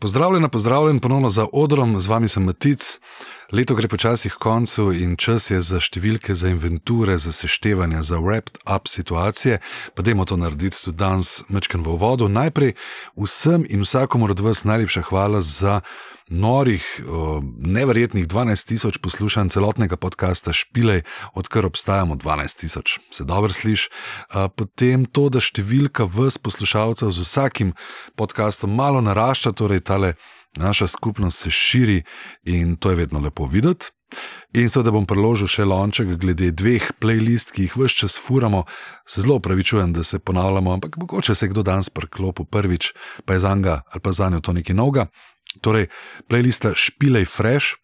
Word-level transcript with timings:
Pozdravljen, 0.00 0.48
pozdravljen 0.48 1.00
ponovno 1.00 1.30
za 1.30 1.46
odrom, 1.52 2.00
z 2.00 2.06
vami 2.06 2.28
sem 2.28 2.44
Matic. 2.44 3.00
Leto 3.52 3.74
gre 3.74 3.88
počasi 3.88 4.30
k 4.30 4.38
koncu 4.38 4.92
in 4.92 5.16
čas 5.16 5.50
je 5.50 5.58
za 5.60 5.80
številke, 5.82 6.36
za 6.38 6.52
inventure, 6.52 7.16
za 7.18 7.32
seštevanje, 7.34 8.04
za 8.06 8.20
wrapped 8.22 8.60
up 8.62 8.86
situacije. 8.86 9.58
Pa 9.98 10.02
dajmo 10.06 10.22
to 10.24 10.38
narediti 10.38 10.78
tudi 10.84 11.00
danes, 11.02 11.42
mečken 11.50 11.82
v 11.82 11.96
vodu. 11.98 12.28
Najprej 12.30 12.76
vsem 13.18 13.66
in 13.66 13.82
vsakomor 13.82 14.36
od 14.36 14.44
vas 14.46 14.62
najlepša 14.62 15.02
hvala 15.10 15.42
za 15.42 15.80
norih, 16.28 16.84
neverjetnih 17.58 18.26
12 18.28 18.68
tisoč 18.68 18.98
poslušanj 18.98 19.48
celotnega 19.48 19.96
podcasta 19.96 20.52
Špilej, 20.52 21.02
odkar 21.34 21.66
obstajamo 21.66 22.16
12 22.16 22.60
tisoč, 22.60 22.98
se 23.10 23.24
dobro 23.24 23.52
sliši. 23.52 23.90
Potem 24.56 25.04
to, 25.04 25.28
da 25.28 25.40
številka 25.40 26.04
vas 26.04 26.38
poslušalcev 26.38 27.10
z 27.10 27.24
vsakim 27.24 27.74
podcastom 28.16 28.74
malo 28.74 29.00
narašča, 29.00 29.52
torej 29.52 29.84
tale 29.84 30.14
naša 30.56 30.88
skupnost 30.88 31.44
se 31.44 31.50
širi 31.50 32.02
in 32.44 32.76
to 32.76 32.90
je 32.90 32.96
vedno 32.96 33.20
lepo 33.20 33.46
videti. 33.46 33.92
In 34.56 34.70
seveda 34.72 34.88
bom 34.94 35.04
preložil 35.04 35.50
še 35.50 35.66
lonček 35.68 36.14
glede 36.16 36.48
dveh 36.56 36.86
playlist, 36.96 37.52
ki 37.52 37.66
jih 37.66 37.74
vse 37.76 38.00
čas 38.00 38.14
furamo. 38.16 38.62
Se 39.04 39.20
zelo 39.20 39.36
upravičujem, 39.36 39.92
da 39.92 40.02
se 40.02 40.18
ponavljamo, 40.18 40.72
ampak 40.72 40.96
mogoče 40.96 41.34
se 41.36 41.48
kdo 41.52 41.62
danes 41.62 41.90
prklopi 41.92 42.46
prvič, 42.48 42.94
pa 43.28 43.36
je 43.36 43.44
za 43.44 43.52
njega 43.54 43.82
ali 43.92 44.00
pa 44.00 44.12
za 44.12 44.30
njo 44.32 44.40
to 44.40 44.56
nekaj 44.56 44.74
novega. 44.74 45.06
Torej, 45.60 45.86
playlista 46.28 46.74
Špilej 46.74 47.24
Fresh 47.24 47.76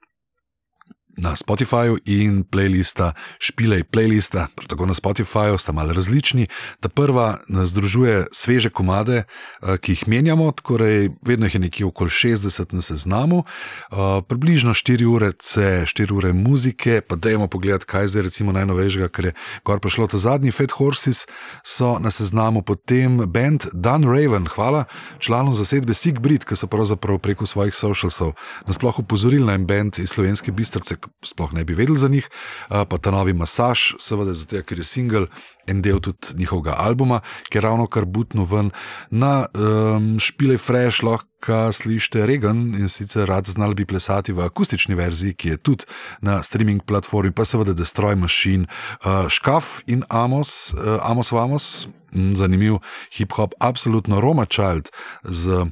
na 1.16 1.36
Spotifyju 1.36 1.98
in 2.04 2.45
playlista 2.45 3.12
Špilej 3.38 3.84
Playlista, 3.84 4.46
tako 4.66 4.86
na 4.86 4.95
Spotifyju, 4.95 5.59
sta 5.59 5.73
malo 5.73 5.92
različni. 5.92 6.46
Ta 6.80 6.88
prva 6.88 7.38
združuje 7.48 8.27
sveže 8.32 8.70
komade, 8.70 9.24
eh, 9.24 9.77
ki 9.78 9.92
jih 9.92 10.09
menjamo, 10.09 10.52
torej 10.52 11.10
vedno 11.27 11.46
jih 11.46 11.54
je 11.54 11.60
nekje 11.60 11.87
okoli 11.87 12.10
60 12.10 12.73
na 12.73 12.82
seznamu, 12.82 13.45
eh, 13.45 13.96
približno 14.28 14.74
4 14.74 15.04
ure, 15.06 15.32
C, 15.32 15.84
4 15.87 16.12
ure 16.12 16.32
muzike, 16.32 17.01
pa 17.01 17.16
dajmo 17.16 17.49
pogledati, 17.49 17.87
kaj 17.87 18.04
je 18.15 18.23
recimo 18.23 18.52
najnovejšega, 18.52 19.09
ker 19.09 19.24
je 19.24 19.32
gor 19.65 19.80
prišlo. 19.80 20.06
Ta 20.06 20.16
zadnji 20.16 20.51
Fat 20.51 20.71
Horses, 20.71 21.26
so 21.62 21.99
na 21.99 22.10
seznamu 22.10 22.62
potem 22.62 23.16
band 23.26 23.66
Dan 23.73 24.04
Raven, 24.04 24.46
hvala 24.46 24.84
članom 25.18 25.54
zasedbe 25.54 25.95
Sigbrit, 25.95 26.45
ki 26.45 26.56
so 26.56 26.66
pravzaprav 26.66 27.18
preko 27.18 27.46
svojih 27.46 27.74
socialsov 27.74 28.32
nasploh 28.66 28.99
upozorili 28.99 29.45
na 29.45 29.54
en 29.54 29.66
band 29.66 29.99
iz 29.99 30.10
slovenske 30.10 30.52
bistrce, 30.52 30.96
sploh 31.24 31.52
ne 31.52 31.65
bi 31.65 31.74
vedel 31.74 31.97
za 31.97 32.09
njih, 32.09 32.29
pa 32.69 32.99
ta 32.99 33.10
novi 33.10 33.33
masaž, 33.33 33.95
seveda, 33.99 34.35
zato, 34.35 34.63
ker 34.63 34.79
je 34.79 34.85
singel 34.85 35.27
en 35.66 35.83
del 35.83 36.01
tudi 36.01 36.35
njihovega 36.37 36.74
albuma, 36.79 37.21
ki 37.49 37.59
je 37.59 37.63
ravno 37.63 37.87
kar 37.87 38.05
butno 38.05 38.45
ven. 38.45 38.71
Na 39.11 39.46
um, 39.55 40.16
špile 40.21 40.59
Fresh, 40.59 41.02
lahko 41.05 41.73
slišite 41.73 42.27
Regan 42.27 42.74
in 42.79 42.88
sicer 42.88 43.29
rad 43.29 43.46
znal 43.46 43.74
bi 43.74 43.87
plesati 43.87 44.33
v 44.33 44.45
akustični 44.45 44.95
verziji, 44.95 45.35
ki 45.35 45.49
je 45.49 45.57
tudi 45.57 45.85
na 46.21 46.43
streaming 46.43 46.85
platformi, 46.85 47.33
pa 47.33 47.45
seveda 47.45 47.73
Destroy 47.73 48.16
Machine, 48.16 48.66
uh, 49.05 49.29
Škaf 49.29 49.80
in 49.87 50.05
Amos, 50.09 50.73
uh, 50.74 50.99
Amos 51.02 51.33
Vamos, 51.33 51.89
zanimiv 52.13 52.79
hip-hop, 53.16 53.55
absolutno 53.61 54.21
Roma 54.21 54.45
Child 54.45 54.91
z 55.24 55.66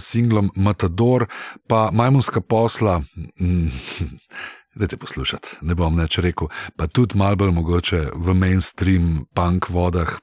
singlom 0.00 0.48
Matador, 0.56 1.26
pa 1.68 1.90
Majmunska 1.92 2.40
posla. 2.40 3.02
Mm, 4.76 4.80
Dajte 4.80 4.96
poslušati, 4.96 5.48
ne 5.62 5.74
bom 5.74 5.96
več 5.96 6.18
rekel, 6.18 6.48
pa 6.76 6.86
tudi 6.86 7.16
malo 7.18 7.36
bolj 7.36 7.52
mogoče 7.52 8.00
v 8.14 8.34
mainstream, 8.34 9.26
punk 9.34 9.68
vodah, 9.68 10.18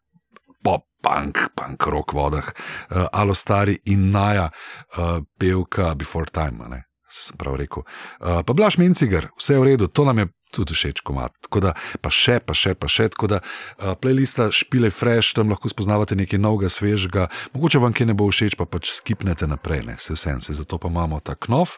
pop 0.64 0.86
punk, 1.04 1.38
punk 1.56 1.86
rock 1.88 2.14
vodah, 2.14 2.46
uh, 2.48 3.08
alo 3.12 3.34
stari 3.34 3.80
in 3.86 4.12
naja, 4.12 4.52
uh, 4.98 5.20
pevka 5.40 5.96
Before 5.96 6.26
Time, 6.32 6.70
ne, 6.70 6.84
sem 7.14 7.38
prav 7.38 7.58
rekel. 7.62 7.86
Uh, 8.20 8.42
pa 8.46 8.54
Blaž 8.54 8.78
Minciger, 8.82 9.30
vse 9.38 9.58
je 9.58 9.60
v 9.60 9.74
redu, 9.74 9.88
to 9.88 10.06
nam 10.06 10.24
je 10.24 10.28
tudi 10.54 10.78
všeč 10.78 11.02
komat. 11.02 11.34
Da, 11.50 11.74
pa 12.02 12.12
še, 12.14 12.38
pa 12.46 12.54
še, 12.58 12.76
pa 12.78 12.90
še. 12.92 13.10
Tako 13.14 13.30
da 13.32 13.40
uh, 13.42 13.94
playlista 13.98 14.50
špile 14.54 14.94
fresh, 14.94 15.34
tam 15.38 15.50
lahko 15.54 15.72
spoznavate 15.72 16.18
nekaj 16.18 16.42
novega, 16.42 16.70
svežega, 16.70 17.28
mogoče 17.58 17.82
vam 17.82 17.96
kaj 17.96 18.10
ne 18.10 18.18
bo 18.18 18.30
všeč, 18.30 18.58
pa 18.60 18.68
pač 18.70 18.92
skipnete 18.94 19.50
naprej, 19.50 19.84
ne, 19.90 19.98
se 20.02 20.18
vsem, 20.18 20.42
se 20.46 20.56
zato 20.58 20.78
pa 20.82 20.92
imamo 20.94 21.20
ta 21.26 21.34
knov. 21.34 21.78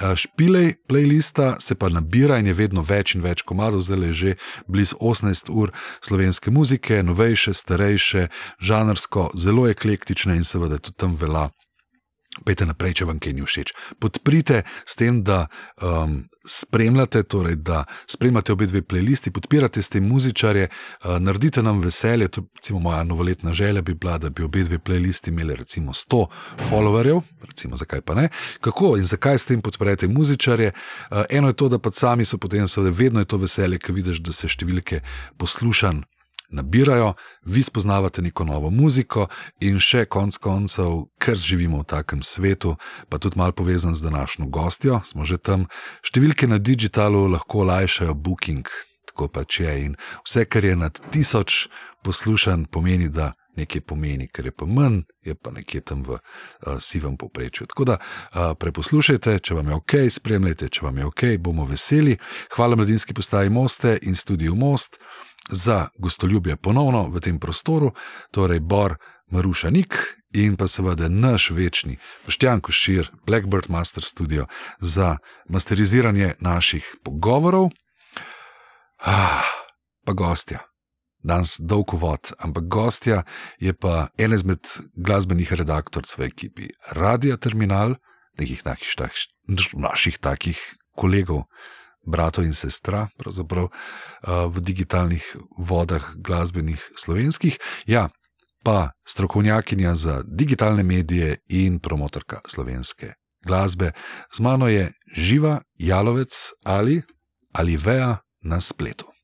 Uh, 0.00 0.14
špile 0.18 0.74
playlista 0.90 1.54
se 1.62 1.78
pa 1.78 1.90
nabira 1.92 2.40
in 2.42 2.50
je 2.50 2.56
vedno 2.58 2.82
več 2.86 3.14
in 3.14 3.22
več 3.24 3.46
komadov, 3.46 3.84
zdaj 3.86 4.10
je 4.10 4.16
že 4.16 4.32
blizu 4.66 4.98
18 4.98 5.52
ur 5.52 5.74
slovenske 6.02 6.50
muzike, 6.50 7.02
novejše, 7.06 7.54
starejše, 7.54 8.28
žanrsko, 8.58 9.30
zelo 9.38 9.68
eklektične 9.70 10.38
in 10.38 10.46
seveda 10.46 10.80
tudi 10.82 10.98
tam 10.98 11.14
vela 11.18 11.50
Pejte 12.44 12.66
naprej, 12.68 12.98
če 13.00 13.08
vam 13.08 13.20
kaj 13.22 13.32
ni 13.32 13.44
všeč. 13.44 13.72
Podprite 14.02 14.62
s 14.84 14.98
tem, 14.98 15.22
da 15.24 15.46
um, 15.80 16.18
spremljate, 16.44 17.22
torej 17.22 17.56
da 17.64 17.84
spremljate 18.10 18.52
obe 18.52 18.66
dve 18.66 18.82
playlisti, 18.82 19.32
podpirate 19.32 19.82
s 19.82 19.88
tem 19.92 20.04
muzičarje, 20.04 20.68
uh, 20.68 21.16
naredite 21.22 21.62
nam 21.62 21.80
veselje. 21.80 22.28
To, 22.36 22.44
recimo, 22.56 22.80
moja 22.80 23.02
novoletna 23.04 23.54
želja 23.56 23.82
bi 23.82 23.94
bila, 23.94 24.18
da 24.18 24.30
bi 24.30 24.44
obe 24.44 24.64
dve 24.64 24.78
playlisti 24.78 25.32
imeli 25.32 25.56
recimo 25.56 25.92
100 25.92 26.26
followerjev, 26.68 27.22
recimo 27.48 27.76
zakaj 27.76 28.00
pa 28.00 28.14
ne. 28.14 28.28
Kako 28.60 28.96
in 28.96 29.04
zakaj 29.04 29.38
s 29.38 29.46
tem 29.46 29.62
podprete 29.62 30.08
muzičarje? 30.08 30.72
Uh, 31.10 31.24
eno 31.30 31.48
je 31.48 31.56
to, 31.56 31.68
da 31.68 31.78
pa 31.78 31.90
sami 31.90 32.24
so 32.24 32.38
potem, 32.38 32.68
seveda, 32.68 32.96
vedno 32.96 33.20
je 33.20 33.30
to 33.30 33.40
veselje, 33.40 33.78
ker 33.78 33.94
vidiš, 33.96 34.20
da 34.20 34.32
se 34.32 34.48
številke 34.48 35.00
poslušanj 35.38 36.04
nabirajo, 36.56 37.14
vi 37.44 37.62
spoznavate 37.62 38.22
neko 38.22 38.44
novo 38.48 38.70
muziko 38.70 39.28
in 39.60 39.78
še 39.82 40.06
konc 40.10 40.38
koncev, 40.42 41.06
ker 41.22 41.36
živimo 41.36 41.82
v 41.82 41.88
takem 41.92 42.22
svetu, 42.24 42.76
pa 43.08 43.20
tudi 43.22 43.38
malo 43.38 43.52
povezan 43.52 43.94
z 43.94 44.08
današnjo 44.08 44.48
gostjo, 44.48 45.00
smo 45.04 45.24
že 45.28 45.38
tam, 45.38 45.68
številke 46.02 46.48
na 46.48 46.58
digitalu 46.58 47.26
lahko 47.36 47.64
olajšajo 47.66 48.14
booking, 48.14 48.68
tako 49.12 49.28
pač 49.28 49.60
je 49.60 49.72
in 49.84 49.96
vse, 50.24 50.44
kar 50.44 50.64
je 50.64 50.76
nad 50.76 51.00
tisoč 51.12 51.66
poslušan, 52.02 52.66
pomeni, 52.70 53.08
da. 53.08 53.34
Nekaj 53.56 53.80
pomeni, 53.80 54.28
ker 54.28 54.46
je 54.46 54.52
pa 54.52 54.66
manj, 54.66 55.02
je 55.24 55.34
pa 55.34 55.50
nekje 55.50 55.80
tam 55.80 56.02
v 56.04 56.18
uh, 56.18 56.76
sivem 56.80 57.16
povprečju. 57.16 57.66
Tako 57.66 57.84
da 57.84 57.98
uh, 57.98 58.52
preposlušajte, 58.58 59.38
če 59.38 59.54
vam 59.54 59.68
je 59.68 59.74
ok, 59.74 59.94
spremljajte, 60.10 60.68
če 60.68 60.84
vam 60.84 60.98
je 60.98 61.06
ok, 61.06 61.24
bomo 61.38 61.64
veseli. 61.66 62.18
Hvala 62.56 62.76
mladinski 62.76 63.14
postaji 63.14 63.50
Moste 63.50 63.98
in 64.02 64.16
studiu 64.16 64.54
Most 64.54 65.00
za 65.50 65.88
gostoljubje 65.98 66.56
ponovno 66.56 67.08
v 67.08 67.20
tem 67.20 67.38
prostoru, 67.38 67.92
torej 68.30 68.60
Bor 68.60 68.96
Maruša 69.30 69.70
Nik 69.70 69.96
in 70.34 70.56
pa 70.56 70.68
seveda 70.68 71.08
naš 71.08 71.50
večni 71.50 71.96
Poštjan 72.24 72.60
Košir, 72.60 73.10
Blackbird 73.26 73.70
Master 73.70 74.04
Studio 74.04 74.46
za 74.80 75.16
masteriziranje 75.48 76.34
naših 76.40 76.96
pogovorov. 77.04 77.70
Ah, 78.98 79.44
pa 80.04 80.12
gostja. 80.12 80.75
Danes 81.26 81.56
dolg 81.58 81.90
vod, 81.98 82.30
ampak 82.38 82.68
gostja 82.70 83.22
je 83.58 83.72
pa 83.74 84.06
en 84.18 84.32
izmed 84.32 84.62
glasbenih 84.94 85.52
redaktorjev 85.58 86.20
v 86.20 86.28
ekipi 86.30 86.68
Radio 86.94 87.36
Terminal, 87.36 87.96
nekih 88.38 88.62
naših 89.74 90.18
takih 90.22 90.60
kolegov, 90.94 91.48
bratov 92.06 92.46
in 92.46 92.54
sestra, 92.54 93.08
pravzaprav 93.18 93.72
v 94.22 94.62
digitalnih 94.62 95.24
vodah, 95.58 96.14
glasbenih 96.14 96.78
slovenskih. 96.94 97.58
Ja, 97.90 98.06
pa 98.62 98.94
strokovnjakinja 99.02 99.94
za 99.94 100.22
digitalne 100.22 100.82
medije 100.82 101.42
in 101.48 101.80
promotorka 101.82 102.40
slovenske 102.46 103.14
glasbe. 103.42 103.92
Z 104.30 104.40
mano 104.40 104.68
je 104.68 104.92
živa 105.16 105.60
jalovec 105.78 106.34
ali 106.64 107.02
ali 107.52 107.76
veja 107.76 108.18
na 108.40 108.60
spletu. 108.60 109.15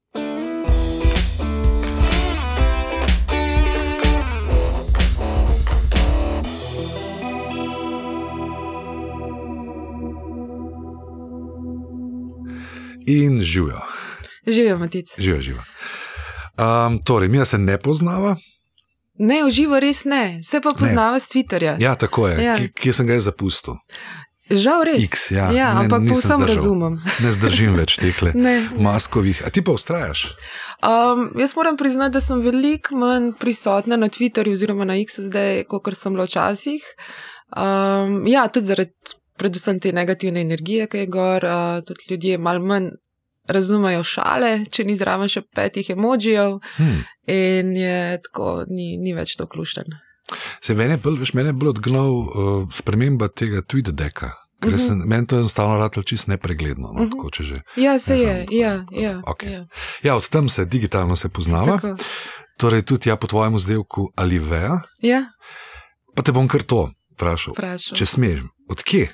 In 13.07 13.41
živijo. 13.41 13.81
Živijo, 14.47 14.79
matic. 14.79 15.15
Živijo, 15.19 15.43
živijo. 15.43 15.65
Um, 16.59 16.99
torej, 17.05 17.29
mi 17.29 17.47
se 17.47 17.59
ne 17.59 17.79
poznava. 17.79 18.37
Ne, 19.19 19.45
v 19.45 19.51
živo 19.51 19.81
res 19.81 20.05
ne, 20.05 20.41
se 20.43 20.61
pa 20.61 20.73
poznava 20.79 21.21
s 21.21 21.29
Twitterja. 21.29 21.77
Ja, 21.81 21.95
tako 21.95 22.29
je, 22.29 22.45
ja. 22.45 22.57
kje 22.75 22.93
sem 22.93 23.07
ga 23.07 23.21
zapustil. 23.21 23.77
Žal 24.53 24.85
res. 24.85 25.05
X, 25.07 25.31
ja, 25.33 25.47
ja, 25.55 25.69
ne, 25.77 25.85
ampak 25.85 26.05
povsem 26.11 26.43
razumem. 26.45 26.99
Ne 27.25 27.31
zdržim 27.33 27.77
več 27.79 27.97
teh 28.03 28.19
maskovih. 28.87 29.41
A 29.47 29.53
ti 29.55 29.63
pa 29.65 29.73
ustrajaš? 29.77 30.27
Um, 30.85 31.31
jaz 31.41 31.55
moram 31.57 31.79
priznati, 31.81 32.17
da 32.19 32.21
sem 32.25 32.43
veliko 32.45 32.99
manj 32.99 33.33
prisotna 33.41 33.97
na 33.97 34.11
Twitterju 34.13 34.57
oziroma 34.59 34.89
na 34.89 34.99
X-u 35.01 35.25
zdaj, 35.29 35.65
kot 35.71 35.97
sem 35.97 36.17
bila 36.17 36.27
včasih. 36.29 36.85
Um, 37.53 38.27
ja, 38.29 38.49
tudi 38.53 38.73
zaradi 38.73 38.93
predvsem 39.39 39.81
te 39.81 39.93
negativne 39.93 40.41
energije, 40.41 40.87
ki 40.87 41.05
je 41.05 41.07
gor, 41.07 41.45
uh, 41.45 41.81
tudi 41.87 42.11
ljudje 42.11 42.39
malo 42.39 42.65
manj 42.65 42.91
razumejo 43.49 44.05
šale, 44.07 44.53
če 44.71 44.85
ni 44.87 44.95
zraven 44.97 45.31
še 45.31 45.43
petih 45.55 45.91
emojijev, 45.97 46.61
hmm. 46.77 47.01
in 47.33 47.73
je 47.77 48.21
tako, 48.29 48.63
ni, 48.71 48.97
ni 49.03 49.15
več 49.17 49.35
to 49.37 49.49
klušten. 49.51 49.97
Se 50.63 50.77
meni 50.79 50.95
je 50.95 51.03
bolj, 51.03 51.19
veš, 51.25 51.33
meni 51.35 51.51
je 51.51 51.57
bolj 51.59 51.73
odgnal 51.75 52.15
uh, 52.23 52.53
sprememba 52.73 53.29
tega 53.29 53.65
TweetDecka. 53.67 54.31
Ker 54.63 54.71
uh 54.71 54.79
-huh. 54.79 54.87
sem, 54.87 54.99
meni 55.11 55.27
to 55.27 55.37
enostavno 55.37 55.79
rado 55.79 56.03
čist 56.03 56.29
nepregledno. 56.29 56.93
No, 56.95 57.03
uh 57.03 57.09
-huh. 57.09 57.11
tako, 57.11 57.29
že, 57.41 57.61
Ja, 57.77 57.99
se 57.99 58.15
je, 58.15 58.21
znam, 58.23 58.47
tako 58.47 58.55
ja, 58.55 58.85
ja, 58.93 59.23
okej. 59.27 59.53
ja. 59.53 59.67
Ja, 60.03 60.17
od 60.17 60.29
tam 60.29 60.49
se 60.49 60.65
digitalno 60.65 61.17
se 61.17 61.29
poznava. 61.29 61.79
Tako. 61.79 61.97
Torej, 62.57 62.83
tudi 62.83 63.09
ja, 63.09 63.17
po 63.17 63.27
tvojem 63.27 63.55
vzdelku 63.55 64.13
ali 64.17 64.39
veja. 64.39 64.81
Ja, 65.03 65.25
Pa 66.15 66.23
te 66.23 66.33
bom 66.33 66.49
kar 66.49 66.63
to 66.63 66.91
vprašal. 67.17 67.57
vprašal. 67.57 67.97
Če 67.97 68.07
smeš, 68.07 68.45
odkje? 68.69 69.09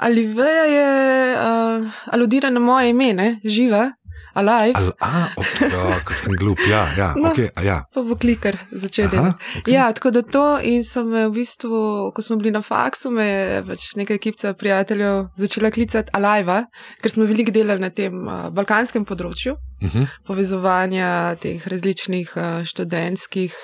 Aliveja 0.00 0.64
je 0.64 1.36
uh, 1.36 1.90
aludira 2.12 2.50
na 2.50 2.60
moje 2.60 2.88
ime, 2.90 3.12
ne? 3.12 3.40
živa, 3.44 3.90
alive, 4.32 4.72
Al, 4.78 4.92
a, 5.00 5.26
ok, 5.36 5.60
ja, 5.60 5.98
kako 5.98 6.12
sem 6.16 6.36
glup. 6.40 6.58
Ja, 6.70 6.86
ja, 6.96 7.12
No. 7.16 7.28
okay, 7.30 7.50
a 7.54 7.62
ja. 7.62 7.84
pa 7.94 8.00
bo 8.02 8.16
klikar 8.16 8.56
začel 8.72 9.10
delati. 9.12 9.36
okej. 9.60 9.74
Ja, 9.74 9.92
tako 9.92 10.10
da 10.10 10.22
to 10.22 10.44
in 10.62 10.84
so 10.84 11.04
me 11.04 11.26
v 11.28 11.32
bistvu, 11.34 12.12
ko 12.14 12.22
smo 12.22 12.36
bili 12.40 12.50
na 12.50 12.62
faksu, 12.62 13.10
me 13.10 13.26
je 13.26 13.62
pač 13.66 13.88
nekaj 14.00 14.16
ekipca 14.16 14.54
prijateljev 14.54 15.26
začela 15.36 15.70
klicati 15.70 16.10
Alive, 16.16 16.62
ker 17.02 17.10
smo 17.12 17.28
veliko 17.28 17.52
delali 17.52 17.80
na 17.80 17.90
tem 17.90 18.14
uh, 18.24 18.48
balkanskem 18.54 19.04
področju, 19.04 19.56
Uh 19.82 19.88
-huh. 19.88 20.06
povezovanja 20.26 21.36
teh 21.40 21.68
različnih 21.68 22.32
uh, 22.36 22.64
študentskih, 22.64 23.54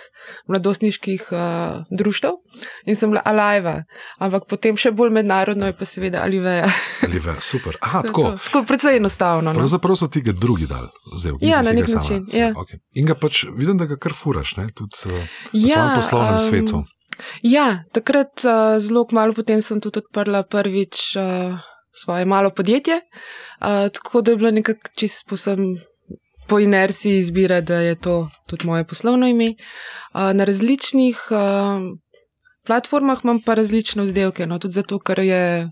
mladostniških 0.49 1.29
uh, 1.31 1.39
društev 1.99 2.31
in 2.87 2.97
sem 2.97 3.11
bila 3.11 3.23
Alive, 3.25 3.85
ampak 4.19 4.43
potem 4.49 4.77
še 4.77 4.91
bolj 4.91 5.11
mednarodno 5.11 5.67
je 5.67 5.73
pa 5.73 5.85
seveda 5.85 6.23
Aliveja. 6.23 6.71
Ali 7.05 7.19
veja, 7.19 7.41
super. 7.41 7.77
Aha, 7.81 8.03
tako. 8.03 8.23
to. 8.23 8.39
Tako 8.45 8.65
precej 8.65 8.97
enostavno. 8.97 9.53
No? 9.53 9.59
Pravzaprav 9.59 9.97
so 9.97 10.09
ti 10.09 10.21
ga 10.21 10.33
drugi 10.33 10.67
dal, 10.67 10.89
zdaj 11.19 11.33
v 11.33 11.37
Ja, 11.41 11.63
na 11.63 11.73
nek 11.73 11.85
ga 11.85 11.87
sama. 11.87 12.03
način, 12.03 12.27
ja. 12.33 12.53
Okay. 12.53 12.79
In 12.95 13.07
ga 13.07 13.15
pač 13.15 13.45
vidim, 13.57 13.79
da 13.79 13.85
ga 13.85 13.97
kar 13.97 14.13
furaš, 14.13 14.57
ne? 14.57 14.69
tudi 14.75 14.97
uh, 15.07 15.13
v 15.53 15.69
svojem 15.69 15.97
poslovnem 15.97 16.35
em, 16.35 16.41
svetu. 16.41 16.85
Ja, 17.43 17.85
takrat 17.93 18.45
uh, 18.45 18.77
zelo 18.79 19.07
kmalo 19.09 19.33
potem 19.33 19.63
sem 19.63 19.81
tudi 19.81 20.01
odprla 20.05 20.43
prvič 20.43 21.17
uh, 21.17 21.57
svoje 21.93 22.25
malo 22.25 22.51
podjetje, 22.51 23.01
uh, 23.01 23.89
tako 23.89 24.21
da 24.21 24.31
je 24.31 24.37
bilo 24.37 24.51
nekako 24.51 24.91
čist 24.97 25.29
posem. 25.29 25.77
Po 26.46 26.58
inerciji 26.58 27.19
izbira, 27.19 27.60
da 27.60 27.75
je 27.75 27.94
to 27.94 28.31
tudi 28.48 28.66
moje 28.66 28.84
poslovno 28.84 29.26
ime. 29.26 29.54
Na 30.14 30.44
različnih 30.44 31.19
platformah 32.66 33.19
imam 33.25 33.40
pa 33.40 33.54
različne 33.54 34.04
izdelke, 34.04 34.46
no, 34.46 34.58
tudi 34.58 34.75
zato, 34.75 34.98
ker 34.98 35.19
je 35.19 35.70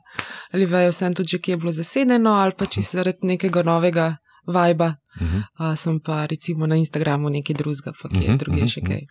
ali 0.52 0.66
vejo, 0.66 0.92
sem 0.92 1.14
tudi 1.14 1.28
že 1.28 1.38
kje 1.38 1.56
bilo 1.56 1.72
zasedeno, 1.72 2.30
ali 2.30 2.52
pa 2.58 2.66
čisto 2.66 2.96
zaradi 2.98 3.26
nekega 3.26 3.62
novega 3.62 4.16
vajba. 4.46 4.94
Uh 5.20 5.26
-huh. 5.26 5.72
Uh, 5.72 5.78
sem 5.78 6.00
pa 6.00 6.26
recimo 6.26 6.66
na 6.66 6.76
Instagramu 6.76 7.28
nekaj 7.30 7.56
drugega, 7.56 7.92
pa 8.02 8.08
kje 8.08 8.18
Mhm, 8.18 8.26
uh 8.26 8.34
-huh, 8.34 8.38
druge 8.38 8.60
mhm, 8.60 8.68
še 8.68 8.80
mhm. 8.80 8.90
kaj. 8.90 9.06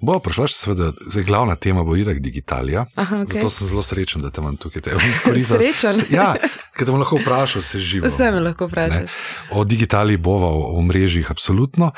Bo 0.00 0.16
prišla 0.22 0.46
še 0.48 0.54
seveda, 0.54 0.92
zdaj 1.12 1.24
glavna 1.28 1.56
tema 1.60 1.84
bo 1.84 1.96
itak 1.96 2.22
digitalija. 2.24 2.86
Aha, 2.96 3.16
Okay. 3.18 3.42
Zato 3.42 3.50
sem 3.50 3.66
zelo 3.66 3.82
srečen, 3.82 4.22
da 4.22 4.30
te 4.30 4.40
imam 4.40 4.56
tukaj. 4.56 4.82
Te 4.82 4.94
bom 4.94 5.10
izkoristil. 5.10 5.58
Srečen. 5.58 6.06
Ja, 6.14 6.34
ker 6.76 6.86
te 6.86 6.92
bom 6.92 7.00
lahko 7.00 7.18
vprašal, 7.18 7.62
se 7.62 7.80
živo. 7.82 8.06
Vse 8.06 8.30
me 8.32 8.40
lahko 8.40 8.68
vprašaš. 8.70 9.10
O 9.50 9.64
digitali 9.64 10.16
bova, 10.16 10.46
o, 10.46 10.78
o 10.78 10.82
mrežjih, 10.82 11.30
absolutno. 11.30 11.90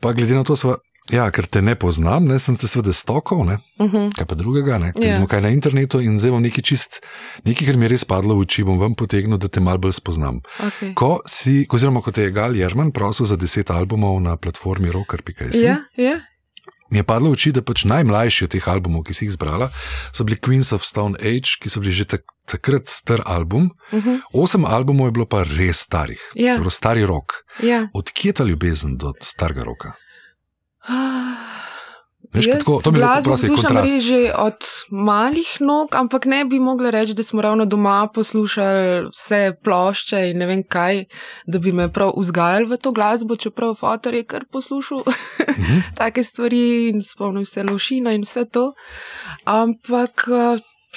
Pa 0.00 0.12
glede 0.12 0.38
na 0.38 0.44
to, 0.46 0.56
sva, 0.56 0.78
ja, 1.12 1.30
ker 1.30 1.46
te 1.46 1.62
ne 1.62 1.74
poznam, 1.74 2.24
ne, 2.26 2.38
sem 2.38 2.56
te 2.56 2.66
seveda 2.68 2.92
stokal, 2.92 3.44
ne, 3.44 3.58
Uh 3.78 3.92
-huh. 3.92 4.10
kaj 4.16 4.26
pa 4.26 4.34
drugega, 4.34 4.78
ne, 4.78 4.86
Ja. 4.86 4.92
vidimo 5.00 5.26
kaj 5.26 5.40
na 5.40 5.48
internetu 5.48 6.00
in 6.00 6.18
zdaj 6.18 6.30
bom 6.30 6.42
nekaj 6.42 6.62
čist, 6.62 7.00
nekaj, 7.44 7.66
kar 7.66 7.76
mi 7.76 7.84
je 7.84 7.88
res 7.88 8.04
padlo 8.04 8.34
v 8.34 8.40
oči, 8.40 8.64
bom 8.64 8.78
vam 8.78 8.94
potegnil, 8.94 9.38
da 9.38 9.48
te 9.48 9.60
mal 9.60 9.78
bolj 9.78 9.92
spoznam. 9.92 10.40
okay. 10.60 10.94
Ko 10.94 11.20
si, 11.26 11.66
oziroma 11.70 12.00
ko 12.02 12.10
te 12.10 12.22
je 12.22 12.30
Gal 12.30 12.56
Jerman 12.56 12.90
prosil 12.92 13.26
za 13.26 13.36
deset 13.36 13.70
albumov 13.70 14.20
na 14.20 14.36
platformi 14.36 14.90
Rocker.js, 14.90 15.54
Ja, 15.54 15.76
ja. 15.96 16.20
mi 16.90 16.98
je 16.98 17.04
padlo 17.04 17.28
v 17.28 17.32
oči, 17.32 17.52
da 17.52 17.62
pač 17.62 17.84
najmlajši 17.84 18.44
od 18.44 18.50
teh 18.50 18.68
albumov, 18.68 19.02
ki 19.04 19.14
si 19.14 19.24
jih 19.24 19.32
zbrala, 19.32 19.70
so 20.12 20.24
bili 20.24 20.36
Queens 20.38 20.72
of 20.72 20.82
Stone 20.84 21.16
Age, 21.20 21.56
ki 21.60 21.68
so 21.70 21.80
bili 21.80 21.92
že 21.92 22.04
tak, 22.04 22.20
takrat 22.46 22.88
star 22.88 23.22
album. 23.26 23.70
Uh 23.92 24.04
-huh. 24.04 24.20
Osem 24.32 24.64
albumov 24.64 25.06
je 25.06 25.12
bilo 25.12 25.26
pa 25.26 25.42
res 25.44 25.76
starih, 25.80 26.20
Ja. 26.34 26.54
zelo 26.54 26.70
stari 26.70 27.06
rok. 27.06 27.32
ja. 27.62 27.88
Odkje 27.94 28.28
je 28.28 28.32
ta 28.32 28.44
ljubezen 28.44 28.96
do 28.96 29.12
starega 29.22 29.62
roka? 29.64 29.92
Veš, 32.28 32.46
Jaz 32.46 32.58
kako, 32.58 32.80
to 32.84 32.90
mi 32.90 32.98
glasbo 32.98 33.30
prosti 33.30 33.46
poslušam 33.46 33.64
kontrast. 33.66 33.94
res 33.94 34.04
že 34.04 34.32
od 34.34 34.60
malih 34.90 35.60
nog, 35.60 35.94
ampak 35.94 36.24
ne 36.24 36.44
bi 36.44 36.58
mogla 36.60 36.90
reči, 36.90 37.14
da 37.14 37.22
smo 37.22 37.40
ravno 37.40 37.64
doma 37.64 38.08
poslušali 38.08 39.08
vse 39.08 39.54
plošče 39.64 40.30
in 40.30 40.38
ne 40.38 40.46
vem 40.46 40.62
kaj, 40.62 41.04
da 41.46 41.58
bi 41.58 41.72
me 41.72 41.88
prav 41.88 42.12
vzgajali 42.16 42.66
v 42.66 42.76
to 42.76 42.92
glasbo, 42.92 43.36
čeprav 43.36 43.74
fotor 43.74 44.14
je 44.14 44.24
kar 44.24 44.44
poslušal 44.46 45.02
Mhm. 45.50 45.78
take 45.94 46.22
stvari 46.22 46.60
in 46.88 47.02
spomnim 47.02 47.44
se 47.44 47.62
Lovšina 47.62 48.12
in 48.12 48.22
vse 48.22 48.44
to. 48.44 48.72
Ampak. 49.44 50.28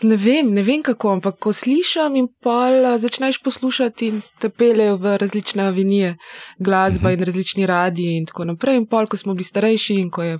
Ne 0.03 0.15
vem, 0.15 0.49
ne 0.49 0.63
vem 0.63 0.81
kako, 0.81 1.11
ampak 1.11 1.35
ko 1.37 1.51
slišim 1.53 2.15
in 2.15 2.27
pol 2.39 2.73
eh, 2.83 2.97
začneš 2.97 3.37
poslušati 3.39 4.07
in 4.07 4.21
te 4.39 4.49
peljejo 4.49 4.95
v 4.97 5.17
različne 5.17 5.63
avenije, 5.63 6.15
glasba 6.57 7.09
Mhm. 7.09 7.13
in 7.13 7.25
različni 7.25 7.65
radiji 7.65 8.15
in 8.15 8.25
tako 8.25 8.45
naprej. 8.45 8.77
In 8.77 8.85
pol, 8.85 9.05
ko 9.05 9.17
smo 9.17 9.33
bili 9.33 9.43
starejši 9.43 9.95
in 9.95 10.09
ko, 10.09 10.23
je, 10.23 10.39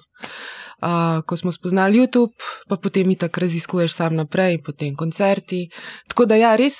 uh, 0.81 0.89
ko 1.21 1.37
smo 1.37 1.51
spoznali 1.51 1.97
YouTube, 1.97 2.33
pa 2.67 2.75
potem 2.75 3.09
i 3.09 3.15
tako 3.15 3.39
raziskuješ 3.39 3.93
sam 3.93 4.15
naprej 4.15 4.53
in 4.53 4.63
potem 4.63 4.95
koncerti. 4.95 5.69
Tako 6.07 6.25
da 6.25 6.35
ja, 6.35 6.55
res, 6.55 6.75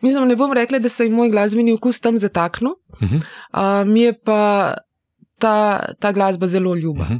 mislim, 0.00 0.24
ne 0.24 0.36
bom 0.36 0.52
rekla, 0.52 0.78
da 0.78 0.88
se 0.88 1.04
je 1.04 1.10
moj 1.10 1.28
glasbeni 1.28 1.72
okus 1.72 2.00
tam 2.00 2.18
zataknil, 2.18 2.72
Mhm. 3.00 3.16
uh, 3.16 3.22
mi 3.84 4.00
je 4.00 4.12
pa 4.16 4.74
ta, 5.38 5.56
ta 6.00 6.12
glasba 6.12 6.46
zelo 6.46 6.74
ljuba. 6.74 7.04
Mhm. 7.04 7.18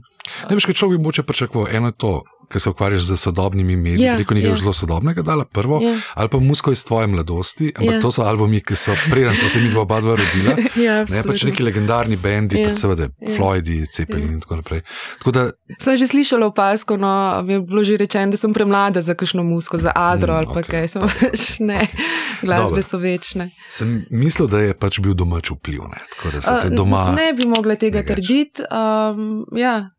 Ne 0.48 0.54
veš, 0.56 0.64
kaj 0.64 0.74
človek 0.74 0.98
bi 0.98 1.04
moče 1.04 1.22
pričakoval. 1.22 1.68
Eno 1.70 1.88
je 1.88 1.92
to, 1.94 2.22
ker 2.46 2.60
se 2.60 2.70
ukvarjaš 2.70 3.02
z 3.02 3.16
sodobnimi 3.18 3.76
mediji, 3.78 4.04
Ja, 4.04 4.14
preko 4.14 4.34
nekaj 4.34 4.50
ja. 4.50 4.56
zelo 4.56 4.72
sodobnega 4.72 5.22
dala 5.22 5.44
prvo, 5.46 5.80
Ja. 5.80 5.96
ali 6.14 6.28
pa 6.28 6.38
musko 6.38 6.72
iz 6.72 6.84
tvoje 6.84 7.06
mladosti, 7.06 7.72
ampak 7.72 7.94
Ja. 7.94 8.00
to 8.00 8.10
so 8.10 8.22
albumi, 8.22 8.60
ki 8.60 8.76
so 8.76 8.92
preden 9.06 9.34
smo 9.34 9.48
se 9.48 9.60
mi 9.60 9.68
dva 9.68 9.84
dva 9.84 10.00
rodila. 10.12 10.56
Ja, 10.76 11.04
Ne, 11.04 11.22
pač 11.22 11.42
neki 11.44 11.62
legendarni 11.62 12.16
bendi, 12.16 12.56
Ja. 12.56 12.68
pač 12.68 12.76
seveda 12.76 13.02
Ja. 13.02 13.30
Floydi, 13.30 13.86
Cepelin 13.86 14.28
in 14.30 14.40
tako 14.40 14.56
naprej. 14.56 14.80
Tako 15.18 15.30
da, 15.30 15.42
Sem 15.78 15.96
že 15.96 16.06
slišala 16.06 16.46
opasko, 16.46 16.96
no, 16.96 17.12
mi 17.42 17.52
je 17.52 17.60
bilo 17.62 17.84
že 17.84 17.96
rečeno, 17.96 18.30
da 18.30 18.36
sem 18.36 18.52
premlada 18.52 19.00
za 19.00 19.14
kakšno 19.14 19.42
musko, 19.42 19.76
za 19.76 19.92
Azro 19.94 20.32
Mm, 20.32 20.36
ali 20.36 20.46
pa 20.46 20.52
okej, 20.54 20.70
kaj. 20.70 20.88
Sem 20.88 21.02
pač 21.02 21.58
ne, 21.60 21.80
glasbe 22.40 22.64
Dobro. 22.70 22.82
so 22.84 22.98
večne. 22.98 23.50
sem 23.68 23.88
mislil, 24.10 24.46
da 24.46 24.60
je 24.60 24.74
pač 24.74 25.00
bil 25.00 25.14
domač 25.14 25.50
vpliv, 25.50 25.82
ne, 25.84 25.98
tako 26.10 26.30
da 26.30 26.40
se 26.40 26.50
Uh, 26.50 26.60
te 26.60 26.68
doma. 26.70 27.12
Ne 27.12 27.32
bi 27.32 27.46
mogla 27.46 27.74
tega 27.76 28.02
trditi. 28.02 28.62
Um, 28.64 29.44
ja. 29.52 29.90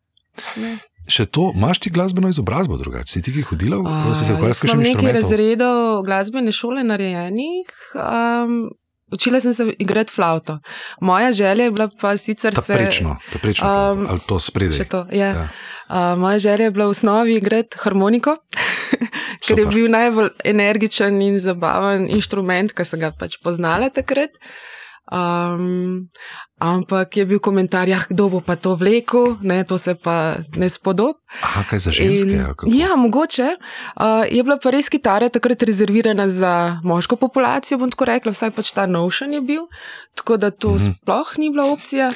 ne. 0.56 0.80
Še 1.08 1.26
to, 1.26 1.52
imaš 1.56 1.80
ti 1.80 1.90
glasbeno 1.90 2.30
izobrazbo 2.30 2.78
drugače? 2.78 3.12
Si 3.12 3.22
ti 3.22 3.34
ki 3.34 3.42
hodila, 3.42 3.78
A, 3.86 4.16
si 4.16 4.26
se 4.26 4.34
ukvarjala 4.34 4.54
s 4.54 4.64
kakšnim 4.64 4.80
nekaj 4.80 4.92
inštrumentom? 4.92 5.22
razredov 5.22 6.04
glasbene 6.04 6.52
šole 6.52 6.84
narejenih. 6.84 7.70
Um, 7.94 8.72
učila 9.14 9.42
sem 9.42 9.54
se 9.54 9.68
igrati 9.80 10.14
flavto. 10.14 10.60
Moja 11.02 11.34
želja 11.34 11.64
je 11.64 11.72
bila 11.72 11.90
pa 12.02 12.18
sicer 12.18 12.54
Ta 12.54 12.62
se. 12.62 12.74
prečno, 12.74 13.18
ta 13.34 13.40
prečno, 13.40 13.68
Um, 13.68 14.08
ali 14.10 14.20
to 14.28 14.40
spredaj. 14.40 14.88
To, 14.90 15.06
ja. 15.12 15.28
Ja. 15.28 15.50
Uh, 15.90 16.18
moja 16.20 16.40
želja 16.40 16.64
je 16.64 16.72
bila 16.72 16.86
v 16.86 16.90
osnovi 16.90 17.36
igrati 17.36 17.78
harmoniko, 17.80 18.38
ker 19.48 19.60
je 19.60 19.66
bil 19.66 19.92
najbolj 19.92 20.30
energičen 20.44 21.22
in 21.22 21.38
zabaven 21.40 22.10
inštrument, 22.10 22.74
ki 22.74 22.86
sem 22.86 23.00
ga 23.00 23.12
pač 23.14 23.38
poznala 23.44 23.90
takrat. 23.90 24.34
Um, 25.12 26.10
ampak 26.58 27.18
je 27.18 27.26
bil 27.26 27.40
komentar, 27.40 27.86
ja, 27.88 28.00
kdo 28.10 28.30
bo 28.30 28.40
pa 28.42 28.56
to 28.56 28.74
vlekel, 28.76 29.38
ne, 29.42 29.62
to 29.64 29.78
se 29.78 29.94
pa 29.96 30.36
ne 30.56 30.70
spodob. 30.70 31.16
Aha, 31.44 31.62
kaj 31.70 31.80
za 31.80 31.92
ženske? 31.92 32.32
In- 32.32 32.42
kako? 32.42 32.66
Ja, 32.68 32.96
mogoče. 32.96 33.48
Uh, 33.96 34.26
je 34.26 34.42
bila 34.44 34.58
pa 34.58 34.74
res 34.74 34.90
kitara 34.90 35.30
takrat 35.30 35.62
rezervirana 35.64 36.26
za 36.30 36.80
moško 36.84 37.16
populacijo, 37.16 37.78
bom 37.78 37.92
tako 37.92 38.06
rekla, 38.06 38.32
vsaj 38.32 38.52
pač 38.52 38.72
ta 38.74 38.86
notion 38.86 39.34
je 39.34 39.42
bil, 39.42 39.70
tako 40.16 40.38
da 40.38 40.50
to 40.52 40.70
Mhm. 40.70 40.76
mm 40.76 40.90
-hmm. 40.90 40.98
sploh 41.02 41.38
ni 41.38 41.50
bila 41.50 41.66
opcija. 41.72 42.12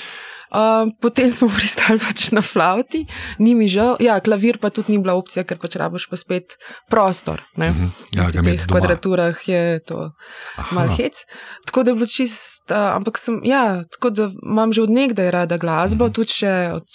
Uh, 0.49 0.89
potem 0.97 1.29
smo 1.29 1.45
pristali 1.55 1.99
pač 1.99 2.31
na 2.31 2.41
flauti, 2.41 3.05
ni 3.37 3.53
mi 3.53 3.67
žal, 3.67 3.97
ja, 3.99 4.17
klavir 4.17 4.57
pa 4.57 4.69
tudi 4.69 4.91
ni 4.91 4.97
bila 4.97 5.13
opcija, 5.13 5.43
ker 5.43 5.57
pač 5.57 5.75
rabiš 5.75 6.07
pa 6.07 6.17
spet 6.17 6.57
prostor. 6.87 7.41
Ne? 7.55 7.69
Mhm. 7.69 7.85
Ja, 8.11 8.25
Pri 8.27 8.41
teh 8.47 8.59
doma. 8.59 8.69
kvadraturah 8.71 9.37
je 9.39 9.79
to 9.81 10.09
Aha. 10.57 10.71
mal 10.71 10.89
hec. 10.89 11.21
Tako 11.65 11.83
da 11.83 11.91
je 11.91 11.95
bilo 11.95 12.07
čist, 12.07 12.65
uh, 12.67 12.95
ampak 12.95 13.17
sem, 13.17 13.37
ja, 13.43 13.83
tako 13.87 14.09
da 14.09 14.23
imam 14.41 14.73
že 14.73 14.81
od 14.81 14.89
nekdaj 14.91 15.29
rada 15.31 15.57
glasbo, 15.57 16.05
Mhm. 16.05 16.13
tudi 16.13 16.33
še 16.35 16.53
od 16.73 16.87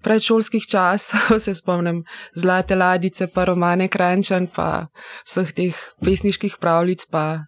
predšolskih 0.00 0.64
časov 0.64 1.38
se 1.38 1.54
spomnim 1.54 2.02
Zlate 2.34 2.74
ladice, 2.74 3.26
pa 3.26 3.44
romane 3.44 3.86
Krančan, 3.86 4.46
pa 4.46 4.90
vseh 5.24 5.52
teh 5.52 5.74
pesniških 6.00 6.56
pravljic, 6.56 7.06
pa 7.06 7.46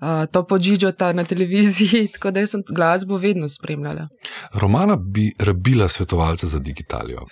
uh, 0.00 0.26
to 0.26 0.42
podžižota 0.42 1.12
na 1.12 1.24
televiziji, 1.24 2.08
tako 2.14 2.30
da 2.30 2.46
sem 2.46 2.62
glasbo 2.68 3.16
vedno 3.16 3.48
spremljala. 3.48 4.08
Romana 4.52 4.96
bi 4.96 5.32
rabila 5.38 5.88
svetovalca 5.88 6.46
za 6.46 6.58
digitalijo. 6.58 7.26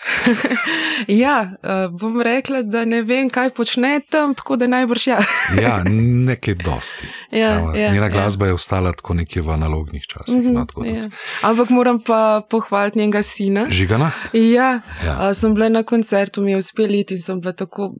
ja, 1.22 1.50
uh, 1.62 2.00
bom 2.00 2.20
rekla, 2.22 2.62
da 2.62 2.84
ne 2.84 3.02
vem, 3.02 3.30
kaj 3.30 3.50
počne 3.50 4.00
tam, 4.10 4.34
tako 4.34 4.56
da 4.56 4.66
najbrž 4.66 5.06
ja. 5.06 5.18
ja, 5.62 5.82
nekaj 6.24 6.54
dosti. 6.54 7.06
Ja, 7.32 7.50
ja, 7.74 7.92
Njena 7.92 8.06
ja. 8.06 8.08
glasba 8.08 8.46
je 8.46 8.52
ostala 8.52 8.92
tako 8.92 9.14
nekje 9.14 9.42
v 9.42 9.50
analognih 9.50 10.02
časih. 10.04 10.36
Mhm, 10.36 10.52
no, 10.52 10.64
tako 10.64 10.82
da- 10.82 10.88
ja. 10.88 11.08
Ampak 11.42 11.70
moram 11.70 12.02
pa 12.02 12.42
pohvaliti 12.50 12.98
njenega 12.98 13.22
sina. 13.22 13.66
Žigana? 13.68 14.10
Ja, 14.32 14.40
Ja. 14.56 14.80
ja. 15.06 15.34
sem 15.34 15.54
bila 15.54 15.68
na 15.68 15.82
koncertu, 15.82 16.42
mi 16.42 16.50
je 16.50 16.56
uspelo 16.56 16.94
iti 16.94 17.14
in 17.14 17.20
sem 17.20 17.40
bila 17.40 17.52
tako 17.52 17.94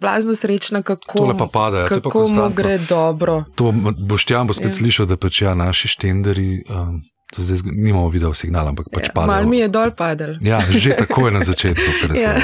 blazno 0.00 0.34
srečna, 0.34 0.82
kako, 0.82 1.18
Tole 1.18 1.38
pa 1.38 1.46
pada, 1.46 1.78
ja, 1.78 1.86
kako 1.88 2.26
mu 2.26 2.50
gre 2.54 2.78
dobro. 2.78 3.44
To 3.54 3.72
Boštjan 3.98 4.46
bo 4.46 4.52
spet 4.52 4.64
ja. 4.64 4.70
Ja. 4.70 4.76
slišal, 4.76 5.06
da 5.06 5.16
pač 5.16 5.42
ja, 5.42 5.54
naši 5.54 5.88
štenderi, 5.88 6.62
um, 6.70 7.02
to 7.34 7.42
zdaj 7.42 7.58
nimamo 7.64 8.08
video 8.08 8.34
signala, 8.34 8.68
ampak 8.68 8.86
pač 8.94 9.08
Ja, 9.08 9.12
padajo. 9.14 9.32
Mal 9.32 9.46
mi 9.46 9.58
je 9.58 9.68
dol 9.68 9.90
padel. 9.90 10.36
Ja, 10.40 10.60
že 10.70 10.96
tako 10.96 11.26
je 11.26 11.32
na 11.32 11.42
začetku. 11.42 11.88
Ja. 12.18 12.36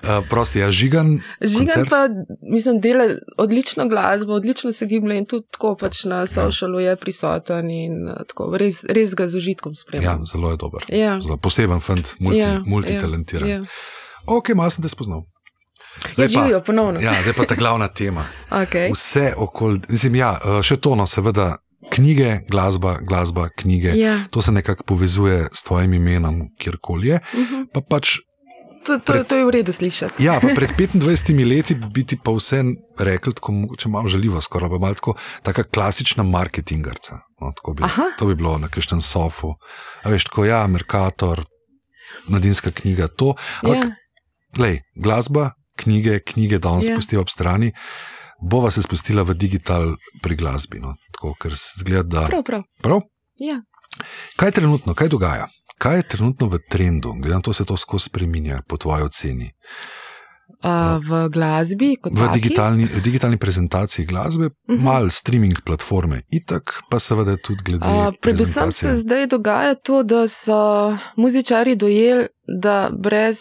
Uh, 0.00 0.24
prosti, 0.28 0.58
ja, 0.58 0.70
žigan. 0.72 1.20
Žigan 1.44 1.66
koncert? 1.66 1.90
pa, 1.90 2.08
mislim, 2.42 2.80
dela 2.80 3.04
odlično 3.36 3.84
glasbo, 3.84 4.32
odlično 4.32 4.72
se 4.72 4.86
giblje 4.86 5.18
in 5.18 5.26
tudi 5.26 5.44
tako 5.52 5.76
pač 5.76 6.04
Ja. 6.04 6.08
na 6.08 6.26
socialu 6.26 6.80
je 6.80 6.96
prisoten 6.96 7.70
in 7.70 8.08
uh, 8.08 8.14
tako, 8.28 8.56
res, 8.56 8.80
res 8.88 9.12
ga 9.14 9.28
z 9.28 9.36
užitkom 9.36 9.72
Ja, 9.72 9.76
spremljam. 9.76 10.24
zelo 10.26 10.50
je 10.50 10.56
dober. 10.56 10.84
Ja. 10.88 11.20
Zelo 11.20 11.36
poseben 11.36 11.80
fant, 11.80 12.14
multi, 12.18 12.38
ja, 12.38 12.62
multitalentiran. 12.66 13.48
Ja, 13.48 13.54
Ja, 13.54 13.60
ja. 13.60 13.64
Ok, 14.26 14.54
malo 14.54 14.70
sem 14.70 14.82
te 14.82 14.88
spoznal. 14.88 15.26
Ja. 16.18 16.26
Živijo 16.26 16.60
ponovno. 16.60 17.00
ja, 17.00 17.14
zdaj 17.22 17.32
pa 17.36 17.44
ta 17.44 17.54
glavna 17.54 17.88
tema. 17.88 18.24
Okay. 18.50 18.90
Vse 18.92 19.34
okoli, 19.36 19.80
mislim, 19.88 20.14
ja, 20.14 20.38
uh, 20.44 20.62
še 20.62 20.76
to, 20.76 20.94
no, 20.94 21.06
seveda, 21.06 21.56
knjige, 21.90 22.40
glasba, 22.50 22.98
glasba, 23.02 23.48
knjige. 23.56 23.92
Ja. 23.94 24.18
To 24.30 24.42
se 24.42 24.52
nekako 24.52 24.84
povezuje 24.84 25.48
s 25.52 25.62
tvojim 25.62 25.94
imenom, 25.94 26.48
kjerkoli 26.58 27.08
je. 27.08 27.20
Mhm. 27.34 27.62
Pa 27.74 27.80
pač 27.80 28.16
To, 28.80 28.96
to, 28.98 29.24
to 29.28 29.36
je 29.36 29.44
v 29.44 29.50
redu 29.50 29.72
slišati. 29.76 30.24
Ja, 30.24 30.40
pa 30.40 30.48
pred 30.56 30.70
25 30.96 31.36
leti 31.44 31.74
bi 31.76 32.00
ti 32.00 32.16
pa 32.16 32.32
vse 32.32 32.62
rekel, 32.98 33.32
tako 33.36 33.52
mogoče 33.52 33.88
malo 33.92 34.08
žaljivo, 34.08 34.40
skoraj 34.40 34.70
pa 34.72 34.78
malo 34.80 34.94
tako, 34.96 35.14
taka 35.44 35.62
klasična 35.68 36.22
marketingarca. 36.24 37.18
No, 37.40 37.52
tako 37.56 37.74
bi, 37.76 37.84
Aha. 37.84 38.02
to 38.18 38.26
bi 38.26 38.34
bilo 38.34 38.56
na 38.58 38.68
kakšnem 38.72 39.00
sofu. 39.04 39.52
A 40.02 40.08
veš, 40.08 40.24
tako 40.32 40.44
ja, 40.48 40.66
Merkator, 40.66 41.44
mladinska 42.28 42.70
knjiga, 42.72 43.08
to. 43.08 43.34
Ampak, 43.62 43.76
Ja. 43.76 43.84
ja. 43.84 43.90
lej, 44.58 44.80
glasba, 44.96 45.50
knjige, 45.80 46.20
knjige 46.22 46.58
danes 46.58 46.84
Ja. 46.84 46.90
ja. 46.90 46.96
spustiva 46.96 47.22
ob 47.22 47.28
strani. 47.28 47.72
Bova 48.42 48.70
se 48.70 48.80
spustila 48.80 49.22
v 49.22 49.34
digital 49.34 49.94
pri 50.20 50.36
glasbi. 50.36 50.78
No, 50.78 50.94
tako, 51.12 51.34
ker 51.34 51.52
zgleda, 51.54 52.02
da. 52.14 52.26
Prav, 52.26 52.42
prav. 52.42 52.62
Prav? 52.80 53.00
Ja. 53.36 53.60
Kaj 54.36 54.48
je 54.48 54.52
trenutno, 54.54 54.94
kaj 54.94 55.08
dogaja? 55.08 55.48
Kaj 55.78 55.96
je 55.96 56.08
trenutno 56.08 56.46
v 56.46 56.58
trendu, 56.62 57.12
glede 57.14 57.34
na 57.34 57.40
to, 57.40 57.52
se 57.52 57.64
to 57.64 57.76
skozi 57.76 58.04
spreminja, 58.04 58.62
po 58.62 58.76
tvoji 58.76 59.02
oceni? 59.02 59.50
Uh, 60.60 61.00
v 61.00 61.28
glasbi, 61.30 61.96
kot 61.96 62.12
V 62.12 62.16
taki? 62.18 62.36
digitalni, 62.36 62.84
v 62.84 63.00
digitalni 63.00 63.36
prezentaciji 63.36 64.04
glasbe, 64.04 64.46
uh 64.46 64.52
Mhm. 64.68 64.76
-huh. 64.76 64.84
malo 64.84 65.10
streaming 65.10 65.56
platforme, 65.60 66.20
itak 66.30 66.80
pa 66.90 66.98
seveda 66.98 67.36
tudi 67.38 67.62
glede 67.64 67.86
Uh, 67.86 68.12
predvsem 68.20 68.72
se 68.72 68.96
zdaj 68.96 69.26
dogaja 69.26 69.74
to, 69.74 70.02
da 70.02 70.28
so 70.28 70.60
muzičari 71.16 71.76
dojeli, 71.76 72.26
da 72.60 72.90
brez 72.92 73.38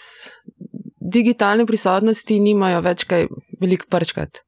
digitalne 1.11 1.65
prisotnosti 1.65 2.39
nimajo 2.39 2.81
več 2.85 3.05
kaj 3.09 3.27
veliko 3.61 3.89
prčkati. 3.89 4.45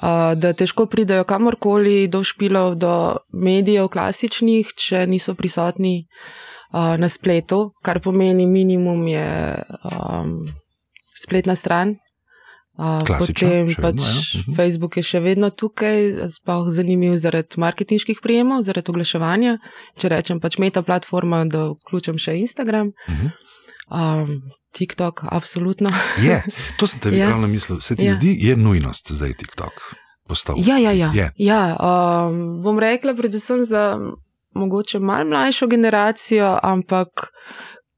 Uh, 0.00 0.32
da 0.38 0.52
težko 0.56 0.86
pridajo 0.86 1.26
kamorkoli 1.28 2.08
do 2.08 2.22
špilov, 2.24 2.76
do 2.80 2.92
medijev 3.32 3.90
klasičnih, 3.92 4.70
če 4.78 5.02
niso 5.10 5.34
prisotni 5.36 6.06
uh, 6.72 6.94
na 6.96 7.08
spletu, 7.10 7.72
kar 7.84 8.00
pomeni 8.00 8.46
minimum 8.46 9.02
je 9.10 9.26
um, 9.90 10.38
spletna 11.20 11.58
stran. 11.58 11.98
Uh, 12.80 13.02
Klasično, 13.04 13.48
potem 13.50 13.66
pač 13.74 13.84
vedno, 13.84 14.06
ja. 14.06 14.40
Mhm. 14.40 14.54
Facebook 14.56 14.96
je 14.96 15.02
še 15.04 15.20
vedno 15.20 15.50
tukaj, 15.50 16.30
sploh 16.32 16.70
zanimiv 16.72 17.18
zaradi 17.20 17.60
marketinških 17.60 18.22
prijemov, 18.24 18.62
zaradi 18.64 18.94
oglaševanja. 18.94 19.58
Če 20.00 20.08
rečem 20.14 20.40
pač 20.40 20.56
meta 20.62 20.80
platforma, 20.86 21.42
da 21.44 21.66
vključim 21.74 22.16
še 22.16 22.38
Instagram, 22.40 22.94
Uh 23.10 23.14
-huh. 23.14 23.30
Um, 23.90 24.42
TikTok, 24.72 25.24
absolutno. 25.24 25.90
Je, 26.26 26.42
to 26.78 26.86
sem 26.86 27.00
te 27.00 27.16
Ja. 27.16 27.28
ravno 27.28 27.48
mislil. 27.48 27.80
Se 27.80 27.96
ti 27.96 28.04
Ja. 28.04 28.12
zdi, 28.14 28.36
je 28.40 28.56
nujnost 28.56 29.12
zdaj 29.12 29.32
TikTok 29.34 29.72
postal? 30.28 30.54
Ja, 30.58 30.78
ja, 30.78 30.90
ja. 30.92 31.10
Je. 31.14 31.32
ja 31.36 31.76
um, 31.76 32.62
bom 32.62 32.78
rekla, 32.78 33.14
predvsem 33.14 33.64
za 33.64 33.98
mogoče 34.52 34.98
malo 34.98 35.24
mlajšo 35.24 35.66
generacijo, 35.66 36.58
ampak 36.62 37.32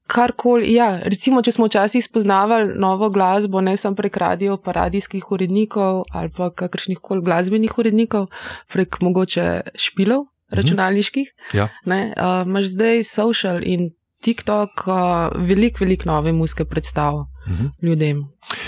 karkoli. 0.07 0.73
Ja, 0.73 0.99
recimo, 1.03 1.41
če 1.41 1.51
smo 1.51 1.65
včasih 1.65 2.03
spoznavali 2.05 2.73
novo 2.75 3.09
glasbo, 3.09 3.61
ne 3.61 3.77
samo 3.77 3.95
prek 3.95 4.17
radio, 4.17 4.57
pa 4.57 4.71
radijskih 4.71 5.31
urednikov 5.31 6.03
ali 6.11 6.29
pa 6.37 6.49
kakršnih 6.53 6.97
koli 7.01 7.23
glasbenih 7.23 7.77
urednikov, 7.77 8.27
prek 8.73 8.99
mogoče 9.01 9.61
špilov 9.75 10.25
računalniških. 10.53 11.31
Ja. 11.53 11.69
Ne, 11.85 12.13
uh, 12.17 12.45
imaš 12.47 12.65
zdaj 12.75 13.03
social 13.03 13.61
in 13.63 13.89
TikTok, 14.23 14.87
uh, 14.87 14.93
veliko, 15.39 15.77
veliko 15.79 16.03
nove 16.05 16.31
muske 16.33 16.65
predstav 16.65 17.13
Uh 17.13 17.27
-huh. 17.49 17.69
ljudem. 17.81 18.23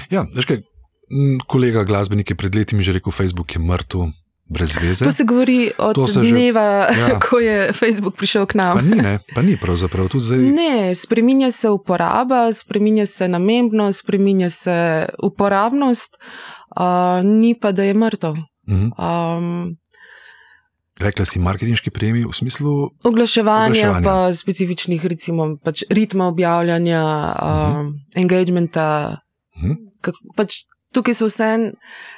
Ja, 0.10 0.26
veš 0.36 0.46
kaj, 0.46 0.58
kolega 1.48 1.84
glasbenik 1.84 2.30
je 2.30 2.36
pred 2.36 2.56
leti 2.56 2.76
mi 2.76 2.84
že 2.84 2.92
rekel, 2.92 3.12
Facebook 3.12 3.56
je 3.56 3.60
mrtev. 3.62 4.02
To 5.00 5.12
se 5.12 5.24
govori 5.24 5.72
od 5.78 5.96
To 5.96 6.06
se 6.06 6.24
že- 6.24 6.30
dneva, 6.32 6.62
ja. 7.02 7.20
ko 7.20 7.40
je 7.40 7.74
Facebook 7.74 8.16
prišel 8.16 8.46
k 8.46 8.54
nam. 8.54 8.78
Pa 8.78 8.82
ni, 8.84 8.96
ne, 8.96 9.20
pa 9.36 9.42
ni 9.42 9.58
pravzaprav 9.58 10.08
tudi 10.08 10.24
zdaj. 10.24 10.38
Ne, 10.38 10.96
spreminja 10.96 11.52
se 11.52 11.70
uporaba, 11.70 12.54
spreminja 12.54 13.06
se 13.06 13.28
namembnost, 13.28 14.00
spreminja 14.00 14.50
se 14.50 15.06
uporabnost, 15.24 16.14
uh, 16.72 16.84
ni 17.24 17.56
pa 17.56 17.72
da 17.72 17.84
je 17.84 17.94
mrtev. 17.94 18.32
Uh 18.32 18.38
-huh. 18.68 19.38
Um, 19.38 19.78
Rekla 21.00 21.26
si 21.26 21.40
marketinški 21.40 21.92
premij 21.92 22.24
v 22.24 22.34
smislu. 22.34 22.90
oglaševanje, 23.04 23.80
Oglaševanja. 23.84 24.04
pa 24.04 24.34
specifičnih, 24.34 25.06
recimo, 25.06 25.58
pač 25.64 25.84
ritma 25.90 26.28
objavljanja, 26.28 27.02
um, 27.36 27.94
engagementa. 28.16 29.18
Uh 29.56 29.64
-huh. 29.64 29.76
Kak, 30.02 30.16
pač 30.38 30.54
tukaj 30.94 31.14
so 31.14 31.26
vse, 31.26 31.72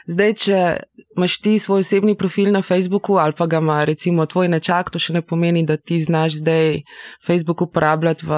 zdaj, 0.07 0.33
če 0.33 0.77
imaš 1.17 1.37
ti 1.37 1.59
svoj 1.59 1.79
osebni 1.79 2.15
profil 2.15 2.51
na 2.51 2.61
Facebooku 2.61 3.13
ali 3.13 3.33
pa 3.33 3.45
ga 3.45 3.57
ima 3.57 3.85
recimo 3.85 4.25
tvoj 4.25 4.47
nečak, 4.47 4.89
to 4.89 4.99
še 4.99 5.13
ne 5.13 5.21
pomeni, 5.21 5.65
da 5.65 5.77
ti 5.77 6.01
znaš 6.01 6.33
zdaj 6.33 6.81
Facebook 7.25 7.61
uporabljati 7.61 8.25
v 8.25 8.31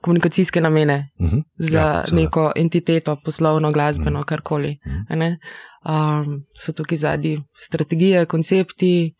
komunikacijske 0.00 0.60
namene 0.60 1.10
Uh 1.18 1.26
-huh. 1.26 1.42
za 1.58 1.78
Ja, 1.78 2.04
seveda. 2.06 2.22
neko 2.22 2.52
entiteto, 2.56 3.16
poslovno, 3.24 3.72
glasbeno, 3.72 4.22
karkoli. 4.22 4.76
Mhm. 4.86 5.00
a 5.10 5.16
ne. 5.16 5.38
Um, 5.84 6.40
so 6.56 6.72
tukaj 6.72 6.98
zadnji 6.98 7.38
strategije, 7.60 8.26
koncepti, 8.26 9.12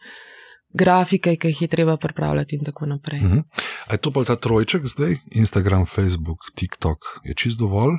grafike, 0.78 1.36
ki 1.36 1.50
jih 1.52 1.62
je 1.62 1.68
treba 1.68 1.96
pripravljati 1.96 2.56
in 2.56 2.64
tako 2.64 2.86
naprej. 2.86 3.20
Uh 3.20 3.32
-huh. 3.32 3.42
A 3.86 3.94
je 3.94 3.98
to 3.98 4.10
pa 4.10 4.24
ta 4.24 4.36
trojček 4.36 4.86
zdaj, 4.86 5.16
Instagram, 5.30 5.86
Facebook, 5.86 6.38
TikTok, 6.54 6.98
je 7.24 7.34
čist 7.34 7.58
dovolj? 7.58 7.98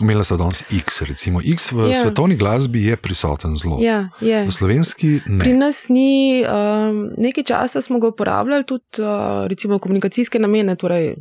Imela 0.00 0.24
sta 0.24 0.36
danes 0.36 0.64
X, 0.72 1.02
recimo 1.02 1.40
X 1.44 1.72
v 1.72 1.90
Ja. 1.90 2.00
svetovni 2.00 2.36
glasbi 2.36 2.84
je 2.84 2.96
prisoten 2.96 3.56
zelo. 3.56 3.76
Ja, 3.80 4.08
je. 4.20 4.46
V 4.46 4.50
slovenski 4.50 5.20
ne. 5.26 5.44
Pri 5.44 5.52
nas 5.52 5.88
ni, 5.88 6.40
um, 6.40 7.10
nekaj 7.16 7.44
časa 7.44 7.82
smo 7.82 7.98
ga 8.00 8.08
uporabljali 8.08 8.64
tudi 8.64 9.04
uh, 9.04 9.46
recimo 9.46 9.76
v 9.76 9.78
komunikacijske 9.78 10.38
namene, 10.38 10.76
torej 10.76 11.16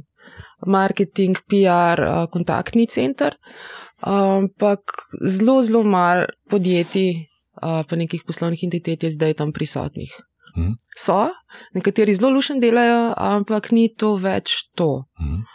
marketing, 0.68 1.38
PR, 1.48 2.00
uh, 2.00 2.30
kontaktni 2.32 2.88
center, 2.88 3.36
ampak 4.00 4.80
zelo, 5.28 5.64
zelo 5.64 5.84
malo 5.84 6.26
podjetij, 6.50 7.28
uh, 7.60 7.84
pa 7.84 7.96
nekih 7.96 8.24
poslovnih 8.28 8.64
entitet 8.64 9.04
je 9.04 9.12
zdaj 9.12 9.34
tam 9.34 9.52
prisotnih. 9.52 10.12
Mhm. 10.60 10.76
So, 10.98 11.30
nekateri 11.74 12.16
zelo 12.16 12.34
lušen 12.36 12.60
delajo, 12.60 13.14
ampak 13.18 13.72
ni 13.72 13.88
to 13.96 14.18
več 14.20 14.68
to. 14.76 15.06
Mhm. 15.20 15.48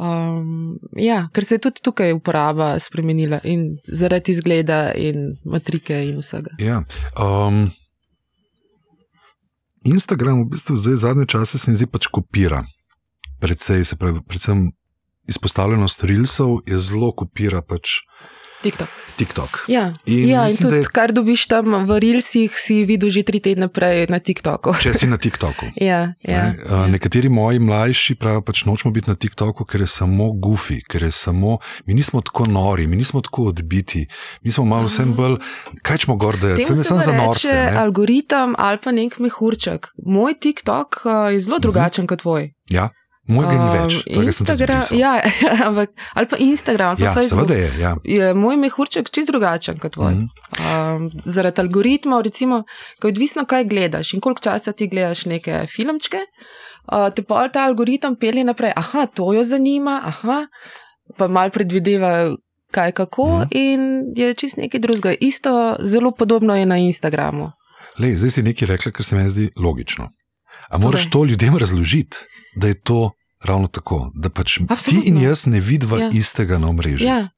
Um, 0.00 0.78
ja, 0.96 1.24
ker 1.34 1.44
se 1.44 1.56
je 1.58 1.64
tudi 1.66 1.82
tukaj 1.82 2.12
uporaba 2.14 2.78
spremenila 2.78 3.40
in 3.44 3.74
zaradi 3.84 4.32
izgleda 4.32 4.92
in 4.94 5.32
matrike 5.44 5.98
in 6.06 6.20
vsega. 6.22 6.54
Ja. 6.62 6.84
Um, 7.18 7.72
Instagram 9.84 10.44
v 10.44 10.52
bistvu 10.54 10.76
zdaj 10.76 10.96
zadnje 10.96 11.26
čase 11.26 11.58
se 11.58 11.70
mi 11.70 11.76
zdi 11.76 11.88
pač 11.90 12.06
kopira. 12.06 12.62
Predvsej, 13.40 13.84
se 13.84 13.96
pravi, 13.96 14.22
predvsem 14.28 14.70
izpostavljenost 15.28 16.04
Reelsov 16.04 16.60
je 16.66 16.78
zelo 16.78 17.12
kopira 17.16 17.62
pač 17.62 18.00
TikTok. 18.62 18.88
TikTok. 19.16 19.64
Ja, 19.68 19.92
In 20.06 20.28
ja, 20.28 20.40
in 20.40 20.44
mislim, 20.46 20.56
tudi 20.62 20.70
da 20.70 20.76
je- 20.78 20.92
kar 20.92 21.12
dobiš 21.12 21.46
tam 21.46 21.84
v 21.84 21.98
Reelsih, 21.98 22.48
si 22.50 22.84
videl 22.84 23.10
že 23.10 23.22
tri 23.22 23.36
tedne 23.36 23.68
prej 23.68 24.06
na 24.08 24.16
TikToku. 24.18 24.72
Če 24.74 24.94
si 24.94 25.06
na 25.06 25.16
TikToku. 25.16 25.66
Ja, 25.80 26.16
ja. 26.22 26.42
Ne, 26.42 26.56
a, 26.66 26.86
nekateri 26.86 27.28
moji 27.28 27.58
mlajši 27.58 28.14
pravijo, 28.14 28.40
pač 28.40 28.64
nočemo 28.64 28.92
biti 28.92 29.08
na 29.08 29.14
TikToku, 29.14 29.64
ker 29.64 29.80
je 29.80 29.86
samo 29.88 30.32
gufi, 30.32 30.80
ker 30.82 31.02
je 31.02 31.12
samo, 31.12 31.58
mi 31.86 31.94
nismo 31.94 32.20
tako 32.20 32.46
nori, 32.46 32.86
mi 32.86 32.96
nismo 32.96 33.20
tako 33.20 33.44
odbiti, 33.44 34.06
mi 34.42 34.50
smo 34.50 34.64
malo 34.64 34.86
vsem 34.86 35.12
bolj, 35.12 35.36
kaj 35.82 35.98
ćemo 35.98 36.16
gorde, 36.16 36.56
Temu 36.56 36.66
tam 36.66 36.72
je 36.72 36.76
se 36.76 36.84
samo 36.84 37.00
pa 37.00 37.04
za 37.04 37.12
norce. 37.12 37.48
Ne? 37.48 37.76
algoritem 37.76 38.54
ali 38.58 38.78
pa 38.78 38.92
nek 38.92 39.18
mehurček. 39.18 39.88
Moj 39.98 40.34
TikTok 40.34 41.00
uh, 41.04 41.32
je 41.32 41.40
zelo 41.40 41.58
drugačen 41.58 42.06
kot 42.06 42.18
tvoj. 42.18 42.52
Ja, 42.68 42.88
mojega 43.30 43.54
ni 43.56 43.68
več, 43.78 43.96
tega 44.06 44.34
sem 44.34 44.48
tudi 44.48 44.66
Instagram, 44.66 44.98
ja, 44.98 45.12
ampak, 45.68 45.94
ali 46.18 46.30
pa 46.30 46.40
Instagram, 46.42 46.94
ali 46.94 47.00
pa 47.00 47.04
Ja, 47.04 47.14
Facebook. 47.14 47.48
seveda 47.48 47.60
je, 47.60 47.70
ja. 47.80 47.92
Je 48.04 48.32
moj 48.34 48.58
mehurček 48.60 49.10
čist 49.10 49.30
drugačen 49.32 49.78
kot 49.82 49.94
tvoj. 49.96 50.14
Mhm. 50.14 50.26
Um, 50.60 51.08
zaradi 51.24 51.62
algoritmov, 51.62 52.24
recimo, 52.26 52.64
ko 53.00 53.08
je 53.08 53.14
odvisno, 53.14 53.46
kaj 53.46 53.68
gledaš 53.70 54.14
in 54.14 54.20
koliko 54.20 54.42
časa 54.50 54.74
ti 54.76 54.90
gledaš 54.90 55.24
neke 55.30 55.64
filmčke, 55.70 56.24
uh, 56.26 57.08
te 57.14 57.22
pa 57.22 57.46
ta 57.48 57.64
algoritem 57.70 58.18
pelje 58.18 58.44
naprej. 58.44 58.74
Aha, 58.76 59.06
to 59.06 59.32
jo 59.36 59.44
zanima, 59.46 60.00
aha, 60.04 60.44
pa 61.16 61.28
mal 61.28 61.50
predvideva, 61.54 62.34
kaj 62.70 62.92
kako, 62.92 63.26
mm. 63.28 63.48
in 63.50 63.80
je 64.16 64.34
čist 64.34 64.56
nekaj 64.56 64.80
drugega. 64.80 65.14
Isto, 65.20 65.76
zelo 65.80 66.10
podobno 66.10 66.56
je 66.56 66.66
na 66.66 66.78
Instagramu. 66.78 67.50
Lej, 67.98 68.16
zdaj 68.22 68.30
si 68.30 68.42
nekaj 68.42 68.68
rekla, 68.68 68.92
kar 68.92 69.04
se 69.04 69.16
mi 69.16 69.30
zdi 69.30 69.50
logično. 69.56 70.10
A 70.70 70.78
moraš 70.78 71.10
Povej. 71.10 71.10
to 71.10 71.24
ljudem 71.24 71.56
razložiti, 71.56 72.16
da 72.56 72.68
je 72.68 72.80
to 72.80 73.10
ravno 73.44 73.68
tako, 73.68 74.10
da 74.14 74.30
pač 74.30 74.58
ti 74.58 74.66
Absolutno. 74.68 75.02
in 75.06 75.20
jaz 75.22 75.46
ne 75.46 75.60
vidiva 75.60 75.98
Ja. 75.98 76.10
istega 76.12 76.58
na 76.58 76.68
omrežju. 76.68 77.06
Ja. 77.06 77.28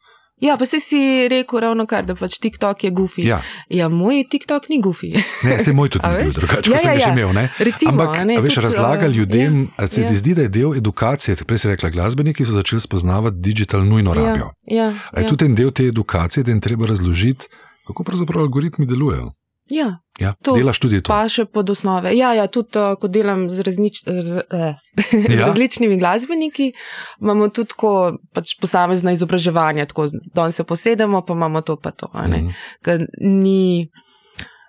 Ja, 0.43 0.57
pa 0.59 0.67
si 0.67 0.81
si 0.81 1.29
rekel 1.31 1.61
ravno 1.61 1.87
kar, 1.87 2.03
da 2.03 2.17
pač 2.19 2.39
TikTok 2.43 2.85
je 2.85 2.91
goofy. 2.91 3.23
Ja, 3.27 3.43
ja 3.71 3.87
moj 3.89 4.25
TikTok 4.31 4.67
ni 4.69 4.81
goofy. 4.83 5.15
ne, 5.47 5.59
se 5.65 5.73
moj 5.73 5.89
tudi 5.89 6.09
ni 6.09 6.23
bil 6.25 6.33
drugače, 6.33 6.71
Ja, 6.71 6.77
kot 6.77 6.83
sem 6.83 6.93
ja, 6.93 6.99
že 6.99 7.07
ja. 7.07 7.13
imel. 7.13 7.31
Ne? 7.33 7.45
Recimo, 7.59 7.93
Ampak, 7.93 8.25
ne, 8.27 8.41
veš, 8.41 8.57
razlaga 8.57 9.07
ljudem, 9.07 9.61
ja, 9.63 9.85
a 9.85 9.87
se 9.87 10.03
ti 10.03 10.13
ja. 10.13 10.19
zdi, 10.19 10.35
da 10.35 10.43
je 10.43 10.49
del 10.49 10.75
edukacije. 10.75 11.37
Prej 11.47 11.59
si 11.59 11.69
rekla, 11.69 11.91
glasbeniki 11.95 12.45
so 12.45 12.53
začeli 12.53 12.81
spoznavati 12.81 13.39
digital 13.39 13.87
nujno 13.87 14.15
rabijo. 14.15 14.51
Ja, 14.67 14.85
ja, 14.85 14.89
je 15.17 15.23
ja. 15.23 15.29
tudi 15.29 15.45
en 15.45 15.55
del 15.55 15.71
te 15.71 15.87
edukacije, 15.87 16.43
da 16.45 16.51
jim 16.51 16.61
treba 16.61 16.87
razložiti, 16.91 17.47
kako 17.87 18.03
pravzaprav 18.05 18.43
algoritmi 18.43 18.87
delujejo. 18.87 19.31
Ja. 19.71 19.99
Ja, 20.21 20.35
To 20.42 20.52
delaš 20.54 20.78
tudi 20.78 21.00
to. 21.00 21.09
Pa 21.09 21.25
še 21.28 21.47
pod 21.49 21.71
osnove. 21.73 22.12
Ja, 22.14 22.35
ja 22.37 22.45
tudi 22.47 22.76
uh, 22.78 22.92
ko 23.00 23.09
delam 23.09 23.47
z, 23.50 23.64
raznič, 23.64 24.02
z, 24.04 24.42
eh, 24.52 24.75
z 25.33 25.33
Ja. 25.33 25.47
različnimi 25.47 25.97
glasbeniki, 25.99 26.73
imamo 27.21 27.49
tudi 27.49 27.73
tako, 27.73 28.19
pač 28.37 28.52
posamezna 28.61 29.14
izobraževanja. 29.16 29.88
Tako, 29.88 30.11
danes 30.37 30.61
se 30.61 30.64
posedemo, 30.69 31.25
pa 31.25 31.33
imamo 31.33 31.64
to, 31.64 31.76
pa 31.81 31.90
to. 31.90 32.11
Mhm. 32.14 32.52
Ker 32.85 33.07
ni. 33.21 33.88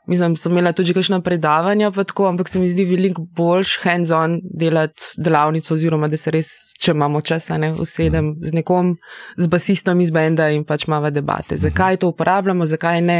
Mislim, 0.07 0.35
sem 0.35 0.51
imela 0.51 0.73
tudi 0.75 0.93
kakšna 0.93 1.21
predavanja, 1.23 1.91
pa 1.91 2.03
tako, 2.03 2.27
ampak 2.27 2.49
se 2.49 2.59
mi 2.59 2.67
zdi 2.69 2.83
veliko 2.85 3.23
boljš 3.35 3.77
hands-on 3.83 4.39
delati 4.43 5.15
delavnico, 5.17 5.73
oziroma 5.73 6.09
da 6.11 6.17
se 6.19 6.31
res, 6.31 6.49
če 6.79 6.91
imamo 6.91 7.21
čas, 7.21 7.47
ne 7.55 7.71
usedem 7.79 8.33
z 8.43 8.51
nekom, 8.57 8.91
z 9.37 9.47
basistom 9.47 10.01
iz 10.03 10.11
benda 10.11 10.49
in 10.51 10.65
pač 10.67 10.83
imamo 10.89 11.11
debate. 11.11 11.55
Zakaj 11.55 12.01
to 12.03 12.11
uporabljamo, 12.11 12.67
zakaj 12.67 12.99
ne, 13.01 13.19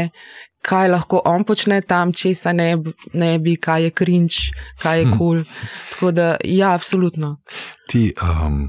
kaj 0.64 0.92
lahko 0.92 1.22
on 1.24 1.48
počne 1.48 1.80
tam, 1.80 2.12
česa 2.12 2.52
ne, 2.52 2.74
ne 3.16 3.32
bi, 3.38 3.56
kaj 3.56 3.88
je 3.88 3.96
cringe, 4.02 4.52
kaj 4.84 5.00
je 5.00 5.08
kul. 5.08 5.18
Cool. 5.18 5.42
Tako 5.94 6.12
da, 6.12 6.28
ja, 6.44 6.74
absolutno. 6.74 7.38
Ti, 7.88 8.10
um, 8.20 8.60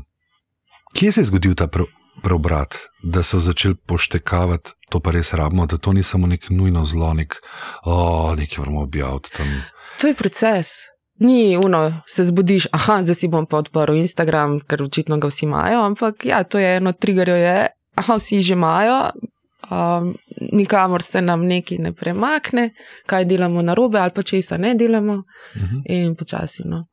kje 0.96 1.12
se 1.12 1.26
je 1.26 1.32
zgodil 1.34 1.56
ta 1.56 1.68
pre- 1.68 1.92
preobrat, 2.26 2.76
da 3.04 3.22
so 3.22 3.38
začeli 3.40 3.76
poštekavati, 3.86 4.74
to 4.90 5.00
pa 5.00 5.12
res 5.12 5.30
rabimo, 5.32 5.66
da 5.66 5.78
to 5.78 5.94
ni 5.94 6.02
samo 6.04 6.28
nek 6.28 6.50
nujno 6.50 6.82
zlo, 6.86 7.14
nek, 7.14 7.38
oh, 7.84 8.34
nekaj 8.34 8.58
moramo 8.58 8.82
objaviti 8.82 9.30
tam. 9.32 9.48
To 10.00 10.08
je 10.08 10.14
proces. 10.16 10.68
Ni 11.18 11.56
uno, 11.58 11.80
se 12.06 12.26
zbudiš, 12.26 12.66
aha, 12.72 12.98
zdaj 13.04 13.16
si 13.16 13.28
bom 13.28 13.46
pa 13.46 13.58
odprl 13.58 13.96
Instagram, 13.96 14.58
ker 14.62 14.84
očitno 14.84 15.18
ga 15.18 15.28
vsi 15.28 15.46
imajo, 15.46 15.86
ampak 15.86 16.26
ja, 16.26 16.42
to 16.44 16.60
je 16.60 16.74
eno 16.78 16.92
triggerjo, 16.92 17.36
je, 17.38 17.68
aha, 17.96 18.18
vsi 18.18 18.42
že 18.42 18.54
imajo, 18.54 18.98
um, 19.66 20.10
nikamor 20.52 21.02
se 21.02 21.22
nam 21.22 21.46
neki 21.46 21.78
ne 21.78 21.94
premakne, 21.94 22.70
kaj 23.06 23.26
delamo 23.26 23.62
na 23.62 23.74
robe 23.74 24.00
ali 24.00 24.12
pa 24.12 24.24
česa 24.24 24.58
ne 24.58 24.76
delamo 24.76 25.22
Mhm. 25.56 25.78
in 25.86 26.16
počasi. 26.16 26.64
No. 26.66 26.84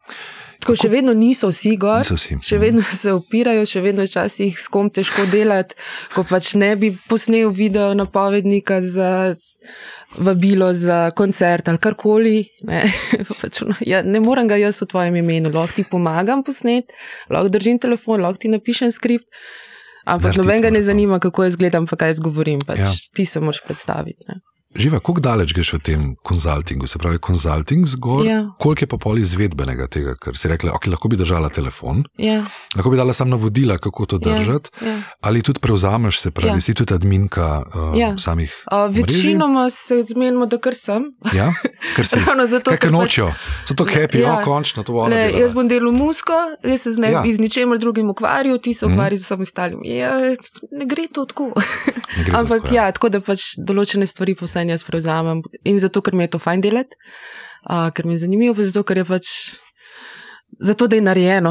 Tako 0.63 0.77
še 0.79 0.89
vedno 0.93 1.13
niso 1.19 1.49
vsi 1.51 1.75
gor. 1.81 2.05
Niso 2.05 2.15
vsi. 2.15 2.37
Še 2.47 2.59
vedno 2.63 2.83
se 2.87 3.11
opirajo, 3.13 3.65
še 3.67 3.83
vedno 3.83 4.05
je 4.05 4.13
včasih 4.13 4.59
s 4.59 4.71
kom 4.71 4.91
težko 4.95 5.27
delati, 5.33 5.75
ko 6.15 6.23
pač 6.29 6.55
ne 6.55 6.77
bi 6.79 6.93
posnel 7.11 7.51
video 7.51 7.91
napovednika 7.99 8.79
za 8.81 9.35
vabilo 10.19 10.69
za 10.75 11.11
koncert 11.19 11.69
ali 11.69 11.79
karkoli. 11.83 12.37
Ne, 12.69 12.83
pač, 13.41 13.63
no, 13.67 13.75
ja, 13.87 14.03
ne 14.07 14.23
morem 14.23 14.47
ga 14.51 14.59
jaz 14.61 14.79
v 14.85 14.91
tvojem 14.93 15.19
imenu, 15.23 15.51
lahko 15.55 15.81
ti 15.81 15.87
pomagam 15.89 16.45
posnet, 16.47 16.95
lahko 17.33 17.53
držim 17.55 17.83
telefon, 17.83 18.23
lahko 18.23 18.45
ti 18.45 18.53
napišem 18.53 18.95
skript. 18.95 19.27
Ampak 20.03 20.33
Narediti 20.35 20.43
noben 20.43 20.63
ga 20.65 20.71
ne 20.75 20.83
zanima, 20.83 21.19
kako 21.23 21.47
jaz 21.47 21.57
gledam, 21.57 21.87
pa 21.87 21.95
kaj 21.97 22.17
jaz 22.17 22.23
govorim. 22.23 22.63
Pač, 22.67 22.83
Ja. 22.83 22.91
ja. 22.91 22.95
Ti 23.15 23.25
se 23.27 23.41
moraš 23.41 23.63
predstaviti. 23.67 24.19
Ne. 24.29 24.41
Živa, 24.75 24.99
kako 24.99 25.21
daleč 25.21 25.53
greš 25.53 25.73
v 25.73 25.79
tem 25.81 26.01
konzultingu, 26.19 26.87
se 26.87 26.99
pravi, 26.99 27.19
konzulting 27.19 27.87
zgor, 27.87 28.27
Ja. 28.27 28.49
koliko 28.59 28.83
je 28.83 28.89
pa 28.89 28.97
pol 28.99 29.19
izvedbenega 29.19 29.87
tega, 29.87 30.15
ker 30.17 30.33
si 30.33 30.49
rekla, 30.49 30.73
ok, 30.73 30.87
lahko 30.87 31.09
bi 31.09 31.17
držala 31.17 31.49
telefon, 31.49 32.05
Ja, 32.17 32.45
lahko 32.75 32.89
bi 32.89 32.97
dala 32.97 33.13
samo 33.13 33.31
navodila, 33.31 33.79
kako 33.79 34.07
to 34.07 34.17
Ja. 34.19 34.39
držati, 34.39 34.71
ja. 34.81 35.03
ali 35.21 35.43
tudi 35.43 35.61
prevzameš, 35.61 36.19
se 36.19 36.31
pravi, 36.31 36.49
Ja. 36.51 36.61
si 36.63 36.75
tudi 36.75 36.95
adminka 36.95 37.63
uh, 37.65 37.93
Ja. 37.95 38.19
samih. 38.19 38.49
Uh, 38.67 38.89
večinoma 38.93 39.71
se 39.71 40.03
zmenimo, 40.05 40.47
da 40.47 40.59
kar 40.59 40.75
sem. 40.75 41.03
Ja, 41.33 41.53
ker 41.97 42.07
si. 42.07 42.17
Ravno 42.27 42.47
zato, 42.47 42.71
Kaj 42.71 42.79
ker 42.79 42.89
pač- 42.89 42.93
nočijo, 42.95 43.29
so 43.65 43.75
to 43.75 43.85
happy, 43.87 44.17
ja, 44.17 44.23
Ja. 44.23 44.33
oh, 44.35 44.45
končno 44.47 44.83
to 44.83 44.93
delala. 44.95 45.15
jaz 45.15 45.53
bom 45.53 45.69
delal 45.69 45.93
musko, 45.93 46.33
jaz 46.63 46.81
se 46.81 46.93
z, 46.93 46.99
ne, 46.99 47.11
Ja. 47.11 47.21
ja. 47.21 47.35
z 47.35 47.39
ničemer 47.39 47.79
drugim 47.79 48.09
ukvarjal, 48.09 48.59
ti 48.59 48.73
se 48.73 48.87
Mhm. 48.87 48.95
ukvarjaš 48.95 49.21
z 49.21 49.25
vsem 49.25 49.41
ostalim. 49.43 49.79
Ja, 49.85 50.17
ne 50.71 50.85
gre 50.87 51.09
to 51.09 51.25
tako. 51.25 51.53
Gre 52.19 52.33
Ampak 52.35 52.63
tako, 52.63 52.75
ja, 52.75 52.89
tako 52.89 53.09
da 53.09 53.21
pač 53.21 53.41
določene 53.59 54.07
stvari 54.07 54.35
povsem 54.63 54.69
jaz 54.69 54.85
prevzamem. 54.85 55.43
In 55.65 55.79
zato, 55.79 56.01
ker 56.01 56.15
mi 56.15 56.25
je 56.25 56.29
to 56.29 56.39
fajn 56.39 56.61
delati, 56.61 56.95
uh, 57.65 57.91
ker 57.91 58.07
mi 58.07 58.15
je 58.15 58.19
zanimivo, 58.21 58.55
zato, 58.57 58.83
ker 58.83 58.97
je 58.97 59.05
pač. 59.07 59.27
Zato, 60.55 60.87
da 60.87 60.97
je 60.97 61.03
narejeno, 61.03 61.51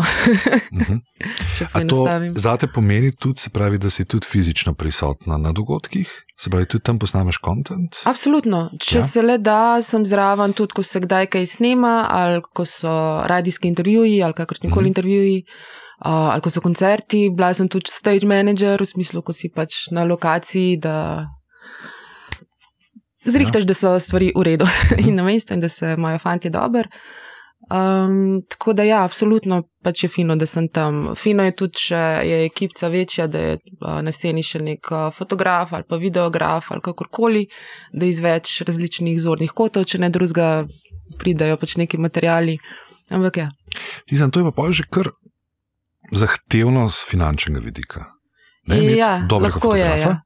Mhm. 0.71 0.97
to 1.58 1.65
poenostavim. 1.74 2.34
zate 2.36 2.67
pomeni 2.67 3.12
tudi, 3.12 3.39
se 3.39 3.50
pravi, 3.50 3.78
da 3.78 3.89
si 3.89 4.06
tudi 4.06 4.28
fizično 4.28 4.74
prisotna 4.74 5.38
na 5.38 5.52
dogodkih, 5.52 6.06
se 6.38 6.50
pravi, 6.50 6.65
tudi 6.67 6.84
tam 6.84 7.00
posnameš 7.00 7.38
kontent? 7.38 7.97
Absolutno. 8.06 8.69
Če 8.80 8.97
Ja. 9.00 9.04
se 9.04 9.21
le 9.21 9.38
da, 9.39 9.82
sem 9.82 10.06
zraven 10.06 10.54
tudi, 10.54 10.74
ko 10.74 10.84
se 10.84 11.00
kdaj 11.00 11.26
kaj 11.28 11.45
snema, 11.47 12.06
ali 12.08 12.41
ko 12.45 12.62
so 12.63 12.93
radijski 13.26 13.67
intervjuji, 13.67 14.21
ali 14.21 14.34
kakršni 14.34 14.69
koli 14.69 14.76
Mhm. 14.78 14.84
mm. 14.84 14.88
intervjuji, 14.88 15.43
uh, 15.97 16.12
ali 16.30 16.41
ko 16.41 16.50
so 16.50 16.62
koncerti. 16.62 17.30
Bila 17.32 17.54
sem 17.54 17.67
tudi 17.67 17.89
stage 17.89 18.28
manager, 18.28 18.78
v 18.80 18.86
smislu, 18.86 19.21
ko 19.21 19.34
si 19.34 19.50
pač 19.50 19.89
na 19.89 20.04
lokaciji, 20.04 20.78
da 20.78 21.26
zrihtaš, 23.26 23.64
ja. 23.64 23.72
da 23.72 23.74
so 23.74 24.00
stvari 24.00 24.32
v 24.36 24.44
redu 24.44 24.68
in 25.08 25.16
na 25.16 25.24
mestu 25.24 25.54
in 25.54 25.62
da 25.62 25.70
se 25.70 25.96
imajo 25.98 26.20
fanti 26.20 26.50
dobro. 26.50 26.90
Um, 27.72 28.42
tako 28.50 28.74
da, 28.74 28.84
ja, 28.84 29.04
absolutno 29.04 29.62
pač 29.84 30.04
je 30.04 30.10
fino, 30.10 30.36
da 30.36 30.46
sem 30.46 30.68
tam. 30.68 31.14
Fino 31.16 31.44
je 31.46 31.54
tudi, 31.56 31.78
če 31.86 32.00
je 32.28 32.40
ekipca 32.46 32.90
večja, 32.92 33.28
da 33.32 33.40
je 33.40 33.58
uh, 33.60 34.02
na 34.04 34.12
sceni 34.12 34.44
še 34.44 34.60
nek 34.66 34.90
uh, 34.92 35.08
fotograf 35.14 35.74
ali 35.74 35.88
pa 35.88 36.00
videograf 36.02 36.72
ali 36.74 36.84
kakorkoli, 36.84 37.46
da 37.94 38.10
iz 38.10 38.20
več 38.20 38.58
različnih 38.68 39.20
zornih 39.22 39.54
kotov, 39.56 39.86
če 39.88 40.02
ne 40.04 40.10
drugega, 40.12 40.66
pridajo 41.22 41.60
pač 41.62 41.78
neki 41.80 42.02
materiali. 42.02 42.58
Ampak 43.12 43.40
ja. 43.40 43.50
Tisem, 44.10 44.32
to 44.32 44.42
je 44.42 44.52
pa 44.56 44.68
že 44.72 44.88
kar 44.90 45.14
zahtevno 46.12 46.90
z 46.90 47.08
finančnega 47.08 47.64
vidika. 47.64 48.11
Ne, 48.63 48.78
ja, 48.93 49.26
dobrega 49.26 49.54
lahko 49.56 49.76
je. 49.76 49.84
fotografa, 49.84 50.10
Ja. 50.10 50.21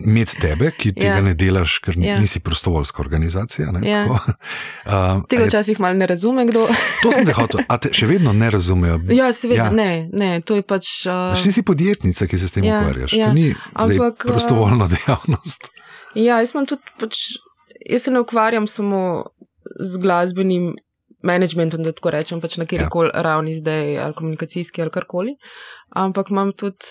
imeti 0.00 0.36
tebe, 0.36 0.70
ki 0.70 0.92
tega 0.94 1.06
Ja. 1.08 1.20
ne 1.20 1.34
delaš, 1.34 1.78
ker 1.78 1.94
Ja. 1.96 2.18
nisi 2.18 2.40
prostovoljska 2.40 2.98
organizacija. 2.98 3.70
Ne, 3.70 3.80
Ja. 3.84 4.04
tako. 4.04 4.18
um, 5.14 5.24
Tega 5.24 5.44
včasih 5.44 5.80
malo 5.80 5.94
ne 5.94 6.06
razume 6.06 6.46
kdo. 6.46 6.66
to 7.02 7.12
sem 7.12 7.26
te 7.26 7.32
hotel, 7.32 7.60
a 7.68 7.78
te 7.78 7.92
še 7.92 8.06
vedno 8.06 8.32
ne 8.32 8.50
razumejo. 8.50 8.98
ja, 9.08 9.32
seveda, 9.32 9.56
Ja. 9.56 9.64
ja. 9.64 9.70
ne, 9.72 9.90
ne, 10.12 10.40
to 10.40 10.54
je 10.54 10.62
pač. 10.64 11.06
Uh, 11.06 11.32
Veš, 11.32 11.44
nisi 11.44 11.62
podjetnica, 11.62 12.26
ki 12.26 12.38
se 12.38 12.48
s 12.48 12.52
tem 12.52 12.64
Ja, 12.64 12.80
ukvarjaš. 12.80 13.12
ja. 13.12 13.26
To 13.26 13.32
ni 13.32 13.54
Ampak, 13.72 14.26
prostovoljna 14.26 14.88
dejavnost. 14.88 15.68
Ja, 16.16 16.38
jaz 16.38 16.52
tudi, 16.52 16.82
pač, 16.98 17.38
jaz 17.86 18.02
se 18.02 18.10
ne 18.10 18.20
ukvarjam 18.20 18.66
samo 18.66 19.24
z 19.80 19.96
glasbenim 19.96 20.74
managementom, 21.22 21.82
da 21.82 21.92
tako 21.92 22.10
rečem, 22.10 22.40
pač 22.40 22.56
na 22.56 22.66
kjer 22.66 22.88
koli 22.88 23.08
ja. 23.08 23.22
ravni 23.22 23.54
zdaj, 23.54 23.98
ali 23.98 24.14
komunikacijski 24.14 24.82
ali 24.82 24.90
karkoli. 24.90 25.36
Ampak 25.90 26.28
imam 26.30 26.52
tudi, 26.52 26.84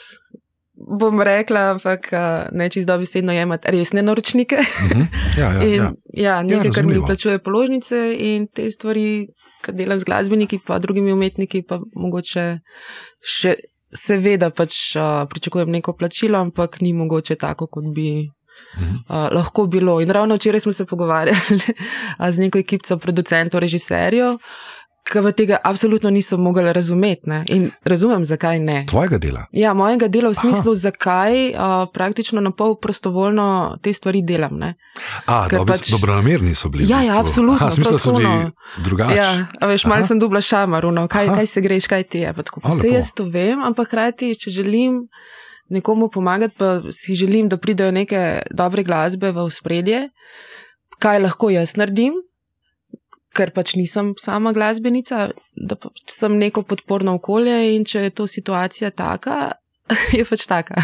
bom 0.73 1.21
rekla, 1.21 1.69
ampak 1.75 2.13
a, 2.13 2.47
ne 2.51 2.69
čist 2.69 2.87
dobesedno 2.87 3.33
jemati 3.33 3.71
resne 3.71 4.01
naročnike. 4.01 4.57
Mhm. 4.57 5.01
Ja, 5.37 5.51
ja, 5.51 5.63
in 5.67 5.75
ja. 5.75 5.91
ja, 6.13 6.43
nekaj, 6.43 6.71
kar 6.71 6.85
mi 6.85 7.01
plačuje 7.05 7.39
položnice 7.39 8.15
in 8.19 8.47
te 8.47 8.69
stvari, 8.71 9.27
ki 9.65 9.75
delam 9.77 9.99
z 9.99 10.09
glasbeniki, 10.09 10.59
pa 10.65 10.79
drugimi 10.79 11.13
umetniki, 11.13 11.63
pa 11.67 11.79
mogoče 11.95 12.47
še 13.23 13.55
seveda 13.93 14.49
pač 14.49 14.95
uh, 14.97 15.23
pričakujem 15.29 15.69
neko 15.71 15.93
plačilo, 15.93 16.41
ampak 16.41 16.81
ni 16.81 16.93
mogoče 16.97 17.35
tako, 17.35 17.67
kot 17.67 17.93
bi. 17.93 18.29
Uh, 18.77 19.29
lahko 19.33 19.65
bilo. 19.65 19.95
In 20.01 20.11
ravno 20.13 20.35
včeraj 20.37 20.61
smo 20.61 20.71
se 20.71 20.85
pogovarjali 20.85 21.57
z 22.33 22.37
neko 22.37 22.59
ekipo 22.61 22.97
producentov, 23.01 23.63
režiserjev, 23.65 24.37
ki 25.03 25.19
tega 25.35 25.57
absolutno 25.63 26.09
niso 26.09 26.37
mogli 26.37 26.73
razumeti. 26.73 27.29
Ne? 27.29 27.43
In 27.47 27.71
razumem, 27.85 28.25
zakaj 28.25 28.59
ne. 28.59 28.85
Tvojega 28.89 29.17
dela. 29.17 29.45
Ja, 29.51 29.73
mojega 29.73 30.07
dela 30.07 30.29
v 30.29 30.35
smislu, 30.35 30.71
Aha. 30.71 30.79
zakaj 30.79 31.49
uh, 31.49 31.55
praktično 31.93 32.41
na 32.41 32.51
pol 32.51 32.75
prostovoljno 32.79 33.77
te 33.81 33.93
stvari 33.93 34.21
delam. 34.21 34.57
Ne? 34.57 34.73
A, 35.25 35.47
da, 35.51 35.65
pač... 35.67 35.91
dobro 35.91 36.15
namerni 36.15 36.55
so 36.55 36.69
bili. 36.69 36.87
Ja, 36.89 37.01
ja 37.03 37.19
absolutno. 37.19 37.71
Smisel 37.71 37.99
so 37.99 38.15
bili 38.15 38.51
drugačni. 38.83 39.17
Ja, 39.17 39.47
veš, 39.67 39.85
malo 39.85 40.07
sem 40.07 40.19
dubla 40.19 40.41
šamar, 40.41 40.87
no, 40.93 41.07
kaj, 41.07 41.33
kaj 41.35 41.47
se 41.51 41.61
greš, 41.61 41.87
kaj 41.91 42.03
ti 42.03 42.23
je. 42.23 42.33
Pa 42.33 42.43
tako, 42.43 42.63
pa 42.63 42.71
A, 42.71 42.79
se 42.79 42.95
jaz 42.95 43.13
to 43.13 43.27
vem, 43.29 43.63
ampak 43.63 43.91
hkrati, 43.91 44.33
če 44.39 44.51
želim. 44.51 45.07
Nekomu 45.73 46.09
pomagati, 46.11 46.53
pa 46.59 46.81
si 46.91 47.15
želim, 47.15 47.47
da 47.49 47.57
pridejo 47.57 47.91
neke 47.91 48.43
dobre 48.51 48.83
glasbe 48.83 49.31
v 49.31 49.45
spredje, 49.49 50.01
kaj 51.01 51.21
lahko 51.23 51.49
jaz 51.49 51.77
naredim, 51.79 52.19
ker 53.33 53.51
pač 53.53 53.75
nisem 53.79 54.13
sama 54.21 54.53
glasbenica, 54.53 55.27
da 55.55 55.77
pač 55.79 56.13
sem 56.13 56.37
neko 56.39 56.63
podporno 56.69 57.17
okolje 57.19 57.75
in 57.75 57.85
če 57.85 58.07
je 58.07 58.15
to 58.21 58.27
situacija 58.29 58.93
taka, 58.95 59.53
je 60.17 60.25
pač 60.25 60.47
taka. 60.49 60.83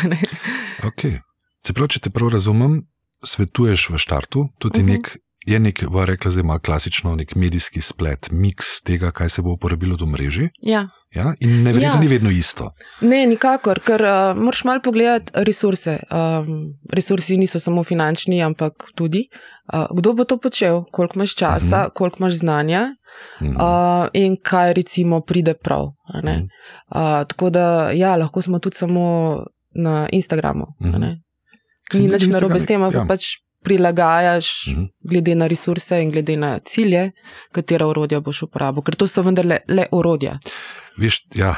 Okay. 0.89 1.19
Se 1.65 1.75
pravi, 1.75 1.95
če 1.95 2.05
te 2.07 2.13
prav 2.13 2.31
razumem, 2.33 2.79
svetuješ 3.25 3.89
v 3.93 4.01
štartu, 4.01 4.47
tudi 4.59 4.81
uh 4.81 4.85
mhm. 4.85 4.93
-huh. 4.93 4.97
nek. 4.97 5.28
Je 5.47 5.59
nek, 5.59 5.83
va 5.87 6.05
rekla, 6.05 6.31
zdaj 6.31 6.43
ima 6.43 6.59
klasično 6.59 7.15
nek 7.15 7.35
medijski 7.35 7.81
splet, 7.81 8.27
miks 8.31 8.81
tega, 8.83 9.11
kaj 9.11 9.29
se 9.29 9.41
bo 9.41 9.53
uporabilo 9.55 9.95
v 9.99 10.07
mreži. 10.11 10.49
Ja. 10.61 10.89
Ja? 11.15 11.33
In 11.39 11.63
ne 11.63 11.71
verjetno 11.73 11.95
ja. 11.95 11.99
ni 12.01 12.07
vedno 12.07 12.29
isto. 12.29 12.69
Ne, 13.01 13.23
nikakor, 13.27 13.79
ker 13.81 14.03
uh, 14.03 14.37
moraš 14.37 14.63
malo 14.67 14.83
pogledati 14.83 15.31
resurse. 15.47 15.97
Um, 16.11 16.75
resursi 16.93 17.37
niso 17.37 17.59
samo 17.59 17.83
finančni, 17.83 18.43
ampak 18.43 18.91
tudi. 18.95 19.25
Uh, 19.73 19.87
kdo 19.95 20.13
bo 20.13 20.27
to 20.27 20.37
počel, 20.37 20.83
koliko 20.91 21.17
imaš 21.19 21.35
časa, 21.35 21.85
mm. 21.87 21.95
koliko 21.95 22.17
imaš 22.19 22.33
znanja 22.33 22.83
mm. 23.41 23.55
uh, 23.55 24.07
in 24.13 24.37
kaj 24.43 24.73
recimo 24.73 25.21
pride 25.21 25.53
prav. 25.53 25.87
Mm. 26.13 26.29
Uh, 26.29 27.23
tako 27.27 27.49
da, 27.49 27.91
ja, 27.93 28.15
lahko 28.15 28.41
smo 28.41 28.59
tudi 28.59 28.75
samo 28.75 29.37
na 29.75 30.07
Instagramu. 30.11 30.65
Mm. 30.81 31.15
Ni 31.93 32.07
nič 32.07 32.27
narobe 32.27 32.59
s 32.59 32.65
tem, 32.65 32.83
ampak 32.83 33.01
ja. 33.01 33.07
pač 33.07 33.39
prilagajaš 33.63 34.67
mm. 34.67 34.87
glede 35.09 35.35
na 35.35 35.47
resurse 35.47 36.01
in 36.03 36.11
glede 36.11 36.37
na 36.37 36.59
cilje, 36.59 37.11
katera 37.51 37.87
orodja 37.87 38.19
boš 38.19 38.43
uporabil, 38.47 38.83
ker 38.83 38.95
to 38.95 39.07
so 39.07 39.23
vendarle 39.25 39.59
le 39.67 39.87
orodja. 39.91 40.37
Veš, 40.99 41.21
ja. 41.35 41.53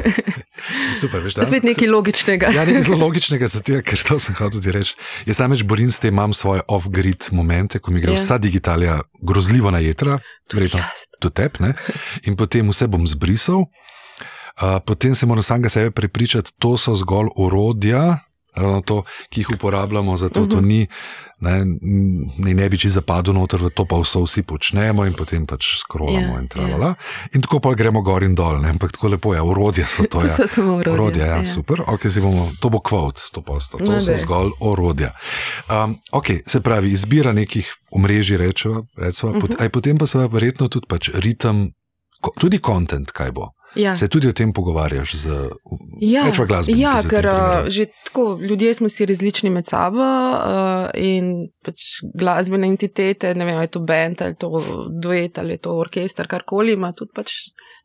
Super, 1.00 1.20
veš, 1.20 1.34
da 1.36 1.44
je 1.44 1.60
to 1.60 1.66
nekaj 1.66 1.88
logičnega. 1.88 2.48
ja, 2.54 2.64
nekaj 2.64 2.86
zelo 2.88 2.98
logičnega, 3.04 3.48
zato, 3.52 3.80
ker 3.84 4.04
to 4.08 4.18
sem 4.22 4.36
hotel 4.38 4.62
ti 4.64 4.72
reči. 4.72 4.96
Jaz 5.28 5.40
namreč 5.42 5.64
borim 5.68 5.90
s 5.92 6.00
tem, 6.00 6.14
imam 6.14 6.32
svoje 6.32 6.64
off-grid 6.68 7.28
momente, 7.36 7.78
ko 7.78 7.92
mi 7.92 8.00
gre 8.00 8.14
yeah. 8.14 8.20
Ja. 8.20 8.24
vsa 8.24 8.38
digitalija 8.40 9.00
grozljivo 9.20 9.70
na 9.70 9.82
jedra, 9.84 10.18
verjetno 10.52 10.80
tudi 11.20 11.34
tep, 11.34 11.60
in 12.24 12.36
potem 12.36 12.72
vse 12.72 12.88
bom 12.88 13.04
zbrisal. 13.06 13.66
Uh, 14.56 14.78
potem 14.86 15.14
se 15.14 15.26
moram 15.26 15.42
samega 15.42 15.68
sebe 15.68 15.90
prepričati, 15.90 16.52
to 16.58 16.78
so 16.80 16.94
zgolj 16.96 17.28
urodja, 17.36 18.18
ravno 18.56 18.80
to, 18.80 19.02
ki 19.28 19.40
jih 19.40 19.50
uporabljamo, 19.54 20.16
zato 20.16 20.40
uh 20.40 20.46
-huh. 20.46 20.50
to 20.50 20.56
mhm. 20.56 20.66
ni, 20.66 20.86
ne, 21.38 21.64
ne, 22.38 22.54
ne 22.54 22.68
bi 22.68 22.78
če 22.78 22.88
zapadlo 22.88 23.34
noter, 23.34 23.60
to 23.74 23.84
pa 23.84 23.98
vse 24.00 24.20
vsi 24.24 24.42
počnemo 24.42 25.04
in 25.06 25.12
potem 25.12 25.46
pač 25.46 25.68
skrolamo 25.80 26.18
yeah, 26.18 26.32
ja, 26.32 26.40
in 26.40 26.48
tako 26.48 26.62
naprej. 26.62 26.88
Yeah. 26.88 27.34
In 27.34 27.42
tako 27.42 27.60
pa 27.60 27.74
gremo 27.74 28.02
gor 28.02 28.24
in 28.24 28.34
dol, 28.34 28.60
ne, 28.60 28.70
ampak 28.72 28.92
tako 28.92 29.08
lepo 29.08 29.34
je, 29.34 29.42
urodja 29.42 29.88
so 29.88 30.02
to. 30.02 30.20
to 30.20 30.26
ja. 30.26 30.48
so 30.48 30.62
urodja, 30.62 30.92
urodja, 30.92 31.26
ja, 31.26 31.36
yeah. 31.36 31.54
super, 31.54 31.82
okay, 31.86 32.20
bomo, 32.20 32.48
to 32.60 32.68
bo 32.68 32.80
kvot, 32.80 33.18
sto 33.18 33.42
posto, 33.42 33.78
to 33.78 33.92
no, 33.92 34.00
so 34.00 34.12
de. 34.12 34.18
zgolj 34.18 34.50
urodja. 34.60 35.12
Um, 35.68 35.98
ok, 36.12 36.26
se 36.46 36.60
pravi, 36.60 36.92
izbira 36.92 37.32
nekih 37.32 37.68
omrežij, 37.90 38.36
rečeva, 38.36 38.82
rečeva, 38.96 39.32
uh 39.32 39.36
-huh. 39.36 39.40
pot, 39.40 39.60
aj 39.60 39.68
potem 39.68 39.98
pa 39.98 40.06
se 40.06 40.18
verjetno 40.18 40.68
tudi 40.68 40.86
pač 40.88 41.10
ritem, 41.14 41.72
tudi 42.40 42.58
kontent, 42.58 43.12
kaj 43.12 43.32
bo. 43.32 43.55
Ja. 43.76 43.96
Se 43.96 44.08
tudi 44.08 44.28
o 44.28 44.32
tem 44.32 44.52
pogovarjaš 44.52 45.14
z 45.14 45.26
ja. 46.00 46.24
večjo 46.24 46.46
glasbo? 46.46 46.72
Ja, 46.76 46.96
ker 47.04 47.26
uh, 47.28 47.68
že 47.68 47.86
tako 48.08 48.38
ljudje 48.40 48.74
smo 48.74 48.88
si 48.88 49.06
različni 49.06 49.50
med 49.50 49.66
sabo 49.68 50.00
uh, 50.00 50.88
in 50.94 51.48
pač 51.64 52.00
glasbene 52.16 52.68
entitete, 52.72 53.34
ne 53.34 53.44
vem, 53.44 53.60
je 53.60 53.72
to 53.76 53.82
bend 53.84 54.22
ali 54.22 54.34
to 54.40 54.62
duet 55.02 55.38
ali 55.38 55.58
to 55.58 55.76
orkester, 55.76 56.28
karkoli 56.28 56.72
ima 56.72 56.92
tudi 56.96 57.12
pač 57.14 57.34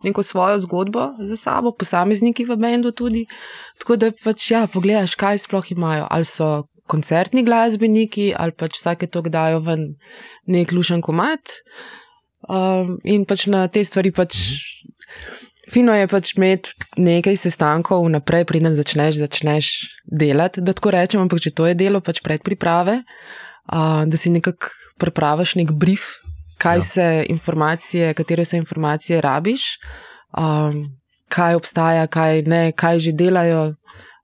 neko 0.04 0.23
svojo 0.23 0.60
zgodbo 0.60 1.10
za 1.19 1.36
sabo, 1.36 1.75
posamezniki 1.75 2.45
v 2.47 2.58
bendu 2.58 2.91
tudi. 2.91 3.25
Tako 3.84 3.99
da 3.99 4.12
pač 4.23 4.51
ja, 4.51 4.65
pogledaš, 4.71 5.15
kaj 5.19 5.43
sploh 5.43 5.71
imajo. 5.75 6.08
Ali 6.10 6.25
so 6.25 6.63
koncertni 6.88 7.43
glasbeniki 7.43 8.32
ali 8.36 8.56
pač 8.58 8.80
vsake 8.80 9.08
to 9.08 9.21
dajo 9.21 9.60
ven 9.67 9.91
nek 10.47 10.71
lušen 10.71 11.04
komat. 11.04 11.60
Um, 12.49 12.97
in 13.04 13.27
pač 13.30 13.45
na 13.51 13.67
te 13.67 13.84
stvari 13.86 14.15
pač. 14.15 14.39
Mhm. 14.39 15.50
Fino 15.71 15.93
je 15.95 16.07
pač 16.12 16.34
imeti 16.36 16.73
nekaj 16.99 17.38
sestankov 17.39 18.03
vnaprej, 18.03 18.43
preden 18.49 18.75
začneš, 18.75 19.21
začneš 19.21 19.67
delati, 20.03 20.60
da 20.60 20.75
tako 20.75 20.91
rečem, 20.91 21.21
ampak 21.23 21.39
če 21.39 21.53
to 21.55 21.69
je 21.69 21.77
delo, 21.79 22.01
pač 22.03 22.19
predpriprave, 22.25 22.97
uh, 23.01 24.03
da 24.03 24.19
si 24.19 24.34
nekako 24.34 24.73
pripraviš 24.99 25.55
nek 25.62 25.71
brief, 25.71 26.17
kaj 26.62 26.81
ja. 26.81 26.88
se 26.88 27.07
informacije, 27.31 28.12
katere 28.13 28.45
se 28.45 28.60
informacije 28.60 29.21
rabiš, 29.23 29.79
um, 30.36 30.84
kaj 31.31 31.55
obstaja, 31.55 32.03
kaj 32.12 32.43
ne, 32.51 32.63
kaj 32.75 32.99
že 33.07 33.15
delajo, 33.15 33.71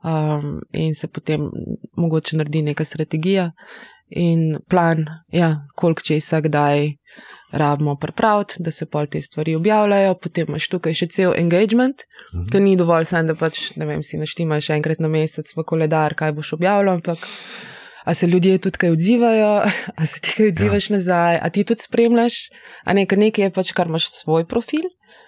um, 0.04 0.60
in 0.76 0.92
se 0.96 1.08
potem 1.08 1.48
mogoče 1.96 2.38
naredi 2.38 2.62
neka 2.62 2.86
strategija 2.86 3.54
in 4.10 4.58
plan, 4.70 5.06
ja, 5.32 5.68
koliko 5.76 6.02
česa, 6.02 6.42
kdaj 6.42 6.94
rabimo 7.52 7.96
pripraviti, 7.96 8.56
da 8.60 8.72
se 8.72 8.86
pol 8.86 9.06
te 9.06 9.22
stvari 9.22 9.56
objavljajo, 9.56 10.16
potem 10.22 10.48
imaš 10.48 10.68
tukaj 10.68 10.94
še 10.94 11.08
cel 11.08 11.34
engagement, 11.36 12.04
mm 12.34 12.40
-hmm. 12.40 12.52
ker 12.52 12.62
ni 12.62 12.76
dovolj 12.76 13.06
samo, 13.06 13.28
da 13.28 13.36
pač, 13.36 13.72
ne 13.76 13.86
vem, 13.86 14.04
si 14.04 14.18
naštimaš 14.18 14.70
enkrat 14.70 15.00
na 15.00 15.08
mesec 15.08 15.56
v 15.56 15.64
koledar, 15.64 16.16
kaj 16.16 16.32
boš 16.32 16.54
objavljal, 16.54 16.94
ampak. 16.94 17.18
A 18.08 18.14
se 18.14 18.28
ljudje 18.28 18.58
tudi 18.58 18.78
kaj 18.78 18.90
odzivajo, 18.90 19.64
a 20.00 20.06
se 20.06 20.22
ti 20.22 20.32
kaj 20.38 20.48
odzivaš 20.48 20.90
ja. 20.90 20.96
nazaj, 20.96 21.40
a 21.42 21.50
ti 21.50 21.64
tudi 21.64 21.82
spremljaš, 21.82 22.34
a 22.86 22.94
nekaj, 22.94 23.18
nekaj 23.18 23.46
je 23.46 23.52
pač, 23.52 23.72
kar 23.72 23.88
imaš 23.88 24.10
svoj 24.10 24.48
profil, 24.48 24.88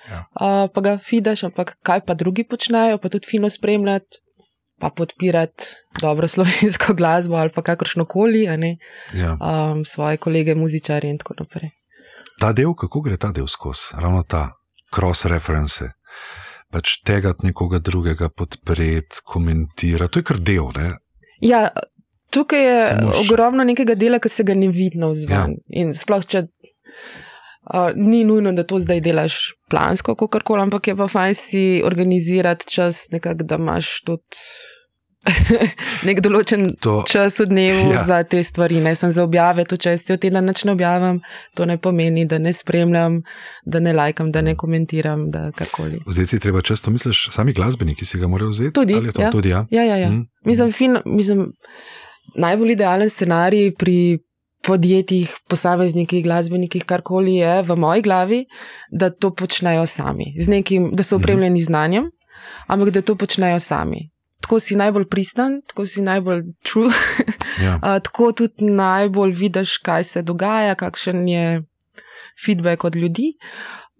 ja. 0.10 0.26
a, 0.34 0.68
pa 0.74 0.82
ga 0.82 0.98
fidaš, 0.98 1.44
ampak 1.44 1.78
kaj 1.84 2.06
pa 2.06 2.14
drugi 2.14 2.44
počnejo, 2.44 2.98
pa 2.98 3.10
tudi 3.10 3.28
fino 3.28 3.50
spremljati, 3.50 4.24
pa 4.80 4.90
podpirati 4.90 5.64
dobro 6.02 6.28
slovensko 6.28 6.94
glasbo 7.00 7.36
ali 7.36 7.52
pa 7.56 7.62
kakršno 7.62 8.06
koli, 8.06 8.44
ja. 8.44 9.38
um, 9.38 9.86
svoje 9.86 10.18
kolege, 10.18 10.56
muzičarje 10.56 11.10
in 11.12 11.18
tako 11.18 11.34
naprej 11.40 11.70
ta 12.40 12.54
del, 12.56 12.74
kako 12.74 13.04
gre 13.04 13.20
ta 13.20 13.32
del 13.36 13.48
skozi, 13.48 14.00
ravno 14.00 14.24
ta 14.24 14.48
cross-reference. 14.96 15.92
Pač 16.70 17.00
tega 17.06 17.34
nekoga 17.44 17.80
drugega 17.82 18.30
podpreti, 18.30 19.24
komentirati, 19.26 20.14
to 20.14 20.22
je 20.22 20.28
kar 20.30 20.40
del. 20.40 20.70
Ne? 20.78 20.92
Ja, 21.42 21.68
tukaj 22.34 22.66
je 22.66 22.82
moš... 23.02 23.24
ogromno 23.26 23.66
nekega 23.66 23.98
dela, 23.98 24.22
ki 24.22 24.32
se 24.32 24.46
ga 24.46 24.56
ne 24.58 24.70
vidi 24.72 25.02
na 25.02 25.10
vzven. 25.12 25.58
Ja. 25.58 25.82
In 25.82 25.96
sploh, 25.98 26.26
če 26.26 26.46
uh, 27.74 27.92
ni 27.96 28.24
nujno, 28.24 28.52
da 28.52 28.64
to 28.64 28.80
zdaj 28.80 29.02
delaš 29.02 29.40
plansko, 29.70 30.16
kako 30.16 30.40
koli, 30.46 30.62
ampak 30.62 30.88
je 30.88 30.96
pa 30.96 31.08
fajn 31.08 31.34
si 31.34 31.64
organizirati 31.86 32.68
čas, 32.72 33.08
nekak, 33.12 33.44
da 33.44 33.56
imaš 33.62 34.02
tudi. 34.06 34.44
nek 36.08 36.22
določen 36.24 36.70
to, 36.82 37.02
čas 37.10 37.40
v 37.42 37.50
dnevu 37.52 37.92
ja. 37.92 38.04
za 38.08 38.20
te 38.24 38.40
stvari, 38.46 38.80
ne 38.84 38.94
sem 38.96 39.12
za 39.12 39.26
objave, 39.28 39.66
to 39.68 39.78
če 39.80 39.98
se 40.00 40.16
v 40.16 40.20
teden 40.24 40.48
ne 40.48 40.72
objavim, 40.72 41.20
to 41.60 41.68
ne 41.68 41.76
pomeni, 41.78 42.24
da 42.30 42.40
ne 42.40 42.54
spremljam, 42.56 43.20
da 43.66 43.82
ne 43.84 43.94
lajkam, 43.94 44.32
da 44.32 44.42
ne 44.46 44.56
komentiram, 44.56 45.28
da 45.34 45.50
karkoli. 45.56 46.00
Vzeti 46.08 46.36
si 46.36 46.40
treba 46.40 46.64
često, 46.64 46.92
misliš, 46.92 47.28
sami 47.36 47.54
glasbeniki 47.54 48.08
si 48.08 48.20
ga 48.20 48.32
morajo 48.32 48.54
vzeti? 48.56 48.74
Tudi, 48.80 48.96
ja. 49.20 49.32
tudi 49.32 49.52
ja. 49.52 49.66
Ja, 49.76 49.84
ja, 49.84 50.00
ja. 50.06 50.10
Mm. 50.10 50.26
Mislim, 50.48 50.72
fin, 50.72 50.98
mislim, 51.06 51.50
najbolj 52.40 52.78
idealen 52.78 53.10
scenarij 53.12 53.74
pri. 53.76 54.00
Podjetjih, 54.68 55.32
posameznikih, 55.48 56.24
glasbenikih, 56.24 56.84
karkoli 56.86 57.36
je 57.40 57.62
v 57.64 57.76
moji 57.80 58.02
glavi, 58.02 58.46
da 58.92 59.10
to 59.10 59.32
počnejo 59.32 59.86
sami, 59.88 60.34
nekim, 60.48 60.92
da 60.94 61.04
so 61.04 61.16
mhm. 61.16 61.24
opremljeni 61.24 61.62
z 61.62 61.72
znanjem, 61.72 62.10
ampak 62.68 62.90
da 62.90 63.02
to 63.02 63.16
počnejo 63.16 63.60
sami 63.60 64.10
tako 64.50 64.60
si 64.60 64.76
najbolj 64.76 65.06
pristen, 65.06 65.62
tako 65.68 65.86
si 65.86 66.02
najbolj 66.02 66.44
true. 66.66 66.90
Ja. 67.60 67.74
uh, 67.76 67.82
tako 68.00 68.32
tudi 68.32 68.66
najbolj 68.72 69.34
vidiš, 69.36 69.78
kaj 69.84 70.04
se 70.04 70.22
dogaja, 70.22 70.76
kakšen 70.80 71.28
je 71.28 71.62
feedback 72.46 72.84
od 72.84 72.96
ljudi. 72.96 73.34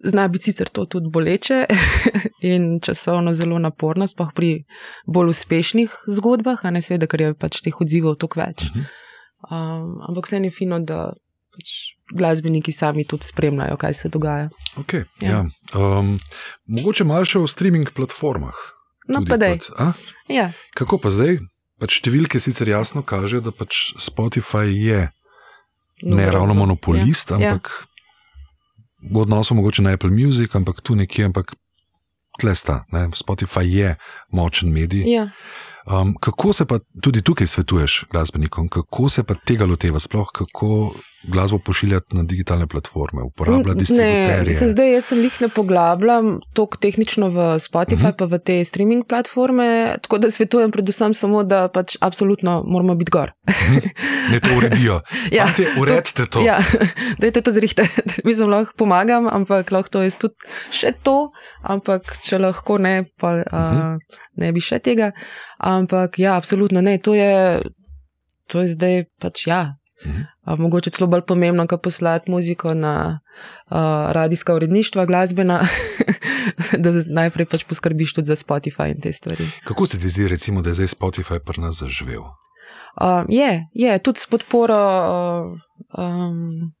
Zna 0.04 0.28
biti 0.28 0.44
sicer 0.44 0.68
to 0.68 0.84
tudi 0.84 1.10
boleče 1.12 1.66
in 2.52 2.80
časovno 2.80 3.34
zelo 3.34 3.58
naporno, 3.58 4.06
sploh 4.06 4.32
pri 4.32 4.64
bolj 5.06 5.34
uspešnih 5.34 5.98
zgodbah, 6.08 6.64
a 6.64 6.70
ne 6.70 6.80
seveda, 6.80 7.06
ker 7.06 7.20
je 7.20 7.34
pač 7.34 7.60
teh 7.60 7.80
odzivov 7.80 8.16
toliko 8.16 8.40
več. 8.40 8.64
Uh 8.64 8.76
-huh. 8.76 8.88
Um, 9.48 10.00
ampak 10.08 10.28
vse 10.28 10.42
je 10.44 10.50
fino, 10.54 10.80
da 10.80 11.12
pač 11.54 11.96
glasbeniki 12.14 12.72
sami 12.72 13.04
tudi 13.04 13.26
spremljajo, 13.26 13.76
kaj 13.76 13.94
se 13.94 14.08
dogaja. 14.08 14.50
Okay, 14.80 15.06
ja. 15.20 15.30
Ja. 15.30 15.78
Um, 15.78 16.16
mogoče 16.66 17.06
malo 17.06 17.26
še 17.28 17.42
o 17.42 17.48
streaming 17.50 17.90
platformah. 17.94 18.56
No, 19.10 19.24
pa 19.26 19.38
kot-? 19.40 19.70
Ja. 20.30 20.50
Kako 20.78 21.00
pa 21.02 21.10
zdaj? 21.14 21.40
Pač 21.80 21.96
številke 22.02 22.38
sicer 22.42 22.68
jasno 22.68 23.02
kažejo, 23.02 23.40
da 23.48 23.54
pač 23.56 23.94
Spotify 23.98 24.68
je 24.68 25.06
ne 26.02 26.26
No, 26.26 26.32
ravno 26.32 26.54
no, 26.54 26.60
monopolist, 26.64 27.30
ja, 27.30 27.36
ampak 27.36 27.70
v 29.00 29.20
odnosu 29.20 29.54
mogoče 29.54 29.82
na 29.82 29.92
Apple 29.96 30.10
Music, 30.10 30.54
ampak 30.56 30.80
tu 30.80 30.96
nekje, 30.96 31.24
ampak 31.28 31.52
tlesta. 32.40 32.84
Ne? 32.92 33.08
Spotify 33.16 33.64
je 33.64 33.96
močen 34.32 34.72
medij. 34.72 35.04
Ja. 35.08 35.28
Um, 35.86 36.14
kako 36.20 36.52
se 36.52 36.64
pa 36.64 36.78
tudi 37.02 37.22
tukaj 37.22 37.46
svetuješ 37.46 38.04
glasbenikom, 38.12 38.68
kako 38.68 39.08
se 39.08 39.22
pa 39.22 39.34
tega 39.34 39.64
loteva, 39.64 40.00
sploh? 40.00 40.28
Kako 40.34 40.92
glasbo 41.22 41.58
pošiljati 41.58 42.16
na 42.16 42.22
digitalne 42.22 42.66
platforme, 42.66 43.22
uporabljati 43.22 43.78
distributerje? 43.78 44.54
se 44.54 44.68
zdaj 44.68 44.92
jaz 44.92 45.04
se 45.04 45.16
jih 45.16 45.40
ne 45.40 45.48
poglabljam 45.48 46.40
tako 46.54 46.76
tehnično 46.76 47.28
v 47.28 47.34
Spotify, 47.58 47.94
uh 47.94 48.00
Mhm. 48.00 48.06
-huh. 48.06 48.16
pa 48.18 48.24
v 48.26 48.38
te 48.38 48.64
streaming 48.64 49.04
platforme, 49.08 49.96
tako 50.02 50.18
da 50.18 50.30
svetujem 50.30 50.70
predvsem 50.70 51.14
samo, 51.14 51.42
da 51.44 51.68
pač 51.68 51.96
absolutno 52.00 52.64
moramo 52.66 52.94
biti 52.94 53.10
gor. 53.10 53.32
Ne 54.30 54.40
to 54.40 54.48
uredijo. 54.56 55.00
Ja, 55.32 55.46
Fantje, 55.46 55.66
uredite 55.80 56.26
to. 56.26 56.40
Ja, 56.40 56.58
dajte 57.20 57.40
to 57.40 57.50
zrihte. 57.52 57.82
Mislim, 58.24 58.48
lahko 58.48 58.72
pomagam, 58.76 59.26
ampak 59.28 59.70
lahko 59.70 59.88
to 59.88 60.02
jaz 60.02 60.16
tudi 60.16 60.34
še 60.70 60.92
to, 61.02 61.30
ampak 61.62 62.16
če 62.22 62.38
lahko 62.38 62.78
ne, 62.78 63.04
pa 63.20 63.28
uh 63.28 63.42
Mhm. 63.52 63.78
-huh. 63.78 63.98
ne 64.36 64.52
bi 64.52 64.60
še 64.60 64.78
tega. 64.78 65.10
Ampak 65.58 66.18
ja, 66.18 66.36
absolutno 66.36 66.80
ne, 66.80 66.98
to 66.98 67.14
je, 67.14 67.60
to 68.46 68.60
je 68.60 68.68
zdaj 68.68 69.04
pač 69.20 69.46
ja. 69.46 69.74
Mhm. 70.06 70.22
A, 70.39 70.39
mogoče 70.58 70.90
celo 70.90 71.06
bolj 71.06 71.22
pomembno, 71.26 71.66
kot 71.66 71.82
poslati 71.82 72.30
muziko 72.30 72.74
na 72.74 73.20
uh, 73.20 73.76
radijska 74.12 74.54
uredništva, 74.54 75.06
glasbena, 75.06 75.60
da 76.82 76.92
najprej 77.08 77.46
pač 77.46 77.64
poskrbiš 77.64 78.14
tudi 78.14 78.26
za 78.26 78.36
Spotify 78.36 78.90
in 78.94 79.00
te 79.00 79.12
stvari. 79.12 79.48
Kako 79.64 79.86
se 79.86 79.98
ti 79.98 80.08
zdi, 80.08 80.28
recimo, 80.28 80.62
da 80.62 80.70
je 80.70 80.80
zdaj 80.80 80.94
Spotify 80.96 81.38
pri 81.38 81.60
nas 81.60 81.80
zaživel? 81.80 82.22
Uh, 83.00 83.24
je, 83.28 83.66
je, 83.74 83.98
tudi 83.98 84.20
s 84.20 84.26
podporo, 84.26 84.80
uh, 85.08 86.04
um, 86.04 86.72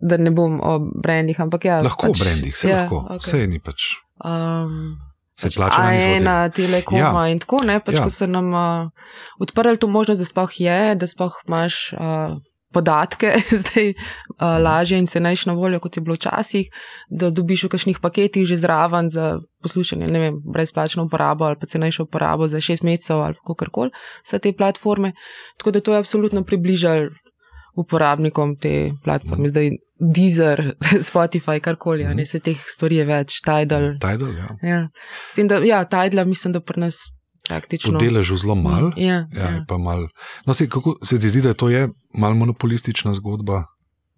da 0.00 0.16
ne 0.16 0.30
bom 0.30 0.60
o 0.62 0.78
brendih, 1.02 1.40
ampak 1.40 1.64
ja. 1.64 1.80
Lahko 1.80 2.10
pač, 2.10 2.20
v 2.20 2.24
brendih, 2.24 2.56
se 2.56 2.68
ja, 2.68 2.82
lahko, 2.82 3.06
okay. 3.10 3.22
vse 3.22 3.46
ni 3.46 3.60
pač. 3.62 3.94
Um, 4.24 4.96
Se 5.36 5.50
pač 5.50 5.56
plača 5.58 5.82
na. 6.24 6.34
A1, 6.48 6.52
Telekoma 6.56 7.26
ja. 7.26 7.32
in 7.32 7.40
tako, 7.42 7.62
ne, 7.68 7.80
pač, 7.84 7.98
Ja. 7.98 8.04
ko 8.04 8.10
so 8.10 8.26
nam 8.26 8.52
uh, 8.56 8.88
odprli 9.38 9.76
to 9.76 9.88
možnost, 9.88 10.24
da 10.24 10.28
sploh 10.28 10.52
je, 10.60 10.94
da 10.96 11.06
sploh 11.06 11.34
imaš 11.46 11.92
uh, 11.92 12.36
podatke, 12.72 13.32
zdaj 13.62 13.92
uh, 13.92 14.56
lažje 14.60 14.98
in 14.98 15.06
cenejše 15.06 15.50
na 15.50 15.54
voljo, 15.56 15.80
kot 15.80 15.96
je 15.96 16.02
bilo 16.04 16.16
včasih, 16.16 16.72
da 17.08 17.30
dobiš 17.30 17.66
v 17.66 17.72
kakšnih 17.76 18.00
paketih 18.00 18.46
že 18.48 18.56
zraven 18.60 19.10
za 19.12 19.38
poslušanje, 19.62 20.08
ne 20.08 20.20
vem, 20.20 20.40
brezplačno 20.40 21.04
uporabo 21.04 21.44
ali 21.44 21.60
pa 21.60 21.68
cenejšo 21.68 22.08
uporabo 22.08 22.48
za 22.48 22.60
šest 22.60 22.82
mesecev 22.82 23.20
ali 23.20 23.36
kako 23.46 23.70
koli, 23.72 23.90
vse 24.24 24.38
te 24.38 24.52
platforme. 24.52 25.12
Tako 25.58 25.70
da 25.70 25.80
to 25.80 25.92
je 25.92 25.98
absolutno 26.04 26.44
približalo 26.44 27.12
uporabnikom 27.76 28.56
te 28.56 28.92
platforme. 29.04 29.48
Zdaj 29.48 29.70
Deezer, 30.00 30.74
Spotify, 31.08 31.60
karkoli, 31.60 32.04
mm. 32.04 32.08
Mhm. 32.08 32.16
ne 32.16 32.26
se 32.26 32.40
teh 32.40 32.56
stvari 32.68 32.96
je 32.96 33.04
več, 33.04 33.40
Tidal. 33.40 33.92
Tidal, 33.98 34.32
ja. 34.36 34.48
Ja, 34.62 34.88
S 35.28 35.34
tem, 35.34 35.48
da, 35.48 35.60
ja 35.64 35.84
Tidal, 35.84 36.26
mislim, 36.26 36.52
da 36.52 36.60
pri 36.60 36.80
nas 36.80 36.98
praktično. 37.48 37.98
deležu 37.98 38.36
zelo 38.36 38.54
mal. 38.54 38.90
Ja, 38.96 39.26
Ja, 39.32 39.50
ja. 39.70 39.78
mal. 39.78 40.08
No, 40.46 40.54
se, 40.54 40.68
kako 40.68 40.96
se 41.02 41.18
ti 41.20 41.28
zdi, 41.28 41.42
da 41.42 41.54
to 41.54 41.68
je 41.68 41.88
malo 42.14 42.34
monopolistična 42.34 43.14
zgodba 43.14 43.64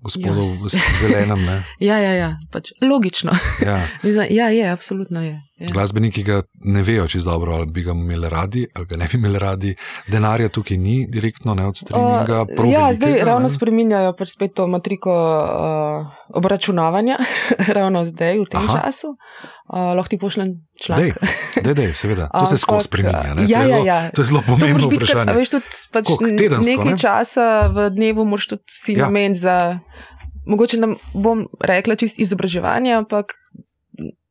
gospodov 0.03 0.45
Ja, 0.45 0.65
v 0.65 0.97
zelenem? 1.01 1.41
ne? 1.45 1.57
ja, 1.89 1.99
ja, 1.99 2.13
ja 2.15 2.31
pač 2.51 2.73
logično. 2.83 3.33
Ja. 3.65 3.83
Ja, 4.39 4.49
je, 4.49 4.71
absolutno 4.71 5.23
je. 5.23 5.41
Ja. 5.59 5.69
Glasbeniki 5.73 6.23
ga 6.23 6.43
ne 6.65 6.83
vejo 6.83 7.09
čisto 7.09 7.31
dobro, 7.31 7.55
ali 7.55 7.67
bi 7.67 7.83
ga 7.83 7.93
imeli 7.93 8.29
radi, 8.29 8.67
ali 8.75 8.87
ga 8.87 8.97
ne 8.97 9.09
bi 9.11 9.19
imeli 9.19 9.39
radi. 9.39 9.75
Denarja 10.07 10.49
tukaj 10.49 10.77
ni 10.77 11.07
direktno, 11.11 11.55
ne 11.55 11.67
od 11.67 11.77
streaminga. 11.77 12.45
O, 12.59 12.65
ja, 12.71 12.93
zdaj 12.93 13.19
ravno 13.25 13.49
ne. 13.49 13.55
spreminjajo 13.55 14.13
pač 14.19 14.35
spet 14.37 14.55
to 14.55 14.67
matriko 14.67 15.11
uh, 15.11 16.18
obračunavanja, 16.38 17.18
ravno 17.77 18.05
zdaj, 18.05 18.38
v 18.38 18.46
tem 18.46 18.62
Aha. 18.62 18.81
Času. 18.81 19.09
Uh, 19.66 19.92
lahko 19.92 20.09
ti 20.09 20.18
pošljem 20.18 20.48
članek. 20.77 21.18
dej, 21.59 21.74
dej, 21.74 21.90
seveda. 21.92 22.31
To 22.31 22.46
se 22.46 22.57
skozi 22.57 22.87
spreminja. 22.87 23.35
Ne? 23.35 23.44
ja, 23.44 23.59
to, 23.59 23.64
je 23.64 23.68
ja, 23.68 23.68
zelo, 23.68 23.85
ja. 23.85 23.98
to 24.11 24.20
je 24.20 24.27
zelo 24.27 24.42
pomembno 24.42 24.87
biti 24.87 24.96
kar- 24.96 25.05
vprašanje. 25.05 25.29
a 25.29 25.35
Veš, 25.35 25.48
tudi, 25.51 25.64
pač 25.90 26.05
Koliko? 26.07 26.24
n- 26.24 26.38
Tedensko, 26.38 26.70
nekaj 26.72 26.90
ne? 26.90 26.98
časa 26.98 27.44
v 27.68 27.90
dnevu 27.90 28.24
moraš 28.24 28.46
tudi 28.48 28.64
si 28.66 28.92
Ja. 28.92 28.98
ja. 28.98 29.05
nameniti 29.05 29.40
za, 29.40 29.57
mogoče 30.44 30.77
ne 30.79 30.88
bom 31.12 31.38
rekla 31.59 31.94
čist 31.94 32.16
izobraževanje, 32.16 32.94
ampak 32.94 33.35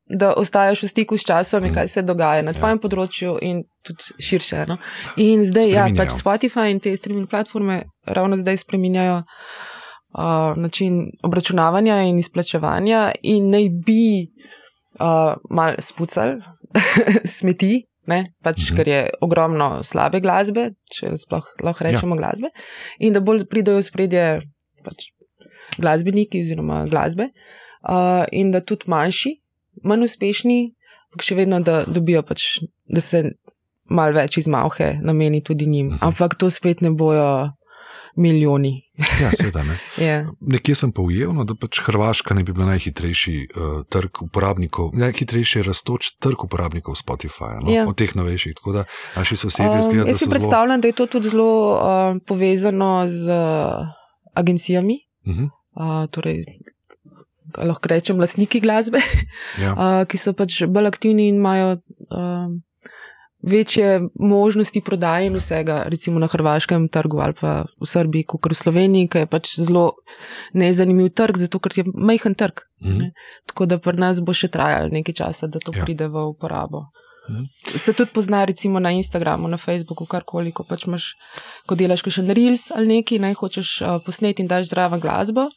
da 0.10 0.32
ostajaš 0.34 0.82
v 0.82 0.88
stiku 0.88 1.14
s 1.14 1.24
časom 1.24 1.60
in 1.62 1.72
Mm. 1.72 1.76
kaj 1.76 1.88
se 1.90 2.02
dogaja 2.02 2.40
na 2.42 2.52
Ja. 2.52 2.56
tvojem 2.56 2.80
področju 2.80 3.38
in 3.42 3.58
tudi 3.84 4.04
širše. 4.18 4.66
No? 4.66 4.78
In 5.18 5.44
zdaj, 5.44 5.64
ja, 5.66 5.84
Spreminjajo. 5.84 6.00
pač 6.00 6.10
Spotify 6.14 6.66
in 6.68 6.80
te 6.80 6.94
streaming 6.94 7.28
platforme 7.28 7.84
ravno 8.06 8.38
zdaj 8.38 8.58
spreminjajo 8.58 9.24
uh, 10.18 10.58
način 10.58 11.12
obračunavanja 11.24 12.02
in 12.02 12.20
izplačevanja, 12.20 13.12
in 13.24 13.50
naj 13.50 13.70
bi 13.86 14.28
uh, 15.00 15.36
mal 15.50 15.78
spucali 15.80 16.42
smeti. 17.38 17.84
Ne, 18.08 18.32
pač, 18.40 18.70
Mhm. 18.70 18.76
Ker 18.78 18.88
je 18.88 19.00
ogromno 19.22 19.84
slabe 19.84 20.22
glasbe, 20.24 20.70
če 20.88 21.18
sploh 21.20 21.44
lahko 21.60 21.84
rečemo 21.84 22.16
ja. 22.16 22.22
glasbe, 22.22 22.54
in 23.04 23.12
da 23.12 23.20
bolj 23.20 23.44
pridejo 23.52 23.82
v 23.82 23.84
spredje 23.84 24.22
pač, 24.86 25.10
glasbeniki 25.76 26.40
oziroma 26.40 26.86
glasbe, 26.88 27.28
uh, 27.84 28.24
in 28.32 28.54
da 28.56 28.62
tudi 28.64 28.88
manjši, 28.88 29.34
manj 29.84 30.08
uspešni, 30.08 30.60
ampak 31.12 31.28
še 31.28 31.36
vedno 31.36 31.60
da 31.60 31.82
dobijo, 31.84 32.24
pač, 32.24 32.64
da 32.88 33.04
se 33.04 33.26
malo 33.92 34.16
več 34.16 34.40
izmauhe 34.40 34.94
nameni 35.04 35.44
tudi 35.44 35.68
njim. 35.68 35.92
Mhm. 35.98 36.08
Ampak 36.08 36.40
to 36.40 36.48
spet 36.48 36.80
ne 36.82 36.96
bojo 36.96 37.52
milijoni. 38.18 38.72
Ja, 39.22 39.32
seveda, 39.32 39.64
ne. 39.64 39.78
Ja. 40.08 40.26
Nekje 40.42 40.76
sem 40.76 40.92
pa 40.92 41.02
ujel, 41.02 41.32
no, 41.34 41.46
da 41.46 41.54
pač 41.56 41.80
Hrvaška 41.86 42.34
ne 42.34 42.44
bi 42.44 42.54
bila 42.54 42.66
najhitrejši 42.74 43.36
uh, 43.48 43.82
trg 43.90 44.22
uporabnikov, 44.26 44.92
najhitrejši 44.98 45.62
rastoč 45.64 46.16
trg 46.20 46.44
uporabnikov 46.44 46.98
Spotifyja, 46.98 47.60
no, 47.62 47.70
Ja. 47.72 47.86
od 47.88 47.96
teh 47.98 48.16
novejših. 48.16 48.56
Tako 48.58 48.72
da 48.72 48.84
naši 49.16 49.36
sosedje 49.36 49.72
Um, 49.72 49.80
izgledajo, 49.80 50.04
da 50.04 50.12
jaz 50.12 50.18
si 50.18 50.26
so 50.26 50.26
zelo. 50.26 50.34
predstavljam, 50.34 50.82
da 50.82 50.88
je 50.88 50.94
to 50.94 51.06
tudi 51.08 51.30
zelo 51.30 51.50
uh, 51.74 51.82
povezano 52.26 53.06
z 53.08 53.30
uh, 53.30 53.86
agencijami, 54.34 54.98
Uh 55.26 55.34
-huh, 55.34 55.50
uh, 55.76 56.10
torej, 56.12 56.44
lahko 57.58 57.88
rečem, 57.88 58.20
lastniki 58.20 58.60
glasbe, 58.60 58.98
ja. 59.62 59.72
uh, 59.74 59.80
ki 60.10 60.18
so 60.18 60.34
pač 60.34 60.64
bolj 60.64 60.88
aktivni 60.88 61.28
in 61.28 61.36
imajo 61.36 61.78
um, 62.10 62.62
večje 63.42 64.02
možnosti 64.20 64.82
prodaje 64.82 65.28
in 65.28 65.36
vsega, 65.36 65.84
recimo 65.86 66.20
na 66.20 66.28
hrvaškem 66.28 66.88
trgu 66.90 67.20
ali 67.20 67.34
pa 67.34 67.66
v 67.82 67.86
Srbiji, 67.86 68.24
kot 68.24 68.52
v 68.52 68.56
Sloveniji, 68.56 69.08
ki 69.08 69.18
je 69.18 69.26
pač 69.28 69.56
zelo 69.60 69.92
nezanimiv 70.54 71.14
trg, 71.14 71.38
zato 71.38 71.60
ker 71.60 71.72
je 71.78 71.84
majhen 71.94 72.36
trg. 72.36 72.62
Mhm. 72.84 72.98
ne. 72.98 73.12
Tako 73.46 73.66
da 73.66 73.78
pri 73.78 73.98
nas 73.98 74.20
bo 74.22 74.34
še 74.34 74.48
trajalo 74.48 74.90
nekaj 74.94 75.14
časa, 75.14 75.48
da 75.48 75.60
to 75.60 75.72
Ja. 75.76 75.84
pride 75.86 76.08
v 76.08 76.28
uporabo. 76.30 76.86
Mhm. 77.30 77.44
Se 77.78 77.94
tudi 77.94 78.12
pozna, 78.14 78.46
recimo 78.46 78.80
na 78.80 78.92
Instagramu, 78.92 79.48
na 79.48 79.58
Facebooku, 79.58 80.06
karkoli, 80.06 80.52
ko 80.52 80.64
pač 80.64 80.86
imaš, 80.88 81.14
ko 81.68 81.76
delaš 81.76 82.02
še 82.08 82.22
en 82.22 82.32
reels 82.32 82.72
ali 82.72 82.88
nekaj, 82.88 83.20
naj 83.20 83.34
hočeš 83.34 83.82
uh, 83.82 84.00
posneti 84.06 84.42
in 84.42 84.48
daš 84.48 84.70
zraven 84.70 85.00
glasbo. 85.00 85.50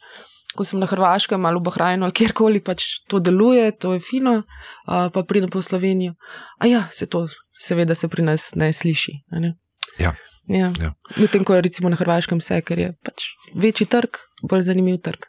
Ko 0.55 0.65
sem 0.67 0.81
na 0.81 0.87
Hrvaškem 0.89 1.45
ali 1.45 1.59
v 1.59 1.65
Bahrajnu 1.67 2.03
ali 2.03 2.15
kjerkoli, 2.15 2.59
pač 2.59 2.83
to 3.07 3.21
deluje, 3.23 3.71
to 3.71 3.93
je 3.95 4.01
fino, 4.03 4.41
uh, 4.41 5.07
pa 5.13 5.23
pridem 5.23 5.49
po 5.49 5.61
Slovenijo. 5.61 6.17
A 6.59 6.67
ja, 6.67 6.87
se 6.91 7.05
to 7.05 7.27
seveda 7.55 7.95
se 7.95 8.07
pri 8.07 8.25
nas 8.25 8.51
ne 8.55 8.73
sliši. 8.73 9.13
Ne? 9.31 9.55
Ja. 9.99 10.15
Ja. 10.47 10.71
Ja. 10.81 10.93
Medtem 11.15 11.45
ko 11.47 11.55
je 11.55 11.61
recimo 11.61 11.89
na 11.89 11.95
Hrvaškem 11.95 12.41
vse, 12.41 12.59
ker 12.65 12.79
je 12.79 12.91
pač 13.05 13.29
večji 13.55 13.87
trg, 13.87 14.19
bolj 14.43 14.65
zanimiv 14.67 14.99
trg. 15.05 15.27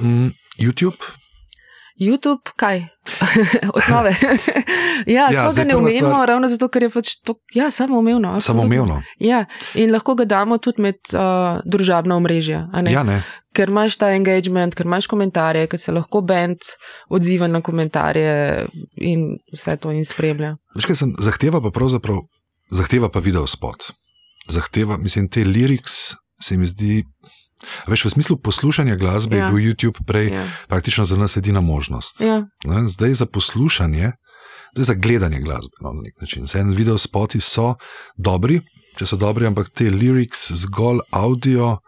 Mm, 0.00 0.32
YouTube, 0.58 1.12
YouTube, 1.98 2.52
kaj? 2.56 2.82
Osnove. 3.78 4.10
ja, 5.06 5.28
Ja, 5.28 5.28
sploh 5.30 5.54
ga 5.54 5.64
ne 5.64 5.76
omenimo, 5.76 6.08
stvar- 6.08 6.28
ravno 6.28 6.48
zato, 6.48 6.68
ker 6.68 6.82
je 6.82 6.90
pač 6.90 7.14
to, 7.20 7.34
ja, 7.54 7.70
samoumevno. 7.70 8.34
absolutno. 8.34 8.62
samoumevno. 8.62 9.02
Ja, 9.18 9.44
in 9.74 9.92
lahko 9.92 10.14
ga 10.14 10.24
damo 10.24 10.58
tudi 10.58 10.82
med 10.82 10.98
uh, 11.12 11.60
družabna 11.64 12.16
omrežja. 12.16 12.66
ne? 12.74 12.92
Ja, 12.92 13.02
ne. 13.02 13.22
Ker 13.52 13.68
imaš 13.68 13.96
ta 13.96 14.10
engagement, 14.12 14.74
ker 14.74 14.84
imaš 14.84 15.06
komentarje, 15.06 15.66
ker 15.66 15.78
se 15.78 15.92
lahko 15.92 16.20
bend 16.20 16.58
odziva 17.08 17.46
na 17.46 17.60
komentarje 17.60 18.66
in 18.96 19.38
vse 19.52 19.76
to 19.76 19.90
in 19.90 20.04
spremlja. 20.04 20.56
Veš, 20.76 20.84
kaj 20.84 20.96
sem 20.96 21.14
zahteva, 21.18 21.60
pa 21.60 21.70
pravzaprav 21.70 22.20
zahteva 22.70 23.08
pa 23.08 23.20
video 23.20 23.46
spot. 23.46 23.92
Zahteva, 24.48 24.96
mislim, 24.96 25.28
te 25.28 25.40
lyrics 25.40 26.12
se 26.38 26.56
mi 26.56 26.66
zdi. 26.66 27.04
Veš, 27.86 28.04
v 28.04 28.10
smislu 28.10 28.36
poslušanja 28.36 28.96
glasbe 28.96 29.36
ja. 29.36 29.44
Je 29.44 29.52
bil 29.52 29.60
YouTube 29.64 30.04
prej 30.06 30.28
ja. 30.32 30.44
Praktično 30.68 31.04
za 31.04 31.16
nas 31.16 31.36
edina 31.36 31.60
možnost. 31.60 32.20
Ja. 32.20 32.44
Ne, 32.64 32.88
Zdaj 32.88 33.14
za 33.14 33.26
poslušanje, 33.26 34.12
zdaj 34.74 34.84
za 34.84 34.94
gledanje 34.94 35.40
glasbe 35.40 35.76
no, 35.80 35.92
na 35.92 36.02
nek 36.02 36.20
način. 36.20 36.44
Vse 36.44 36.58
en 36.58 36.74
video 36.76 36.98
spoti 36.98 37.40
so 37.40 37.74
dobri, 38.16 38.60
če 38.98 39.06
so 39.06 39.16
dobri, 39.16 39.46
ampak 39.46 39.68
te 39.68 39.90
lyrics 39.90 40.52
zgolj 40.52 41.00
audio, 41.10 41.78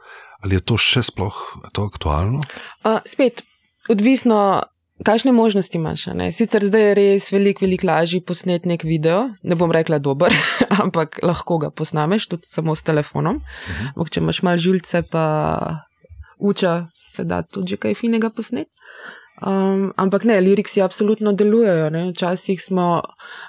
ali 0.43 0.57
je 0.57 0.65
to 0.65 0.79
še 0.81 1.03
sploh 1.03 1.37
to 1.73 1.85
aktualno? 1.89 2.41
Uh, 2.85 3.01
spet, 3.07 3.43
odvisno, 3.89 4.63
kakšne 5.05 5.33
možnosti 5.33 5.79
imaš? 5.79 6.07
Ne? 6.15 6.31
Sicer 6.33 6.65
zdaj 6.67 6.83
je 6.83 6.95
res 6.99 7.29
veliko, 7.33 7.65
veliko 7.65 7.87
lažje 7.87 8.21
posneti 8.25 8.69
nek 8.69 8.85
video, 8.85 9.29
ne 9.43 9.59
bom 9.59 9.73
rekla 9.73 9.99
dober, 10.03 10.35
ampak 10.83 11.21
lahko 11.23 11.59
ga 11.59 11.71
posnameš 11.71 12.29
tudi 12.29 12.49
samo 12.49 12.75
s 12.75 12.87
telefonom. 12.87 13.43
Ampak 13.95 14.15
če 14.15 14.25
imaš 14.25 14.43
malo 14.47 14.63
žilce, 14.63 15.03
pa 15.11 15.25
uča, 16.39 16.89
se 16.95 17.25
da 17.25 17.43
tudi 17.43 17.79
kaj 17.81 17.99
finega 17.99 18.31
posneti. 18.31 18.71
Um, 19.39 19.93
ampak 19.97 20.25
ne, 20.25 20.41
liriksi 20.41 20.83
absolutno 20.83 21.33
delujejo. 21.33 21.91
Ne? 21.91 22.11
Včasih 22.11 22.63
smo 22.63 23.03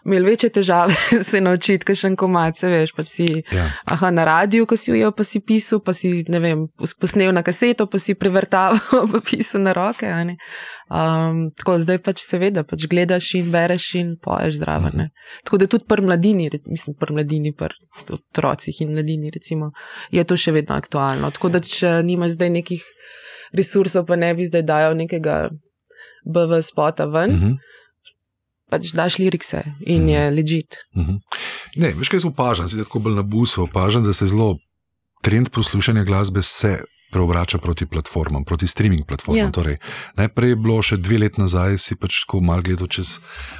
imeli 0.05 0.25
večje 0.25 0.49
težave 0.49 0.93
se 1.29 1.41
naučiti, 1.41 1.85
kaj 1.85 1.95
še 1.95 2.11
komat, 2.15 2.57
se 2.57 2.69
veš, 2.69 2.93
pač 2.93 3.07
si 3.09 3.29
Ja. 3.49 3.65
aha, 3.85 4.11
na 4.11 4.25
radiju, 4.25 4.65
ko 4.69 4.77
si 4.77 4.91
ujel, 4.91 5.11
pa 5.15 5.23
si 5.23 5.39
pisal, 5.39 5.79
pa 5.81 5.93
si 5.93 6.25
ne 6.29 6.39
vem, 6.43 6.65
posnel 7.01 7.33
na 7.33 7.41
kaseto, 7.45 7.87
pa 7.89 7.97
si 7.97 8.13
prevrtaval, 8.13 8.77
pa 9.13 9.21
pisal 9.25 9.63
na 9.65 9.73
roke. 9.73 10.05
Um, 10.05 11.49
tako 11.57 11.77
zdaj 11.81 12.01
pač 12.05 12.21
seveda, 12.21 12.63
pač 12.67 12.85
gledaš 12.89 13.31
in 13.39 13.49
bereš 13.53 13.87
in 13.97 14.11
poješ 14.21 14.59
zraven. 14.61 14.93
ne. 14.93 15.07
Tako 15.43 15.57
da 15.57 15.67
tudi 15.67 15.87
pri 15.89 16.05
mladini, 16.05 16.49
mislim, 16.67 16.97
pri 16.99 17.13
mladini, 17.13 17.53
pri 17.53 17.73
otrocih 18.13 18.81
in 18.81 18.93
mladini, 18.93 19.31
recimo, 19.33 19.71
je 20.11 20.23
to 20.23 20.37
še 20.37 20.53
vedno 20.53 20.75
aktualno. 20.75 21.31
Tako 21.31 21.49
da 21.49 21.63
če 21.65 22.03
nimaš 22.03 22.37
zdaj 22.37 22.49
nekih 22.49 22.85
resursov, 23.57 24.05
pa 24.05 24.15
ne 24.15 24.33
bi 24.37 24.45
zdaj 24.45 24.63
dajal 24.63 24.97
nekega 24.97 25.49
BV 26.25 26.61
spota 26.61 27.05
ven, 27.05 27.31
Mhm. 27.31 27.51
pač 28.69 28.91
daš 28.93 29.17
lirikse 29.17 29.63
in 29.81 30.03
Mhm. 30.03 30.09
je 30.09 30.31
ležit. 30.31 30.75
Mhm. 30.95 31.15
Ne, 31.75 31.91
veš, 31.91 32.09
kaj 32.09 32.25
opažam, 32.25 32.67
zdaj 32.67 32.83
tako 32.83 32.99
bolj 32.99 33.15
na 33.15 33.23
busu 33.23 33.63
opažam, 33.63 34.03
da 34.03 34.13
se 34.13 34.25
zelo 34.25 34.57
trend 35.21 35.49
poslušanja 35.49 36.03
glasbe 36.03 36.41
se 36.41 36.79
preobrača 37.11 37.57
proti 37.57 37.85
platformam, 37.85 38.43
proti 38.45 38.67
streaming 38.67 39.05
platformam. 39.05 39.37
Ja. 39.39 39.51
Torej, 39.51 39.77
najprej 40.15 40.49
je 40.49 40.55
bilo 40.55 40.81
še 40.81 40.97
dve 40.97 41.17
leti 41.17 41.41
nazaj, 41.41 41.77
si 41.77 41.95
pač 41.95 42.19
tako 42.21 42.41
mal 42.41 42.61
gledal 42.61 42.87
čez 42.87 43.17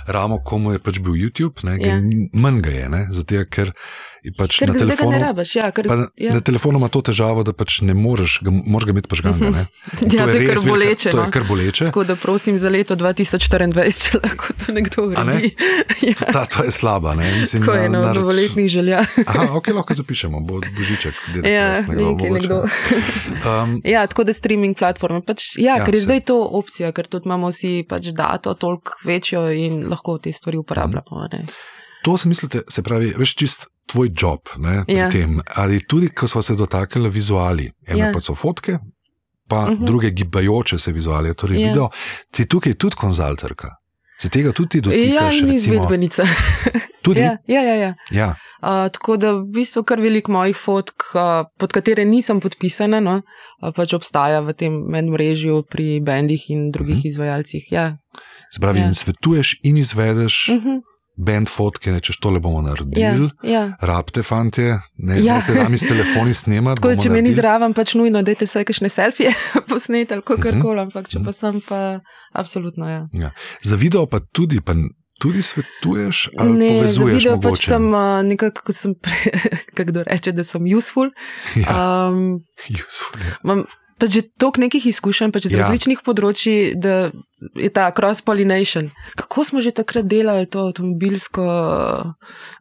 ramo, 0.08 0.38
komu 0.39 0.72
je 0.72 0.80
pač 0.80 1.00
bil 1.00 1.13
YouTube, 1.13 1.63
ne, 1.63 1.78
Ja. 1.82 1.98
manj 2.34 2.62
ga 2.62 2.69
je, 2.69 2.89
ne, 2.89 3.08
zato 3.10 3.45
ker 3.45 3.72
pač 4.32 4.58
Ker 4.58 4.67
na 4.67 4.73
ga 4.73 4.79
ne 4.79 4.86
telefonu. 4.86 5.19
rabiš, 5.19 5.55
ja, 5.55 5.71
ker, 5.71 5.86
ja. 6.17 6.34
na 6.34 6.41
telefonu 6.41 6.77
ima 6.77 6.88
to 6.88 7.01
težavo, 7.01 7.41
da 7.41 7.53
pač 7.53 7.82
ne 7.82 7.93
moreš, 7.95 8.39
ga, 8.41 8.51
moraš 8.51 8.86
ga 8.86 8.91
imeti 8.91 9.08
požganga. 9.08 9.49
ne. 9.49 9.63
In 10.01 10.12
Ja, 10.12 10.25
to 10.25 10.34
je 10.34 10.45
kar 10.45 10.60
boleče, 10.62 11.10
To 11.10 11.17
no. 11.17 11.23
je 11.23 11.32
kar 11.32 11.43
boleče. 11.43 11.86
Tako 11.86 12.03
da 12.03 12.15
prosim 12.17 12.55
za 12.55 12.67
leto 12.67 12.95
2024, 12.95 13.71
če 14.01 14.19
lahko 14.19 14.53
to 14.55 14.71
nekdo 14.71 15.08
A 15.10 15.23
ne? 15.23 15.34
uredi. 15.34 15.55
ja, 16.10 16.13
Ta, 16.25 16.45
to 16.45 16.63
je 16.63 16.71
slaba. 16.71 17.15
Ne? 17.15 17.23
Mislim, 17.34 17.62
tako 17.62 17.73
je 17.73 17.89
na- 17.89 17.99
na 17.99 18.05
na- 18.05 18.13
novoletnih 18.15 18.67
željah. 18.67 19.08
Aha, 19.25 19.47
ok, 19.53 19.67
lahko 19.69 19.93
zapišemo, 19.95 20.39
bo 20.41 20.60
božiček. 20.69 21.15
Ja, 21.45 21.73
nekaj 21.82 22.29
nekdo. 22.32 22.63
Um, 23.41 23.82
Ja, 23.84 24.03
tako 24.05 24.23
da 24.23 24.34
streaming 24.34 24.73
platforme. 24.73 25.21
Pač, 25.21 25.55
ja, 25.55 25.75
Ja, 25.75 25.86
ker 25.86 25.93
je 25.93 25.99
se- 25.99 26.05
zdaj 26.05 26.19
to 26.21 26.36
opcija, 26.51 26.91
ker 26.91 27.05
tudi 27.05 27.25
imamo 27.25 27.47
vsi 27.49 27.84
pač 27.84 28.05
dato 28.08 28.53
toliko 28.53 28.91
večjo 29.01 29.47
in 29.49 29.88
lahko 29.88 30.17
te 30.17 30.32
stvari 30.32 30.58
uporabljamo. 30.58 31.27
ne. 31.32 31.45
To 32.10 32.17
se 32.17 32.28
mislite, 32.28 32.62
se 32.67 32.82
pravi, 32.82 33.13
veš 33.13 33.36
čist 33.36 33.65
tvoj 33.86 34.10
job 34.13 34.39
ne, 34.58 34.84
pri 34.86 34.95
Ja. 34.95 35.10
tem. 35.10 35.38
Ali 35.56 35.80
tudi, 35.82 36.10
ko 36.10 36.28
smo 36.28 36.41
se 36.41 36.56
dotaknili 36.56 37.10
vizuali, 37.12 37.69
ena 37.86 38.06
Ja. 38.06 38.13
pa 38.13 38.19
so 38.19 38.36
fotke, 38.36 38.78
pa 39.48 39.65
Mhm. 39.67 39.86
druge 39.86 40.10
gibajoče 40.12 40.78
se 40.78 40.91
vizuale, 40.91 41.34
torej 41.34 41.58
Ja. 41.58 41.67
video. 41.67 41.89
Si 42.32 42.45
tukaj 42.45 42.74
tudi 42.76 42.95
konzulterka. 42.95 43.69
Se 44.17 44.30
tega 44.30 44.52
tudi 44.52 44.69
ti 44.69 44.82
dotikaš? 44.82 45.13
Ja, 45.34 45.39
in 45.39 45.50
izvedbenica. 45.50 46.24
Tudi? 47.04 47.22
ja, 47.22 47.38
ja, 47.48 47.62
ja. 47.62 47.76
ja. 47.76 47.93
ja. 48.12 48.36
Uh, 48.60 48.91
tako 48.91 49.17
da 49.17 49.32
v 49.32 49.45
bistvu 49.45 49.84
kar 49.84 50.00
veliko 50.00 50.32
mojih 50.32 50.56
fotk, 50.58 51.04
uh, 51.13 51.22
pod 51.58 51.72
katere 51.72 52.06
nisem 52.06 52.39
podpisana, 52.39 53.00
no, 53.00 53.22
uh, 53.62 53.72
pač 53.72 53.93
obstaja 53.93 54.41
v 54.41 54.54
tem 54.54 54.74
medmrežju 54.86 55.63
pri 55.63 56.02
bendih 56.02 56.50
in 56.50 56.72
drugih 56.72 56.93
Mhm. 56.93 57.00
uh 57.00 57.04
-huh. 57.04 57.08
izvajalcih. 57.08 57.72
Ja. 57.72 57.98
Se 58.52 58.60
pravi, 58.60 58.80
Ja. 58.80 58.86
jim 58.86 58.93
svetuješ 58.93 59.60
in 59.63 59.78
izvedeš 59.78 60.50
Uh 60.50 60.56
-huh. 60.58 60.82
Band 61.19 61.49
fotke, 61.49 61.91
ne, 61.91 61.99
češ 61.99 62.17
tole 62.17 62.39
bomo 62.39 62.60
ja, 62.60 62.69
naredili. 62.69 63.29
ja. 63.43 63.63
Rabite, 63.82 64.23
fantje, 64.23 64.77
ne, 64.97 65.17
Ja. 65.19 65.36
ne 65.36 65.41
se 65.41 65.53
nami 65.53 65.75
s 65.75 65.84
telefoni 65.84 66.34
snemati. 66.34 66.79
Tako 66.79 66.93
če 66.93 67.10
naredili. 67.27 67.36
zraven, 67.36 67.73
pač 67.73 67.93
nujno, 67.93 68.21
da 68.21 68.34
te 68.34 68.45
vse 68.45 68.63
kakšne 68.63 68.89
selfije 68.89 69.34
posnete 69.69 70.13
ali 70.13 70.23
Mhm. 70.23 70.41
karkoli, 70.41 70.79
ampak 70.82 71.08
če 71.08 71.19
pa 71.19 71.32
sem, 71.32 71.60
pa 71.62 71.99
absolutno 72.34 72.88
ja. 72.88 73.32
Za 73.62 73.75
video 73.75 74.05
pa 74.05 74.19
tudi, 74.21 74.62
pa 74.62 74.73
tudi 75.17 75.41
svetuješ 75.41 76.29
ali 76.38 76.53
Ne, 76.53 76.69
povezuješ 76.77 77.13
video 77.17 77.36
pač 77.41 77.65
sem 77.65 77.84
uh, 77.89 77.99
nekako, 78.23 78.62
ko 78.62 78.71
sem, 78.73 78.95
pre, 79.03 79.34
kako 79.69 79.84
kdo 79.86 80.03
reče, 80.03 80.32
da 80.32 80.43
sem 80.43 80.63
useful. 80.71 81.12
Ja, 81.58 81.75
Um, 82.08 82.39
useful, 82.79 83.19
ja. 83.21 83.36
imam 83.43 83.65
pač 84.00 84.10
že 84.10 84.22
toliko 84.34 84.62
nekih 84.62 84.86
izkušenj, 84.86 85.30
pač 85.30 85.44
z 85.44 85.52
Ja. 85.52 85.60
različnih 85.62 86.00
področji, 86.00 86.56
da 86.74 87.12
je 87.54 87.70
ta 87.70 87.92
cross-pollination. 87.92 88.90
Kako 89.16 89.44
smo 89.44 89.60
že 89.60 89.72
takrat 89.72 90.06
delali 90.06 90.46
to 90.46 90.72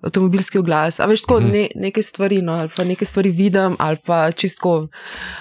avtomobilski 0.03 0.59
oglas? 0.59 0.99
A 0.99 1.07
veš, 1.07 1.23
tako 1.23 1.41
Mhm. 1.41 1.51
ne, 1.51 1.69
neke 1.77 2.03
stvari, 2.03 2.43
no, 2.43 2.53
ali 2.55 2.69
pa 2.69 2.85
neke 2.85 3.05
stvari 3.05 3.31
vidim, 3.31 3.77
ali 3.79 3.97
pa 3.99 4.31
čistko, 4.31 4.89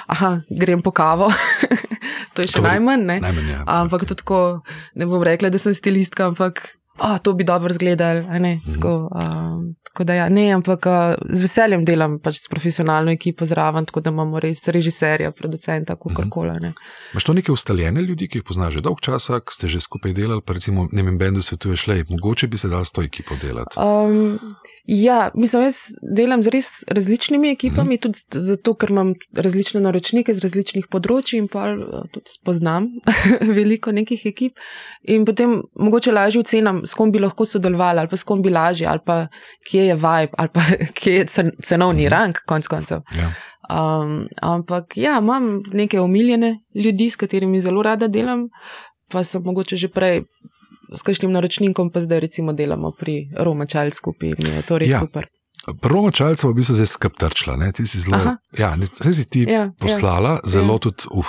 aha, 0.07 0.41
grem 0.51 0.81
po 0.81 0.91
kavo. 0.91 1.29
to 2.33 2.41
je 2.41 2.47
še 2.47 2.53
To 2.53 2.61
najmanj, 2.61 3.01
ne? 3.01 3.17
Najmanj 3.19 3.49
ja. 3.49 3.63
Ampak 3.67 4.05
to 4.05 4.15
tako, 4.15 4.61
ne 4.93 5.05
bom 5.05 5.23
rekla, 5.23 5.49
da 5.49 5.57
sem 5.57 5.73
stilistka, 5.73 6.25
ampak 6.27 6.76
oh, 6.99 7.17
to 7.19 7.33
bi 7.33 7.43
dobro 7.43 7.69
izgledalo. 7.69 8.21
ne, 8.39 8.55
Mhm. 8.57 8.73
Tako, 8.73 9.09
um, 9.13 9.73
tako 9.83 10.03
da 10.03 10.13
ja, 10.13 10.29
ne, 10.29 10.51
ampak 10.51 10.85
uh, 10.85 10.93
z 11.27 11.41
veseljem 11.41 11.85
delam 11.85 12.19
pač 12.19 12.35
s 12.35 12.47
profesionalno 12.47 13.11
ekipo 13.11 13.45
zraven, 13.45 13.85
tako 13.85 13.99
da 13.99 14.09
imamo 14.09 14.39
res 14.39 14.67
režiserja, 14.67 15.31
producenta, 15.31 15.93
Mhm. 15.95 16.01
kakorkoli. 16.05 16.59
ne. 16.61 16.73
Imaš 17.13 17.23
to 17.23 17.33
neke 17.33 17.51
ustaljene 17.51 18.01
ljudi, 18.01 18.27
ki 18.27 18.37
jih 18.37 18.43
poznaš 18.43 18.73
že 18.73 18.81
dolg 18.81 18.99
časa, 18.99 19.39
ki 19.39 19.51
ste 19.51 19.67
že 19.67 19.79
skupaj 19.79 20.13
delali, 20.13 20.41
pa 20.41 20.53
recimo 20.53 20.87
ne 20.91 21.03
vem, 21.03 21.17
bendu 21.17 21.41
svetuješ, 21.41 21.87
le, 21.87 22.03
mogoče 22.09 22.47
bi 22.47 22.57
se 22.57 22.67
dal 22.67 22.85
s 22.85 22.91
to 22.91 23.01
ekipo 23.01 23.35
delati. 23.37 23.75
Um, 23.77 24.39
ja, 24.87 25.31
mislim, 25.35 25.63
jaz 25.67 25.75
delam 26.15 26.43
z 26.43 26.51
res 26.53 26.67
različnimi 26.87 27.49
ekipami, 27.51 27.87
Mhm. 27.87 27.93
mm. 27.93 28.01
tudi 28.01 28.19
zato, 28.39 28.73
ker 28.73 28.89
imam 28.89 29.13
različne 29.35 29.81
naročnike 29.81 30.33
z 30.33 30.39
različnih 30.39 30.87
področji 30.87 31.37
in 31.41 31.47
pa 31.51 31.65
eh, 31.69 32.07
tudi 32.13 32.31
spoznam 32.31 32.87
veliko 33.57 33.91
nekih 33.91 34.25
ekip. 34.25 34.57
In 35.03 35.25
potem 35.25 35.61
mogoče 35.75 36.11
lažje 36.11 36.39
ocenam, 36.39 36.81
s 36.85 36.93
kom 36.93 37.11
bi 37.11 37.19
lahko 37.19 37.45
sodelovali, 37.45 37.99
ali 37.99 38.07
pa 38.07 38.17
s 38.17 38.23
kom 38.23 38.41
bi 38.41 38.49
lažje, 38.49 38.87
ali 38.87 38.99
pa 39.05 39.27
kje 39.69 39.87
je 39.91 39.95
vibe, 39.95 40.33
ali 40.37 40.49
pa 40.53 40.61
kje 40.97 41.13
je 41.13 41.25
cen, 41.25 41.51
cenovni 41.63 42.09
rang, 42.09 42.35
konc 42.47 42.67
koncev. 42.67 43.03
Ja. 43.17 43.29
Um, 43.67 44.27
ampak 44.41 44.95
ja, 44.95 45.17
imam 45.19 45.61
neke 45.73 45.99
omiljene 45.99 46.53
ljudi, 46.75 47.09
s 47.09 47.15
katerimi 47.19 47.59
zelo 47.61 47.83
rada 47.83 48.07
delam, 48.07 48.47
pa 49.11 49.23
sem 49.23 49.43
mogoče 49.43 49.75
že 49.75 49.89
prej 49.91 50.21
s 50.89 51.01
kakšnim 51.01 51.31
naročnikom, 51.31 51.89
pa 51.89 51.99
zdaj 51.99 52.19
recimo 52.21 52.53
delamo 52.53 52.91
pri 52.91 53.13
Roma 53.37 53.65
Child 53.65 53.93
skupaj 53.93 54.29
in 54.29 54.45
je 54.47 54.61
to 54.61 54.77
res 54.77 54.89
Ja. 54.89 54.93
ja. 54.93 54.99
super. 54.99 55.27
Prvo 55.81 56.11
čalce 56.11 56.47
pa 56.47 56.53
bi 56.53 56.63
se 56.63 56.73
zdaj 56.73 56.85
skeptrčila, 56.87 57.71
ti 57.71 57.83
si 57.83 57.99
zelo. 57.99 58.15
Aha. 58.15 58.37
Ja, 58.53 58.69
zdaj 58.93 59.13
si 59.13 59.25
ti 59.25 59.41
Ja, 59.43 59.71
poslala, 59.75 60.29
ja. 60.31 60.39
zelo 60.45 60.73
Ja. 60.73 60.79
tudi, 60.79 61.03
uf. 61.11 61.27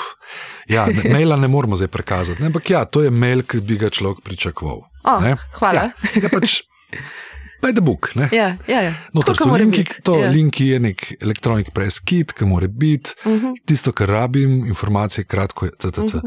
Ja, 0.69 0.87
ne- 0.87 1.11
maila 1.11 1.37
ne 1.37 1.49
moramo 1.49 1.77
zdaj 1.77 1.89
prikazati, 1.89 2.41
ne? 2.41 2.47
ampak 2.47 2.71
ja, 2.71 2.85
to 2.85 3.03
je 3.03 3.11
mail, 3.11 3.43
ki 3.43 3.61
bi 3.61 3.77
ga 3.77 3.91
človek 3.91 4.21
pričakoval. 4.23 4.79
O, 5.05 5.21
ne. 5.21 5.35
hvala. 5.53 5.75
Ja, 5.75 5.91
ja 6.23 6.29
pač, 6.31 6.61
by 7.63 7.73
the 7.73 7.81
book. 7.81 8.13
Ne? 8.15 8.29
Ja, 8.33 8.57
ja, 8.67 8.81
ja. 8.83 8.95
Notor 9.13 9.37
Tako 9.37 9.51
so 9.51 9.57
linki, 9.57 9.85
to 10.03 10.19
ja. 10.19 10.31
linki 10.31 10.67
je 10.67 10.81
nek 10.81 11.07
elektronik 11.21 11.73
press 11.75 12.01
kit, 12.01 12.33
ki 12.33 12.45
mora 12.45 12.69
biti. 12.69 13.15
Uh 13.25 13.33
-huh. 13.33 13.55
Tisto, 13.67 13.93
kar 13.93 14.09
rabim, 14.09 14.67
informacije, 14.67 15.25
kratko, 15.25 15.67
je 15.67 15.73
CTC. 15.79 16.15
Mhm. 16.15 16.27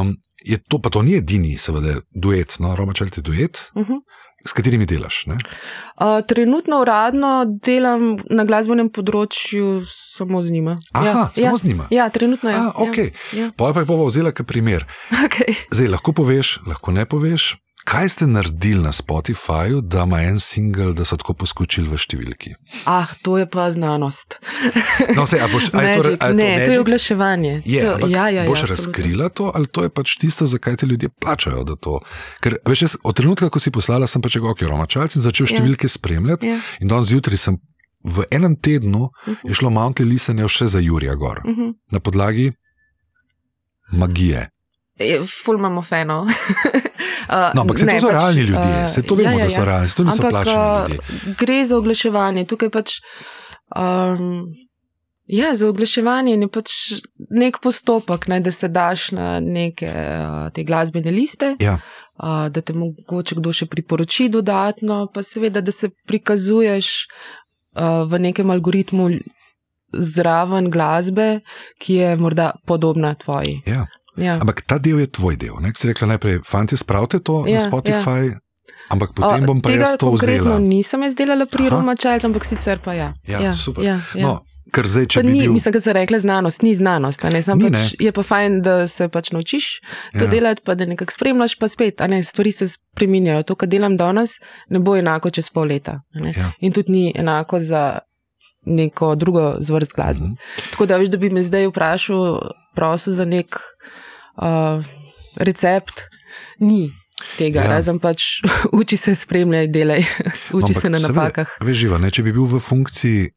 Um, 0.00 0.16
je 0.44 0.58
to, 0.68 0.78
pa 0.78 0.90
to 0.90 1.02
ni 1.02 1.16
edini, 1.16 1.58
seveda, 1.58 2.00
duet, 2.10 2.56
no, 2.58 2.76
Romačel 2.76 3.08
je 3.16 3.22
duet, 3.22 3.70
Uh 3.74 3.88
-huh. 3.88 4.00
s 4.46 4.52
katerimi 4.52 4.86
delaš. 4.86 5.26
Ne? 5.26 5.34
Uh, 5.34 6.26
trenutno 6.28 6.80
uradno 6.80 7.44
delam 7.62 8.16
na 8.30 8.44
glasbenem 8.44 8.88
področju 8.88 9.82
samo 10.16 10.42
z 10.42 10.50
njima. 10.50 10.78
Aha, 10.92 11.06
ja, 11.06 11.30
samo 11.34 11.46
ja, 11.46 11.56
z 11.56 11.64
njima. 11.64 11.86
Ja, 11.90 12.08
trenutno 12.08 12.50
je. 12.50 12.56
A, 12.56 12.72
okay. 12.76 13.12
Ja, 13.32 13.38
ja. 13.44 13.50
Pa 13.56 13.72
pa 13.72 13.80
je 13.80 13.86
bova 13.86 14.06
vzela 14.06 14.32
kot 14.32 14.46
primer. 14.46 14.86
Okay. 15.24 15.54
Zdaj 15.70 15.88
lahko 15.88 16.12
poveš, 16.12 16.58
lahko 16.66 16.92
ne 16.92 17.04
poveš. 17.06 17.56
Kaj 17.84 18.08
ste 18.08 18.26
naredili 18.26 18.82
na 18.82 18.92
Spotifyju, 18.92 19.80
da 19.80 20.02
ima 20.02 20.20
en 20.22 20.40
singel, 20.40 20.92
da 20.92 21.04
so 21.04 21.16
tako 21.16 21.34
poskočili 21.34 21.88
v 21.88 21.96
številki? 21.96 22.52
Ah, 22.84 23.08
to 23.22 23.38
je 23.40 23.46
pa 23.50 23.70
znanost. 23.70 24.36
No, 25.16 25.24
sej, 25.26 25.40
boš, 25.52 25.64
je 25.64 25.70
to, 25.70 25.76
Magic. 25.76 26.10
je 26.12 26.18
to 26.18 26.28
ne, 26.36 26.44
to 26.44 26.60
je 26.60 26.68
magic? 26.68 26.80
oglaševanje. 26.80 27.62
Je, 27.64 27.80
to, 27.80 27.94
ampak 27.94 28.10
ja, 28.10 28.26
ja, 28.28 28.44
boš 28.44 28.62
ja, 28.62 28.68
absolutno. 28.68 28.76
razkrila 28.76 29.28
to, 29.28 29.52
ali 29.54 29.66
to 29.66 29.82
je 29.82 29.90
pač 29.90 30.16
tisto, 30.20 30.46
zakaj 30.46 30.76
te 30.76 30.86
ljudje 30.86 31.08
plačajo? 31.08 31.64
To? 31.80 32.00
Ker 32.44 32.58
veš, 32.68 32.82
jaz, 32.82 32.96
od 33.02 33.16
trenutka, 33.16 33.48
ko 33.48 33.58
si 33.58 33.72
poslala, 33.72 34.06
sem 34.06 34.22
pač 34.22 34.36
rekel, 34.36 34.52
ok, 34.52 34.60
Romačalci 34.68 35.24
začel 35.24 35.48
Ja. 35.48 35.56
številke 35.56 35.88
spremljati. 35.88 36.46
Ja. 36.52 36.60
In 36.84 36.88
danes 36.92 37.08
zjutraj 37.08 37.40
sem 37.40 37.56
v 38.04 38.24
enem 38.30 38.56
tednu 38.56 39.10
Uh 39.26 39.36
je 39.44 39.54
šlo 39.56 39.70
Mountly 39.72 40.04
lisanje 40.08 40.48
še 40.48 40.68
za 40.68 40.78
Jurija 40.78 41.14
Gor 41.14 41.40
-huh. 41.44 41.74
na 41.92 42.00
podlagi 42.00 42.52
magije. 43.92 44.48
Ful 45.44 45.58
imamo 45.58 45.82
fenov. 45.82 46.24
uh, 46.28 47.50
No, 47.54 47.62
ampak 47.62 47.78
se 47.78 47.86
to 47.86 48.00
so 48.00 48.08
realni 48.10 48.40
ljudje, 48.42 48.88
se 48.88 49.02
to 49.02 49.14
vemo, 49.14 49.30
ja, 49.30 49.38
ja, 49.38 49.44
da 49.44 49.50
so 49.50 49.60
ja. 49.60 49.64
realni, 49.64 49.88
to 49.96 50.04
niso 50.04 50.16
Ampak 50.16 50.30
plačani 50.30 50.82
uh, 50.84 50.90
ljudje. 50.90 51.34
gre 51.38 51.64
za 51.64 51.76
oglaševanje. 51.76 52.44
Tukaj 52.44 52.70
pač. 52.70 52.98
Um, 53.76 54.48
Ja, 55.30 55.54
za 55.54 55.68
oglaševanje 55.68 56.32
je 56.34 56.46
pač 56.50 56.70
nek 57.30 57.60
postopek, 57.62 58.24
ne, 58.28 58.40
da 58.40 58.50
se 58.50 58.68
daš 58.68 59.12
na 59.14 59.40
neke 59.40 59.86
uh, 59.86 60.48
te 60.50 60.64
glasbene 60.64 61.10
liste, 61.10 61.52
Ja. 61.62 61.76
uh, 62.18 62.48
da 62.50 62.60
te 62.60 62.74
mogoče 62.74 63.36
kdo 63.38 63.52
še 63.54 63.68
priporoči 63.70 64.26
dodatno, 64.28 65.06
pa 65.14 65.22
seveda, 65.22 65.60
da 65.62 65.70
se 65.72 65.92
prikazuješ 66.06 66.88
uh, 67.78 68.02
v 68.10 68.18
nekem 68.18 68.50
algoritmu 68.50 69.06
zraven 69.94 70.66
glasbe, 70.70 71.40
ki 71.78 71.94
je 71.94 72.16
morda 72.16 72.50
podobna 72.66 73.14
tvoji. 73.14 73.60
Ja. 73.66 73.86
Ja. 74.20 74.36
Ampak 74.36 74.62
ta 74.62 74.78
del 74.78 74.98
je 74.98 75.06
tvoj 75.08 75.36
del. 75.36 75.56
Ne? 75.60 75.72
Si 75.74 75.88
rekla 75.88 76.06
najprej, 76.08 76.40
fanti, 76.44 76.76
spravite 76.76 77.18
to 77.18 77.46
ja, 77.46 77.52
Ja, 77.52 77.58
na 77.58 77.66
Spotify, 77.66 78.20
ja. 78.26 78.38
ampak 78.88 79.10
potem 79.12 79.42
O, 79.42 79.46
bom 79.46 79.60
pa 79.60 79.68
tega 79.68 79.84
jaz 79.84 79.96
to 79.96 80.12
vzela. 80.12 80.58
nisem 80.58 81.02
jaz 81.02 81.14
delala 81.14 81.46
pri. 81.46 81.68
Roma 81.68 81.96
Child, 81.96 82.24
ampak 82.24 82.44
sicer 82.44 82.78
pa 82.78 82.92
ja. 82.92 83.14
Ja, 83.24 83.52
super. 83.54 83.84
Ja, 83.84 84.00
ja. 84.14 84.22
No, 84.22 84.32
ker 84.70 84.86
zdaj, 84.86 85.06
če 85.06 85.16
Pa 85.16 85.26
bi 85.26 85.32
ni, 85.32 85.40
bil. 85.40 85.52
mislim, 85.52 85.72
da 85.72 85.80
se 85.80 85.92
rekla 85.92 86.18
znanost, 86.18 86.62
ni 86.62 86.74
znanost. 86.74 87.22
Ne, 87.22 87.42
Sam 87.42 87.58
Ni, 87.58 87.70
pač, 87.70 87.94
je 87.98 88.12
pa 88.12 88.22
fajn, 88.22 88.60
da 88.62 88.86
se 88.86 89.08
pač 89.08 89.30
naučiš 89.30 89.80
to 90.12 90.18
Ja. 90.18 90.22
ja. 90.22 90.30
delati, 90.30 90.62
pa 90.64 90.74
da 90.74 90.84
nekako 90.84 91.12
spremljaš, 91.12 91.54
pa 91.54 91.68
spet, 91.68 92.00
ne, 92.08 92.22
stvari 92.24 92.52
se 92.52 92.68
spreminjajo. 92.68 93.42
To, 93.42 93.54
kar 93.54 93.68
delam 93.68 93.96
danes, 93.96 94.30
ne 94.68 94.78
bo 94.78 94.96
enako 94.96 95.30
čez 95.30 95.50
pol 95.50 95.66
leta. 95.66 96.00
ne. 96.14 96.32
Ja. 96.36 96.52
In 96.60 96.72
tudi 96.72 96.92
ni 96.92 97.12
enako 97.16 97.58
za 97.58 97.98
neko 98.62 99.14
drugo 99.14 99.56
zvrst 99.58 99.92
glasbe. 99.92 100.26
Mm 100.26 100.30
-hmm. 100.30 100.70
Tako 100.70 100.86
da, 100.86 100.96
veš, 100.96 101.08
da 101.08 101.16
bi 101.16 101.30
me 101.30 101.42
zdaj 101.42 101.66
vprašal, 101.66 102.40
prosil 102.74 103.12
za 103.12 103.24
nek 103.24 103.56
uh, 104.40 104.84
recept, 105.36 106.08
ni. 106.60 106.90
Tega, 107.36 107.60
Ja. 107.60 107.68
razen 107.68 107.98
pač 108.00 108.40
uči 108.80 108.96
se, 108.96 109.14
spremljaj, 109.14 109.68
delaj, 109.68 110.00
uči 110.56 110.72
ampak 110.72 110.82
se 110.82 110.88
na 110.90 110.98
napakah. 110.98 111.48
Veš, 111.60 111.76
živa, 111.78 111.98
ne, 111.98 112.08
če 112.10 112.22
bi 112.22 112.32
bil 112.32 112.46
v 112.46 112.58
funkciji 112.58 113.28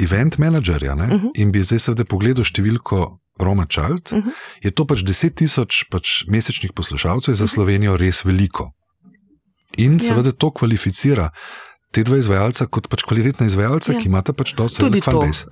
event 0.00 0.38
menedžerja 0.38 0.94
ne, 0.94 1.04
uh 1.04 1.12
Mhm. 1.12 1.26
-huh. 1.26 1.30
in 1.36 1.52
bi 1.52 1.62
zdaj 1.62 1.78
seveda 1.78 2.04
pogledal 2.04 2.44
številko 2.44 3.18
Roma 3.40 3.66
Child, 3.66 4.12
uh. 4.12 4.18
-huh. 4.18 4.32
je 4.62 4.70
to 4.70 4.84
pač 4.86 5.04
10 5.04 5.34
tisoč 5.34 5.84
pač 5.90 6.24
mesečnih 6.28 6.72
poslušalcev, 6.72 7.34
za 7.34 7.44
Mhm. 7.44 7.50
Slovenijo 7.52 7.96
res 7.96 8.24
veliko. 8.24 8.72
In 9.76 9.92
Ja. 9.94 10.00
seveda 10.00 10.32
to 10.32 10.50
kvalificira. 10.50 11.30
Te 11.94 12.02
dva 12.02 12.16
izvajalca, 12.18 12.66
kot 12.66 12.88
pač 12.90 13.04
kvalitetna 13.06 13.46
izvajalca, 13.46 13.92
ja. 13.92 13.94
Ja. 13.94 14.00
ki 14.02 14.08
imata 14.08 14.32
pač 14.34 14.54
dosti 14.58 14.82
velik 14.82 15.04
fanbase. 15.06 15.46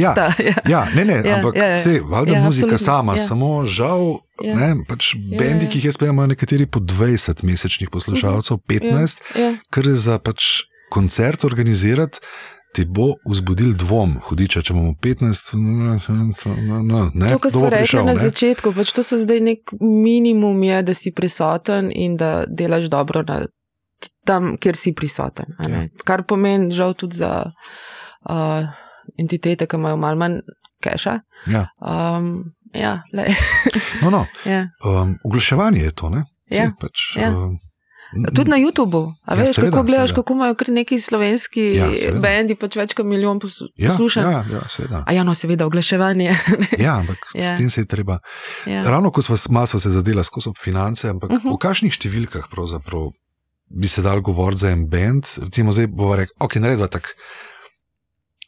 Ja. 0.00 0.14
sta. 0.14 0.30
Ja. 0.40 0.54
Ja, 0.66 0.80
ne, 0.96 1.04
ne, 1.04 1.18
Ja, 1.20 1.36
ampak 1.36 1.56
ja, 1.56 1.66
ja. 1.74 1.76
vse, 1.76 1.98
valjda 2.00 2.32
Ja, 2.32 2.42
muzika 2.42 2.72
absolutno, 2.72 2.78
sama, 2.78 3.12
ja. 3.14 3.26
samo 3.26 3.50
žal, 3.68 4.18
Ja. 4.40 4.54
ne, 4.56 4.68
pač 4.88 5.12
Ja, 5.12 5.38
bendi, 5.38 5.66
ja. 5.66 5.70
ki 5.70 5.78
jih 5.78 5.84
jaz 5.84 6.00
imajo 6.00 6.26
nekateri 6.26 6.64
po 6.66 6.80
20 6.80 7.44
mesečnih 7.44 7.92
poslušalcev, 7.92 8.58
15, 8.64 9.20
Ja. 9.36 9.52
kar 9.70 9.84
je 9.84 9.94
za 9.94 10.16
pač 10.18 10.64
koncert 10.90 11.44
organizirati. 11.44 12.18
Ti 12.74 12.82
bo 12.84 13.14
vzbudil 13.22 13.76
dvom, 13.78 14.16
hudiča, 14.26 14.58
če 14.62 14.72
imamo 14.74 14.96
15, 14.98 15.54
no, 15.54 16.82
no, 16.82 17.10
ne, 17.14 17.28
To, 17.30 17.38
kar 17.38 17.50
smo 17.52 17.68
rekli 17.70 17.86
prišel, 17.86 18.02
na 18.02 18.14
ne? 18.14 18.20
začetku, 18.20 18.72
pač 18.74 18.90
to 18.90 19.02
so 19.06 19.14
zdaj 19.14 19.38
nek 19.40 19.70
minimum, 19.78 20.58
je, 20.62 20.82
da 20.82 20.94
si 20.94 21.12
prisoten 21.14 21.92
in 21.94 22.16
da 22.16 22.42
delaš 22.50 22.90
dobro 22.90 23.22
na 23.22 23.46
tam, 24.24 24.56
kjer 24.56 24.76
si 24.76 24.92
prisoten. 24.92 25.54
a 25.58 25.68
ne. 25.68 25.88
Kar 26.04 26.22
pomeni, 26.22 26.70
žal, 26.70 26.94
tudi 26.94 27.16
za 27.16 27.44
uh, 28.24 28.62
entitete, 29.16 29.66
ki 29.66 29.76
imajo 29.76 29.96
malo 29.96 30.16
manj 30.16 30.40
keša. 30.80 31.18
Ja. 31.46 31.66
Um, 31.78 32.44
ja, 32.74 33.02
No, 34.02 34.10
no, 34.10 34.26
ja. 34.44 34.68
um, 34.82 35.16
oglaševanje 35.24 35.80
je 35.80 35.92
to, 35.92 36.10
ne? 36.10 36.24
Ja, 36.46 36.62
Saj 36.62 36.74
pač, 36.80 36.98
ja. 37.16 37.30
um, 37.30 37.58
Tudi 38.30 38.46
na 38.46 38.56
YouTubu. 38.56 39.10
A 39.26 39.32
Ja, 39.32 39.40
veš, 39.40 39.54
seveda, 39.54 39.72
kako 39.72 39.82
gledaš, 39.84 40.08
seveda. 40.08 40.14
kako 40.16 40.32
imajo 40.32 40.54
kar 40.54 40.68
neki 40.70 41.00
slovenski 41.00 41.62
Ja, 41.72 41.86
ja, 41.86 41.96
seveda. 41.98 42.20
bendi, 42.20 42.54
pač 42.54 42.76
več 42.76 42.92
kot 42.92 43.06
milijon 43.06 43.40
pos- 43.40 43.64
ja, 43.74 43.90
poslušanj. 43.90 44.22
ja, 44.24 44.44
ja, 44.52 44.60
seveda. 44.68 45.00
A 45.02 45.12
ja, 45.12 45.22
no, 45.22 45.34
seveda, 45.34 45.66
oglaševanje. 45.66 46.30
Ja, 46.78 46.94
ampak 46.96 47.18
ja. 47.32 47.42
Ja. 47.42 47.50
s 47.50 47.58
tem 47.58 47.70
se 47.70 47.80
je 47.80 47.86
treba. 47.86 48.18
ja. 48.66 48.84
Ravno 48.84 49.10
ko 49.10 49.18
smo, 49.20 49.34
se 49.78 49.90
zadela 49.90 50.22
skozi 50.22 50.50
finance, 50.54 51.08
ampak 51.08 51.30
uh 51.30 51.36
Mhm. 51.36 51.42
-huh. 51.44 51.54
v 51.54 51.58
kakšnih 51.58 51.92
številkah 51.92 52.46
pravzaprav 52.48 53.10
bi 53.66 53.88
se 53.88 54.02
dal 54.02 54.20
govoriti 54.20 54.60
za 54.60 54.70
en 54.70 54.88
bend? 54.88 55.26
Recimo, 55.42 55.72
zdaj 55.72 55.86
bomo 55.86 56.16
rekli, 56.16 56.34
ok, 56.40 56.56
naredva 56.56 56.86
tak 56.86 57.14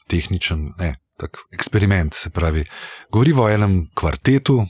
tehničen, 0.08 0.72
ne, 0.78 0.94
tak 1.16 1.38
eksperiment, 1.52 2.14
se 2.14 2.30
pravi. 2.30 2.64
Govorimo 3.12 3.42
o 3.42 3.50
enem 3.50 3.86
kvartetu, 3.94 4.66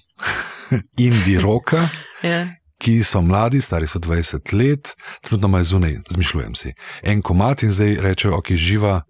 indie 1.07 1.41
roka, 1.41 1.89
ja. 2.23 2.47
ki 2.79 3.03
so 3.05 3.23
mladi, 3.23 3.61
stari 3.61 3.87
so 3.87 3.99
20 3.99 4.53
let, 4.55 4.95
trenutno 5.23 5.49
imajo 5.49 5.65
zunaj, 5.65 5.99
zmišljujem 6.11 6.55
si. 6.55 6.75
En 7.03 7.23
komat 7.23 7.63
in 7.63 7.73
zdaj 7.73 7.97
rečejo, 8.01 8.37
ok, 8.39 8.53
živa, 8.53 9.03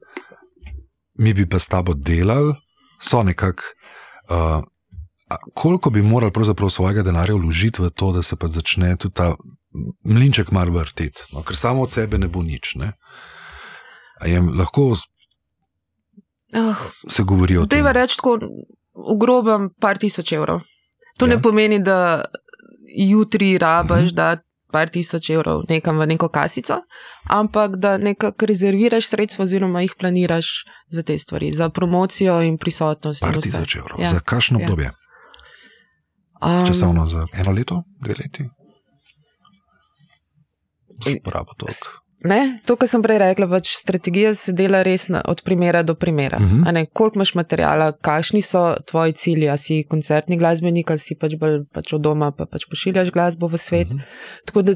mi 1.18 1.34
bi 1.34 1.48
pa 1.48 1.58
s 1.58 1.68
tabo 1.68 1.94
delali, 1.94 2.54
so 3.00 3.22
nekako. 3.22 3.62
Uh, 4.26 4.64
a 5.28 5.36
koliko 5.54 5.90
bi 5.90 6.02
morali 6.02 6.32
pravzaprav 6.32 6.70
svojega 6.70 7.02
denarja 7.02 7.34
vložiti 7.34 7.82
v 7.82 7.90
to, 7.90 8.12
da 8.12 8.22
se 8.22 8.36
pa 8.36 8.46
začne 8.46 8.96
tudi 8.96 9.14
ta 9.14 9.34
mlinček 10.04 10.50
mar 10.50 10.70
vrteti, 10.70 11.22
no, 11.32 11.42
ker 11.42 11.56
samo 11.56 11.82
od 11.82 11.90
sebe 11.90 12.18
ne 12.18 12.28
bo 12.28 12.42
nič. 12.42 12.74
Ne? 12.74 12.92
A 14.20 14.26
je 14.26 14.40
lahko 14.40 14.94
Oh, 16.54 16.76
se 17.08 17.22
govori 17.22 17.56
o 17.58 17.66
tem? 17.66 17.68
Dejva 17.78 17.92
reči 17.92 18.16
tako, 18.16 18.38
v 18.94 19.16
grobem, 19.18 19.70
par 19.80 19.98
tisoč 19.98 20.32
evrov. 20.32 20.60
To 21.18 21.26
Ja. 21.26 21.30
ja. 21.30 21.36
ne 21.36 21.42
pomeni, 21.42 21.78
da 21.78 22.24
jutri 22.96 23.58
rabaš, 23.58 23.96
Mhm. 23.98 24.06
mhm. 24.06 24.14
da 24.14 24.36
par 24.72 24.88
tisoč 24.88 25.30
evrov 25.30 25.62
nekam 25.68 25.98
v 25.98 26.06
neko 26.06 26.28
kasico, 26.28 26.78
ampak 27.24 27.76
da 27.76 27.98
nekako 27.98 28.46
rezerviraš 28.46 29.08
sredstva 29.08 29.42
oziroma 29.42 29.80
jih 29.82 29.94
planiraš 29.98 30.64
za 30.88 31.02
te 31.02 31.18
stvari, 31.18 31.52
za 31.52 31.68
promocijo 31.68 32.42
in 32.42 32.58
prisotnost. 32.58 33.20
Par 33.20 33.34
in 33.34 33.40
tisoč 33.42 33.76
evrov. 33.76 34.00
Ja. 34.00 34.10
Za 34.10 34.20
kakšno 34.20 34.60
Ja. 34.60 34.66
Um, 36.46 36.66
Časovno 36.66 37.06
za 37.08 37.26
eno 37.34 37.52
leto, 37.52 37.82
dve 38.00 38.14
leti? 38.14 38.44
In- 41.06 41.18
Porabo 41.24 41.52
toliko. 41.56 42.05
Ne, 42.24 42.58
to, 42.64 42.76
kar 42.76 42.88
sem 42.88 43.02
prej 43.02 43.18
rekla, 43.18 43.46
pač 43.46 43.68
strategija 43.76 44.34
se 44.34 44.52
dela 44.52 44.80
res 44.82 45.08
na, 45.08 45.20
od 45.22 45.42
primera 45.42 45.82
do 45.82 45.94
primera. 45.94 46.36
Uh 46.36 46.42
Mhm. 46.42 46.62
-huh. 46.64 46.86
koliko 46.92 47.16
imaš 47.16 47.34
materijala, 47.34 47.92
kakšni 47.92 48.42
so 48.42 48.74
tvoji 48.82 49.12
cilji, 49.12 49.48
a 49.48 49.56
si 49.56 49.84
koncertni 49.84 50.36
glasbenik, 50.36 50.90
ali 50.90 50.98
si 50.98 51.14
pač 51.14 51.32
bolj 51.34 51.64
pač 51.72 51.92
od 51.92 52.00
doma, 52.00 52.30
pa 52.30 52.46
pač 52.46 52.62
pošiljaš 52.70 53.10
glasbo 53.10 53.46
v 53.46 53.58
svet. 53.58 53.86
Uh 53.86 53.92
Mhm. 53.92 54.00
-huh. 54.00 54.06
Tako 54.46 54.62
da 54.62 54.72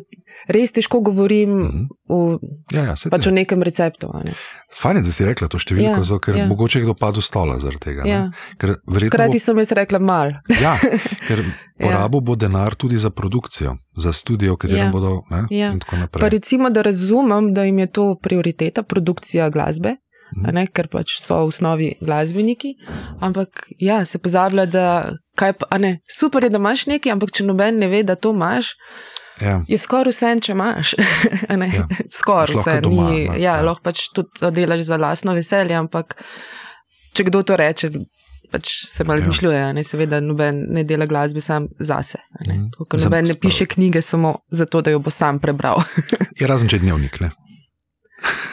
res 0.49 0.73
težko 0.73 1.01
govorim 1.01 1.51
uh 1.53 1.65
Mhm. 1.65 1.85
-huh. 2.09 2.39
v, 2.71 2.77
Ja, 2.77 2.85
ja, 2.85 2.95
pač 3.11 3.27
o 3.27 3.31
nekem 3.31 3.63
receptu. 3.63 4.11
a 4.15 4.23
Ne. 4.25 4.35
Fajn 4.73 4.97
je, 4.97 5.03
da 5.03 5.11
si 5.11 5.25
rekla 5.25 5.49
to 5.49 5.59
številko, 5.59 5.99
Ja, 5.99 6.05
zato, 6.05 6.19
ker 6.21 6.37
ja. 6.37 6.47
mogoče 6.47 6.79
je 6.79 6.85
kdo 6.85 6.95
padel 6.95 7.23
stola 7.23 7.59
zaradi 7.59 7.79
tega. 7.81 8.03
ne. 8.05 8.11
Ja. 8.11 8.31
Ker 8.57 8.69
verjetno 8.87 9.09
Hkrati 9.09 9.33
bo, 9.33 9.39
sem 9.39 9.59
jaz 9.59 9.73
rekla 9.73 9.99
mal. 9.99 10.31
ja, 10.63 10.77
ker 11.29 11.39
Ja. 11.39 11.87
porabo 11.87 12.21
bo 12.21 12.37
denar 12.37 12.75
tudi 12.75 12.97
za 12.97 13.11
produkcijo, 13.11 13.77
za 13.97 14.13
studio, 14.13 14.55
v 14.55 14.59
katerem 14.59 14.83
Ja. 14.83 14.91
bodo 14.91 15.23
ne, 15.31 15.47
Ja. 15.51 15.73
in 15.73 15.81
tako 15.81 15.91
Pa 15.91 15.97
naprej. 15.99 16.31
recimo, 16.31 16.71
da 16.71 16.83
razumem, 16.83 17.55
da 17.55 17.65
jim 17.65 17.79
je 17.79 17.87
to 17.89 18.15
prioriteta, 18.17 18.83
produkcija 18.85 19.49
glasbe. 19.49 19.97
Mhm. 20.33 20.55
Ne, 20.55 20.67
ker 20.69 20.87
pač 20.87 21.19
so 21.19 21.37
v 21.37 21.49
osnovi 21.49 21.95
glasbeniki, 22.01 22.75
ampak 23.21 23.49
ja, 23.79 24.05
se 24.05 24.19
pozablja, 24.19 24.67
da 24.67 24.85
kaj 25.35 25.53
pa, 25.55 25.79
ne, 25.79 25.99
super 26.09 26.45
je, 26.45 26.51
da 26.51 26.59
imaš 26.59 26.87
nekaj, 26.87 27.13
ampak 27.13 27.33
če 27.33 27.45
noben 27.45 27.79
ne 27.79 27.89
ve, 27.89 28.03
da 28.03 28.15
to 28.15 28.31
imaš, 28.31 28.75
Ja. 29.41 29.65
je 29.67 29.79
skoraj 29.79 30.13
vse, 30.13 30.41
če 30.41 30.53
imaš. 30.53 30.95
Ja. 31.51 31.87
Skoraj 32.13 32.55
lahko 32.55 32.61
vse. 32.63 32.81
doma, 32.81 33.11
Ni, 33.11 33.25
ja, 33.25 33.35
ja. 33.39 33.61
lahko 33.61 33.83
pač 33.83 34.05
tudi 34.15 34.29
delaš 34.53 34.81
za 34.83 34.97
lastno 34.97 35.35
veselje, 35.35 35.75
ampak 35.75 36.15
če 37.13 37.25
kdo 37.25 37.43
to 37.43 37.57
reče, 37.57 37.91
pač 38.51 38.87
se 38.87 39.05
malo 39.05 39.19
Ja. 39.19 39.25
zmišljuje. 39.25 39.73
Ne, 39.73 39.85
seveda, 39.85 40.21
noben 40.21 40.67
ne 40.69 40.85
dela 40.85 41.07
glasbe 41.07 41.41
sam 41.41 41.69
zase. 41.81 42.19
Ne, 42.41 42.55
Mhm. 42.55 42.67
Tako, 42.71 42.97
noben 42.99 43.25
ne 43.25 43.35
piše 43.37 43.67
knjige 43.67 44.03
samo 44.03 44.39
zato, 44.51 44.81
da 44.81 44.91
jo 44.91 44.99
bo 44.99 45.11
sam 45.11 45.39
prebral. 45.39 45.83
Je 46.41 46.47
razen 46.47 46.69
če 46.69 46.79
dnevnik, 46.79 47.21
ne. 47.21 47.31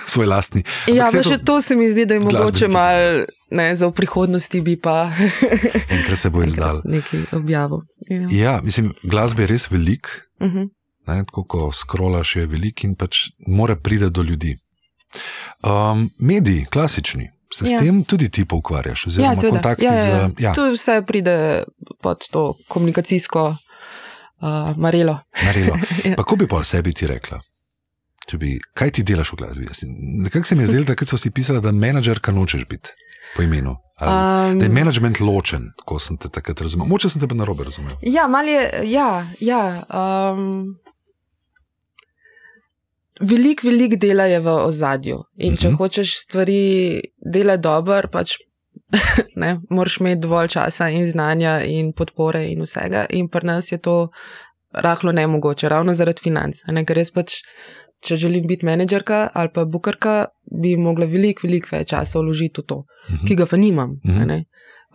Svoj 0.08 0.26
lastni. 0.26 0.64
Ja, 0.88 1.10
saj 1.12 1.20
veš, 1.20 1.44
to 1.44 1.62
se 1.62 1.76
mi 1.76 1.90
zdi, 1.90 2.06
da 2.06 2.14
je 2.14 2.20
mogoče 2.22 2.68
malo, 2.70 3.26
ne, 3.52 3.76
za 3.76 3.88
v 3.88 3.92
prihodnosti 3.94 4.62
bi 4.62 4.78
pa 4.78 5.12
Enkrat 5.92 6.16
se 6.18 6.30
bo 6.30 6.44
izdal. 6.44 6.82
nekaj 6.86 7.26
objavil. 7.34 7.80
Ja. 8.10 8.26
Ja, 8.32 8.62
mislim, 8.62 8.94
glasbe 9.04 9.44
je 9.44 9.48
res 9.48 9.68
velik, 9.68 10.08
Uh 10.40 10.48
-huh. 10.48 10.70
ne, 11.08 11.24
tako 11.26 11.44
ko 11.44 11.72
skrolaš 11.74 12.36
je 12.36 12.46
velik 12.46 12.84
in 12.84 12.96
pač 12.96 13.18
mora 13.48 13.76
priti 13.76 14.10
do 14.10 14.22
ljudi. 14.24 14.58
Um, 15.62 16.10
mediji, 16.20 16.66
klasični, 16.66 17.30
se 17.54 17.66
s 17.66 17.72
Ja. 17.72 17.80
tem 17.80 18.04
tudi 18.04 18.30
ti 18.30 18.46
ukvarjaš, 18.52 19.08
oziroma 19.08 19.34
Ja, 19.34 19.50
kontakti 19.50 19.86
Ja, 19.86 19.94
ja, 19.94 20.06
ja. 20.08 20.30
z. 20.30 20.34
Ja, 20.40 20.54
To 20.54 20.72
vse 20.72 21.02
pride 21.08 21.64
pod 22.02 22.18
to 22.32 22.54
komunikacijsko 22.68 23.56
uh, 24.42 24.78
marelo. 24.78 25.20
Narilo. 25.44 25.78
Ja. 26.06 26.16
Pa 26.16 26.24
ko 26.24 26.36
bi 26.36 26.48
pa 26.48 26.58
o 26.58 26.64
sebi 26.64 26.94
ti 26.94 27.08
rekla? 27.08 27.40
Če 28.28 28.38
Bi, 28.38 28.60
kaj 28.74 28.92
ti 28.92 29.04
delaš 29.04 29.32
v 29.32 29.36
glasbi? 29.36 29.68
Nekako 30.22 30.44
se 30.46 30.56
mi 30.56 30.64
je 30.64 30.68
zdelo, 30.68 30.84
da 30.86 31.06
so 31.06 31.18
si 31.18 31.32
pisala, 31.32 31.60
da 31.60 31.72
menedžerka 31.72 32.32
nočeš 32.32 32.66
biti 32.66 32.90
po 33.36 33.42
imenu. 33.42 33.76
Ali, 33.96 34.52
Um, 34.52 34.60
da 34.60 34.66
je 34.66 34.70
management 34.72 35.20
ločen, 35.20 35.72
ko 35.86 35.98
sem 36.00 36.18
te 36.18 36.30
takrat 36.30 36.62
razumel. 36.62 36.86
Moče 36.88 37.10
sem 37.10 37.22
te 37.22 37.28
pa 37.28 37.34
narobe 37.36 37.64
razumel. 37.64 37.96
Ja, 38.04 38.28
malo 38.28 38.48
je. 38.48 38.82
Ja, 38.84 39.26
ja, 39.40 39.82
um, 39.90 40.76
velik, 43.22 43.64
velik 43.64 43.96
dela 44.00 44.24
je 44.24 44.40
v 44.40 44.48
ozadju. 44.48 45.24
In 45.38 45.56
če 45.58 45.70
Mhm. 45.70 45.78
hočeš 45.78 46.18
stvari 46.20 47.02
delati 47.34 47.62
dobro, 47.62 48.08
pač 48.12 48.38
ne, 49.42 49.60
moraš 49.70 49.98
imeti 50.00 50.22
dovolj 50.22 50.48
časa 50.48 50.90
in 50.90 51.06
znanja 51.06 51.62
in 51.66 51.94
podpore 51.94 52.46
in 52.52 52.62
vsega. 52.62 53.06
In 53.10 53.28
pri 53.28 53.48
nas 53.48 53.72
je 53.72 53.78
to 53.78 54.10
rahlo 54.74 55.12
nemogoče, 55.12 55.70
ravno 55.70 55.94
zaradi 55.94 56.22
financ. 56.24 56.56
Ne, 56.68 56.86
ker 56.86 56.98
jaz 56.98 57.12
pač, 57.12 57.42
če 58.06 58.16
želim 58.16 58.48
biti 58.48 58.66
menedžerka 58.66 59.30
ali 59.34 59.50
pa 59.54 59.66
bukarka, 59.66 60.26
bi 60.62 60.76
mogla 60.78 61.06
veliko, 61.06 61.48
veliko 61.48 61.68
več 61.72 61.90
časa 61.90 62.20
vložiti 62.20 62.62
v 62.62 62.66
to, 62.66 62.76
uh 62.76 62.86
-huh. 63.16 63.28
ki 63.28 63.36
ga 63.36 63.46
pa 63.46 63.58
nimam, 63.58 63.90
uh 63.90 64.12
-huh. 64.12 64.26
ne, 64.26 64.46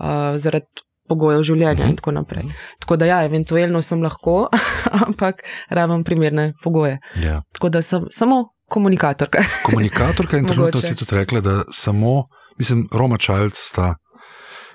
uh, 0.00 0.36
zaradi 0.36 0.66
pogojev 1.08 1.42
življenja 1.46 1.88
in 1.90 1.96
tako 1.98 2.14
naprej. 2.16 2.50
Tako 2.82 2.98
da 3.00 3.08
ja, 3.08 3.22
eventualno 3.26 3.82
sem 3.82 4.02
lahko, 4.02 4.46
ampak 5.06 5.42
rabim 5.70 6.04
primerne 6.04 6.52
pogoje. 6.62 6.98
Ja. 7.22 7.40
Tako 7.56 7.72
da 7.74 7.82
sem 7.82 8.06
samo 8.10 8.44
komunikatorka. 8.72 9.42
komunikatorka 9.68 10.38
in 10.38 10.48
trenutno 10.48 10.80
si 10.80 10.96
tudi 10.96 11.18
rekla, 11.18 11.40
da 11.44 11.58
samo, 11.72 12.22
mislim, 12.58 12.86
Roma 12.92 13.18
Child 13.18 13.58
sta. 13.58 13.94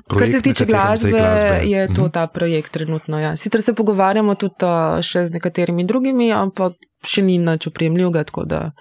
Projekt, 0.07 0.31
Kar 0.31 0.37
se 0.37 0.41
tiče 0.41 0.65
glasbe, 0.65 1.09
glasbe, 1.09 1.61
je 1.67 1.87
to 1.87 2.01
uh 2.01 2.07
-huh. 2.07 2.11
ta 2.11 2.27
projekt 2.27 2.71
trenutno. 2.71 3.19
Ja. 3.19 3.37
Sicer 3.37 3.61
se 3.61 3.73
pogovarjamo 3.73 4.35
tudi 4.35 4.55
uh, 4.63 5.01
še 5.01 5.25
z 5.25 5.33
nekaterimi 5.33 5.83
drugimi, 5.85 6.31
ampak 6.31 6.73
še 7.03 7.21
ni 7.21 7.37
nič 7.37 7.67
opremljivega, 7.67 8.23
tako 8.23 8.45
da 8.45 8.71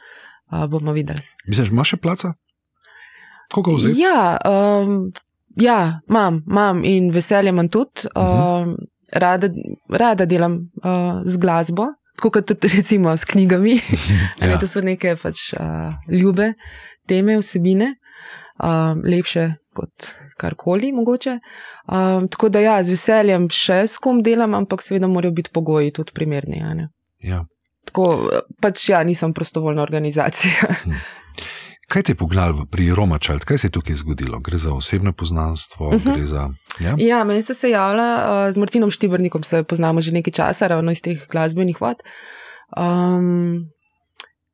uh, 0.53 0.66
bomo 0.66 0.92
videli. 0.92 1.22
Misliš, 1.49 1.68
imaš 1.68 1.88
še 1.88 1.97
placa? 1.97 2.32
Koga 3.53 3.72
vzeti? 3.74 4.01
Ja, 4.01 4.38
um, 4.44 5.11
ja, 5.57 6.00
imam, 6.09 6.42
imam 6.46 6.84
in 6.84 7.11
veselje 7.11 7.48
imam 7.48 7.68
tudi. 7.68 8.09
Uh 8.14 8.22
-huh. 8.22 8.62
um, 8.62 8.76
rada, 9.12 9.48
rada 9.88 10.26
delam 10.26 10.70
uh, 10.84 11.22
z 11.24 11.36
glasbo. 11.36 11.86
Tako 12.16 12.30
kot 12.30 12.46
tudi 12.46 12.68
recimo 12.68 13.16
s 13.16 13.24
knjigami, 13.24 13.80
ja. 14.40 14.59
to 14.59 14.66
so 14.66 14.80
neke 14.80 15.16
pač, 15.20 15.52
uh, 15.52 15.92
ljube 16.09 16.54
teme, 17.07 17.36
vsebine, 17.38 17.90
uh, 18.64 18.96
lepše 19.04 19.50
kot 19.76 20.14
karkoli 20.40 20.92
mogoče. 20.92 21.38
Um, 21.92 22.28
tako 22.28 22.48
da 22.48 22.61
ja, 22.61 22.78
z 22.82 22.96
veseljem 22.96 23.50
še 23.52 23.82
s 23.84 24.00
kom 24.00 24.22
delam, 24.24 24.57
ampak 24.57 24.82
seveda 24.82 25.11
morajo 25.12 25.36
biti 25.36 25.52
pogoji 25.52 25.92
tudi 25.92 26.16
primerni. 26.16 26.62
Ja. 27.20 27.44
Tako 27.84 28.30
pač 28.64 28.88
ja, 28.88 29.04
nisem 29.04 29.36
prostovoljna 29.36 29.84
organizacija. 29.84 30.72
Kaj 31.87 32.03
te 32.03 32.12
je 32.12 32.16
pognalo 32.18 32.66
pri 32.70 32.91
Romačalt, 32.95 33.45
kaj 33.45 33.59
se 33.59 33.66
je 33.66 33.70
tukaj 33.70 33.95
zgodilo? 33.95 34.41
Gre 34.41 34.59
za 34.59 34.72
osebno 34.74 35.12
poznanstvo? 35.12 35.89
Uh 35.89 35.95
mhm. 35.95 36.11
-huh. 36.11 36.24
za, 36.26 36.51
ja? 36.80 36.95
ja, 36.99 37.24
meni 37.24 37.43
ste 37.43 37.55
se 37.55 37.70
javljali 37.70 38.47
uh, 38.49 38.55
z 38.55 38.59
Martinom 38.59 38.91
Štibrnikom, 38.91 39.43
se 39.43 39.62
poznamo 39.62 40.01
že 40.01 40.12
nekaj 40.12 40.32
časa, 40.32 40.66
ravno 40.66 40.93
iz 40.93 41.03
teh 41.03 41.28
glasbenih 41.30 41.80
vod. 41.80 41.97
Um, 42.76 43.70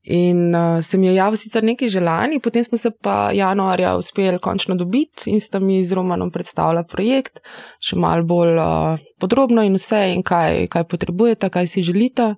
In 0.03 0.55
uh, 0.55 0.83
se 0.83 0.97
mi 0.97 1.07
je 1.07 1.15
javil 1.15 1.37
sicer 1.37 1.63
nekaj 1.63 1.87
želani, 1.87 2.39
potem 2.39 2.63
smo 2.63 2.77
se 2.77 2.91
pa 3.01 3.31
januarja 3.31 3.95
uspeli 3.95 4.39
končno 4.39 4.75
dobiti 4.75 5.29
in 5.31 5.39
sta 5.41 5.59
mi 5.59 5.83
z 5.83 5.93
Romanom 5.95 6.31
predstavila 6.31 6.83
projekt, 6.83 7.39
še 7.79 7.95
malo 7.95 8.23
bolj 8.27 8.59
uh, 8.59 8.99
podrobno 9.19 9.63
in 9.63 9.79
vse, 9.79 10.01
in 10.11 10.23
kaj, 10.23 10.67
kaj 10.67 10.83
potrebujete, 10.91 11.49
kaj 11.49 11.67
si 11.67 11.85
želite. 11.87 12.33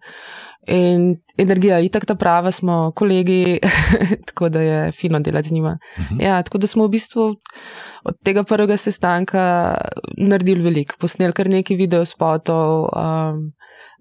In 0.68 1.16
energija, 1.38 1.80
itak 1.80 2.06
ta 2.06 2.16
prava, 2.16 2.52
smo 2.52 2.92
kolegi, 2.96 3.60
tako 4.28 4.50
da 4.50 4.62
je 4.62 4.92
fino 4.92 5.20
delati 5.20 5.48
z 5.48 5.52
njima. 5.52 5.78
Uh 5.98 6.04
mhm. 6.04 6.16
-huh. 6.16 6.24
Ja, 6.26 6.44
tako 6.44 6.58
da 6.58 6.68
smo 6.68 6.86
v 6.86 6.90
bistvu 6.90 7.36
od 8.04 8.16
tega 8.24 8.44
prvega 8.44 8.78
sestanka 8.78 9.76
naredili 10.18 10.64
veliko, 10.64 10.96
posneli 11.00 11.34
kar 11.34 11.50
nekaj 11.50 11.78
videospotov, 11.78 12.82
um, 12.84 13.52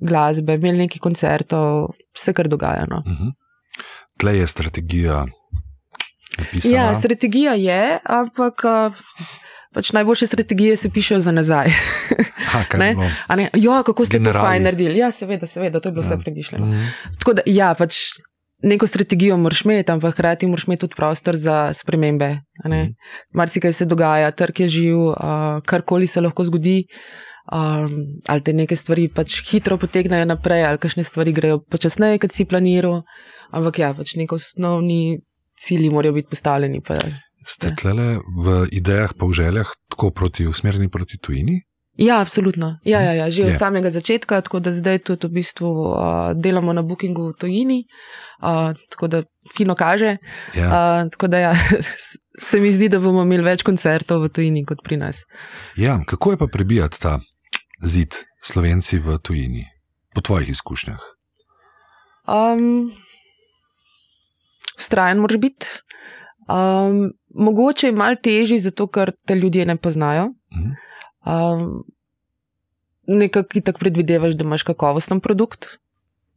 glasbe, 0.00 0.54
imeli 0.54 0.78
nekaj 0.78 0.98
koncertov, 0.98 1.88
vse 2.14 2.32
kar 2.32 2.48
dogaja. 2.48 2.86
No. 2.90 3.02
Uh 3.06 3.12
mhm. 3.12 3.22
-huh 3.24 3.44
tle 4.16 4.36
je 4.36 4.46
strategija. 4.46 5.26
Napisana. 6.38 6.74
Ja, 6.74 6.94
strategija 6.94 7.52
je, 7.52 7.98
ampak 8.04 8.62
pač 9.74 9.92
najboljše 9.92 10.26
strategije 10.26 10.76
se 10.76 10.90
pišejo 10.90 11.20
za 11.20 11.32
nazaj. 11.32 11.72
Ha, 12.52 12.62
ne? 12.82 12.94
Ne? 13.36 13.48
Jo, 13.54 13.82
kako 13.86 14.06
ste 14.06 14.18
Generali. 14.18 14.42
to 14.42 14.46
fajn 14.46 14.62
naredili? 14.62 14.98
Ja, 14.98 15.10
seveda, 15.10 15.46
seveda, 15.46 15.80
to 15.80 15.88
je 15.88 15.92
bilo 15.92 16.04
ja. 16.04 16.08
vse 16.08 16.22
premišljeno. 16.22 16.66
Mhm. 16.66 16.86
Tako 17.18 17.34
da, 17.40 17.42
ja, 17.46 17.74
pač 17.74 17.98
neko 18.64 18.86
strategijo 18.86 19.36
moraš 19.36 19.64
imeti, 19.64 19.92
ampak 19.92 20.14
hkrati 20.14 20.46
moraš 20.46 20.64
imeti 20.68 20.80
tudi 20.86 20.94
prostor 20.96 21.36
za 21.36 21.72
spremembe. 21.72 22.38
Mhm. 22.64 22.94
Marsikaj 23.34 23.72
se 23.72 23.84
dogaja, 23.84 24.30
trg 24.30 24.60
je 24.60 24.68
živ, 24.68 24.98
uh, 24.98 25.16
karkoli 25.66 26.06
se 26.06 26.20
lahko 26.20 26.44
zgodi. 26.44 26.84
Um, 27.52 27.90
ali 28.28 28.40
te 28.40 28.52
neke 28.56 28.76
stvari 28.76 29.10
pač 29.12 29.42
hitro 29.44 29.76
potegnejo 29.76 30.24
naprej, 30.24 30.62
ali 30.64 30.80
kakšne 30.80 31.04
stvari 31.04 31.32
grejo 31.36 31.58
počasneje, 31.60 32.22
kot 32.22 32.32
si 32.32 32.46
planiral. 32.48 33.02
Ampak 33.52 33.78
ja, 33.82 33.90
pač 33.94 34.14
neki 34.16 34.34
osnovni 34.34 35.20
cilji 35.60 35.90
morajo 35.90 36.16
biti 36.16 36.30
postavljeni. 36.32 36.80
Pa, 36.80 36.98
Ste 37.46 37.72
ja. 37.72 37.76
tlele 37.76 38.18
v 38.24 38.64
idejah, 38.72 39.12
pa 39.12 39.28
v 39.28 39.36
željah, 39.36 39.68
tako 39.92 40.10
proti 40.10 40.46
usmerjeni 40.48 40.88
proti 40.88 41.18
tujini? 41.18 41.60
Ja, 41.96 42.18
absolutno. 42.20 42.78
Ja, 42.84 43.00
ja, 43.00 43.12
ja. 43.12 43.30
Že 43.30 43.54
od 43.54 43.58
samega 43.58 43.90
začetka, 43.90 44.40
tako 44.42 44.58
da 44.58 44.72
zdaj 44.74 44.98
tudi 45.06 45.30
v 45.30 45.38
bistvu 45.38 45.68
uh, 45.70 46.32
delamo 46.34 46.72
na 46.74 46.82
bookingu 46.82 47.30
v 47.30 47.36
tujini, 47.38 47.84
uh, 48.42 48.74
tako 48.90 49.06
da 49.06 49.22
fino 49.54 49.78
kaže. 49.78 50.16
Ja. 50.58 50.66
Uh, 50.66 51.10
tako 51.14 51.30
da 51.30 51.38
ja, 51.38 51.52
se 52.50 52.60
mi 52.60 52.72
zdi, 52.72 52.88
da 52.90 52.98
bomo 52.98 53.22
imeli 53.22 53.46
več 53.46 53.62
koncertov 53.62 54.26
v 54.26 54.32
tujini 54.34 54.64
kot 54.66 54.82
pri 54.82 54.98
nas. 54.98 55.22
Ja, 55.78 56.00
kako 56.06 56.34
je 56.34 56.42
pa 56.42 56.50
prebijati 56.50 56.98
ta 56.98 57.20
zid 57.78 58.18
slovenci 58.42 58.98
v 58.98 59.18
tujini, 59.22 59.62
po 60.14 60.20
tvojih 60.20 60.50
izkušnjah? 60.50 60.98
Um, 62.26 62.90
Vztrajen 64.74 65.22
moraš 65.22 65.38
biti. 65.38 65.66
Um, 66.50 67.14
mogoče 67.34 67.86
je 67.86 67.92
malo 67.92 68.16
težje, 68.22 68.58
zato 68.60 68.86
ker 68.86 69.12
te 69.26 69.34
ljudje 69.34 69.66
ne 69.66 69.76
poznajo. 69.76 70.32
Um, 71.26 71.84
Nekako 73.06 73.60
tako 73.60 73.78
predvidevaš, 73.78 74.32
da 74.32 74.44
imaš 74.44 74.62
kakovosten 74.64 75.20
produkt, 75.20 75.66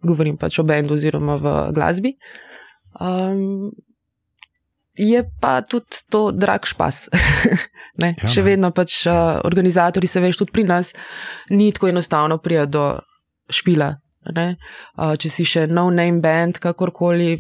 govorim 0.04 0.36
pač 0.38 0.60
o 0.60 0.66
bendu 0.68 0.98
oziroma 0.98 1.38
v 1.40 1.54
glasbi. 1.72 2.18
Um, 3.00 3.72
je 4.98 5.22
pa 5.40 5.62
tudi 5.62 6.02
to 6.10 6.32
drag 6.32 6.66
špas. 6.66 7.06
ja, 8.02 8.28
Še 8.28 8.44
vedno 8.44 8.74
pač 8.76 9.06
uh, 9.08 9.38
organizatori, 9.48 10.10
se 10.10 10.20
veš, 10.20 10.42
tudi 10.42 10.56
pri 10.58 10.66
nas 10.68 10.92
ni 11.50 11.70
tako 11.72 11.88
enostavno 11.94 12.38
prijeti 12.42 12.74
do 12.76 12.90
špila. 13.48 13.94
Uh, 14.28 15.16
če 15.16 15.30
si 15.32 15.46
še 15.48 15.68
no 15.72 15.88
name 15.94 16.20
band, 16.20 16.60
kakorkoli, 16.60 17.38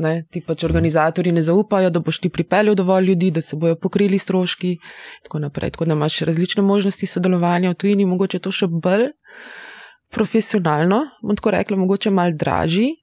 Ne, 0.00 0.24
ti 0.32 0.40
pač 0.40 0.64
organizatori 0.64 1.32
ne 1.32 1.42
zaupajo, 1.44 1.90
da 1.92 2.00
boš 2.00 2.22
ti 2.24 2.30
pripeljal 2.32 2.74
dovolj 2.78 3.10
ljudi, 3.10 3.30
da 3.36 3.42
se 3.44 3.56
bojo 3.56 3.76
pokrili 3.76 4.18
stroški. 4.18 4.76
Tako, 5.26 5.40
tako 5.52 5.84
da 5.84 5.92
imaš 5.92 6.22
različne 6.24 6.62
možnosti 6.64 7.06
sodelovanja 7.06 7.74
v 7.74 7.74
tujini, 7.74 8.06
mogoče 8.08 8.40
to 8.40 8.52
še 8.52 8.70
bolj 8.70 9.10
profesionalno, 10.10 11.04
bom 11.22 11.36
tako 11.36 11.52
rekla, 11.54 11.76
mogoče 11.76 12.10
malo 12.10 12.32
dražji. 12.32 12.94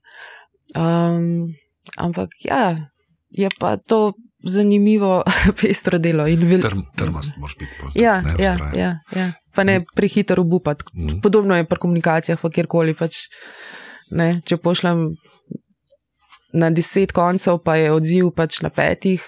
Um, 0.76 1.54
ampak 1.96 2.34
ja, 2.44 2.90
je 3.30 3.48
pa 3.58 3.76
to 3.76 4.12
zanimivo, 4.44 5.22
pestro 5.60 5.98
delo. 5.98 6.24
Vel... 6.24 6.66
Trmast, 6.96 7.38
moraš 7.38 7.56
biti 7.58 7.70
pozorn. 7.80 8.02
Ja, 8.02 8.22
ja, 8.38 8.56
ja, 8.74 8.90
ja, 9.14 9.32
pa 9.54 9.64
ne 9.64 9.80
prehiter 9.94 10.40
obupati. 10.40 10.84
Mm. 10.94 11.20
Podobno 11.22 11.56
je 11.56 11.64
pri 11.64 11.78
komunikacijah, 11.78 12.40
pa 12.42 12.50
kjerkoli. 12.50 12.94
Pač, 12.94 13.26
ne, 14.10 14.40
če 14.44 14.60
pošljem 14.62 15.08
na 16.52 16.70
deset 16.70 17.12
koncev, 17.12 17.60
pa 17.64 17.76
je 17.76 17.92
odziv 17.92 18.32
pač 18.36 18.60
na 18.64 18.70
petih. 18.70 19.24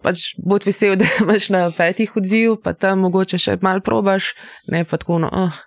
Pač 0.00 0.32
bod 0.40 0.64
vesel, 0.64 0.96
da 1.00 1.08
imaš 1.20 1.50
na 1.52 1.68
petih 1.74 2.12
odziv, 2.16 2.60
pa 2.64 2.72
tam 2.72 3.06
mogoče 3.06 3.38
še 3.38 3.58
malo 3.62 3.84
probaš, 3.84 4.34
ne 4.70 4.84
pa 4.84 5.00
tako. 5.00 5.20
No, 5.26 5.30
oh. 5.32 5.58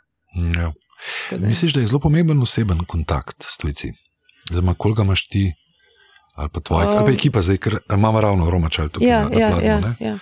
ja. 0.58 0.72
Misliš, 1.40 1.74
da 1.76 1.84
je 1.84 1.92
zelo 1.92 2.00
pomemben 2.00 2.40
oseben 2.42 2.86
kontakt 2.88 3.44
s 3.44 3.60
tujci? 3.60 3.92
Zdaj, 4.52 4.76
koliko 4.78 5.04
imaš 5.04 5.28
ti, 5.28 5.50
ali 6.36 6.50
pa 6.50 6.60
tvoja 6.60 7.04
um, 7.04 7.10
ekipa, 7.12 7.42
zdaj, 7.44 7.58
ker 7.58 7.78
imamo 7.94 8.22
ravno 8.22 8.50
romačal 8.50 8.90
tukaj 8.90 9.10
ja, 9.10 9.24
na, 9.24 9.30
na 9.30 9.40
ja, 9.40 9.50
platno, 9.52 9.96
ja, 10.00 10.08
ja. 10.08 10.18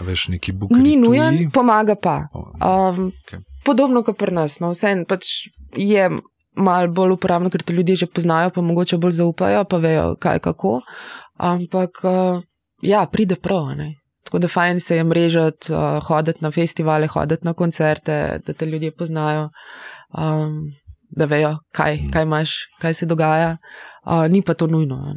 Veš, 0.00 0.28
Ni 0.70 0.96
nujen, 0.96 1.50
pomaga 1.50 1.94
pa. 1.94 2.28
Um, 2.34 3.10
okay. 3.24 3.42
Podobno 3.64 4.02
kot 4.06 4.18
pri 4.18 4.34
nas. 4.34 4.60
No, 4.60 4.70
vse 4.70 4.92
pač 5.08 5.48
je 5.74 6.10
malo 6.58 6.88
bolj 6.92 7.14
uporabno, 7.16 7.50
ker 7.50 7.62
te 7.62 7.72
ljudje 7.72 7.96
že 8.04 8.06
poznajo, 8.06 8.50
pa 8.54 8.62
mogoče 8.62 8.98
bolj 8.98 9.18
zaupajo, 9.20 9.64
pa 9.64 9.78
vejo, 9.82 10.14
kaj 10.20 10.42
kako. 10.44 10.80
Ampak 11.36 12.02
uh, 12.04 12.42
ja, 12.82 13.06
pride 13.06 13.36
prav. 13.36 13.72
Ne? 13.76 13.94
Tako 14.24 14.38
da 14.38 14.48
fajn 14.48 14.80
se 14.80 14.96
je 14.96 15.04
mrežati, 15.04 15.72
uh, 15.72 16.02
hoditi 16.04 16.44
na 16.44 16.50
festivale, 16.50 17.06
hoditi 17.06 17.46
na 17.46 17.54
koncerte, 17.54 18.40
da 18.46 18.52
te 18.52 18.66
ljudje 18.66 18.90
poznajo, 18.90 19.48
um, 20.18 20.60
da 21.16 21.24
vejo, 21.24 21.56
kaj, 21.72 21.98
kaj 22.12 22.22
imaš, 22.22 22.56
kaj 22.80 22.94
se 22.94 23.06
dogaja. 23.06 23.56
Uh, 24.04 24.26
ni 24.28 24.42
pa 24.42 24.54
to 24.54 24.66
nujno. 24.66 25.14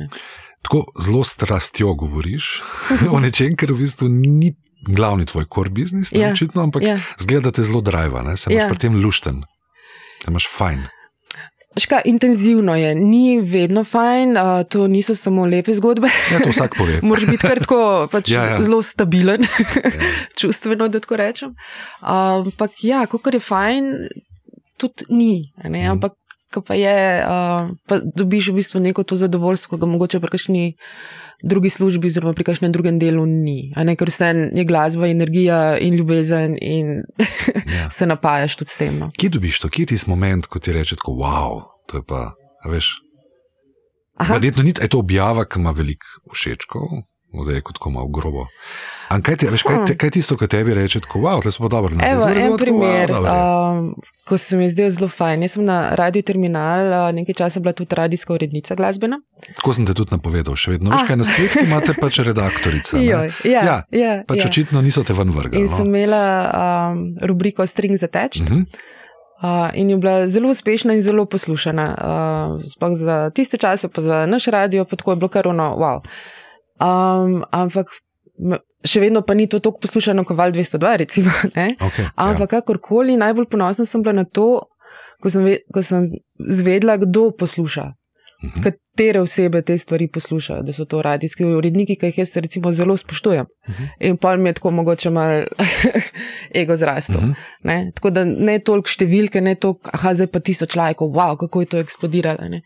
Tako 0.61 0.83
zelo 1.01 1.23
strastjo 1.23 1.93
govoriš 1.93 2.61
o 3.13 3.19
nečem, 3.19 3.55
kar 3.57 3.73
v 3.73 3.81
bistvu 3.81 4.07
ni 4.09 4.53
glavni 4.87 5.25
tvoj 5.25 5.45
core 5.55 5.69
business, 5.69 6.13
ja, 6.13 6.31
očitno, 6.31 6.63
ampak 6.63 6.83
ja. 6.83 6.99
zgleda 7.19 7.51
te 7.51 7.63
zelo 7.63 7.81
drive, 7.81 8.37
se 8.37 8.49
imaš 8.49 8.63
ja. 8.63 8.69
pri 8.69 8.77
tem 8.77 8.95
lušten, 9.03 9.43
da 10.25 10.31
imaš 10.31 10.47
fajn. 10.57 10.87
Ška, 11.79 12.01
intenzivno 12.05 12.75
je, 12.75 12.95
ni 12.95 13.39
vedno 13.39 13.83
fajn, 13.83 14.37
uh, 14.37 14.63
to 14.69 14.87
niso 14.87 15.15
samo 15.15 15.45
lepe 15.45 15.73
zgodbe. 15.73 16.09
Ja, 16.31 16.39
to 16.43 16.49
vsak 16.49 16.75
pove. 16.77 16.99
Moraš 17.07 17.25
biti 17.25 17.47
kar 17.47 17.59
tako 17.63 18.07
pač 18.11 18.31
Ja, 18.31 18.43
ja. 18.43 18.57
zelo 18.63 18.81
stabilen, 18.83 19.47
čustveno, 20.39 20.89
da 20.91 20.99
tako 20.99 21.15
rečem. 21.21 21.55
Ampak 22.01 22.83
ja, 22.83 23.05
kot 23.07 23.33
je 23.33 23.39
fajn, 23.39 23.93
tudi 24.77 25.07
ni. 25.09 25.53
Ne? 25.63 25.69
Mhm. 25.79 25.91
Ampak 25.91 26.17
pa 26.67 26.75
je, 26.75 27.23
uh, 27.23 27.71
pa 27.87 28.01
dobiš 28.03 28.51
v 28.51 28.59
bistvu 28.59 28.83
neko 28.83 29.07
to 29.07 29.15
zadovoljstvo, 29.15 29.77
ki 29.77 29.81
ga 29.81 29.87
mogoče 29.87 30.19
pri 30.19 30.31
kakšni 30.35 30.65
drugi 31.43 31.69
službi, 31.69 32.07
oziroma 32.07 32.33
pri 32.33 32.43
kakšnem 32.43 32.71
drugem 32.71 32.99
delu 32.99 33.25
ni. 33.25 33.73
a 33.75 33.83
Ne? 33.83 33.95
Ker 33.95 34.09
vse 34.09 34.33
je 34.53 34.65
glasba, 34.65 35.07
energija 35.07 35.77
in 35.77 35.95
ljubezen, 35.95 36.57
in 36.61 37.01
Ja. 37.77 37.89
se 37.89 38.05
napajaš 38.05 38.55
tudi 38.55 38.71
s 38.71 38.77
tem. 38.77 38.97
No. 38.99 39.11
Kje 39.17 39.29
dobiš 39.29 39.59
to, 39.59 39.69
kje 39.69 39.83
je 39.83 39.93
tisti 39.93 40.09
moment, 40.09 40.45
ko 40.45 40.59
ti 40.59 40.73
reče, 40.73 40.95
tako, 40.95 41.11
wow, 41.11 41.61
to 41.87 41.97
je 41.97 42.03
pa, 42.07 42.33
veš. 42.69 42.93
Verjetno 44.29 44.63
ni, 44.63 44.73
je 44.81 44.87
to 44.87 44.99
objava, 44.99 45.45
ki 45.45 45.59
ima 45.59 45.71
veliko 45.71 46.05
všečkov, 46.33 46.87
zdaj 47.33 47.55
je 47.55 47.61
kot 47.61 47.75
tako 47.75 47.89
malo 47.91 48.07
grobo. 48.07 48.47
Ampak 49.09 49.35
kaj, 49.35 49.47
a 49.47 49.51
veš, 49.51 49.63
kaj, 49.63 49.77
te- 49.85 49.95
kaj 49.95 50.07
je 50.07 50.11
tisto, 50.13 50.35
kar 50.35 50.47
tebi 50.47 50.73
reče, 50.73 50.99
tako, 50.99 51.19
wow, 51.19 51.41
tle 51.41 51.51
smo 51.51 51.67
dobro 51.67 51.91
naredili. 51.91 52.41
Evo, 52.41 52.53
en 52.53 52.57
primer, 52.57 53.09
wow, 53.09 53.27
um, 53.71 53.95
ko 54.23 54.37
se 54.37 54.55
mi 54.55 54.63
je 54.63 54.69
zdel 54.69 54.89
zelo 54.89 55.07
fajn. 55.09 55.41
Jaz 55.41 55.51
sem 55.51 55.63
na 55.63 55.89
Radio 55.91 56.21
Terminal, 56.21 56.79
uh, 56.87 57.11
nekaj 57.11 57.35
časa 57.35 57.59
bila 57.59 57.73
tudi 57.73 57.91
radijska 57.91 58.33
urednica 58.33 58.75
glasbena. 58.75 59.19
Tako 59.53 59.73
sem 59.73 59.85
te 59.85 59.93
tudi 59.93 60.11
napovedal, 60.11 60.55
še 60.55 60.71
vedno. 60.71 60.89
Veš, 60.89 61.01
Ah. 61.01 61.07
kaj 61.07 61.17
na 61.17 61.23
spletu 61.23 61.59
imate 61.61 61.91
pač 61.93 62.19
redaktorica. 62.29 62.97
Joj, 62.99 63.31
ja, 63.43 63.61
Ja, 63.61 63.77
ja, 63.91 64.23
Pač 64.23 64.37
ja. 64.37 64.45
očitno 64.45 64.81
niso 64.81 65.03
te 65.03 65.13
ven 65.13 65.29
vrgli. 65.29 65.57
In 65.57 65.67
sem 65.67 65.77
No? 65.81 65.85
imela 65.87 66.23
um, 66.89 66.95
rubriko 67.21 67.63
String 67.65 67.95
za 67.95 68.07
teč. 68.07 68.37
Uh 68.37 68.47
-huh. 68.47 68.65
Uh, 69.37 69.47
in 69.73 69.89
je 69.89 69.97
bila 69.97 70.27
zelo 70.27 70.49
uspešna 70.49 70.93
in 70.93 71.01
zelo 71.01 71.25
poslušana. 71.25 71.85
Uh, 72.55 72.63
sploh 72.63 72.93
za 72.93 73.29
tiste 73.29 73.57
čase, 73.57 73.87
pa 73.87 74.01
za 74.01 74.25
naš 74.25 74.45
radio, 74.47 74.85
pa 74.85 74.95
tako 74.95 75.11
je 75.11 75.15
bilo 75.15 75.27
kar 75.27 75.47
ono, 75.47 75.75
wow. 75.75 75.99
Um, 76.81 77.43
ampak 77.53 77.91
še 78.87 79.01
vedno 79.03 79.21
pa 79.21 79.35
ni 79.37 79.47
to 79.49 79.59
tako 79.61 79.83
poslušano 79.85 80.25
kot 80.25 80.37
Val 80.37 80.53
202, 80.55 80.97
recimo. 81.03 81.31
Ne? 81.57 81.75
Okay, 81.77 82.09
Ampak 82.15 82.47
ja. 82.47 82.59
kakorkoli, 82.59 83.17
najbolj 83.21 83.49
ponosna 83.51 83.85
sem 83.85 84.03
bila 84.03 84.21
na 84.23 84.25
to, 84.25 84.65
ko 85.21 85.29
sem, 85.29 85.45
ve, 85.45 85.57
ko 85.73 85.83
sem 85.85 86.09
zvedla, 86.39 86.97
kdo 87.01 87.29
posluša. 87.37 87.91
Mhm. 88.41 88.63
Katere 88.65 89.21
osebe 89.21 89.61
te 89.61 89.75
stvari 89.77 90.07
poslušajo, 90.09 90.63
da 90.65 90.73
so 90.73 90.85
to 90.89 91.01
radijski 91.01 91.45
uredniki, 91.45 91.95
ki 91.95 92.09
jih 92.09 92.17
jaz 92.17 92.33
recimo 92.41 92.71
zelo 92.73 92.95
spoštujem. 92.97 93.45
Mhm. 93.69 93.83
In 93.99 94.17
pa 94.17 94.35
mi 94.37 94.49
je 94.49 94.53
tako 94.57 94.71
mogoče 94.71 95.09
malo 95.09 95.43
ego 96.61 96.75
zrastel. 96.75 97.21
Mhm. 97.21 97.31
Ne? 97.63 97.91
Tako 97.95 98.09
da 98.09 98.25
ne 98.25 98.57
toliko 98.59 98.89
številke, 98.89 99.41
ne 99.41 99.55
toliko, 99.55 99.93
aha, 99.93 100.15
zdaj 100.17 100.31
pa 100.33 100.39
tisoč 100.39 100.75
lajkov, 100.75 101.13
wow, 101.13 101.37
kako 101.37 101.61
je 101.61 101.69
to 101.75 101.83
eksplodiralo. 101.85 102.49
Ne? 102.49 102.63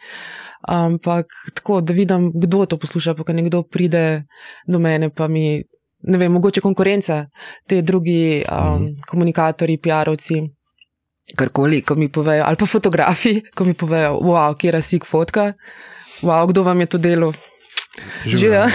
Ampak 0.67 1.25
tako, 1.53 1.81
da 1.81 1.93
vidim, 1.93 2.31
kdo 2.33 2.65
to 2.65 2.77
posluša, 2.77 3.13
pa 3.13 3.23
ko 3.23 3.33
nekdo 3.33 3.63
pride 3.63 4.23
do 4.67 4.79
mene, 4.79 5.09
pa 5.09 5.27
mi, 5.27 5.61
ne 6.03 6.17
vem, 6.17 6.31
mogoče 6.31 6.61
konkurenca, 6.61 7.25
te 7.67 7.81
drugi 7.81 8.43
um, 8.45 8.57
Mhm. 8.57 8.85
komunikatorji, 9.07 9.77
PR-ovci. 9.77 10.41
Karkoli, 11.35 11.81
ko 11.81 11.95
mi 11.95 12.09
povejo, 12.09 12.43
ali 12.45 12.55
pa 12.55 12.65
fotografi, 12.65 13.41
ko 13.55 13.65
mi 13.65 13.73
povejo, 13.73 14.19
wow, 14.21 14.53
kje 14.57 14.73
je 14.73 14.81
sik 14.81 15.05
fotka, 15.05 15.53
wow, 16.21 16.45
kdo 16.47 16.63
vam 16.63 16.79
je 16.79 16.85
to 16.85 16.97
delo. 16.97 17.33
Živijo. 18.25 18.65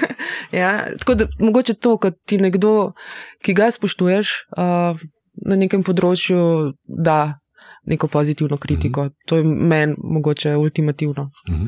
ja, 0.60 0.84
tako 0.98 1.14
da 1.14 1.26
mogoče 1.38 1.74
to, 1.74 1.96
kot 1.96 2.14
ti 2.26 2.38
nekdo, 2.38 2.92
ki 3.42 3.54
ga 3.54 3.70
spoštuješ 3.70 4.28
uh, 4.56 4.98
na 5.46 5.56
nekem 5.56 5.82
področju, 5.84 6.72
da 6.84 7.38
neko 7.86 8.08
pozitivno 8.08 8.56
kritiko. 8.56 9.02
Mm 9.02 9.06
-hmm. 9.06 9.12
To 9.26 9.36
je 9.36 9.44
meni 9.44 9.94
mogoče 9.98 10.56
ultimativno. 10.56 11.30
Mhm. 11.50 11.66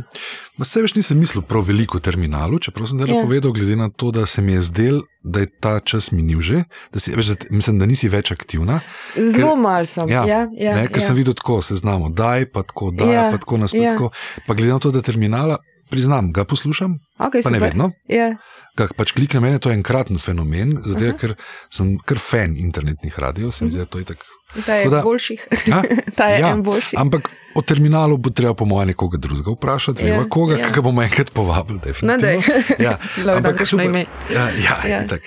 Ma 0.56 0.64
Saj 0.64 0.82
veš, 0.82 0.94
nisem 0.94 1.18
mislil 1.18 1.42
prav 1.42 1.62
veliko 1.62 1.96
o 1.96 2.00
terminalu, 2.00 2.58
čeprav 2.58 2.86
sem 2.86 2.98
zdaj 3.00 3.16
Ja. 3.16 3.22
povedal, 3.22 3.52
glede 3.52 3.76
na 3.76 3.88
to, 3.88 4.10
da 4.10 4.26
se 4.26 4.42
mi 4.42 4.52
je 4.52 4.62
zdel, 4.62 5.00
da 5.24 5.40
je 5.40 5.46
ta 5.60 5.80
čas 5.80 6.12
minil 6.12 6.40
že, 6.40 6.64
da 6.92 6.98
si, 6.98 7.12
veš, 7.12 7.26
da, 7.26 7.34
mislim, 7.50 7.78
da 7.78 7.86
nisi 7.86 8.08
več 8.08 8.30
aktivna. 8.30 8.80
Zelo 9.16 9.52
Ker- 9.52 9.62
mal 9.62 9.86
sem. 9.86 10.08
Ja, 10.08 10.24
ja, 10.26 10.48
ja, 10.58 10.74
ne, 10.76 10.88
ker 10.88 11.02
ja. 11.02 11.06
sem 11.06 11.16
videl 11.16 11.34
tako, 11.34 11.62
se 11.62 11.74
znamo, 11.74 12.08
daj 12.08 12.46
pa 12.46 12.62
tako, 12.62 12.90
daj 12.90 13.14
Ja, 13.14 13.28
pa 13.32 13.38
tako 13.38 13.58
naspet. 13.58 13.82
ja. 13.82 13.92
tako. 13.92 14.10
Pa 14.46 14.54
glede 14.54 14.72
na 14.72 14.78
to, 14.78 14.90
da 14.90 15.02
terminala, 15.02 15.56
priznam, 15.90 16.32
ga 16.32 16.44
poslušam, 16.44 16.98
okay, 17.18 17.42
pa 17.42 17.50
ne 17.50 17.56
super. 17.56 17.60
vedno. 17.60 17.90
Ja, 18.08 18.36
Ga 18.76 18.86
pač 18.92 19.12
klikne 19.12 19.40
mene, 19.40 19.58
to 19.58 19.70
je 19.70 19.74
enkraten 19.74 20.18
fenomen, 20.18 20.76
zato 20.84 21.04
Aha. 21.04 21.16
ker 21.16 21.32
sem 21.70 21.94
kar 21.98 22.18
fan 22.18 22.56
internetnih 22.56 23.14
radijev, 23.16 23.50
se 23.50 23.64
mi 23.64 23.70
zdi, 23.70 23.78
da 23.78 23.84
to 23.86 23.98
je 23.98 24.04
tako. 24.04 24.26
ta 24.66 24.74
je 24.74 24.90
da- 24.90 25.00
boljših. 25.02 25.40
Ta 26.16 26.24
je 26.26 26.40
Ja, 26.40 26.50
en 26.50 26.62
boljši. 26.62 26.96
Ampak 26.96 27.26
o 27.54 27.62
terminalu 27.62 28.16
bo 28.16 28.30
treba, 28.30 28.54
po 28.54 28.64
mojem, 28.64 28.88
nekoga 28.88 29.18
drugega 29.18 29.50
vprašati, 29.50 30.00
Ja, 30.00 30.12
veva 30.12 30.28
koga, 30.28 30.56
ja. 30.56 30.68
ki 30.72 30.80
bomo 30.80 31.02
enkrat 31.02 31.32
povabili. 31.32 31.80
No, 32.02 32.16
daj. 32.16 32.36
definitivno. 32.36 32.76
Ja, 32.86 32.98
ampak 33.34 33.60
na 33.60 33.66
super. 33.66 33.86
ime. 33.86 34.04
Ja, 34.30 34.44
ja, 34.58 34.76
Ja. 34.86 35.00
ja. 35.02 35.18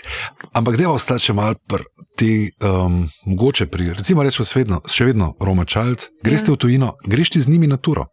Ampak 0.54 0.78
da 0.78 0.90
ostati 0.90 1.22
še 1.22 1.34
mal 1.34 1.56
pri 1.58 1.84
ti, 2.16 2.32
um, 2.62 3.04
mogoče 3.26 3.66
pri, 3.66 3.90
recimo 3.92 4.24
rečemo, 4.24 4.46
še 4.86 5.06
vedno 5.06 5.34
Roma 5.40 5.66
Child, 5.66 6.10
greš 6.24 6.42
Ja. 6.44 6.54
v 6.54 6.58
tujino, 6.58 6.94
greš 7.04 7.30
ti 7.30 7.42
z 7.42 7.48
njimi 7.48 7.68
na 7.68 7.78
turo. 7.78 8.06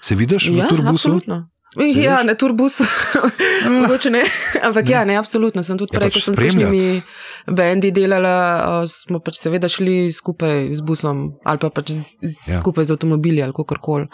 Se 0.00 0.14
vidiš 0.14 0.48
Ja, 0.48 0.66
turbusu? 0.66 0.94
absolutno. 1.12 1.48
Ja, 1.76 2.16
veš? 2.18 2.26
na 2.26 2.34
turbusu, 2.34 2.84
mogoče 3.80 4.10
ne, 4.10 4.22
ampak 4.62 4.88
ja, 4.88 5.04
ne, 5.04 5.16
absolutno. 5.16 5.62
Sem 5.62 5.78
tudi 5.78 5.94
Ja, 5.94 6.00
prej, 6.00 6.10
pač 6.10 6.14
ko 6.14 6.20
sem 6.20 6.34
s 6.34 6.36
spremljati. 6.36 6.64
kakšnimi 6.64 7.02
bendi 7.56 7.90
delala, 7.90 8.34
smo 8.86 9.20
pač 9.24 9.38
seveda 9.40 9.68
šli 9.68 10.12
skupaj 10.12 10.68
z 10.68 10.80
busom 10.84 11.22
ali 11.44 11.58
pa 11.58 11.70
pač 11.70 11.90
z, 11.90 12.04
Ja. 12.20 12.28
ja. 12.46 12.58
skupaj 12.60 12.84
z 12.84 12.90
avtomobili 12.90 13.42
ali 13.42 13.52
kakorkoli 13.52 14.06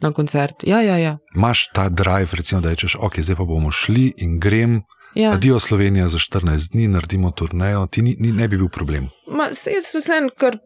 na 0.00 0.10
koncert. 0.10 0.64
Ja, 0.64 0.80
ja, 0.80 0.96
ja. 0.96 1.18
Imaš 1.36 1.68
ta 1.70 1.88
drive, 1.88 2.32
recimo, 2.32 2.60
da 2.60 2.72
rečeš, 2.72 2.96
ok, 2.96 3.20
zdaj 3.20 3.36
pa 3.36 3.44
bomo 3.44 3.70
šli 3.70 4.12
in 4.16 4.40
grem, 4.40 4.80
ja. 5.14 5.22
ja. 5.22 5.32
adijo 5.32 5.60
Slovenija 5.60 6.08
za 6.08 6.18
14 6.18 6.72
dni, 6.72 6.88
naredimo 6.88 7.30
turnejo, 7.30 7.86
ti 7.86 8.02
ni, 8.02 8.16
ni, 8.18 8.32
ne 8.32 8.48
bi 8.48 8.56
bil 8.56 8.68
problem. 8.68 9.10
Ma, 9.28 9.50
se 9.52 9.70
jaz 9.70 9.92
vsem 9.94 10.30
kar 10.32 10.56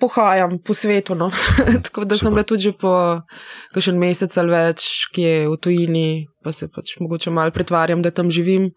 pohajam 0.00 0.58
po 0.58 0.72
svetu. 0.72 1.14
No. 1.14 1.28
Tako 1.84 2.04
da 2.04 2.16
Super. 2.16 2.18
sem 2.18 2.32
bila 2.32 2.44
tudi 2.44 2.72
po 2.72 2.92
kakšen 3.70 3.96
mesec 3.96 4.32
ali 4.34 4.50
več, 4.50 4.84
ki 5.12 5.22
je 5.22 5.34
v 5.46 5.56
tujini, 5.58 6.06
pa 6.40 6.52
se 6.52 6.66
pač 6.66 6.96
mogoče 6.98 7.30
malo 7.30 7.50
pretvarjam, 7.50 8.00
da 8.00 8.10
tam 8.10 8.30
živim 8.30 8.70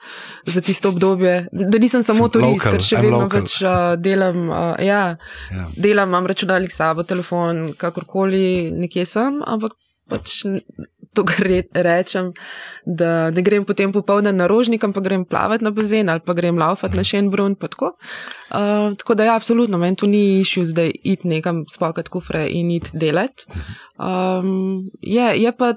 za 0.45 0.61
tisto 0.61 0.89
obdobje. 0.89 1.47
Da 1.51 1.79
nisem 1.79 2.03
samo 2.03 2.25
Sem 2.25 2.33
turist, 2.33 2.59
local, 2.59 2.73
ker 2.73 2.81
še 2.81 2.95
I'm 2.95 3.05
vedno 3.05 3.21
local. 3.21 3.39
pač 3.39 3.55
uh, 3.61 3.71
delam. 3.97 4.43
Uh, 4.45 4.75
ja, 4.79 5.03
Ja. 5.49 5.65
delam, 5.75 6.09
imam 6.09 6.27
računalnik 6.27 6.69
s 6.69 6.77
sabo, 6.77 7.03
telefon, 7.03 7.71
kakorkoli 7.73 8.45
nekje 8.73 9.05
sem, 9.05 9.39
ampak 9.41 9.73
pač 10.05 10.43
to, 11.13 11.23
kar 11.25 11.45
re, 11.47 11.61
rečem, 11.73 12.31
da 12.85 13.31
ne 13.31 13.41
grem 13.45 13.65
potem 13.65 13.93
popoldne 13.93 14.33
na 14.33 14.47
rožnik, 14.49 14.83
ampak 14.83 15.03
grem 15.03 15.25
plavati 15.25 15.63
na 15.63 15.71
bazen 15.71 16.09
ali 16.09 16.23
pa 16.25 16.33
grem 16.33 16.57
laufati 16.57 16.97
na 16.97 17.03
Šenbrun. 17.03 17.55
Tako. 17.55 17.93
Uh, 18.49 18.93
tako 18.97 19.15
da 19.15 19.29
ja, 19.29 19.35
absolutno, 19.35 19.77
meni 19.77 19.95
tu 19.95 20.07
ni 20.07 20.39
išel 20.39 20.65
zdaj 20.65 20.91
iti 21.03 21.27
nekam 21.27 21.63
spokati 21.69 22.09
kufre 22.09 22.47
in 22.49 22.71
iti 22.71 22.89
delati. 22.93 23.45
Um, 23.97 24.89
je, 25.01 25.33
je 25.41 25.57
pa. 25.57 25.73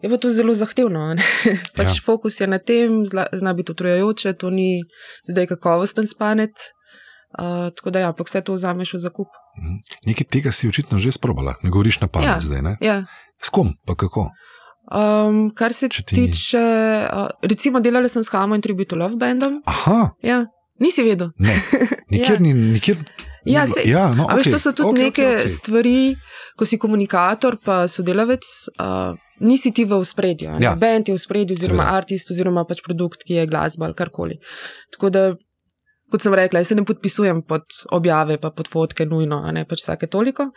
Je 0.00 0.08
pa 0.08 0.16
to 0.16 0.30
zelo 0.32 0.54
zahtevno. 0.56 1.12
pač 1.76 1.86
Ja. 1.86 1.92
ja. 1.92 2.02
Fokus 2.04 2.40
je 2.40 2.46
na 2.46 2.58
tem, 2.58 3.02
zla, 3.06 3.26
zna 3.32 3.52
biti 3.52 3.72
utrujajoče, 3.72 4.32
to 4.32 4.50
ni 4.50 4.80
zdaj 5.28 5.46
kakovosten 5.46 6.06
spanec. 6.08 6.72
Uh, 7.32 7.70
tako 7.70 7.90
da, 7.90 7.98
ja, 8.00 8.12
pa 8.12 8.24
vse 8.24 8.40
to 8.40 8.52
vzameš 8.52 8.94
v 8.94 8.98
zakup. 9.00 9.28
Mhm. 9.56 9.76
Nekaj 10.04 10.26
tega 10.26 10.50
si 10.50 10.66
očitno 10.66 10.98
že 10.98 11.12
sprobala, 11.12 11.54
ne 11.62 11.70
govoriš 11.70 12.00
na 12.00 12.06
pamet 12.06 12.28
Ja. 12.28 12.40
zdaj. 12.40 12.62
Ne? 12.62 12.76
Ja. 12.80 13.04
S 13.38 13.48
kom, 13.48 13.74
pa 13.84 13.94
kako? 13.94 14.30
Um, 14.88 15.50
kar 15.50 15.70
se 15.70 15.86
Če 15.88 16.02
ti 16.02 16.14
tiče, 16.16 16.58
uh, 17.06 17.28
recimo, 17.42 17.78
delala 17.78 18.08
sem 18.08 18.24
s 18.24 18.28
Hamo 18.28 18.54
in 18.54 18.60
Tribute 18.60 18.96
Love 18.96 19.14
Bandom. 19.16 19.60
Aha, 19.64 20.10
Ja, 20.20 20.46
nisi 20.76 21.02
vedel. 21.02 21.30
ne, 21.38 21.54
nikjer 22.12 22.32
Ja. 22.32 22.40
ni, 22.40 22.52
nikjer. 22.54 22.96
ni 23.46 23.52
Ja, 23.52 23.64
sej- 23.64 23.86
ja, 23.86 24.10
no, 24.10 24.26
A 24.26 24.34
veš, 24.34 24.46
okay, 24.46 24.50
to 24.50 24.58
so 24.58 24.72
tudi 24.72 24.88
okay, 24.90 25.02
neke 25.04 25.22
okay, 25.22 25.36
okay. 25.36 25.48
stvari, 25.48 26.16
ko 26.56 26.66
si 26.66 26.76
komunikator, 26.76 27.56
pa 27.56 27.86
sodelavec, 27.86 28.42
uh, 28.76 29.14
nisi 29.40 29.70
ti 29.70 29.84
v 29.84 30.02
spredju. 30.04 30.58
Ja. 30.58 30.74
Band 30.76 31.08
je 31.08 31.14
v 31.14 31.18
spredju, 31.18 31.54
oziroma 31.54 31.82
Seveda. 31.82 31.96
artist, 31.96 32.30
oziroma 32.30 32.64
pač 32.64 32.82
produkt, 32.82 33.22
ki 33.22 33.34
je 33.34 33.46
glasba 33.46 33.86
ali 33.86 33.94
karkoli. 33.94 34.36
Tako 34.90 35.10
da, 35.10 35.22
kot 36.10 36.24
sem 36.24 36.34
rekla, 36.34 36.62
jaz 36.62 36.72
se 36.72 36.76
ne 36.78 36.84
podpisujem 36.86 37.42
pod 37.46 37.64
objave, 37.96 38.36
pa 38.42 38.50
pod 38.54 38.68
fotke, 38.68 39.06
nujno, 39.06 39.40
a 39.46 39.52
ne 39.54 39.64
pač 39.68 39.84
vsake 39.84 40.08
toliko. 40.10 40.50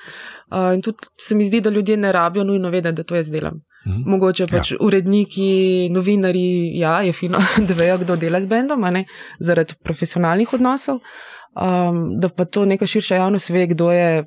Uh, 0.52 0.74
in 0.76 0.82
tudi 0.86 1.10
se 1.22 1.36
mi 1.36 1.46
zdi, 1.48 1.62
da 1.62 1.72
ljudje 1.74 1.98
ne 1.98 2.12
rabijo 2.12 2.46
nujno 2.50 2.72
vedeti, 2.74 2.96
da 3.02 3.04
to 3.08 3.16
jaz 3.16 3.32
delam. 3.32 3.62
Mhm. 3.88 4.10
Mogoče 4.12 4.48
pač 4.52 4.74
ja. 4.74 4.78
uredniki, 4.82 5.90
novinari, 5.94 6.46
ja, 6.80 7.00
je 7.02 7.14
fino, 7.14 7.42
da 7.68 7.78
vejo, 7.78 8.00
kdo 8.04 8.18
dela 8.20 8.42
z 8.42 8.52
bendom, 8.52 8.84
a 8.84 8.92
ne 8.92 9.06
zaradi 9.40 9.78
profesionalnih 9.84 10.54
odnosov. 10.54 11.04
Um, 11.54 12.18
da 12.18 12.30
pa 12.34 12.46
to 12.50 12.66
neka 12.66 12.88
širša 12.90 13.22
javnost 13.22 13.50
ve, 13.54 13.68
kdo 13.70 13.92
je 13.94 14.24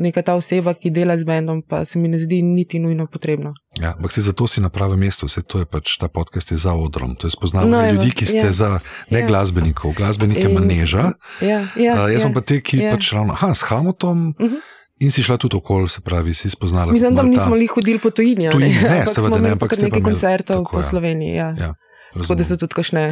neka 0.00 0.22
ta 0.22 0.32
oseba, 0.34 0.72
ki 0.72 0.90
dela 0.90 1.12
z 1.14 1.24
bendom, 1.24 1.60
pa 1.60 1.84
se 1.84 1.98
mi 1.98 2.08
ne 2.08 2.16
zdi 2.16 2.40
niti 2.40 2.78
nujno 2.78 3.04
potrebno. 3.06 3.52
Ja, 3.76 3.92
ampak 3.92 4.12
se 4.12 4.20
zato 4.22 4.46
si 4.46 4.58
na 4.58 4.68
pravem 4.68 4.98
mestu, 4.98 5.26
vse 5.26 5.42
to 5.42 5.58
je 5.58 5.66
pač 5.66 5.96
ta 5.96 6.08
podcast 6.08 6.50
je 6.50 6.56
za 6.56 6.72
odrom. 6.72 7.12
To 7.14 7.26
je 7.26 7.30
spoznavanje 7.30 7.70
No, 7.70 7.80
evo, 7.82 7.92
ljudi, 7.94 8.10
ki 8.12 8.24
ste 8.26 8.38
ja. 8.38 8.44
ja. 8.46 8.52
za 8.54 8.70
ne 9.06 9.18
Ja. 9.18 9.18
ja. 9.18 9.26
glasbenikov, 9.26 9.92
glasbenike 9.92 10.42
In- 10.42 10.54
maneža. 10.54 11.12
Ja, 11.40 11.68
ja, 11.76 11.92
Uh, 11.94 12.08
jaz 12.08 12.12
ja. 12.14 12.20
sem 12.20 12.32
pa 12.32 12.40
te, 12.40 12.58
ki 12.58 12.78
ja. 12.78 12.82
ja. 12.82 12.92
pač 12.92 13.12
ravno, 13.12 13.32
aha, 13.32 13.52
s 13.52 13.62
Hamotom. 13.62 14.32
Mhm. 14.34 14.58
In 15.00 15.08
si 15.08 15.22
šla 15.22 15.36
tudi 15.36 15.56
okoli, 15.56 15.88
se 15.88 16.00
pravi, 16.00 16.34
si 16.34 16.50
spoznala. 16.50 16.92
Mislim, 16.92 17.14
da 17.14 17.22
nismo 17.22 17.54
li 17.54 17.64
hodili 17.66 17.96
po 17.98 18.10
tujini. 18.10 18.50
Tujini, 18.50 18.74
ne, 18.82 19.06
seveda 19.06 19.38
ne, 19.38 19.50
ampak 19.50 19.72
ste 19.72 19.82
pa 19.82 19.86
nekaj 19.86 20.00
imeli- 20.00 20.12
koncertov 20.12 20.56
tako, 20.58 20.70
po 20.70 20.78
ja. 20.78 20.82
Sloveniji. 20.82 21.32
Ja. 21.34 21.48
Ja, 21.58 21.70
Tako 22.14 22.34
da 22.34 22.44
so 22.44 22.56
tudi 22.58 22.74
kakšne 22.74 23.04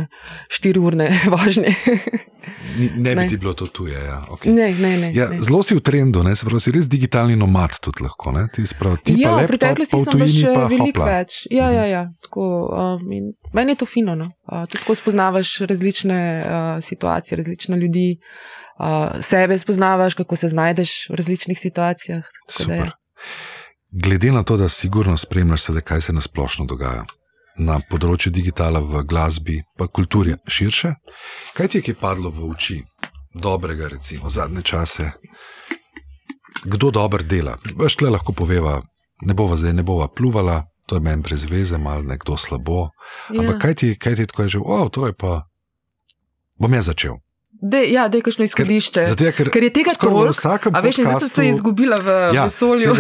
štiri 0.50 0.80
urne 0.82 1.06
vožnje. 1.32 1.70
Ni, 2.78 2.90
ne 2.96 3.14
bi 3.14 3.20
ne. 3.20 3.28
ti 3.28 3.36
bilo 3.36 3.52
to 3.54 3.66
tuje. 3.66 3.94
Ja, 4.04 4.18
okay. 4.30 4.50
ne, 4.54 4.74
ne, 4.74 4.96
ne. 4.98 5.10
Ja, 5.14 5.28
ne. 5.28 5.38
zelo 5.42 5.62
si 5.62 5.74
v 5.74 5.82
trendu, 5.84 6.22
ne? 6.22 6.34
se 6.36 6.46
pravi, 6.46 6.60
si 6.60 6.72
res 6.74 6.88
digitalni 6.90 7.36
nomad 7.38 7.78
tudi 7.82 8.02
lahko. 8.02 8.32
Ne? 8.34 8.46
Ti, 8.54 8.66
sprav, 8.66 8.96
ti 9.04 9.14
ja, 9.20 9.36
v 9.38 9.46
preteklosti 9.50 10.00
sem 10.02 10.22
pa 10.22 10.28
še 10.30 10.54
veliko 10.72 11.06
več. 11.06 11.40
Ja, 11.54 11.70
ja, 11.74 11.84
ja. 11.86 12.02
Tako, 12.26 12.46
um, 12.74 13.12
in 13.14 13.30
meni 13.54 13.76
je 13.76 13.82
to 13.84 13.88
fino. 13.90 14.16
No? 14.18 14.30
Uh, 14.50 14.64
tudi 14.70 14.82
ko 14.86 14.96
spoznavaš 14.98 15.52
različne 15.70 16.18
uh, 16.38 16.70
situacije, 16.82 17.38
različne 17.38 17.78
ljudi, 17.78 18.08
uh, 18.82 19.14
sebe 19.22 19.58
spoznavaš, 19.58 20.18
kako 20.18 20.40
se 20.40 20.50
znajdeš 20.50 20.96
v 21.12 21.20
različnih 21.22 21.58
situacijah. 21.58 22.26
Tako 22.50 22.66
da, 22.72 22.82
ja. 22.82 22.90
Glede 24.04 24.34
na 24.34 24.42
to, 24.42 24.58
da 24.58 24.68
sigurno 24.68 25.16
spremljaš, 25.16 25.70
sedaj, 25.70 25.86
kaj 25.86 26.08
se 26.08 26.12
nasplošno 26.12 26.66
dogaja 26.68 27.06
na 27.58 27.78
področju 27.90 28.32
digitala, 28.32 28.80
v 28.80 29.02
glasbi, 29.04 29.62
pa 29.76 29.86
kulturi 29.86 30.36
širše, 30.46 30.94
kaj 31.54 31.68
ti 31.68 31.78
je 31.78 31.82
kaj 31.88 31.98
padlo 32.00 32.30
v 32.30 32.48
oči, 32.50 32.78
dobrega, 33.34 33.88
recimo, 33.88 34.30
zadnje 34.30 34.62
čase? 34.62 35.12
Kdo 36.64 36.90
dobro 36.90 37.22
dela? 37.22 37.56
Veš, 37.76 37.96
tle 38.00 38.10
lahko 38.10 38.32
poveva, 38.32 38.80
ne 39.22 39.34
bova 39.34 39.56
zdaj, 39.56 39.72
ne 39.72 39.82
bova 39.82 40.08
pluvala, 40.08 40.64
to 40.86 40.96
je 40.96 41.04
meni 41.04 41.22
brez 41.22 41.44
veze, 41.44 41.78
malo 41.78 42.02
nekdo 42.02 42.36
slabo. 42.36 42.90
Ampak 43.28 43.54
Ja. 43.54 43.58
kaj 43.58 43.74
ti, 43.74 43.88
kaj 43.98 44.14
ti 44.16 44.22
je 44.22 44.26
tako 44.26 44.42
je 44.42 44.48
že, 44.48 44.58
o, 44.58 44.88
to 44.88 45.06
je 45.06 45.12
pa. 45.12 45.44
Bom 46.58 46.74
jaz 46.74 46.86
začel. 46.90 47.20
Dej, 47.60 47.90
ja, 47.90 48.06
da 48.06 48.14
je 48.14 48.22
kakšno 48.22 48.44
izhodišče. 48.44 49.06
Zato, 49.08 49.24
ker, 49.32 49.50
Ker 49.50 49.62
je 49.62 49.70
tega 49.70 49.90
toliko, 49.92 50.30
vsakem 50.30 50.70
A 50.70 50.80
veš, 50.80 50.98
in 50.98 51.04
sem 51.04 51.12
se 51.12 51.26
podcastu- 51.26 51.42
izgubila 51.48 51.96
v 51.98 52.08
Ja, 52.30 52.44
vesolju. 52.44 52.94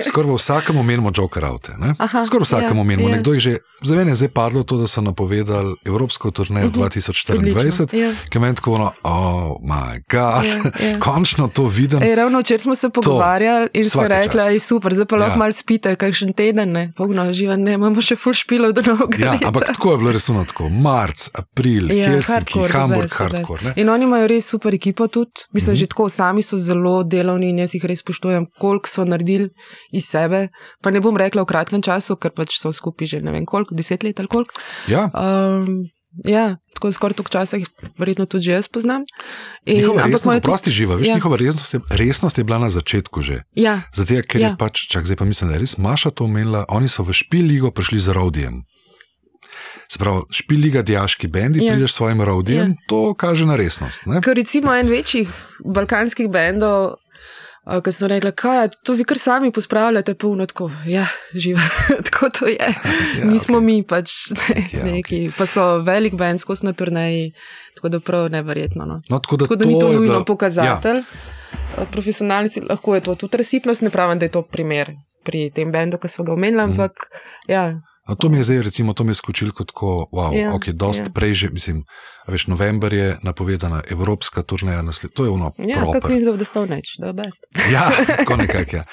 Skoraj 0.00 0.30
v 0.30 0.36
vsakem 0.36 0.76
omenimo 0.76 1.10
Joker 1.10 1.44
Aute. 1.44 1.72
Aha, 1.98 2.22
Skoraj 2.22 2.40
v 2.40 2.46
vsakem 2.46 2.70
ja, 2.72 2.80
omenimo. 2.80 3.08
ja. 3.08 3.14
Nekdo 3.16 3.32
je 3.32 3.40
že, 3.40 3.52
za 3.82 3.94
mene 3.94 4.10
je 4.10 4.16
zdaj 4.16 4.28
padlo 4.30 4.62
to, 4.62 4.76
da 4.76 4.86
so 4.86 5.00
napovedali 5.00 5.74
evropsko 5.82 6.30
turnejo 6.30 6.66
Mhm, 6.66 6.74
2024, 6.76 7.34
Odlično, 7.34 7.86
ja. 7.92 8.14
ki 8.30 8.38
meni 8.38 8.54
tako, 8.54 8.72
ono, 8.74 8.92
oh, 9.02 9.58
moj 9.60 9.98
bog, 9.98 10.14
Ja, 10.14 10.42
ja. 10.80 10.98
končno 11.04 11.48
to 11.48 11.66
vidim. 11.66 11.98
Ej, 11.98 12.14
ravno 12.14 12.38
včeraj 12.38 12.58
smo 12.60 12.74
se 12.74 12.88
pogovarjali 12.88 13.68
in 13.72 13.84
Svaka 13.84 14.04
se 14.04 14.08
rekla, 14.10 14.32
čast. 14.32 14.36
da 14.38 14.48
je 14.48 14.60
super, 14.60 14.94
zdaj 14.94 15.06
pa 15.06 15.16
lahko 15.16 15.32
Ja. 15.32 15.38
malo 15.38 15.52
spite, 15.52 15.96
kakšen 15.96 16.32
teden, 16.32 16.70
ne, 16.70 16.92
polno 16.92 17.32
živa, 17.32 17.56
ne, 17.56 17.72
imamo 17.74 17.98
še 18.00 18.14
full 18.14 18.34
špilov 18.34 18.72
do 18.72 18.82
novega. 18.84 19.18
Ja, 19.18 19.32
leta. 19.32 19.48
ampak 19.48 19.66
tako 19.66 19.90
je 19.90 19.98
bilo 19.98 20.12
resno 20.12 20.44
tako. 20.44 20.68
Marc, 20.70 21.28
april, 21.34 21.90
Ja, 21.90 22.06
Helsinki, 22.06 22.32
hardcore, 22.32 22.70
Hamburg, 22.70 23.02
best, 23.02 23.14
the 23.16 23.28
best. 23.66 23.76
Oni 23.96 24.04
imajo 24.04 24.26
res 24.26 24.44
super 24.46 24.70
ekipo 24.70 25.08
tudi. 25.08 25.48
Mislim, 25.50 25.72
Mhm. 25.72 25.78
že 25.78 25.86
tako 25.86 26.08
sami 26.08 26.42
so 26.42 26.56
zelo 26.56 27.02
delovni 27.02 27.48
in 27.48 27.58
jaz 27.58 27.72
jih 27.72 27.84
res 27.84 28.00
spoštujem, 28.00 28.46
koliko 28.54 28.86
so 28.86 29.04
naredili 29.04 29.48
iz 29.90 30.04
sebe. 30.04 30.48
Pa 30.78 30.90
ne 30.90 31.00
bom 31.00 31.16
rekla 31.16 31.42
v 31.42 31.46
kratkem 31.46 31.80
času, 31.80 32.14
ker 32.14 32.30
pač 32.30 32.56
so 32.56 32.70
skupaj 32.70 33.06
že 33.08 33.20
ne 33.20 33.32
vem 33.32 33.44
koliko, 33.44 33.72
deset 33.72 34.02
let 34.02 34.16
ali 34.16 34.28
koliko. 34.28 34.52
Ja, 34.86 35.08
Um, 35.08 35.88
ja, 36.24 36.44
tako 36.72 36.88
skoraj 36.90 37.14
toliko 37.14 37.30
časa 37.30 37.56
jih 37.56 37.66
verjetno 37.94 38.24
tudi 38.26 38.48
jaz 38.48 38.68
poznam. 38.68 39.04
In, 39.64 39.76
njihova 39.78 40.04
resnost, 40.04 40.42
prosti 40.42 40.70
živa, 40.70 40.96
veš, 40.96 41.06
ja. 41.06 41.14
njihova 41.14 41.36
resnost 41.36 41.74
je, 41.74 41.80
resnost 41.92 42.38
je 42.38 42.44
bila 42.44 42.58
na 42.58 42.70
začetku 42.70 43.20
že. 43.20 43.42
Ja, 43.54 43.82
Zato, 43.92 44.14
ker 44.22 44.40
ja. 44.40 44.46
je 44.46 44.50
Ja. 44.50 44.56
pač, 44.56 44.86
čak 44.86 45.04
zdaj 45.04 45.16
pa 45.16 45.24
mislim, 45.24 45.48
da 45.48 45.54
je 45.54 45.60
res 45.60 45.76
Maša 45.76 46.10
to 46.10 46.24
omenila, 46.24 46.64
oni 46.68 46.88
so 46.88 47.02
v 47.02 47.12
špiligo 47.12 47.70
prišli 47.70 47.98
z 47.98 48.08
rodijem. 48.10 48.62
Se 49.86 49.98
pravi, 49.98 50.22
špiliga, 50.30 50.82
diaški 50.82 51.28
bendi, 51.28 51.58
ja. 51.58 51.64
Ja. 51.64 51.72
prideš 51.72 51.92
s 51.92 51.96
svojim 51.96 52.22
rodijem, 52.22 52.66
ja. 52.66 52.68
Ja. 52.70 52.86
to 52.86 53.14
kaže 53.14 53.46
na 53.46 53.56
resnost. 53.56 54.06
Ne? 54.06 54.20
Ker 54.20 54.34
recimo 54.34 54.74
en 54.74 54.88
večjih 54.88 55.28
balkanskih 55.66 56.28
bendov, 56.28 56.94
ki 57.76 57.90
so 57.90 58.06
rekli, 58.06 58.30
kaj 58.32 58.68
to 58.82 58.94
vi 58.94 59.04
kar 59.04 59.18
sami 59.18 59.50
pospravljate, 59.50 60.14
polno 60.14 60.46
tako, 60.46 60.68
ja, 60.86 61.02
živa, 61.34 61.60
tako 62.04 62.30
to 62.30 62.46
je. 62.46 62.56
Ja, 62.56 62.74
Ja, 63.18 63.24
Nismo 63.24 63.58
okay. 63.58 63.64
mi 63.64 63.82
pač 63.84 64.12
ne, 64.40 64.60
Ja, 64.72 64.78
ja, 64.78 64.84
neki, 64.86 65.16
okay. 65.20 65.32
pa 65.34 65.46
so 65.46 65.64
velik 65.80 66.14
bend 66.14 66.38
skozi 66.38 66.64
na 66.64 66.72
turneji, 66.72 67.32
tako 67.74 67.88
da 67.88 68.00
prav 68.00 68.30
neverjetno. 68.30 68.84
No. 68.84 69.00
No, 69.08 69.18
tako 69.18 69.36
da, 69.36 69.44
Tako 69.44 69.56
da 69.56 69.64
ni 69.66 69.74
to 69.74 69.88
nujno 69.88 70.00
bila- 70.12 70.24
pokazatelj. 70.24 70.96
Ja. 70.96 71.84
Profesionalni 71.86 72.48
si 72.48 72.60
lahko 72.62 72.94
je 72.94 73.00
to 73.02 73.14
tudi 73.16 73.36
resipnost, 73.36 73.82
ne 73.82 73.90
pravim, 73.90 74.18
da 74.18 74.24
je 74.24 74.30
to 74.30 74.42
primer 74.44 74.90
pri 75.24 75.50
tem 75.50 75.72
bendu, 75.72 75.98
ki 75.98 76.08
smo 76.08 76.24
ga 76.24 76.32
omenili, 76.32 76.62
Mhm. 76.62 76.70
ampak 76.70 76.92
ja, 77.46 77.80
A 78.06 78.14
to 78.14 78.28
mi 78.28 78.38
je 78.38 78.44
zdaj, 78.44 78.62
recimo, 78.62 78.94
to 78.94 79.04
mi 79.04 79.10
je 79.10 79.14
skočilo 79.14 79.52
kot 79.52 79.66
tako, 79.66 80.06
wow, 80.12 80.34
ja, 80.34 80.40
Ja, 80.40 80.54
ok, 80.54 80.68
dost 80.68 80.98
ja. 80.98 81.04
ja. 81.04 81.12
prej 81.14 81.34
že, 81.34 81.48
mislim, 81.50 81.84
veš, 82.28 82.46
november 82.46 82.94
je 82.94 83.18
napovedana 83.22 83.82
evropska 83.90 84.42
turneja, 84.42 84.82
nasled, 84.82 85.12
to 85.12 85.24
je 85.24 85.30
ono 85.30 85.52
ja 85.58 85.76
proper. 85.78 86.00
kako 86.00 86.12
Queens 86.12 86.30
of 86.30 86.36
the 86.36 86.44
Stone 86.44 86.74
Age, 86.74 86.90
da 86.98 87.06
je 87.06 87.12
best. 87.12 87.42
Ja, 87.74 87.90
tako 88.18 88.36
nekako. 88.42 88.76
Ja. 88.76 88.84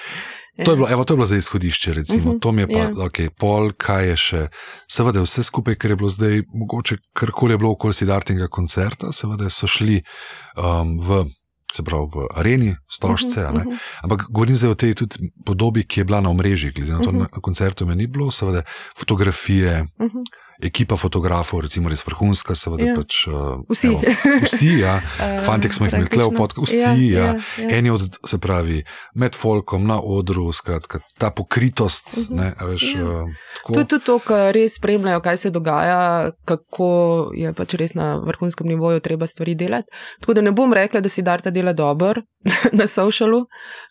To 0.65 0.71
je 0.71 0.75
bilo, 0.77 0.87
evo, 0.91 1.03
to 1.03 1.13
je 1.13 1.17
bilo 1.17 1.25
za 1.25 1.37
izhodišče, 1.37 1.93
recimo. 1.93 2.19
Uh 2.19 2.25
Mhm, 2.25 2.35
-huh, 2.35 2.41
to 2.41 2.51
mi 2.51 2.61
je 2.61 2.67
pa, 2.67 2.73
ja. 2.73 2.89
yeah. 2.89 3.05
ok, 3.05 3.35
pol, 3.37 3.71
kaj 3.77 4.09
je 4.09 4.17
še. 4.17 4.47
Seveda, 4.87 5.21
vse 5.21 5.43
skupaj, 5.43 5.75
kar 5.75 5.91
je 5.91 5.95
bilo 5.95 6.09
zdaj, 6.09 6.41
mogoče 6.53 6.97
karkoli 7.13 7.53
je 7.53 7.57
bilo 7.57 7.71
okoli 7.71 7.93
Sidartinga 7.93 8.47
koncerta, 8.47 9.11
seveda 9.11 9.49
so 9.49 9.67
šli 9.67 10.01
um, 10.57 10.99
v, 11.01 11.25
se 11.75 11.83
pravi, 11.83 12.05
v 12.05 12.27
areni, 12.35 12.75
stožce, 12.87 13.41
uh 13.41 13.51
Mhm, 13.51 13.57
-huh, 13.59 13.77
ampak 14.03 14.25
govorim 14.29 14.55
zdaj 14.55 14.69
o 14.69 14.75
tej 14.75 14.93
tudi 14.95 15.15
podobi, 15.45 15.83
ki 15.83 15.99
je 15.99 16.03
bila 16.03 16.21
na 16.21 16.29
omrežjih, 16.29 16.73
glede 16.73 16.91
na 16.91 16.99
to, 16.99 17.09
Mhm. 17.11 17.19
na 17.19 17.39
koncertu 17.41 17.85
me 17.85 17.95
ni 17.95 18.07
bilo, 18.07 18.31
seveda, 18.31 18.61
fotografije, 18.99 19.81
Uh 19.99 20.07
-huh. 20.07 20.23
Ekipa 20.59 20.95
fotografov, 20.95 21.61
recimo 21.61 21.89
res 21.89 22.01
vrhunska, 22.01 22.53
seveda 22.53 22.83
Ja. 22.83 22.95
pač. 22.95 23.27
Uh, 23.27 23.33
Vsi. 23.65 23.87
Evo, 23.87 24.01
vsi, 24.43 24.79
ja. 24.79 25.01
Fanti 25.45 25.69
smo 25.69 25.85
jih 25.85 25.93
imeli 25.93 26.09
tle 26.09 26.23
v 26.23 26.31
podkastu, 26.31 26.65
vsi, 26.65 26.77
ja, 26.77 26.93
ja, 26.93 27.27
ja. 27.57 27.69
Eni 27.71 27.89
od, 27.89 28.01
se 28.21 28.37
pravi, 28.37 28.83
med 29.15 29.33
folkom 29.33 29.83
na 29.83 29.97
odru, 29.97 30.51
skratka, 30.51 30.99
ta 31.17 31.29
pokritost. 31.29 32.03
Uh 32.09 32.23
Mhm. 32.23 32.33
-huh. 32.33 32.37
ne, 32.59 32.67
veš, 32.67 32.83
Ja. 32.91 33.03
uh, 33.03 33.29
tako, 33.55 33.73
To 33.73 33.79
je 33.79 33.87
tudi 33.87 34.05
to, 34.05 34.19
kar 34.19 34.53
res 34.53 34.73
spremljajo, 34.73 35.19
kaj 35.19 35.37
se 35.37 35.49
dogaja, 35.49 36.31
kako 36.45 36.87
je 37.33 37.53
pač 37.53 37.73
res 37.73 37.93
na 37.93 38.15
vrhunskem 38.17 38.67
nivoju 38.67 38.99
treba 38.99 39.27
stvari 39.27 39.55
delati. 39.55 39.87
Tako 40.19 40.33
da 40.33 40.41
ne 40.41 40.51
bom 40.51 40.73
rekla, 40.73 40.99
da 40.99 41.09
si 41.09 41.21
Darta 41.21 41.49
dela 41.49 41.73
dobro 41.73 42.21
na 42.71 42.87
socialu, 42.87 43.45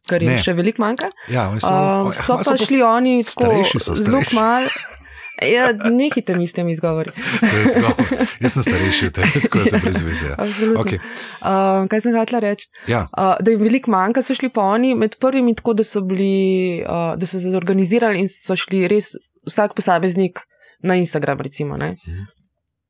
ker 0.09 0.23
jim 0.23 0.31
Ne. 0.31 0.39
še 0.39 0.53
veliko 0.53 0.83
manjka. 0.83 1.11
ja, 1.29 1.51
so, 1.53 1.67
Um, 1.69 2.13
so 2.15 2.33
a, 2.33 2.43
pa 2.45 2.57
šli 2.57 2.83
oni 2.83 3.25
tako 3.25 3.33
starejši 3.33 3.79
so, 3.81 3.97
zelo 3.97 4.23
starejši. 4.23 4.37
Ja, 5.45 5.64
nehite 5.90 6.34
mi 6.34 6.47
s 6.47 6.53
temi 6.53 6.72
izgovori. 6.72 7.11
Je 7.43 7.64
zgolj- 7.66 8.26
Jaz 8.40 8.53
sem 8.53 8.62
starejši 8.62 9.07
od 9.07 9.12
tebe, 9.12 9.40
tako 9.43 9.59
da 9.59 9.64
to 9.64 9.76
je 9.76 9.80
brez 9.80 10.01
veze. 10.01 10.26
Ja. 10.26 10.34
Absolutno. 10.38 10.82
Okay. 10.82 10.99
Um, 11.40 11.88
kaj 11.88 12.01
sem 12.01 12.14
hotela 12.14 12.40
reči? 12.40 12.68
Ja, 12.86 13.07
Uh, 13.12 13.34
da 13.40 13.51
jim 13.51 13.61
veliko 13.61 13.90
manjka, 13.90 14.22
so 14.22 14.34
šli 14.34 14.49
pa 14.49 14.61
oni 14.62 14.95
med 14.95 15.16
prvimi 15.16 15.55
tako, 15.55 15.74
da 15.74 15.84
so, 15.84 16.01
bili, 16.03 16.32
uh, 16.82 17.14
da 17.16 17.26
so 17.26 17.40
se 17.40 17.51
zorganizirali 17.51 18.18
in 18.18 18.28
so 18.28 18.57
šli 18.57 18.88
res 18.88 19.12
vsak 19.45 19.74
posameznik 19.74 20.40
na 20.80 20.97
Instagram. 20.97 21.40
Recimo, 21.40 21.76
ne. 21.76 21.97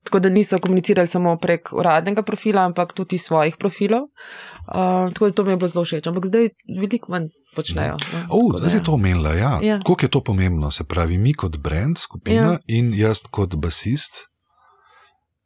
Tako 0.02 0.18
da 0.18 0.28
niso 0.28 0.58
komunicirali 0.58 1.08
samo 1.08 1.36
prek 1.38 1.72
uradnega 1.72 2.22
profila, 2.22 2.64
ampak 2.64 2.92
tudi 2.92 3.18
svojih 3.18 3.56
profilov. 3.56 4.02
Uh, 4.02 5.12
tako 5.12 5.28
da 5.28 5.32
to 5.32 5.44
mi 5.44 5.52
je 5.52 5.56
bilo 5.56 5.68
zelo 5.68 5.84
všeč. 5.84 6.06
Ampak 6.06 6.26
zdaj 6.26 6.48
veliko 6.80 7.12
manj 7.12 7.28
počnejo. 7.54 7.96
No, 8.12 8.26
Oh, 8.30 8.52
da 8.52 8.58
zdaj 8.58 8.70
si 8.70 8.84
to 8.84 8.92
omenila. 8.92 9.34
Ja. 9.34 9.58
Ja. 9.62 9.80
Koliko 9.84 10.04
je 10.04 10.10
to 10.10 10.20
pomembno? 10.24 10.70
Se 10.70 10.84
pravi, 10.84 11.18
mi 11.18 11.34
kot 11.34 11.56
brand, 11.56 11.98
skupina 11.98 12.52
ja. 12.52 12.58
In 12.66 12.94
jaz 12.94 13.22
kot 13.30 13.54
basist. 13.56 14.26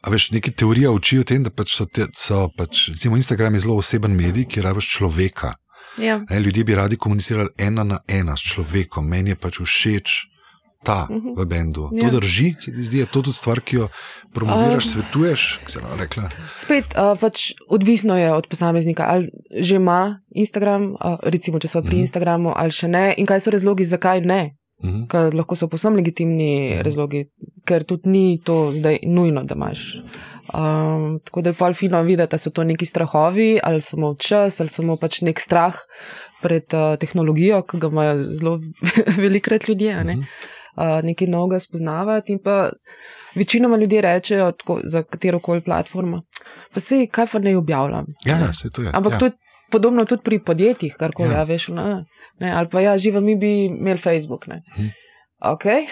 A 0.03 0.11
veš, 0.11 0.31
neki 0.31 0.53
teorija 0.53 0.91
uči 0.91 1.19
o 1.19 1.25
tem, 1.25 1.43
da 1.43 1.51
pač 1.51 1.75
so, 1.75 1.87
te, 1.87 2.07
so 2.17 2.47
pač, 2.57 2.89
recimo 2.95 3.17
Instagram 3.17 3.55
je 3.55 3.61
zelo 3.61 3.77
oseben 3.77 4.15
medij, 4.17 4.47
ki 4.47 4.63
rabiš 4.63 4.89
človeka. 4.97 5.57
Ja. 5.99 6.21
Ne, 6.31 6.41
ljudje 6.41 6.65
bi 6.65 6.75
radi 6.75 6.97
komunicirali 6.97 7.49
ena 7.59 7.85
na 7.85 7.99
ena 8.09 8.37
s 8.37 8.45
človekom, 8.53 9.09
meni 9.09 9.33
je 9.33 9.37
pač 9.41 9.61
všeč 9.61 10.36
ta 10.83 11.07
Mhm. 11.07 11.35
v 11.35 11.45
bendu. 11.45 11.91
Ja. 11.93 12.07
To 12.07 12.17
drži, 12.17 12.55
se 12.59 12.71
ti 12.71 12.83
zdi, 12.83 12.99
je 12.99 13.07
to 13.07 13.23
tudi 13.23 13.33
stvar, 13.33 13.61
ki 13.61 13.77
jo 13.77 13.89
promoviraš, 14.31 14.85
Um. 14.85 14.91
svetuješ. 14.93 15.61
Spet, 16.57 16.85
uh, 16.93 17.15
pač 17.15 17.35
odvisno 17.69 18.15
je 18.15 18.33
od 18.33 18.47
posameznika, 18.47 19.05
ali 19.05 19.27
že 19.53 19.77
ima 19.77 20.01
Instagram, 20.31 20.93
uh, 20.95 20.99
recimo, 21.25 21.59
če 21.59 21.69
so 21.69 21.81
pri 21.81 21.91
Mhm. 21.93 22.01
Instagramu, 22.03 22.53
ali 22.53 22.71
še 22.71 22.89
ne, 22.89 23.15
in 23.15 23.27
kaj 23.27 23.41
so 23.41 23.51
razlogi, 23.51 23.85
zakaj 23.85 24.21
ne. 24.23 24.55
Mhm. 24.79 25.07
Ker 25.07 25.33
lahko 25.33 25.55
so 25.55 25.67
posebno 25.67 25.97
legitimni 25.97 26.51
Mhm. 26.71 26.83
razlogi, 26.83 27.25
ker 27.65 27.83
tudi 27.83 28.07
ni 28.07 28.39
to 28.39 28.73
zdaj 28.73 28.99
nujno, 29.05 29.43
da 29.43 29.55
imaš. 29.55 30.03
Um, 30.49 31.19
tako 31.21 31.43
da 31.43 31.51
je 31.51 31.55
pa 31.55 31.73
fino 31.73 32.03
videti, 32.03 32.31
da 32.31 32.39
so 32.39 32.51
to 32.51 32.63
neki 32.63 32.85
strahovi, 32.85 33.59
ali 33.61 33.81
samo 33.81 34.15
čas, 34.17 34.61
ali 34.61 34.69
samo 34.69 34.97
pač 34.97 35.21
nek 35.21 35.41
strah 35.41 35.75
pred 36.41 36.63
uh, 36.71 36.95
tehnologijo, 36.95 37.63
ki 37.63 37.79
ga 37.79 37.89
imajo 37.89 38.15
zelo 38.23 38.61
velikrat 39.19 39.65
ljudje. 39.65 39.93
a 39.93 40.05
Ne? 40.05 40.17
Uh, 40.77 41.01
nekaj 41.03 41.29
novega 41.29 41.61
spoznavati. 41.61 42.33
In 42.33 42.39
pa 42.45 42.71
večinoma 43.35 43.77
ljudje 43.77 44.01
rečejo 44.01 44.53
tako, 44.53 44.81
za 44.85 45.03
katero 45.03 45.41
koli 45.41 45.61
platformo. 45.61 46.23
Pa 46.75 46.81
se 46.81 47.07
kaj 47.07 47.27
pa 47.33 47.39
ne 47.39 47.57
objavljam. 47.57 48.07
Ja, 48.25 48.39
ne. 48.39 48.47
ja, 48.47 48.53
se 48.53 48.71
to 48.71 48.83
je. 48.83 48.91
Ampak 48.93 49.13
ja. 49.13 49.19
to 49.19 49.25
je 49.25 49.33
podobno 49.71 50.05
tudi 50.05 50.23
pri 50.23 50.39
podjetjih, 50.39 50.95
kar 50.99 51.13
koli, 51.13 51.33
Ja. 51.33 51.39
ja. 51.39 51.45
veš, 51.45 51.69
ne, 51.69 52.05
ne, 52.41 52.53
ali 52.53 52.69
pa 52.69 52.81
ja, 52.81 52.99
živa 52.99 53.21
mi 53.21 53.37
bi 53.37 53.65
imeli 53.65 53.99
Facebook. 53.99 54.47
Ne. 54.47 54.63
Mhm. 54.79 54.87
Okay. 55.39 55.85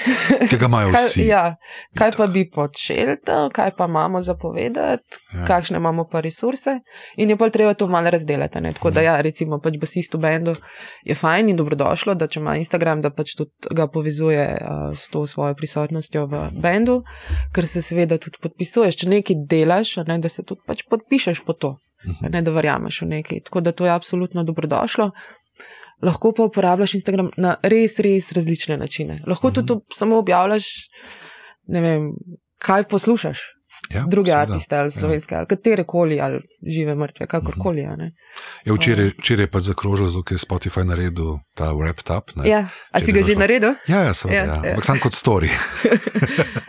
Ki 0.49 0.57
ga 0.57 0.67
imajo 0.67 0.89
Kaj, 0.95 1.05
vsi. 1.05 1.27
ja, 1.27 1.57
kaj 1.93 2.13
pa 2.13 2.27
bi 2.27 2.47
počeli, 2.47 3.17
kaj 3.53 3.71
pa 3.73 3.85
imamo 3.85 4.21
za 4.21 4.35
povedati, 4.35 5.05
Ja. 5.29 5.41
ja. 5.41 5.47
kakšne 5.47 5.77
imamo 5.77 6.05
pa 6.07 6.21
resurse. 6.21 6.79
In 7.17 7.31
je 7.31 7.37
pa 7.37 7.51
treba 7.51 7.75
to 7.75 7.87
malo 7.87 8.11
razdeliti. 8.11 8.61
Ne? 8.61 8.73
Tako 8.73 8.91
da, 8.91 9.01
Mhm. 9.01 9.05
ja, 9.05 9.21
recimo, 9.21 9.59
pač 9.59 9.77
basist 9.77 10.15
v 10.15 10.19
bendu 10.19 10.57
je 11.03 11.15
fajn 11.15 11.49
in 11.49 11.57
dobrodošlo, 11.57 12.15
da 12.15 12.27
če 12.27 12.41
ima 12.41 12.57
Instagram, 12.57 13.01
da 13.01 13.11
pač 13.11 13.35
tudi 13.35 13.53
ga 13.71 13.87
povezuje 13.87 14.49
uh, 14.55 14.67
s 14.93 15.09
to 15.09 15.27
svojo 15.27 15.55
prisotnostjo 15.55 16.25
v 16.27 16.35
bendu, 16.55 17.03
ker 17.53 17.67
se 17.67 17.83
seveda 17.83 18.17
tudi 18.19 18.39
podpisuješ. 18.41 18.97
Če 18.97 19.09
nekaj 19.11 19.37
delaš, 19.47 19.97
ne, 19.99 20.19
da 20.19 20.29
se 20.31 20.43
tudi 20.43 20.61
pač 20.65 20.83
podpišeš 20.85 21.41
po 21.43 21.53
to, 21.55 21.77
Mhm. 22.05 22.21
a 22.23 22.29
ne 22.31 22.43
da 22.43 22.51
verjameš 22.51 23.03
v 23.03 23.07
nekaj. 23.11 23.41
Tako 23.43 23.61
da 23.61 23.73
to 23.73 23.85
je 23.85 23.93
absolutno 23.93 24.45
dobrodošlo. 24.45 25.11
Lahko 26.05 26.33
pa 26.33 26.43
uporabljaš 26.45 26.95
Instagram 26.95 27.31
na 27.37 27.57
res, 27.63 27.99
res 27.99 28.33
različne 28.33 28.77
načine. 28.77 29.21
Lahko 29.27 29.49
Mhm. 29.49 29.55
tudi 29.55 29.73
ob- 29.73 29.93
samo 29.93 30.19
objavljaš, 30.19 30.69
ne 31.67 31.81
vem, 31.81 32.11
kaj 32.59 32.85
poslušaš. 32.85 33.39
Ja, 33.87 34.03
Druge 34.03 34.31
seveda. 34.31 34.43
artiste 34.47 34.77
ali 34.77 34.91
slovenske, 34.91 35.35
ali 35.35 35.47
katere 35.47 35.85
koli, 35.85 36.17
ali 36.19 36.39
žive, 36.65 36.95
mrtve, 36.95 37.27
kakorkoli. 37.27 37.83
a 37.83 37.97
ne. 37.97 38.13
Ja, 38.65 38.73
včeraj, 38.73 39.11
včeraj 39.15 39.43
je 39.43 39.51
pač 39.51 39.63
zakrožil, 39.65 40.07
zato 40.09 40.31
je 40.31 40.39
Spotify 40.39 40.83
naredil 40.83 41.39
ta 41.53 41.65
Wrapped 41.67 42.09
Up. 42.09 42.31
Ne? 42.35 42.47
Ja, 42.47 42.61
a 42.91 42.97
si 42.99 43.13
ga 43.13 43.19
že 43.19 43.25
zašel. 43.27 43.39
naredil? 43.39 43.73
ja, 43.87 44.01
ja, 44.01 44.15
seveda. 44.15 44.37
Ja, 44.37 44.45
Ja, 44.47 44.55
ja. 44.57 44.71
Ampak 44.71 44.85
sam 44.85 44.99
kot 44.99 45.13
story. 45.15 45.51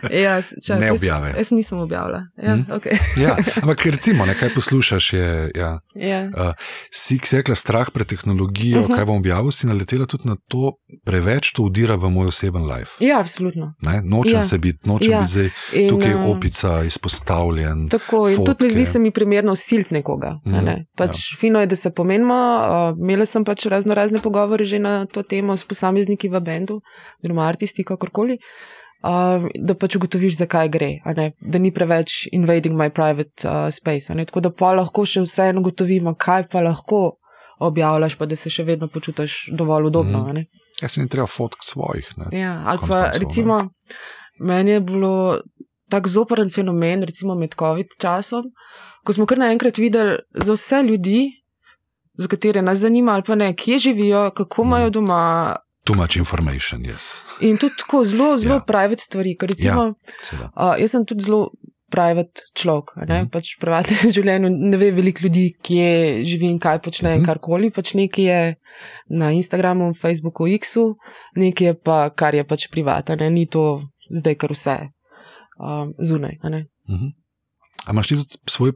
Ja, 0.06 0.38
s- 0.38 0.54
čak, 0.60 0.78
Ne 0.78 0.86
jaz- 0.86 0.96
objave. 0.96 1.34
Jaz 1.34 1.50
nisem 1.50 1.78
objavila. 1.78 2.22
Ja, 2.36 2.56
Mhm. 2.56 2.70
okay. 2.70 2.94
Ja, 3.24 3.36
ampak 3.62 3.86
recimo, 3.86 4.22
ne, 4.22 4.34
kaj 4.34 4.50
poslušaš, 4.50 5.12
je. 5.12 5.50
Ja. 5.54 5.80
ja. 5.94 6.20
Uh, 6.26 6.52
si 6.90 7.18
si 7.18 7.36
rekla 7.36 7.54
strah 7.54 7.90
pred 7.90 8.06
tehnologijo, 8.06 8.46
uh 8.76 8.84
Mhm. 8.84 8.92
-huh. 8.92 8.96
kaj 8.96 9.04
bom 9.04 9.16
objavil, 9.16 9.50
si 9.50 9.66
naletela 9.66 10.06
tudi 10.06 10.28
na 10.28 10.36
to, 10.48 10.72
preveč 11.04 11.52
to 11.52 11.62
udira 11.62 11.96
v 11.96 12.06
moj 12.06 12.26
oseben 12.26 12.62
life. 12.64 12.92
ja, 13.00 13.18
absolutno. 13.18 13.74
Ne? 13.80 14.02
Nočem 14.04 14.32
ja. 14.32 14.38
Ja. 14.38 14.44
se 14.44 14.58
biti, 14.58 14.78
nočem 14.84 15.10
ja. 15.10 15.16
Ja. 15.16 15.20
biti 15.20 15.32
zdaj 15.32 15.50
In, 15.72 15.88
tukaj 15.88 16.10
eh, 16.10 16.14
opica, 16.26 16.84
izpostavljen. 17.06 17.88
Tako, 17.88 18.28
in 18.28 18.36
tudi 18.36 18.46
fotke. 18.46 18.64
ne 18.64 18.70
zdi 18.70 18.86
se 18.86 18.98
mi 18.98 19.10
primerno 19.10 19.54
siliti 19.54 19.94
nekoga. 19.94 20.40
Mhm, 20.46 20.56
Mm, 20.56 20.64
ne. 20.64 20.86
pač 20.96 21.08
ja. 21.10 21.36
Fino 21.38 21.60
je, 21.60 21.66
da 21.66 21.76
se 21.76 21.90
pomenimo. 21.90 22.34
Uh, 22.34 22.98
imela 23.00 23.26
sem 23.26 23.44
pač 23.44 23.66
razno 23.66 23.94
razne 23.94 24.22
pogovore 24.22 24.64
že 24.64 24.78
na 24.78 25.06
to 25.06 25.22
temo 25.22 25.56
s 25.56 25.64
posamezniki 25.64 26.28
v 26.28 26.40
bendu, 26.40 26.80
oziroma 27.22 27.46
artisti, 27.46 27.84
kakorkoli. 27.84 28.38
Uh, 29.02 29.44
da 29.54 29.74
pač 29.74 29.96
ugotoviš, 29.96 30.36
zakaj 30.36 30.68
gre, 30.68 30.88
da 31.40 31.58
ni 31.58 31.70
preveč 31.70 32.26
invading 32.32 32.74
my 32.74 32.90
private 32.90 33.46
uh, 33.46 33.70
space. 33.70 34.10
Tako 34.26 34.40
da 34.40 34.50
pa 34.50 34.72
lahko 34.72 35.04
še 35.06 35.20
vseeno 35.20 35.60
ugotovimo, 35.60 36.14
kaj 36.14 36.48
pa 36.50 36.60
lahko 36.60 37.18
objavljaš, 37.58 38.16
pa 38.16 38.26
da 38.26 38.36
se 38.36 38.50
še 38.50 38.64
vedno 38.64 38.88
počutiš 38.88 39.48
dovolj 39.52 39.84
udobno. 39.86 40.24
Mhm. 40.26 40.34
ne. 40.34 40.46
Jaz 40.82 40.92
se 40.92 41.00
ne 41.00 41.08
treba 41.08 41.26
fotk 41.26 41.62
svojih. 41.64 42.08
Ne? 42.16 42.38
Ja, 42.38 42.62
ali 42.66 42.78
pa 42.78 42.86
koncev, 42.86 43.12
ne. 43.12 43.18
recimo, 43.18 43.60
meni 44.40 44.70
je 44.70 44.80
bilo 44.80 45.40
tako 45.88 46.08
zoperen 46.08 46.50
fenomen, 46.50 47.02
recimo 47.02 47.34
med 47.34 47.54
COVID 47.54 47.86
časom, 47.98 48.44
ko 49.04 49.12
smo 49.12 49.26
kar 49.26 49.38
naenkrat 49.38 49.78
videli 49.78 50.16
za 50.34 50.52
vse 50.52 50.82
ljudi, 50.82 51.30
za 52.14 52.28
katere 52.28 52.62
nas 52.62 52.78
zanima, 52.78 53.12
ali 53.12 53.22
pa 53.22 53.34
ne, 53.34 53.52
kje 53.54 53.78
živijo, 53.80 54.30
kako 54.30 54.62
Mhm. 54.62 54.68
imajo 54.68 54.90
doma. 54.90 55.56
Too 55.84 55.96
much 55.96 56.16
information, 56.16 56.80
yes. 56.82 57.22
In 57.40 57.56
tudi 57.56 57.74
tako 57.78 58.04
zelo, 58.04 58.36
zelo 58.36 58.54
Ja. 58.54 58.60
private 58.60 59.02
stvari. 59.02 59.36
Ker 59.36 59.48
recimo, 59.48 59.94
ja. 60.32 60.50
Uh, 60.56 60.80
jaz 60.80 60.90
sem 60.90 61.04
tudi 61.04 61.24
zelo 61.24 61.50
private 61.88 62.42
človek. 62.54 62.96
Ne? 62.98 63.22
Mhm. 63.22 63.30
Pač 63.30 63.54
v 63.56 63.60
privatnem 63.60 63.98
življenju 64.12 64.50
ne 64.50 64.76
ve 64.76 64.90
veliko 64.90 65.22
ljudi, 65.22 65.54
kje 65.62 65.86
živi 66.24 66.46
in 66.46 66.58
kaj 66.58 66.78
počne, 66.78 67.14
in 67.16 67.24
karkoli. 67.24 67.70
Pač 67.70 67.94
nekaj 67.94 68.24
je 68.24 68.56
na 69.08 69.30
Instagramu, 69.30 69.94
Facebooku, 69.94 70.46
X-u, 70.48 70.96
nekaj 71.36 71.66
je 71.66 71.74
pa, 71.74 72.10
kar 72.10 72.34
je 72.34 72.44
pač 72.44 72.66
privatno, 72.68 73.14
ni 73.30 73.46
to 73.46 73.82
zdaj 74.10 74.34
kar 74.34 74.50
vse 74.50 74.76
um, 75.58 75.94
zunaj. 75.98 76.38
ne. 76.48 76.66
Mhm. 76.88 77.06
A 77.86 77.92
imaš 77.92 78.08
ti 78.08 78.14
tudi 78.14 78.36
svoj 78.46 78.72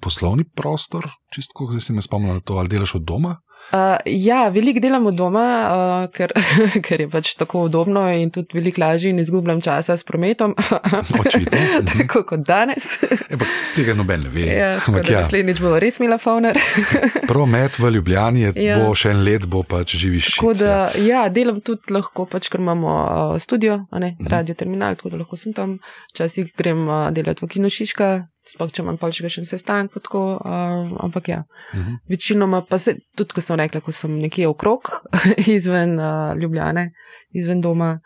poslovni 0.00 0.44
prostor, 0.44 1.08
čistko, 1.34 1.68
zdaj 1.70 1.80
si 1.80 1.92
me 1.92 2.02
spomnil 2.02 2.34
na 2.34 2.40
to, 2.40 2.54
ali 2.54 2.68
delaš 2.68 2.94
od 2.94 3.02
doma? 3.02 3.36
Uh, 3.68 3.78
ja, 4.06 4.48
veliko 4.48 4.80
delam 4.80 5.06
od 5.06 5.14
doma, 5.14 5.42
uh, 5.68 6.10
ker, 6.10 6.32
ker 6.86 7.00
je 7.00 7.08
pač 7.08 7.34
tako 7.36 7.66
udobno 7.66 8.06
in 8.12 8.30
tudi 8.30 8.56
veliko 8.56 8.80
lažje 8.80 9.10
in 9.10 9.18
izgubljam 9.18 9.60
časa 9.60 9.96
s 9.96 10.04
prometom. 10.04 10.54
Očitno. 11.20 11.58
Mhm. 11.58 11.86
tako 11.98 12.22
kot 12.24 12.40
danes. 12.40 12.86
Ampak 13.28 13.48
tega 13.76 13.94
noben 13.94 14.22
ne 14.22 14.28
ve. 14.28 14.46
ja, 14.48 14.70
ja, 14.72 14.80
naslednjič 15.12 15.60
bo 15.60 15.74
res 15.78 15.98
imela 16.00 16.16
fauner. 16.18 16.56
promet 17.30 17.78
v 17.78 17.90
Ljubljani 17.90 18.40
je, 18.40 18.52
Ja. 18.58 18.78
bo 18.80 18.94
še 18.94 19.10
en 19.10 19.20
let, 19.22 19.44
bo 19.46 19.60
pač 19.62 19.96
živiš. 19.96 20.30
Tako 20.38 20.54
da, 20.54 20.72
ja, 20.96 21.26
delam 21.28 21.60
tudi 21.60 21.92
lahko, 21.92 22.24
pač, 22.24 22.48
ker 22.48 22.60
imamo 22.60 22.88
uh, 22.88 23.36
studio, 23.38 23.82
ne, 23.92 24.14
Mhm. 24.18 24.28
radio 24.28 24.54
terminal, 24.54 24.96
tako 24.96 25.10
da 25.10 25.16
lahko 25.18 25.36
sem 25.36 25.52
tam. 25.52 25.76
Včasih 26.14 26.54
grem 26.56 26.88
uh, 26.88 27.10
delati 27.12 27.44
v 27.44 27.48
Kino 27.48 27.68
Šiška, 27.68 28.08
sploh 28.48 28.70
če 28.72 28.82
imam 28.82 28.96
pa 29.00 29.10
še 29.12 29.26
kakšen 29.26 29.44
sestanek, 29.48 29.92
tako, 30.02 30.38
uh, 30.40 30.94
ampak 31.04 31.28
ja. 31.28 31.42
Mhm. 31.74 31.98
Večinoma 32.08 32.62
pa 32.68 32.78
se, 32.78 32.96
tudi 33.16 33.36
ko 33.36 33.44
sem 33.44 33.58
rekla, 33.60 33.80
ko 33.84 33.92
sem 33.92 34.16
nekje 34.18 34.48
okrog, 34.48 34.90
izven 35.58 35.98
uh, 36.00 36.32
Ljubljane, 36.40 36.88
izven 37.36 37.60
doma, 37.60 37.98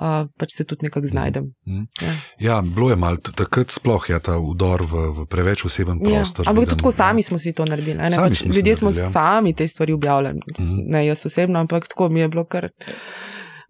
uh, 0.00 0.24
pač 0.40 0.54
se 0.56 0.64
tudi 0.64 0.86
nekako 0.88 1.06
znajdem. 1.06 1.50
Mhm. 1.68 1.84
Ja. 2.00 2.14
Ja, 2.40 2.60
bilo 2.62 2.90
je 2.90 2.96
malo 2.96 3.16
takrat 3.20 3.70
sploh 3.70 4.08
ja, 4.10 4.18
ta 4.18 4.38
udor 4.38 4.82
v, 4.82 5.04
v 5.18 5.26
preveč 5.26 5.64
oseben 5.64 6.00
Ja, 6.00 6.20
prostor. 6.22 6.48
ampak 6.48 6.64
vidim, 6.64 6.78
tudi 6.78 6.88
ja. 6.88 6.98
sami 7.02 7.22
smo 7.22 7.38
si 7.38 7.52
to 7.52 7.64
naredili. 7.64 7.98
a 7.98 8.08
Ne? 8.08 8.16
Sami 8.16 8.28
Pač 8.28 8.42
smo 8.42 8.54
ljudje 8.54 8.76
smo 8.76 8.88
naredili, 8.88 9.06
ja. 9.06 9.10
sami 9.10 9.54
te 9.54 9.68
stvari 9.68 9.92
objavljali. 9.92 10.40
Mhm. 10.58 10.76
Ne 10.88 11.06
jaz 11.06 11.26
osebno, 11.26 11.60
ampak 11.60 11.88
tako 11.88 12.08
mi 12.08 12.20
je 12.20 12.28
bilo 12.28 12.44
kar 12.44 12.70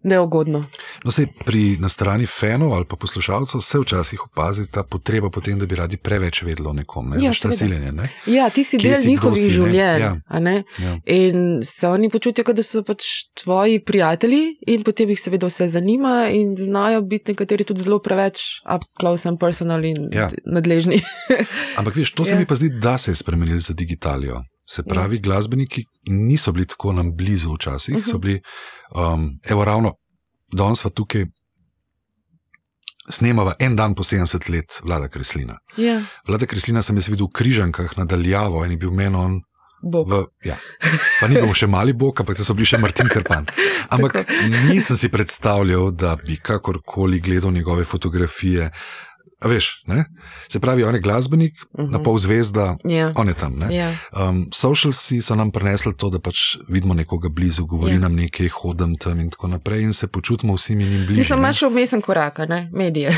neugodno. 0.03 0.65
No, 1.03 1.11
sej, 1.11 1.27
pri, 1.45 1.77
na 1.79 1.89
strani 1.89 2.25
fanov 2.25 2.73
ali 2.73 2.85
pa 2.85 2.95
poslušalcev 2.95 3.61
se 3.61 3.79
včasih 3.79 4.25
opazi 4.25 4.67
ta 4.71 4.83
potreba 4.83 5.29
potem, 5.29 5.59
da 5.59 5.65
bi 5.65 5.75
radi 5.75 5.97
preveč 5.97 6.41
vedeli 6.43 6.67
o 6.67 6.73
nekom. 6.73 7.09
Ne? 7.09 7.23
Ja, 7.25 7.31
ta 7.41 7.51
siljenje. 7.51 7.91
Ne? 7.91 8.09
Ja, 8.25 8.49
ti 8.49 8.63
si 8.63 8.77
Kje 8.77 8.89
del 8.89 9.01
si, 9.01 9.07
njihovih 9.07 9.51
življenj. 9.51 10.01
Ja. 10.01 10.17
Ja. 10.79 10.97
In 11.05 11.59
se 11.63 11.87
oni 11.87 12.09
počutijo, 12.09 12.53
da 12.53 12.63
so 12.63 12.83
pač 12.83 13.03
tvoji 13.43 13.79
prijatelji, 13.85 14.43
in 14.67 14.83
potem 14.83 15.09
jih 15.09 15.19
seveda 15.21 15.47
vse 15.47 15.67
zanima, 15.67 16.29
in 16.31 16.55
znajo 16.57 17.01
biti 17.01 17.31
nekateri 17.31 17.63
tudi 17.63 17.81
zelo 17.81 17.99
preveč 17.99 18.41
up 18.75 18.83
close 18.99 19.29
and 19.29 19.39
personal 19.39 19.85
in 19.85 20.09
Ja. 20.13 20.29
nadležni. 20.45 21.01
Ampak 21.79 21.95
veš, 21.95 22.11
to 22.11 22.25
se 22.25 22.33
Ja. 22.33 22.39
mi 22.39 22.45
pa 22.45 22.55
zdi, 22.55 22.69
da 22.69 22.97
se 22.97 23.11
je 23.11 23.15
spremenilo 23.15 23.59
za 23.59 23.73
digitalijo. 23.73 24.41
Se 24.71 24.83
pravi, 24.83 25.15
ja. 25.15 25.21
glasbeniki 25.21 25.83
niso 26.07 26.51
bili 26.51 26.65
tako 26.65 26.93
nam 26.93 27.15
blizu 27.15 27.53
včasih, 27.53 27.95
uh 27.95 27.99
Mhm. 27.99 28.07
-huh. 28.07 28.11
so 28.11 28.17
bili, 28.17 28.41
um, 28.95 29.39
evo, 29.43 29.65
ravno 29.65 29.93
danes 30.53 30.79
smo 30.79 30.89
tukaj. 30.89 31.25
Snemava 33.09 33.53
en 33.59 33.75
dan 33.75 33.95
po 33.95 34.03
70 34.03 34.49
let 34.49 34.79
vlada 34.83 35.07
Kreslina. 35.07 35.57
ja, 35.77 36.01
Vlada 36.27 36.45
Kreslina 36.45 36.81
sem 36.81 36.95
jaz 36.95 37.07
videl 37.09 37.25
v 37.27 37.33
križankah 37.33 37.97
nadaljavo 37.97 38.65
in 38.65 38.71
je 38.71 38.77
bil 38.77 38.91
meni 38.91 39.15
on. 39.17 39.41
V, 39.83 40.25
ja. 40.45 40.55
Pa 41.19 41.27
ni 41.27 41.35
bil 41.41 41.53
še 41.53 41.65
mali 41.67 41.93
bog, 41.93 42.19
ampak 42.21 42.37
so 42.37 42.53
bili 42.53 42.65
še 42.65 42.77
Martin 42.77 43.09
Krpan. 43.09 43.45
Ampak 43.89 44.29
nisem 44.69 44.97
si 44.97 45.09
predstavljal, 45.09 45.91
da 45.91 46.15
bi 46.27 46.37
kakorkoli 46.37 47.19
gledal 47.19 47.51
njegove 47.51 47.83
fotografije. 47.83 48.69
A 49.41 49.47
veš, 49.47 49.83
ne? 49.87 50.05
se 50.49 50.59
pravi, 50.59 50.83
on 50.83 50.95
je 50.95 51.01
glasbenik, 51.01 51.53
uh 51.73 51.85
-huh. 51.85 51.91
na 51.91 51.99
pol 52.03 52.17
zvezda, 52.17 52.75
Ja. 52.83 53.11
on 53.15 53.27
je 53.27 53.33
tam. 53.33 53.53
ne. 53.59 53.75
Ja. 53.75 53.95
Um, 54.29 54.47
socialsi 54.53 55.21
so 55.21 55.35
nam 55.35 55.51
prinesli 55.51 55.93
to, 55.97 56.09
da 56.09 56.19
pač 56.19 56.57
vidimo 56.67 56.93
nekoga 56.93 57.29
blizu, 57.29 57.65
govori 57.65 57.93
Ja. 57.93 57.99
nam 57.99 58.15
nekaj, 58.15 58.47
hodim 58.47 58.97
tam 58.97 59.19
in 59.19 59.29
tako 59.29 59.47
naprej, 59.47 59.81
in 59.81 59.93
se 59.93 60.07
počutimo 60.07 60.53
vsi 60.53 60.75
mi 60.75 60.85
blizu. 60.85 61.17
Mislim, 61.19 61.39
imaš 61.39 61.57
še 61.57 61.67
vmesen 61.67 62.01
korak, 62.01 62.37
ne 62.37 62.69
medije. 62.73 63.17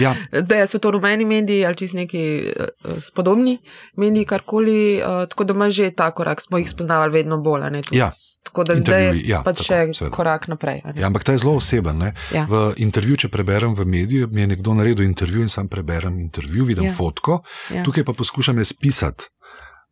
Ja, 0.00 0.14
Zdaj 0.44 0.66
so 0.66 0.78
to 0.78 0.90
rumeni 0.90 1.24
mediji 1.24 1.66
ali 1.66 1.76
čist 1.76 1.94
neki 1.94 2.52
uh, 2.84 2.96
spodobni 2.98 3.58
mediji, 3.96 4.24
karkoli. 4.24 5.02
Uh, 5.02 5.28
tako 5.28 5.44
da 5.44 5.54
imaš 5.54 5.74
že 5.74 5.90
ta 5.90 6.10
korak, 6.10 6.40
smo 6.40 6.58
jih 6.58 6.70
spoznavali 6.70 7.12
vedno 7.12 7.38
bolj. 7.38 7.62
Ja. 7.90 8.12
Tako 8.42 8.64
da 8.64 8.74
zdaj 8.74 9.02
Intervjuji, 9.02 9.28
ja, 9.28 9.38
je 9.38 9.44
pač 9.44 9.56
tako, 9.58 9.64
še 9.64 9.94
seveda. 9.94 10.10
korak 10.12 10.48
naprej. 10.48 10.82
ja, 10.94 11.06
ampak 11.06 11.24
ta 11.24 11.32
je 11.32 11.38
zelo 11.38 11.54
oseben. 11.54 11.98
ne. 11.98 12.10
Ja. 12.32 12.44
V 12.44 12.74
intervjuju, 12.76 13.16
če 13.18 13.28
preberem 13.28 13.74
v 13.74 13.84
mediju, 13.86 14.28
mi 14.28 14.40
je 14.40 14.46
nekdo 14.48 14.74
naredil 14.74 15.04
intervju 15.04 15.40
in 15.40 15.48
sam 15.48 15.68
preberem 15.68 16.18
intervju, 16.18 16.64
vidim 16.64 16.84
ja. 16.84 16.90
Ja. 16.90 16.94
fotko, 16.94 17.42
Ja. 17.70 17.82
tukaj 17.82 18.04
pa 18.04 18.12
poskušam 18.12 18.58
jaz 18.58 18.72
pisati. 18.72 19.24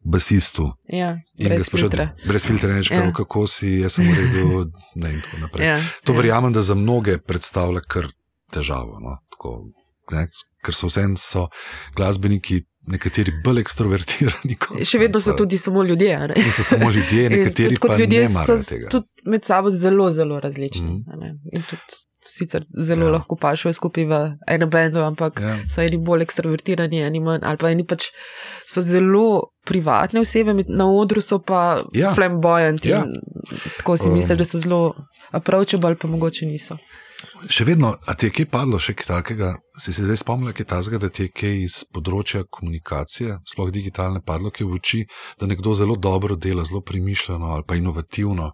Basistu 0.03 0.73
Ja, 0.89 1.11
in 1.37 1.45
brez 1.47 1.67
sprašujem, 1.67 1.91
filtra. 1.91 2.05
brez 2.25 2.47
filtra, 2.47 2.69
reči, 2.71 2.95
Ja. 2.95 3.03
ja. 3.03 3.13
kako 3.13 3.47
si, 3.47 3.69
jaz 3.79 3.93
sem 3.93 4.09
uredil, 4.09 4.71
ne 4.95 5.11
in 5.11 5.21
tako 5.21 5.37
naprej. 5.39 5.67
Ja, 5.67 5.81
To 6.05 6.13
ja. 6.13 6.17
verjamem, 6.17 6.53
da 6.53 6.63
za 6.63 6.75
mnoge 6.75 7.19
predstavlja 7.19 7.81
kar 7.83 8.09
težavo. 8.51 8.97
No? 8.99 9.19
Tako, 9.31 9.69
ne? 10.11 10.27
Ker 10.59 10.75
so 10.75 10.87
vsem 10.87 11.17
so 11.17 11.49
glasbeniki, 11.95 12.65
nekateri 12.91 13.33
bolj 13.41 13.61
ekstrovertirani. 13.61 14.57
kot 14.57 14.85
Še 14.85 14.99
vedno 14.99 15.19
so 15.19 15.31
so- 15.31 15.37
tudi 15.37 15.59
samo 15.59 15.83
ljudje. 15.83 16.19
ne. 16.29 16.35
So 16.51 16.63
samo 16.65 16.91
ljudje, 16.91 17.25
In 17.25 17.33
nekateri 17.37 17.69
tudi 17.71 17.89
pa 17.89 17.97
ljudje 17.97 18.29
so 18.29 18.59
tega. 18.59 18.89
tudi 18.91 19.07
med 19.27 19.45
sabo 19.45 19.71
zelo, 19.73 20.11
zelo 20.13 20.41
različni. 20.41 21.05
A 21.07 21.17
ne. 21.17 21.35
In 21.53 21.63
tudi 21.63 21.83
sicer 22.23 22.61
zelo 22.79 23.07
Ja. 23.07 23.13
lahko 23.13 23.37
pašajo 23.37 23.73
skupaj 23.73 24.05
v 24.05 24.17
enem 24.47 24.71
bendu, 24.71 24.99
ampak 25.01 25.41
Ja. 25.41 25.57
so 25.67 25.81
eni 25.81 25.97
bolj 25.99 26.23
ekstrovertirani, 26.23 27.01
eni 27.01 27.21
manj, 27.21 27.41
ali 27.43 27.57
pa 27.57 27.71
eni 27.71 27.85
pač 27.85 28.11
so 28.67 28.83
zelo 28.83 29.25
privatne 29.65 30.21
osebe, 30.21 30.53
na 30.69 30.87
odru 30.87 31.21
so 31.23 31.39
pa 31.41 31.63
Ja. 31.95 32.13
flamboyant. 32.13 32.85
Ja. 32.85 32.99
Ja. 32.99 33.05
Tako 33.79 33.97
si 33.97 34.05
Um, 34.05 34.15
misliš, 34.15 34.39
da 34.39 34.45
so 34.45 34.59
zelo 34.59 34.95
approachable, 35.33 35.95
pa 35.97 36.09
mogoče 36.09 36.47
niso. 36.47 36.77
Še 37.51 37.65
vedno, 37.69 37.93
a 38.07 38.15
ti 38.17 38.29
je 38.29 38.35
kaj 38.35 38.47
padlo, 38.53 38.79
še 38.81 38.95
kaj 38.97 39.09
takega? 39.09 39.51
Si 39.81 39.93
se 39.93 40.05
zdaj 40.07 40.21
spomnil, 40.23 40.55
kaj 40.57 40.67
tazga, 40.73 41.01
da 41.01 41.11
ti 41.13 41.27
je 41.27 41.35
kaj 41.35 41.59
iz 41.65 41.77
področja 41.93 42.45
komunikacije, 42.49 43.41
sploh 43.49 43.71
digitalne, 43.75 44.23
padlo, 44.25 44.53
ki 44.55 44.65
v 44.69 44.79
oči, 44.79 45.03
da 45.41 45.49
nekdo 45.51 45.75
zelo 45.77 45.97
dobro 45.97 46.37
dela, 46.37 46.65
zelo 46.69 46.81
premišljeno 46.87 47.53
ali 47.57 47.67
pa 47.67 47.77
inovativno. 47.81 48.53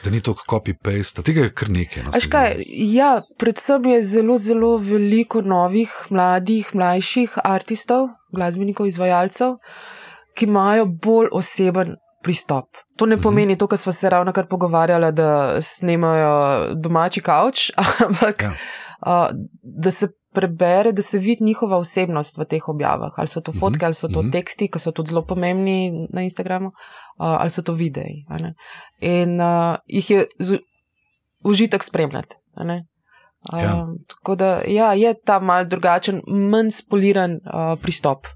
Da 0.00 0.10
ni 0.10 0.22
to 0.24 0.32
copy-paste, 0.32 1.20
tega 1.26 1.44
je 1.44 1.52
kar 1.52 1.68
nekaj. 1.68 2.06
No, 2.06 2.20
kaj, 2.32 2.62
ja, 2.88 3.10
predvsem 3.38 3.84
je 3.90 3.98
zelo, 4.14 4.38
zelo 4.40 4.70
veliko 4.80 5.42
novih, 5.44 5.92
mladih, 6.10 6.70
mlajših 6.72 7.36
umetnikov, 7.44 8.08
glasbenikov, 8.32 8.88
izvajalcev, 8.88 9.58
ki 10.34 10.48
imajo 10.48 10.86
bolj 10.88 11.28
oseben 11.36 11.98
pristop. 12.22 12.66
To 12.96 13.06
ne 13.06 13.16
mhm. 13.16 13.22
pomeni 13.22 13.56
to, 13.56 13.66
kar 13.66 13.78
smo 13.78 13.92
se 13.92 14.10
ravno 14.10 14.32
kar 14.32 14.46
pogovarjali, 14.46 15.12
da 15.12 15.60
snemajo 15.60 16.74
domači 16.74 17.20
kavč, 17.20 17.70
ampak 18.06 18.42
ja. 18.42 18.52
uh, 19.06 19.28
da 19.62 19.90
se 19.90 20.08
prebere, 20.32 20.92
da 20.92 21.02
se 21.02 21.18
vidi 21.18 21.44
njihova 21.44 21.76
osebnost 21.76 22.38
v 22.38 22.44
teh 22.44 22.68
objavah. 22.68 23.12
Ali 23.16 23.28
so 23.28 23.40
to 23.40 23.50
mhm. 23.50 23.58
fotke, 23.58 23.84
ali 23.84 23.94
so 23.94 24.08
to 24.08 24.22
mhm. 24.22 24.30
teksti, 24.30 24.68
ki 24.68 24.78
so 24.78 24.92
tudi 24.92 25.10
zelo 25.10 25.24
pomembni 25.26 26.06
na 26.10 26.22
Instagramu, 26.22 26.68
uh, 26.68 27.40
ali 27.40 27.50
so 27.50 27.62
to 27.62 27.72
videi. 27.72 28.24
In 29.00 29.40
uh, 29.40 29.76
jih 29.86 30.10
je 30.10 30.26
užitek 31.44 31.82
spremljati. 31.84 32.36
Ja. 33.52 33.82
Um, 33.82 33.98
tako 34.08 34.34
da 34.34 34.62
ja, 34.68 34.92
je 34.92 35.14
ta 35.24 35.40
mal 35.40 35.64
drugačen, 35.64 36.20
manj 36.26 36.70
spoliran 36.70 37.32
uh, 37.32 37.78
pristop. 37.82 38.26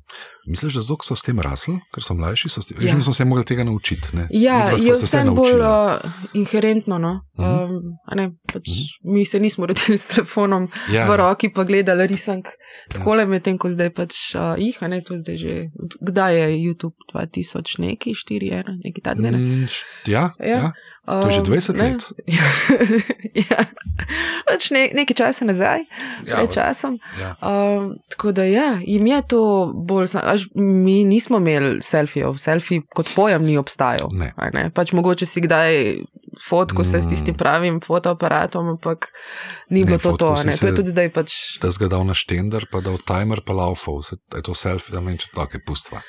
Misliš, 0.47 0.75
da 0.75 0.83
so 0.83 1.17
s 1.17 1.23
tem 1.23 1.39
rasli, 1.41 1.79
ker 1.95 2.05
so 2.05 2.15
mlajši? 2.15 2.49
So 2.53 2.61
tem, 2.61 2.79
ja. 2.85 2.95
Mi 2.95 3.03
smo 3.03 3.13
se 3.13 3.25
morali 3.25 3.47
tega 3.47 3.65
naučiti. 3.65 4.17
Ne? 4.17 4.27
Ja, 4.31 4.71
je 4.77 4.93
vse 4.93 5.25
bolj 5.25 5.61
uh, 5.61 6.11
inherentno. 6.33 6.99
No? 6.99 7.21
Uh 7.39 7.45
-huh. 7.45 7.65
um, 7.65 7.97
ne, 8.17 8.31
pač 8.53 8.69
uh 8.69 8.75
mhm. 8.75 8.83
-huh. 8.83 9.15
Mi 9.15 9.25
se 9.25 9.41
nismo 9.41 9.67
rodili 9.71 9.99
s 9.99 10.07
telefonom 10.07 10.69
ja, 10.93 11.07
v 11.11 11.17
roki, 11.17 11.53
pa 11.53 11.65
gledali 11.65 12.07
risank. 12.07 12.49
Tako 12.89 13.15
le 13.15 13.23
ja. 13.23 13.27
medtem, 13.27 13.59
ko 13.59 13.69
zdaj 13.69 13.91
pač 13.91 14.35
uh, 14.35 14.41
jih, 14.59 14.83
a 14.83 14.89
ne 14.89 15.01
to 15.01 15.19
zdaj 15.19 15.37
že. 15.37 15.71
Kdaj 16.01 16.41
je 16.41 16.47
YouTube 16.69 16.95
2000, 17.15 17.79
neki 17.79 18.11
4, 18.11 18.53
1, 18.53 18.81
neki 18.85 19.01
ta 19.01 19.15
zmeraj? 19.15 19.41
Mm, 19.41 19.67
ja, 20.07 20.31
ja. 20.41 20.47
ja. 20.47 20.73
To 21.05 21.29
je 21.29 21.33
že 21.33 21.41
20 21.41 21.71
um, 21.71 21.77
let. 21.81 22.03
ja, 23.51 23.61
pač 24.49 24.71
ne, 24.71 24.89
nekaj 24.95 25.17
časa 25.17 25.45
nazaj, 25.45 25.85
ja, 26.25 26.41
več 26.41 26.57
časom. 26.57 26.97
Ja. 27.21 27.37
Um, 27.45 28.01
tako 28.09 28.33
da 28.33 28.49
ja, 28.49 28.81
jim 28.81 29.07
je 29.07 29.21
to 29.29 29.43
bolj 29.77 30.09
až 30.35 30.47
mi 30.55 31.03
nismo 31.09 31.39
imeli 31.43 31.83
selfijev, 31.83 32.37
selfij 32.41 32.83
kot 32.95 33.11
pojem 33.15 33.45
ni 33.47 33.57
obstajal. 33.61 34.11
Ne. 34.13 34.33
Ne? 34.55 34.69
Pač 34.75 34.93
mogoče 34.97 35.27
si 35.27 35.43
kdaj 35.45 35.81
fotko 36.41 36.83
mm. 36.83 37.01
s 37.01 37.09
tistim 37.09 37.37
pravim 37.39 37.81
fotoaparatom, 37.81 38.69
ampak 38.69 39.09
ni 39.71 39.85
bilo 39.85 39.99
to. 39.99 40.17
to, 40.17 40.35
to 40.61 40.67
je 40.67 40.75
tudi 40.75 40.91
zdaj. 40.91 41.11
Pač... 41.15 41.35
Da 41.63 41.71
si 41.73 41.83
ga 41.83 41.89
dal 41.93 42.07
na 42.09 42.17
štender, 42.17 42.67
pa 42.71 42.83
dal 42.85 42.99
timer, 43.07 43.43
pa 43.47 43.55
laufal, 43.57 44.03
je 44.11 44.43
to 44.43 44.55
selfij, 44.55 44.95
da 44.97 45.03
meni 45.05 45.23
če 45.23 45.31
to 45.35 45.47
je 45.53 45.63
pustva. 45.67 46.03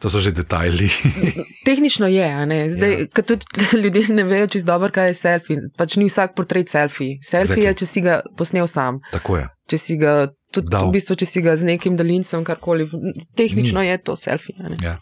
To 0.00 0.12
so 0.12 0.22
že 0.24 0.32
detajli. 0.36 0.88
Tehnično 1.68 2.08
je, 2.12 2.28
zdaj, 2.76 2.96
ja. 3.04 3.22
tudi 3.22 3.44
ljudje 3.82 4.08
ne 4.14 4.24
vejo 4.24 4.48
čisto 4.56 4.72
dobro, 4.72 4.90
kaj 4.92 5.12
je 5.12 5.18
selfij. 5.20 5.62
Pač 5.76 5.98
ni 6.00 6.08
vsak 6.10 6.36
portret 6.38 6.72
selfij. 6.72 7.18
Selfij 7.24 7.68
je, 7.68 7.76
če 7.82 7.86
si 7.86 8.04
ga 8.04 8.22
posnel 8.38 8.68
sam. 8.70 9.02
Tako 9.12 9.42
je. 9.42 9.46
Če 9.66 9.78
si 9.82 9.96
ga 9.98 10.28
tudi 10.56 10.76
v 10.76 10.92
bistvu, 10.96 11.16
če 11.20 11.28
si 11.28 11.44
ga 11.44 11.56
z 11.56 11.68
nekim 11.68 11.96
daljincem, 11.98 12.44
karkoli, 12.44 12.88
tehnično 13.36 13.80
mm. 13.80 13.86
je 13.90 14.02
to 14.02 14.16
selfie. 14.16 14.56
Ja. 14.82 14.98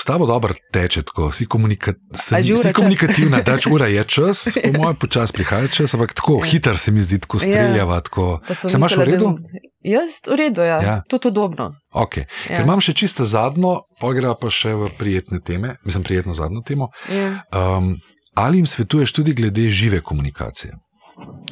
S 0.00 0.04
tabo 0.04 0.26
dobro 0.26 0.54
teče, 0.72 1.02
tako 1.02 1.32
si, 1.32 1.46
komunika 1.46 1.92
si 2.14 2.72
komunikativna, 2.72 3.40
da 3.46 3.56
ura 3.72 3.86
je 3.86 4.04
čas, 4.04 4.48
po 4.64 4.72
mojem, 4.78 4.96
počasi 4.96 5.32
prihaja 5.32 5.68
čas, 5.68 5.94
ampak 5.94 6.12
tako 6.14 6.40
ja. 6.44 6.50
hiter 6.50 6.78
se 6.78 6.90
mi 6.90 7.02
zdi, 7.02 7.18
tako 7.18 7.36
ja. 7.36 7.40
streljava. 7.40 8.00
Tako. 8.00 8.40
Se 8.52 8.76
imaš 8.76 8.96
v 8.96 9.04
redu? 9.04 9.36
Jaz 9.84 10.20
v 10.30 10.36
redu, 10.36 10.60
ja. 10.60 10.82
ja. 10.82 11.02
To 11.08 11.16
je 11.16 11.20
podobno. 11.20 11.70
Okay. 11.92 12.24
Ja. 12.48 12.56
Ker 12.56 12.64
imam 12.64 12.80
še 12.80 12.92
čisto 12.96 13.24
zadnjo, 13.24 13.82
pa 14.00 14.12
gre 14.16 14.32
pa 14.40 14.50
še 14.50 14.72
v 14.74 14.90
prijetne 14.98 15.40
teme, 15.44 15.76
mislim, 15.84 16.04
prijetno 16.04 16.34
zadnjo 16.34 16.64
temo. 16.66 16.88
Ja. 17.12 17.44
Um, 17.52 17.94
ali 18.34 18.60
jim 18.60 18.66
svetuješ 18.66 19.12
tudi 19.12 19.34
glede 19.36 19.68
žive 19.70 20.00
komunikacije? 20.00 20.72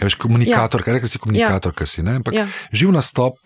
Veš, 0.03 0.15
komunikator, 0.15 0.81
ja. 0.81 0.85
kaj 0.85 0.99
rečeš, 0.99 1.21
komunikator, 1.23 1.73
ja. 1.73 1.77
kaj 1.77 1.87
si. 1.87 2.03
Ja. 2.33 2.47
Živ 2.73 2.93
nastop 2.93 3.39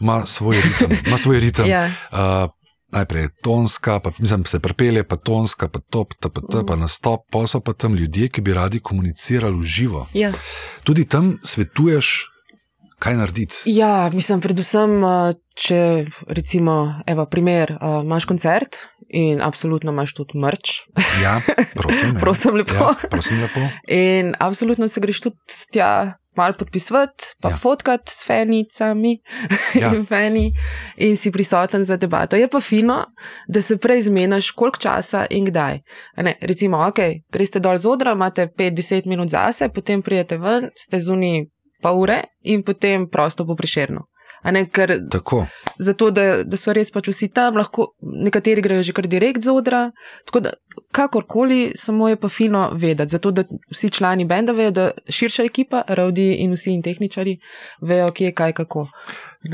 ima 0.00 0.26
svoj 0.26 0.60
ritem. 0.62 0.98
Ima 1.06 1.18
svoj 1.18 1.40
ritem. 1.40 1.68
ja. 1.74 1.86
uh, 2.12 2.50
najprej 2.92 3.22
je 3.22 3.34
tonska, 3.42 4.00
pa 4.00 4.10
mislim, 4.18 4.44
se 4.44 4.60
prepelje, 4.60 5.04
pa 5.04 5.16
tonska, 5.16 5.68
pa 5.68 5.80
top, 5.80 6.14
ta, 6.20 6.28
pa, 6.28 6.40
ta, 6.40 6.64
pa 6.66 6.76
nastop, 6.76 7.24
pa 7.30 7.46
so 7.46 7.60
pa 7.60 7.72
tam 7.72 7.94
ljudje, 7.94 8.28
ki 8.28 8.40
bi 8.40 8.54
radi 8.54 8.80
komunicirali 8.80 9.56
v 9.56 9.62
živo. 9.62 10.06
Ja. 10.14 10.32
Tudi 10.84 11.04
tam 11.08 11.38
svetuješ, 11.44 12.28
kaj 13.02 13.16
narediti. 13.16 13.62
Ja, 13.66 14.10
mislim, 14.14 14.40
predvsem, 14.40 15.00
če 15.58 16.06
recimo, 16.28 17.02
evo, 17.06 17.26
primer, 17.26 17.74
imaš 18.04 18.28
koncert 18.30 18.78
in 19.12 19.42
absolutno 19.42 19.92
imaš 19.92 20.14
tudi 20.14 20.38
mrč. 20.38 20.70
Ja, 21.22 21.40
prosim. 21.74 22.16
prosim, 22.22 22.54
lepo. 22.54 22.74
Ja, 22.74 22.94
prosim 23.10 23.40
lepo. 23.42 23.60
In 23.88 24.34
absolutno 24.38 24.88
se 24.88 25.00
greš 25.00 25.20
tudi 25.20 25.36
tja. 25.72 26.18
Mal 26.32 26.54
podpisati, 26.56 27.24
pa 27.44 27.50
ja. 27.50 27.56
fotkati 27.60 28.12
s 28.12 28.24
fenicami 28.24 29.18
ja. 29.80 29.90
in 29.92 30.04
feni, 30.04 30.46
in 30.96 31.16
si 31.16 31.28
prisoten 31.30 31.84
za 31.84 31.98
debato. 32.00 32.36
Je 32.36 32.48
pa 32.48 32.60
fino, 32.60 33.02
da 33.48 33.60
se 33.62 33.76
prej 33.76 34.06
zmenaš, 34.08 34.50
koliko 34.50 34.80
časa 34.80 35.26
in 35.30 35.44
kdaj. 35.44 35.82
Ne, 36.24 36.38
recimo, 36.40 36.80
ok, 36.88 37.28
greste 37.28 37.60
dol 37.60 37.76
z 37.76 37.84
odra, 37.84 38.16
imate 38.16 38.48
5-10 38.48 39.06
minut 39.12 39.28
zase, 39.28 39.68
potem 39.68 40.00
prijete 40.02 40.40
ven, 40.40 40.70
ste 40.72 41.00
zunaj 41.00 41.44
pa 41.82 41.92
ure 41.92 42.22
in 42.40 42.62
potem 42.62 43.10
prosto 43.10 43.44
po 43.46 43.58
priširno. 43.58 44.06
Ne, 44.44 44.64
ker, 44.66 44.90
zato, 45.78 46.10
da, 46.10 46.42
da 46.42 46.58
so 46.58 46.74
res 46.74 46.90
pač 46.90 47.08
vsi 47.12 47.28
tam, 47.34 47.60
lahko 47.60 47.92
nekateri 48.02 48.64
grejo 48.64 48.82
že 48.82 48.94
kar 48.96 49.06
direkt 49.06 49.44
z 49.46 49.54
odra. 49.54 49.82
Tako 50.26 50.42
da, 50.42 50.54
kakorkoli, 50.90 51.60
samo 51.78 52.08
je 52.10 52.18
pa 52.18 52.28
fino 52.28 52.64
vedeti, 52.74 53.14
zato 53.14 53.30
da 53.30 53.44
vsi 53.70 53.90
člani 53.90 54.26
benda 54.26 54.52
vejo, 54.56 54.74
da 54.74 54.90
širša 55.08 55.46
ekipa, 55.46 55.84
rodi 55.88 56.32
in 56.42 56.56
vsi 56.56 56.74
in 56.74 56.82
tehničari 56.82 57.36
vejo, 57.80 58.10
kje 58.10 58.32
je 58.32 58.34
kaj, 58.34 58.56
kako. 58.58 58.88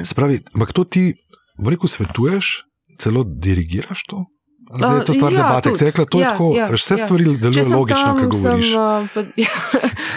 Spravi, 0.05 0.41
ampak 0.55 0.73
to 0.73 0.85
ti, 0.85 1.13
v 1.59 1.75
reku, 1.75 1.89
svetuješ, 1.89 2.63
celo 2.99 3.25
dirigiraš 3.29 4.07
to? 4.09 4.25
Zdaj 4.69 4.99
je 4.99 5.05
to 5.05 5.15
stvar 5.15 5.33
ja, 5.33 5.39
debate, 5.39 5.71
ki 5.73 5.79
se 5.79 5.85
rekla, 5.85 6.05
to 6.05 6.19
ja, 6.21 6.25
je 6.25 6.31
tako, 6.31 6.49
ja, 6.57 6.67
vse 6.73 6.95
ja. 6.95 6.99
stvari 6.99 7.25
delujejo 7.25 7.77
logično, 7.77 8.11
kaj 8.19 8.27
govoriš. 8.27 8.71
Sem, 8.73 9.23
uh, 9.23 9.31
ja. 9.37 9.49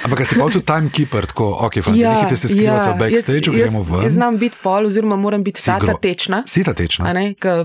Ampak 0.05 0.23
si 0.27 0.35
pa 0.35 0.47
tudi 0.51 0.65
timekeeper, 0.65 1.27
tako, 1.31 1.47
ok, 1.67 1.77
fanti, 1.85 1.99
ja, 1.99 2.15
nehite 2.17 2.35
se 2.35 2.51
skrivati 2.51 2.89
ja, 2.89 2.93
v 2.93 2.99
backstage, 2.99 3.53
gremo 3.55 3.83
ven. 3.87 4.03
Jaz 4.03 4.13
znam 4.17 4.37
biti 4.41 4.59
pol, 4.63 4.89
oziroma 4.91 5.15
moram 5.15 5.43
biti 5.43 5.61
si 5.61 5.71
ta 5.71 5.95
tečna. 6.01 6.43
Si 6.47 6.63
ta 6.67 6.75
tečna. 6.75 7.15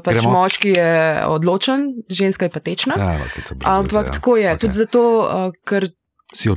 Pač 0.04 0.22
moški 0.22 0.76
je 0.78 1.26
odločen, 1.26 1.88
ženska 2.06 2.46
je 2.46 2.54
pa 2.54 2.62
tečna. 2.62 2.94
Ja, 2.98 3.18
okay, 3.18 3.58
Ampak 3.66 4.06
ja. 4.06 4.18
tako 4.20 4.36
je, 4.38 4.50
okay. 4.52 4.60
tudi 4.60 4.78
zato, 4.78 5.02
uh, 5.26 5.50
ker 5.66 5.90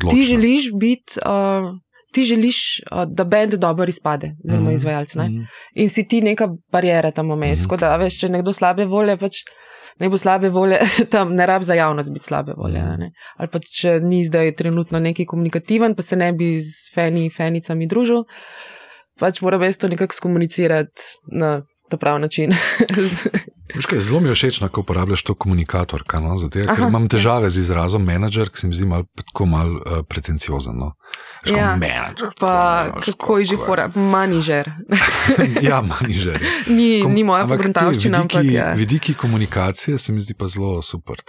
ti 0.10 0.22
želiš 0.22 0.74
biti. 0.78 1.22
Uh, 1.26 1.74
Ti 2.10 2.24
želiš, 2.26 2.82
da 3.14 3.22
bend 3.24 3.54
dobro 3.62 3.86
izpade, 3.86 4.32
zelo 4.42 4.72
mm, 4.72 4.72
izvajalec. 4.74 5.12
Mm. 5.16 5.44
In 5.78 5.90
si 5.94 6.08
ti 6.08 6.24
neka 6.26 6.48
barijera 6.74 7.12
tam 7.12 7.30
vmes. 7.30 7.68
Mm. 7.68 7.78
Da, 7.78 7.92
veš, 8.02 8.18
če 8.24 8.30
nekdo 8.34 8.50
slabe 8.54 8.88
volje, 8.90 9.14
pač 9.22 9.44
ne 10.00 10.10
bo 10.10 10.18
slabe 10.18 10.50
volje, 10.50 10.80
tam 11.14 11.34
ne 11.36 11.46
rab 11.46 11.64
za 11.64 11.74
javnost 11.74 12.12
biti 12.12 12.26
slabe 12.26 12.54
volje. 12.58 12.84
Ne? 12.98 13.12
Ali 13.38 13.52
pa 13.52 13.60
če 13.60 14.00
ni 14.04 14.24
zdaj 14.26 14.56
trenutno 14.56 15.00
neki 15.00 15.26
komunikativen, 15.26 15.96
pa 15.96 16.06
se 16.06 16.16
ne 16.20 16.32
bi 16.34 16.56
z 16.60 16.94
feni, 16.94 17.30
fenicami 17.30 17.88
družil, 17.88 18.24
pač 19.20 19.42
mora 19.46 19.60
res 19.60 19.78
to 19.78 19.92
nekako 19.92 20.16
skomunicirati 20.16 21.10
na 21.36 21.60
ta 21.90 21.98
pravi 21.98 22.22
način. 22.28 22.56
Kaj, 23.70 24.00
zelo 24.00 24.20
mi 24.20 24.30
je 24.30 24.36
všeč, 24.36 24.60
ko 24.72 24.82
uporabljaš 24.82 25.24
to 25.24 25.34
komunikator, 25.38 26.04
no? 26.22 26.38
Zato, 26.42 26.64
ker 26.66 26.88
imam 26.88 27.06
težave 27.10 27.46
ja. 27.46 27.54
z 27.54 27.62
izrazom 27.62 28.02
menedžer, 28.06 28.50
ki 28.50 28.64
se 28.64 28.68
mi 28.68 28.74
zdi 28.74 28.88
malo 28.90 29.06
mal, 29.46 29.76
uh, 29.76 30.00
pretenciozen. 30.10 30.74
No? 30.74 30.94
Ja, 31.46 31.76
menedžer. 31.78 32.34
Pa 32.40 32.90
tako, 32.90 33.04
kako 33.06 33.38
je 33.38 33.46
že 33.46 33.58
fora, 33.62 33.86
manižer. 33.96 34.72
ja, 35.70 35.84
manižer. 35.86 36.42
Ni, 36.68 37.02
Kom, 37.04 37.14
ni 37.14 37.24
moja 37.24 37.46
pogledavščina. 37.46 38.26
Vidiki, 38.26 38.54
ja. 38.54 38.74
vidiki 38.74 39.14
komunikacije 39.14 39.98
se 39.98 40.14
mi 40.14 40.22
zdi 40.22 40.34
pa 40.34 40.50
zelo 40.50 40.82
super. 40.82 41.22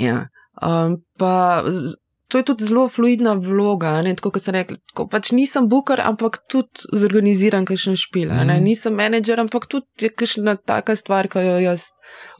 Ja. 0.00 0.28
Um, 0.62 0.96
pa 1.18 1.62
to 2.28 2.38
je 2.38 2.44
tudi 2.44 2.64
zelo 2.64 2.88
fluidna 2.88 3.32
vloga. 3.32 4.02
Tako 4.02 4.32
kot 4.34 4.42
sem 4.42 4.54
rekel, 4.56 4.78
tako, 4.90 5.06
pač 5.10 5.30
nisem 5.36 5.68
booker, 5.70 6.00
ampak 6.02 6.40
tudi 6.50 6.88
zorganiziran, 6.98 7.66
kaj 7.68 7.78
še 7.84 7.94
špil. 8.00 8.32
Mm. 8.34 8.56
Nisem 8.64 8.96
menedžer, 8.98 9.40
ampak 9.42 9.68
tudi 9.70 10.08
je 10.08 10.10
kakšna 10.10 10.56
taka 10.58 10.96
stvar, 10.98 11.30
ki 11.30 11.44
jo 11.44 11.56
jaz 11.62 11.90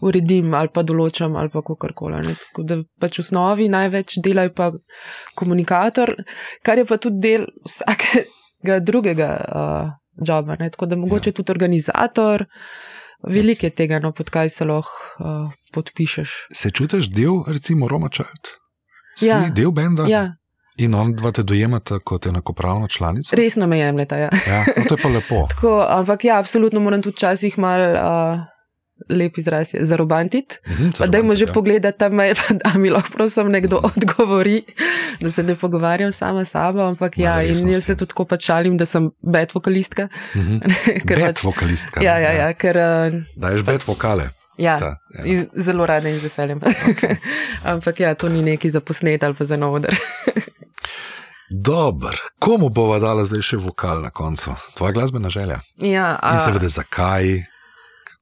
uredim 0.04 0.54
ali 0.58 0.72
pa 0.74 0.82
določam 0.86 1.38
ali 1.38 1.52
pa 1.54 1.62
kakorkoli. 1.66 2.34
Tako 2.48 2.66
da 2.66 2.80
pač 3.02 3.20
v 3.20 3.26
osnovi 3.26 3.70
največ 3.70 4.18
delajo 4.26 4.54
pa 4.58 4.72
komunikator, 5.38 6.16
kar 6.66 6.82
je 6.82 6.88
pa 6.88 6.98
tudi 6.98 7.22
del 7.22 7.48
vsakega 7.66 8.80
drugega 8.82 9.30
uh, 9.46 9.96
joba. 10.18 10.58
Ne? 10.58 10.70
Tako 10.74 10.90
da 10.90 10.98
mogoče 10.98 11.30
ja. 11.30 11.38
tudi 11.40 11.54
organizator. 11.54 12.48
Veliko 13.26 13.66
je 13.66 13.72
tega, 13.72 13.96
no, 14.02 14.12
pod 14.12 14.28
kaj 14.30 14.50
se 14.52 14.66
lahko 14.68 15.24
uh, 15.24 15.54
podpišeš. 15.72 16.34
Se 16.54 16.70
čutiš 16.70 17.08
del, 17.14 17.42
recimo, 17.48 17.88
Roma 17.88 18.10
Child? 18.12 18.65
Si 19.16 19.26
ja. 19.26 19.48
del 19.50 19.72
benda? 19.72 20.04
Ja. 20.06 20.34
In 20.76 20.94
on 20.94 21.12
dva 21.12 21.30
te 21.32 21.42
dojemata 21.42 21.98
kot 21.98 22.26
enakopravno 22.26 22.88
članico. 22.88 23.36
Resno 23.36 23.66
me 23.66 23.78
jemljeta. 23.78 24.16
Ja. 24.18 24.28
Ja, 24.46 24.64
no, 24.68 24.84
to 24.84 24.94
je 24.94 25.02
pa 25.02 25.08
lepo. 25.08 25.46
Tako, 25.50 25.86
ampak 25.90 26.24
ja, 26.24 26.38
absolutno 26.38 26.80
moram 26.80 27.02
tudi 27.02 27.16
včasih 27.16 27.58
mal. 27.58 27.80
Uh, 27.92 28.40
Lep 29.10 29.38
izraz 29.38 29.74
je 29.74 29.84
zarobantiti. 29.84 30.56
Mhm, 30.68 30.90
Pa 30.98 31.06
dajmo 31.06 31.34
že 31.34 31.44
ja. 31.44 31.52
pogledati 31.52 31.98
tam, 31.98 32.14
mail, 32.14 32.34
da 32.64 32.78
mi 32.78 32.88
lahko 32.90 33.12
prosim 33.12 33.48
nekdo 33.48 33.76
odgovori, 33.84 34.62
da 35.20 35.30
se 35.30 35.42
ne 35.42 35.54
pogovarjam 35.54 36.12
sama 36.12 36.44
s 36.44 36.50
sabo. 36.50 36.80
Ampak 36.82 37.18
ja, 37.18 37.30
Malo 37.30 37.42
in 37.42 37.68
jaz 37.68 37.84
se 37.84 37.96
tudi 37.96 38.08
tako 38.08 38.24
pač 38.24 38.44
šalim, 38.44 38.76
da 38.76 38.86
sem 38.86 39.10
bed 39.22 39.52
vokalistka. 39.54 40.08
Mhm. 40.34 40.58
ker 41.08 41.16
Bet 41.16 41.26
pač- 41.26 41.44
vokalistka. 41.44 42.00
Ja, 42.00 42.14
ne, 42.14 42.22
ja, 42.22 42.32
ja, 42.32 42.52
ker 42.54 42.76
Daješ 43.36 43.64
pač- 43.64 43.84
vokale. 43.86 44.30
Ja, 44.58 44.78
Ta, 44.78 44.98
ja. 45.18 45.24
in 45.24 45.48
zelo 45.54 45.86
rada 45.86 46.08
in 46.08 46.18
z 46.18 46.22
veseljem. 46.22 46.60
Okay. 46.60 47.16
ampak 47.72 48.00
ja, 48.00 48.14
to 48.14 48.28
ni 48.28 48.42
neki 48.42 48.70
za 48.70 48.80
posnet 48.80 49.24
ali 49.24 49.34
pa 49.34 49.44
za 49.44 49.56
novoder. 49.56 49.96
Dober, 51.50 52.16
komu 52.38 52.68
bova 52.68 52.98
dala 52.98 53.24
zdaj 53.24 53.42
še 53.42 53.56
vokal 53.56 54.02
na 54.02 54.10
koncu? 54.10 54.54
Tvoja 54.74 54.92
glasbena 54.92 55.30
želja. 55.30 55.60
ja, 55.76 56.08
In 56.22 56.38
a, 56.38 56.44
seveda, 56.44 56.68
zakaj? 56.68 57.42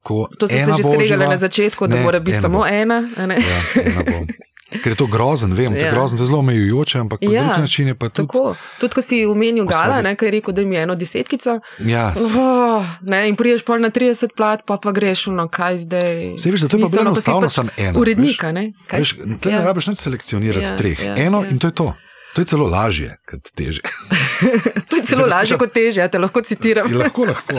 Kako, 0.03 0.27
to 0.39 0.47
smo 0.47 0.59
se 0.59 0.73
že 0.77 0.83
skregali 0.83 1.25
na 1.25 1.37
začetku, 1.37 1.87
da 1.87 1.95
Ne, 1.95 2.03
mora 2.03 2.19
biti 2.19 2.37
samo 2.37 2.59
bo. 2.59 2.65
ena. 2.67 3.09
Ja, 3.17 3.23
ena. 3.23 3.35
Ker 4.77 4.91
je 4.91 4.95
to 4.95 5.07
grozen, 5.07 5.53
vem, 5.53 5.71
to 5.71 5.77
je 5.77 5.85
Ja. 5.85 5.91
grozen, 5.91 6.17
to 6.17 6.23
je 6.23 6.27
zelo 6.27 6.39
omejujoče, 6.39 6.99
ampak 6.99 7.19
Ja, 7.23 7.29
drugi 7.43 7.59
način 7.59 7.87
je 7.87 7.95
pa 7.95 8.09
tudi. 8.09 8.27
Tako, 8.27 8.55
tudi 8.79 8.93
ko 8.93 9.01
si 9.01 9.25
omenil 9.25 9.65
Gala, 9.65 10.01
ne, 10.01 10.15
ki 10.15 10.25
je 10.25 10.31
rekel, 10.31 10.53
da 10.53 10.61
mi 10.61 10.75
je 10.75 10.81
eno 10.81 10.95
desetkico, 10.95 11.59
Ja, 11.79 12.11
oh, 12.17 12.85
ne, 13.01 13.27
in 13.27 13.35
priješ 13.35 13.63
pol 13.63 13.79
na 13.79 13.89
30 13.89 14.27
plat, 14.31 14.59
pa 14.65 14.77
pa 14.77 14.91
greš 14.91 15.25
no, 15.27 15.47
kaj 15.47 15.77
zdaj. 15.79 16.33
Saj 16.37 16.51
veš, 16.51 16.61
da 16.61 16.67
to 16.67 16.77
je 16.77 16.81
pa 16.81 16.87
si 16.87 16.99
enostavno 16.99 17.41
pač 17.41 17.51
samo 17.53 17.69
eno, 17.77 17.99
Urednika, 17.99 18.51
ne? 18.51 18.73
Kaj? 18.87 18.99
Veš, 18.99 19.09
te 19.39 19.49
ja. 19.49 19.51
Ja. 19.51 19.59
ne 19.59 19.65
rabiš 19.65 19.87
nič 19.87 19.97
selekcionirati 19.97 20.65
Ja, 20.65 20.75
treh. 20.75 20.99
ja, 20.99 21.15
Eno 21.17 21.43
ja. 21.43 21.49
in 21.49 21.59
to 21.59 21.67
je 21.67 21.73
to. 21.73 21.93
To 22.35 22.41
je 22.41 22.45
celo 22.45 22.67
lažje, 22.67 23.15
kot 23.23 23.39
teže. 23.51 23.79
To 24.89 24.95
je 24.95 25.03
celo 25.05 25.23
Da 25.23 25.31
lažje 25.31 25.55
poskušam- 25.55 25.59
kot 25.59 25.71
teže, 25.71 26.01
ja 26.01 26.07
te 26.07 26.19
lahko 26.19 26.41
citiram. 26.41 26.83
Je 26.85 26.97
lahko, 26.97 27.23
lahko. 27.23 27.55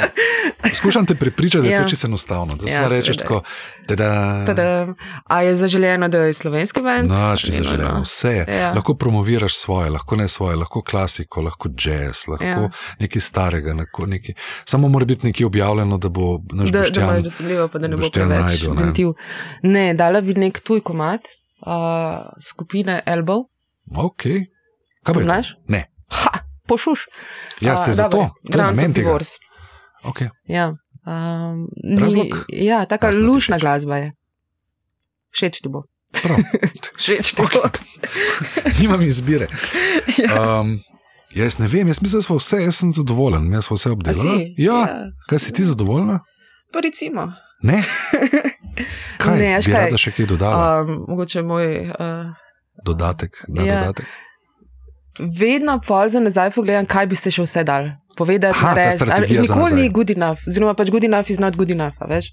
Poskušam 0.63 1.07
te 1.07 1.15
prepričati, 1.17 1.63
da 1.63 1.69
je 1.69 1.73
Ja. 1.73 1.83
to 1.83 1.89
čisto 1.89 2.07
enostavno. 2.07 2.55
Da 2.55 2.65
Ja, 2.67 2.83
ja, 2.83 2.89
rečeš 2.89 3.17
tako, 3.17 3.41
da 3.89 3.95
Tada, 4.45 4.87
a 5.25 5.43
je 5.43 5.57
zaželeno, 5.57 6.09
da 6.09 6.19
je 6.21 6.33
slovenski 6.35 6.83
band? 6.83 7.09
Noč 7.09 7.43
ti 7.43 7.51
Ni 7.51 7.57
zaželeno, 7.57 7.85
nujno. 7.85 8.03
vse 8.03 8.29
je. 8.31 8.45
Ja. 8.51 8.73
Lahko 8.73 8.95
promoviraš 8.95 9.57
svoje, 9.57 9.91
lahko 9.91 10.17
ne 10.17 10.29
svoje, 10.29 10.57
lahko 10.57 10.83
klasiko, 10.83 11.41
lahko 11.41 11.69
jazz, 11.71 12.29
lahko 12.29 12.45
ja. 12.45 12.51
Ja. 12.53 12.71
nekaj 13.01 13.21
starega. 13.23 13.73
Lahko 13.75 14.07
nekaj, 14.07 14.35
samo 14.65 14.89
mora 14.89 15.05
biti 15.07 15.27
nekaj 15.27 15.45
objavljeno, 15.47 15.99
da 15.99 16.09
bo 16.11 16.23
naš 16.53 16.69
Da, 16.69 16.73
da 16.73 16.79
Boštjan. 16.81 17.05
imaš 17.07 17.23
dosegljivo, 17.23 17.69
pa 17.69 17.79
da 17.79 17.89
ne 17.89 17.97
bo 17.97 18.11
preveč 18.11 18.41
našel, 18.43 18.75
ne. 18.75 18.93
Ne, 19.65 19.95
dala 19.95 20.21
bi 20.21 20.35
nek 20.35 20.61
tuj 20.61 20.81
komat 20.83 21.21
uh, 21.61 21.73
skupine 22.43 23.01
Elbow. 23.07 23.45
Okay. 23.89 24.45
Kaj? 25.07 25.15
Poznaš? 25.15 25.55
Ne. 25.71 25.87
Ha, 26.11 26.31
pošuš. 26.67 27.07
Ja, 27.63 27.77
se 27.79 27.91
A, 27.91 27.95
zato. 27.95 28.11
dobro, 28.17 28.35
To 28.51 28.53
Grounds 28.59 28.83
of. 28.83 28.95
Divorce. 28.95 29.39
Okay. 30.03 30.29
Ja. 30.51 30.75
Um, 31.07 31.67
Razlog? 32.01 32.27
Ni, 32.27 32.67
ja, 32.67 32.85
taka 32.91 33.11
ti 33.11 33.19
lušna 33.23 33.59
glasba 33.59 33.97
je. 33.97 34.13
Všeč 35.31 35.63
ti 35.63 35.69
bo. 35.71 35.83
Všeč 36.99 37.35
ti 37.39 37.43
bo. 37.43 37.63
Nimam 38.81 39.03
izbire. 39.03 39.47
ja. 40.23 40.61
Um, 40.61 40.81
jaz 41.31 41.59
ne 41.59 41.69
vem, 41.71 41.87
jaz 41.89 42.03
mislim, 42.03 42.19
da 42.19 42.23
smo 42.27 42.37
vse, 42.37 42.63
jaz 42.65 42.83
sem 42.83 42.93
zadovoljen, 42.93 43.47
jaz 43.55 43.71
smo 43.71 43.77
vse 43.79 43.91
obdelali. 43.91 44.39
si? 44.39 44.55
Ja. 44.67 45.07
Kaj 45.31 45.39
si 45.39 45.53
ti 45.53 45.65
zadovoljna? 45.65 46.19
Pa 46.73 46.81
recimo. 46.83 47.33
Ne. 47.63 47.83
Kaj? 49.19 49.39
Ne, 49.39 49.59
bi 49.65 49.73
kaj? 49.73 49.85
rada 49.87 49.97
še 49.97 50.11
kaj 50.13 50.27
dodala? 50.27 50.83
Um, 50.83 51.05
mogoče 51.09 51.43
moj. 51.43 51.67
Uh, 51.95 52.35
Dodatek, 52.85 53.39
da 53.49 53.63
ja. 53.63 53.81
dodatek. 53.81 54.07
Vedno 55.19 55.81
pol 55.81 56.09
za 56.09 56.21
nazaj 56.21 56.51
pogledam, 56.51 56.87
kaj 56.87 57.07
bi 57.07 57.17
ste 57.17 57.31
še 57.31 57.43
vse 57.43 57.65
dal. 57.65 57.85
Povedati, 58.17 58.59
strategija 58.93 59.45
za 59.45 59.55
Nikoli 59.55 59.75
ni 59.75 59.89
good 59.91 60.11
enough, 60.11 60.41
oziroma 60.49 60.73
pač 60.75 60.89
good 60.89 61.05
enough 61.05 61.29
is 61.31 61.39
not 61.39 61.53
good 61.55 61.71
enough, 61.71 61.93
veš, 62.01 62.31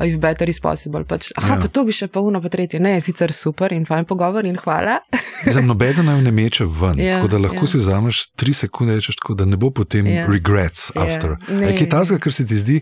if 0.00 0.16
better 0.16 0.48
is 0.48 0.56
possible. 0.58 1.04
Pač, 1.04 1.28
aha, 1.36 1.46
Ja. 1.46 1.54
ja. 1.54 1.60
pa 1.60 1.68
to 1.68 1.84
bi 1.84 1.92
še 1.92 2.08
pa 2.08 2.20
uno, 2.20 2.40
pa 2.40 2.48
tretje. 2.48 2.80
Ne, 2.80 3.00
sicer 3.00 3.32
super 3.32 3.72
in 3.72 3.84
fajn 3.84 4.04
pogovor 4.04 4.44
in 4.44 4.56
hvala. 4.56 4.96
Mislim, 5.46 5.66
nobeden 5.66 6.06
naj 6.06 6.22
ne 6.22 6.32
meče 6.32 6.64
ven, 6.64 6.96
Ja, 6.98 7.14
tako 7.14 7.28
da 7.28 7.38
lahko 7.38 7.62
ja. 7.62 7.66
si 7.66 7.76
vzameš 7.76 8.32
tri 8.32 8.52
sekunde 8.54 8.92
in 8.92 8.98
rečeš, 8.98 9.16
tako, 9.16 9.34
da 9.34 9.44
ne 9.44 9.56
bo 9.56 9.68
potem 9.70 10.06
Ja. 10.06 10.24
regrets 10.26 10.88
Ja, 10.90 11.02
after. 11.02 11.36
Je 11.50 11.76
kaj 11.76 11.88
tasga, 11.90 12.18
kar 12.18 12.32
se 12.32 12.46
ti 12.46 12.56
zdi? 12.56 12.80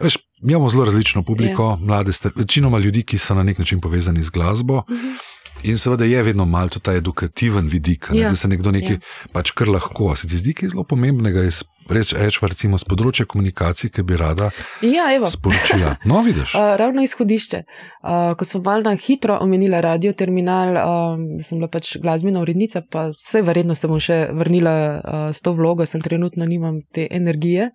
Veš, 0.00 0.18
imamo 0.42 0.66
zelo 0.68 0.84
različno 0.84 1.22
publiko, 1.22 1.76
mlade, 1.78 2.10
star- 2.10 2.34
večinoma 2.34 2.78
ljudi, 2.78 3.04
ki 3.04 3.14
so 3.14 3.34
na 3.34 3.42
nek 3.42 3.58
način 3.58 3.78
povezani 3.78 4.22
z 4.22 4.30
glasbo. 4.30 4.82
Mhm. 4.90 5.14
In 5.62 5.78
seveda 5.78 6.04
je 6.04 6.22
vedno 6.22 6.44
malo 6.44 6.68
tudi 6.68 6.82
ta 6.82 6.92
edukativen 6.92 7.66
vidik, 7.66 8.10
ne, 8.10 8.18
Ja, 8.18 8.28
da 8.30 8.36
se 8.36 8.48
nekdo 8.48 8.70
nekaj 8.70 8.92
ja. 8.92 8.98
pač 9.32 9.50
kar 9.50 9.68
lahko. 9.68 10.16
Se 10.16 10.26
ti 10.26 10.36
zdi 10.36 10.54
kaj 10.54 10.68
zelo 10.68 10.84
pomembnega 10.84 11.42
iz 11.42 11.62
res 11.88 12.12
rečemo, 12.12 12.48
recimo 12.48 12.78
z 12.78 12.84
področja 12.84 13.26
komunikacij, 13.26 13.90
ki 13.90 14.02
bi 14.02 14.16
rada 14.16 14.50
Ja, 14.82 15.10
evo. 15.10 15.26
sporočila? 15.26 15.96
No, 16.04 16.22
vidiš. 16.22 16.54
Uh, 16.54 16.74
ravno 16.80 17.02
izhodišče. 17.02 17.62
Uh, 18.02 18.34
ko 18.34 18.44
smo 18.44 18.60
malo 18.60 18.82
na 18.82 18.94
hitro 18.96 19.38
omenili 19.38 19.80
radio 19.80 20.12
terminal, 20.12 20.76
um, 20.76 21.38
sem 21.40 21.58
bila 21.58 21.68
pač 21.68 21.96
glasbena 21.96 22.40
urednica, 22.40 22.82
pa 22.82 23.08
vse 23.10 23.42
verjetno 23.42 23.74
se 23.74 23.88
bom 23.88 24.00
še 24.00 24.28
vrnila 24.32 24.74
uh, 24.94 25.00
s 25.30 25.40
to 25.40 25.52
vlogo, 25.52 25.86
sem 25.86 26.00
trenutno 26.00 26.46
nimam 26.46 26.80
te 26.92 27.06
energije, 27.10 27.70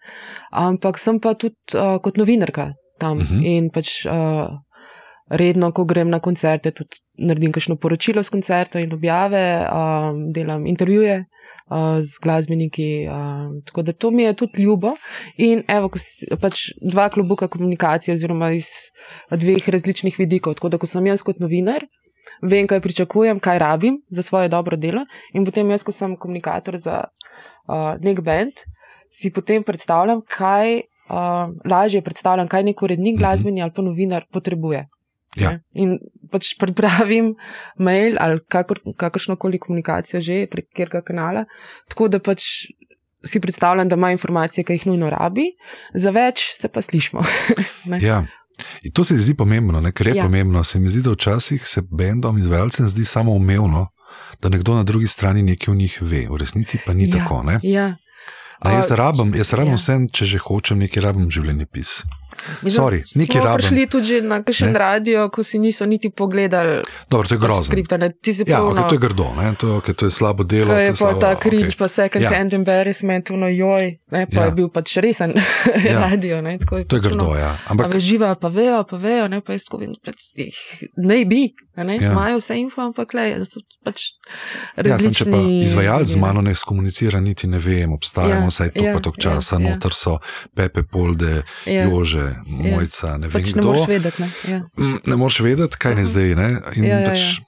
ampak 0.51 0.97
sem 0.97 1.19
pa 1.19 1.33
tudi 1.35 1.55
uh, 1.73 1.99
kot 1.99 2.17
novinarka 2.17 2.71
tam 2.97 3.17
Mhm. 3.17 3.23
uh 3.23 3.29
-huh. 3.31 3.45
in 3.47 3.69
pač. 3.69 4.05
Uh, 4.05 4.47
Redno, 5.30 5.71
ko 5.75 5.84
grem 5.86 6.09
na 6.09 6.19
koncerte, 6.23 6.71
tudi 6.71 7.01
naredim 7.19 7.51
kakšno 7.51 7.75
poročilo 7.75 8.23
z 8.23 8.32
koncerta 8.32 8.80
in 8.80 8.93
objave, 8.95 9.41
um, 9.67 10.32
delam 10.32 10.65
intervjuje 10.65 11.17
uh, 11.19 11.99
z 11.99 12.21
glasbeniki. 12.23 13.07
Um, 13.11 13.61
tako 13.67 13.82
da 13.82 13.93
to 13.93 14.11
mi 14.11 14.23
je 14.23 14.34
tudi 14.34 14.63
ljubo. 14.63 14.93
In 15.38 15.63
evo, 15.67 15.91
pač 16.41 16.69
dva 16.80 17.09
klobuka 17.09 17.47
komunikacije, 17.51 18.15
oziroma 18.15 18.53
iz 18.55 18.71
dveh 19.32 19.69
različnih 19.69 20.15
vidikov. 20.19 20.55
Tako 20.55 20.69
da, 20.69 20.80
ko 20.80 20.88
sem 20.88 21.05
jaz 21.11 21.23
kot 21.28 21.43
novinar, 21.43 21.84
vem, 22.41 22.67
kaj 22.67 22.82
pričakujem, 22.82 23.43
kaj 23.43 23.59
rabim 23.59 23.99
za 24.09 24.23
svoje 24.23 24.47
dobro 24.49 24.78
delo, 24.80 25.03
in 25.34 25.45
potem 25.45 25.69
jaz, 25.75 25.84
ko 25.84 25.91
sem 25.91 26.15
komunikator 26.15 26.80
za 26.80 27.03
uh, 27.03 27.99
nek 27.99 28.23
bend, 28.23 28.63
si 29.11 29.32
potem 29.34 29.63
predstavljam, 29.63 30.23
kaj. 30.23 30.82
Uh, 31.07 31.53
lažje 31.63 32.01
predstavljam, 32.03 32.47
kaj 32.51 32.65
nek 32.67 32.82
urednik, 32.84 33.15
Mhm. 33.15 33.19
glasbeni 33.21 33.61
ali 33.63 33.71
pa 33.71 33.82
novinar 33.82 34.25
potrebuje. 34.28 34.88
Ja. 35.38 35.51
Ne? 35.53 35.61
In 35.77 35.97
pač 36.31 36.55
pripravim 36.59 37.35
mail 37.79 38.17
ali 38.19 38.41
kakor, 38.49 38.81
kakršno 38.97 39.38
koli 39.39 39.59
komunikacijo 39.61 40.21
že 40.21 40.45
prek 40.51 40.71
katerega 40.71 41.03
kanala, 41.05 41.45
tako 41.91 42.09
da 42.11 42.19
pač 42.19 42.67
si 43.27 43.39
predstavljam, 43.39 43.89
da 43.89 43.95
ima 43.95 44.11
informacije, 44.11 44.63
ki 44.63 44.73
jih 44.77 44.88
nujno 44.88 45.09
rabi, 45.09 45.49
za 45.93 46.13
več 46.15 46.51
se 46.57 46.69
pa 46.69 46.81
slišmo. 46.81 47.23
Ja. 48.01 48.25
In 48.81 48.91
to 48.91 49.03
se 49.03 49.13
mi 49.13 49.19
zdi 49.21 49.35
pomembno, 49.38 49.81
ne? 49.81 49.91
ker 49.91 50.07
je 50.07 50.15
ja. 50.17 50.23
Pomembno. 50.25 50.63
Se 50.63 50.79
mi 50.79 50.89
zdi, 50.89 51.03
da 51.05 51.13
včasih 51.13 51.61
se 51.67 51.81
bendom 51.81 52.38
izvajalcem 52.38 52.89
zdi 52.89 53.05
samo 53.05 53.31
umevno, 53.38 53.88
da 54.41 54.49
nekdo 54.49 54.75
na 54.75 54.83
drugi 54.83 55.07
strani 55.07 55.43
nekaj 55.43 55.71
o 55.71 55.75
njih 55.75 55.97
ve, 56.01 56.25
v 56.29 56.38
resnici 56.41 56.79
pa 56.85 56.93
ni 56.93 57.07
Ja, 57.07 57.17
tako. 57.17 57.43
Ne? 57.43 57.59
ja. 57.63 57.95
A, 58.59 58.71
jaz 58.71 58.91
A, 58.91 58.95
rabim, 58.95 59.35
jaz 59.38 59.53
rabim 59.53 59.75
ja. 59.75 59.77
vse, 59.77 59.97
če 60.11 60.25
že 60.25 60.41
hočem 60.41 60.81
nekaj, 60.81 61.03
rabim 61.03 61.29
življenjepis. 61.31 62.01
Mislim, 62.61 62.80
Sorry, 62.80 62.99
smo 63.01 63.43
rabim. 63.43 63.57
prišli 63.57 63.88
tudi 63.88 64.21
na 64.21 64.38
kakšen 64.39 64.67
Ne. 64.67 64.78
radio, 64.78 65.30
ko 65.30 65.41
si 65.41 65.57
niso 65.57 65.86
niti 65.86 66.09
pogledali 66.09 66.82
Dobro, 67.05 67.25
to 67.25 67.34
je 67.34 67.39
pač 67.39 67.45
grozno. 67.45 67.63
skripta. 67.65 67.97
Ne? 67.97 68.11
Ti 68.11 68.32
si 68.32 68.41
Ja, 68.41 68.45
prav, 68.47 68.63
okay, 68.65 68.75
no, 68.75 68.84
to 68.84 68.95
je 68.95 68.99
grdo, 68.99 69.28
ne? 69.34 69.47
to, 69.53 69.67
okay, 69.75 69.93
to 69.93 70.05
je 70.05 70.11
slabo 70.11 70.43
delo. 70.43 70.65
To 70.65 70.73
je 70.73 70.84
je 70.84 70.89
pa 70.89 70.95
slabo, 70.97 71.19
ta 71.19 71.36
cringe, 71.36 71.65
okay. 71.65 71.78
pa 71.78 71.88
second 71.89 72.21
Ja. 72.21 72.30
ja. 72.30 72.38
hand 72.38 72.53
embarrassment, 72.53 73.30
no 73.32 73.47
joj, 73.47 73.86
ne, 74.07 74.21
pa 74.25 74.36
Ja. 74.36 74.39
ja. 74.39 74.45
je 74.45 74.51
bil 74.53 74.69
pač 74.69 74.97
resen 74.97 75.34
Ja. 75.78 75.91
ja. 75.91 75.99
radio. 76.07 76.41
Ne, 76.41 76.57
tako 76.57 76.75
To 76.78 76.95
je 76.95 77.01
pač 77.01 77.01
grdo, 77.03 77.25
ono, 77.25 77.36
ja. 77.36 77.51
Ampak, 77.65 77.86
Ampak 77.86 77.99
živa 77.99 78.36
pa 78.36 78.47
vejo, 78.49 78.84
pa 78.84 78.97
vejo, 78.97 79.28
ne, 79.28 79.39
pa 79.39 79.51
jaz 79.51 79.63
tako 79.63 79.78
vem, 79.80 79.93
pač, 79.97 80.19
ne 80.97 81.25
bi, 81.25 81.41
ne, 81.75 81.95
Ja. 81.97 82.11
imajo 82.11 82.38
vse 82.38 82.55
info, 82.55 82.82
ampak 82.84 83.13
le, 83.13 83.25
pač 83.82 84.13
ja, 84.78 84.97
sem, 84.97 85.11
če 85.11 85.25
pa 85.25 85.32
različni. 85.32 85.63
izvajalec 85.63 86.07
z 86.07 86.17
mano 86.17 86.41
ne 86.41 86.53
skomunicira, 86.53 87.19
niti 87.19 87.47
ne 87.47 87.59
vem, 87.59 87.91
obstajamo 87.91 88.43
Ja, 88.43 88.49
vsaj 88.49 88.69
to 88.71 88.84
ja, 88.84 88.93
pa 88.93 88.99
tok 88.99 89.15
ja, 89.15 89.21
časa, 89.23 89.55
ja. 89.55 89.63
noter 89.65 89.93
so 89.93 90.17
Pepe, 90.53 90.84
Polde, 90.84 91.41
ja, 91.65 91.86
Jože, 91.86 92.16
Mojca, 92.45 93.18
ne 93.18 93.28
vem 93.28 93.32
pač 93.34 93.45
ne 93.49 93.61
kdo. 93.61 93.68
moreš 93.68 93.88
vedeti. 93.88 94.22
Ne, 94.22 94.30
ja. 94.47 94.59
Mm, 94.78 94.97
Ne 95.05 95.15
moreš 95.15 95.39
vedeti, 95.41 95.78
kaj 95.78 95.95
ne 95.95 96.05
zdaj. 96.05 96.36
Ne? 96.36 96.49
In 96.76 96.84
Ja, 96.86 96.99
ja, 96.99 97.09
pač, 97.09 97.20
ja. 97.20 97.43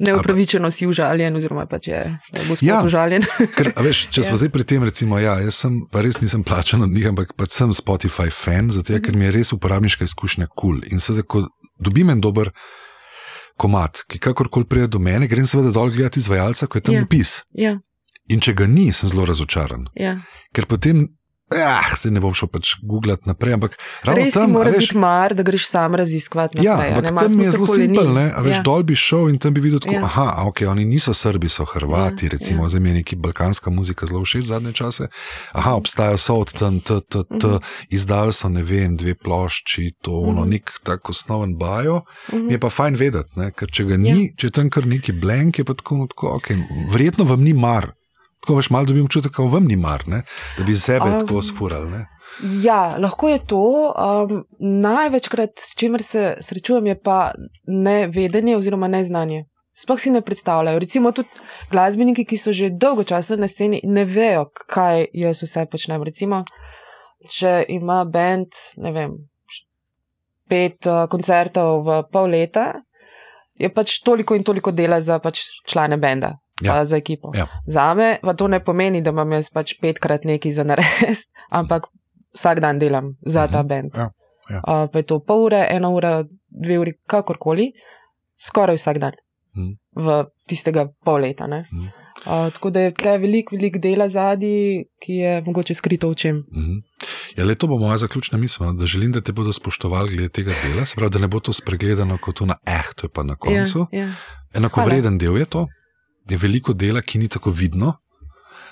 Neupravičeno 0.00 0.70
si 0.70 0.86
užaljen, 0.86 1.36
oziroma 1.36 1.66
pač 1.66 1.86
je 1.86 1.98
je 2.32 2.44
gospod 2.48 2.62
Ja. 2.62 2.74
ja. 2.74 2.84
užaljen. 2.84 3.22
Ker, 3.56 3.72
veš, 3.78 4.06
če 4.08 4.22
smo 4.22 4.32
Ja. 4.32 4.36
zdaj 4.36 4.48
pri 4.48 4.64
tem, 4.64 4.80
recimo, 4.82 5.18
ja, 5.18 5.34
jaz 5.38 5.54
sem 5.56 5.80
pa 5.86 6.00
res 6.00 6.20
nisem 6.20 6.42
plačan 6.42 6.82
od 6.82 6.88
njih, 6.88 7.06
ampak 7.06 7.34
pač 7.34 7.50
sem 7.52 7.68
Spotify 7.70 8.30
fan, 8.32 8.70
zato 8.70 8.92
Mhm. 8.92 9.02
ker 9.02 9.14
mi 9.14 9.24
je 9.24 9.32
res 9.32 9.52
uporabniška 9.52 10.04
izkušnja 10.04 10.46
kul. 10.48 10.56
Cool. 10.56 10.88
In 10.88 11.00
sedaj, 11.00 11.22
ko 11.24 11.44
dobim 11.78 12.10
en 12.10 12.20
dober 12.20 12.48
komat, 13.56 14.04
ki 14.08 14.18
kakorkoli 14.18 14.64
pride 14.64 14.86
do 14.88 14.98
mene, 14.98 15.28
grem 15.28 15.44
seveda 15.44 15.70
dol 15.70 15.90
gledati 15.90 16.18
izvajalca, 16.18 16.66
ko 16.66 16.78
je 16.78 16.82
tam 16.82 16.94
Ja. 16.94 17.02
opis. 17.02 17.42
ja, 17.52 17.76
In 18.28 18.40
če 18.40 18.54
ga 18.54 18.66
ni, 18.66 18.92
sem 18.92 19.08
zelo 19.08 19.24
razočaran. 19.26 19.84
ja, 19.94 20.16
Ker 20.54 20.64
potem 20.66 21.08
Ja, 21.50 21.82
se 21.96 22.10
ne 22.10 22.20
bom 22.20 22.30
šel 22.30 22.46
pač 22.48 22.76
googlati 22.80 23.26
naprej. 23.26 23.54
Ampak 23.54 23.72
ravno 24.04 24.22
Res 24.22 24.34
tam, 24.34 24.52
mora 24.52 24.70
biti 24.70 24.94
mar, 24.96 25.34
da 25.34 25.42
greš 25.42 25.66
sam 25.66 25.94
raziskovati 25.94 26.58
Ja, 26.60 26.72
naprej. 26.72 26.88
a 26.88 26.92
ne, 26.92 26.98
ampak 27.00 27.12
malo 27.12 27.28
tam 27.28 27.40
je 27.40 27.50
zelo 27.50 27.66
simpel, 27.66 28.12
ne? 28.12 28.26
A 28.30 28.40
veš, 28.40 28.56
Ja. 28.56 28.62
dol 28.62 28.82
bi 28.82 28.94
šel 28.96 29.28
in 29.28 29.38
tam 29.38 29.54
bi 29.54 29.60
videl, 29.60 29.78
tako, 29.78 29.94
Ja. 29.94 30.04
aha, 30.04 30.44
ok, 30.44 30.62
oni 30.62 30.84
niso 30.84 31.10
Srbi, 31.12 31.48
so 31.48 31.64
Hrvati, 31.64 32.26
Ja, 32.26 32.30
recimo, 32.30 32.62
ja. 32.62 32.68
zdaj 32.68 32.80
mi 32.80 32.88
je 32.88 32.94
neki 32.94 33.16
balkanska 33.16 33.70
muzika 33.70 34.06
zelo 34.06 34.22
všeč 34.22 34.44
zadnje 34.44 34.72
čase. 34.74 35.08
Aha, 35.52 35.74
obstajajo 35.74 36.18
so 36.18 36.34
od 36.36 36.52
tam, 36.52 36.80
t, 36.80 37.00
t, 37.02 37.18
t, 37.24 37.46
Mhm. 37.46 37.56
izdali 37.90 38.32
so, 38.32 38.48
ne 38.48 38.62
vem, 38.62 38.96
dve 38.96 39.14
plošči, 39.16 39.92
to, 40.00 40.12
ono, 40.22 40.40
Mhm. 40.40 40.50
nek 40.50 40.70
tak 40.82 41.10
osnoven 41.10 41.56
bajo. 41.56 42.02
Mhm. 42.28 42.46
Mi 42.46 42.52
je 42.52 42.58
pa 42.60 42.70
fajn 42.70 42.94
vedeti, 42.94 43.30
ne? 43.34 43.50
ker 43.50 43.68
če 43.68 43.84
ga 43.84 43.96
ni, 43.96 44.32
če 44.32 44.46
je 44.46 44.50
tam 44.52 44.70
kar 44.70 44.86
neki 44.86 45.12
blank, 45.12 45.58
je 45.58 45.64
pa 45.64 45.74
tako, 45.74 45.96
no, 45.96 46.06
tako 46.06 46.28
ok, 46.30 46.48
verjetno 46.88 47.24
vam 47.24 47.42
ni 47.42 47.52
mar. 47.52 47.90
Tako 48.40 48.56
veš, 48.56 48.70
malo 48.70 48.88
dobim 48.88 49.04
občutek, 49.04 49.36
da 49.36 49.44
vam 49.52 49.66
ni 49.68 49.76
mar, 49.76 50.04
ne? 50.08 50.22
da 50.58 50.64
bi 50.64 50.74
sebe 50.74 51.04
Um, 51.04 51.20
tako 51.20 51.42
sfurali. 51.42 51.90
Ne? 51.90 52.06
Ja, 52.62 52.96
lahko 52.98 53.28
je 53.28 53.38
to. 53.46 53.92
Um, 53.92 54.44
največkrat, 54.60 55.50
s 55.58 55.74
čimer 55.76 56.02
se 56.02 56.36
srečujem, 56.40 56.86
je 56.86 57.00
pa 57.02 57.32
nevedenje 57.66 58.56
oziroma 58.56 58.88
neznanje. 58.88 59.44
Sploh 59.76 60.00
si 60.00 60.10
ne 60.10 60.20
predstavljajo. 60.20 60.78
Recimo 60.78 61.12
tudi 61.12 61.28
glasbeniki, 61.70 62.24
ki 62.24 62.36
so 62.36 62.52
že 62.52 62.70
dolgo 62.70 63.04
časa 63.04 63.36
na 63.36 63.48
sceni, 63.48 63.80
ne 63.84 64.04
vejo, 64.04 64.48
kaj 64.66 65.06
jaz 65.12 65.42
vse 65.42 65.66
počnem. 65.70 66.02
Recimo, 66.02 66.44
če 67.28 67.64
ima 67.68 68.04
bend, 68.04 68.56
ne 68.76 68.92
vem, 68.92 69.16
pet 70.48 70.86
uh, 70.88 71.06
koncertov 71.12 71.84
v 71.86 72.02
pol 72.12 72.32
leta, 72.32 72.72
je 73.60 73.68
pač 73.72 74.00
toliko 74.04 74.34
in 74.34 74.44
toliko 74.44 74.72
dela 74.72 75.00
za 75.00 75.20
pač 75.20 75.44
člane 75.68 76.00
benda. 76.00 76.34
Ja. 76.62 76.84
Za 76.84 76.96
ekipo. 76.96 77.32
Ja. 77.34 77.46
Za 77.66 77.94
me 77.94 78.18
pa 78.22 78.34
to 78.34 78.48
ne 78.48 78.60
pomeni, 78.60 79.02
da 79.02 79.10
imam 79.10 79.32
jaz 79.32 79.50
pač 79.50 79.74
petkrat 79.74 80.24
nekaj 80.24 80.50
za 80.50 80.64
narediti, 80.64 81.24
ampak 81.50 81.86
vsak 82.32 82.60
dan 82.60 82.78
delam 82.78 83.16
za 83.22 83.46
ta 83.46 83.58
Mhm. 83.58 83.68
bend. 83.68 83.90
Ja, 83.96 84.10
ja. 84.50 84.60
Uh, 84.60 84.90
pa 84.92 84.98
je 84.98 85.02
to 85.04 85.18
pol 85.20 85.44
ure, 85.44 85.66
ena 85.70 85.88
ura, 85.88 86.24
dve 86.50 86.78
uri, 86.78 86.92
kakorkoli, 87.06 87.72
skoraj 88.36 88.76
vsak 88.76 88.98
dan 88.98 89.12
Mhm. 89.56 89.72
v 89.96 90.06
tistega 90.46 90.88
pol 91.04 91.20
leta. 91.20 91.46
Mhm. 91.46 91.86
Uh, 92.20 92.50
tako 92.50 92.70
da 92.70 92.80
je 92.80 92.92
tle 92.92 93.18
veliko, 93.18 93.56
veliko 93.56 93.78
dela 93.78 94.04
zadnji, 94.06 94.54
ki 94.98 95.12
je 95.14 95.42
mogoče 95.42 95.74
skrito 95.74 96.10
v 96.10 96.14
čem. 96.16 96.36
Mhm. 96.52 96.76
Ja, 97.36 97.44
le 97.44 97.54
to 97.54 97.66
bo 97.66 97.78
moja 97.78 97.96
zaključna 97.98 98.38
misel, 98.38 98.66
no, 98.66 98.72
da 98.74 98.86
želim, 98.86 99.12
da 99.12 99.20
te 99.20 99.32
bodo 99.32 99.52
spoštovali 99.52 100.10
glede 100.10 100.28
tega 100.30 100.52
dela, 100.62 100.84
se 100.84 100.94
pravi, 100.96 101.10
da 101.10 101.18
ne 101.18 101.28
bo 101.28 101.40
to 101.40 101.52
spregledano 101.52 102.18
kot 102.18 102.40
na 102.40 102.56
eh, 102.66 102.84
to 102.94 103.06
je 103.06 103.10
pa 103.10 103.22
na 103.22 103.36
koncu. 103.36 103.86
Ja, 103.92 104.00
ja. 104.00 104.12
Enakovreden 104.52 105.18
del 105.18 105.36
je 105.36 105.44
to, 105.46 105.66
je 106.30 106.38
veliko 106.38 106.72
dela, 106.72 107.02
ki 107.02 107.18
ni 107.18 107.28
tako 107.28 107.50
vidno. 107.50 107.94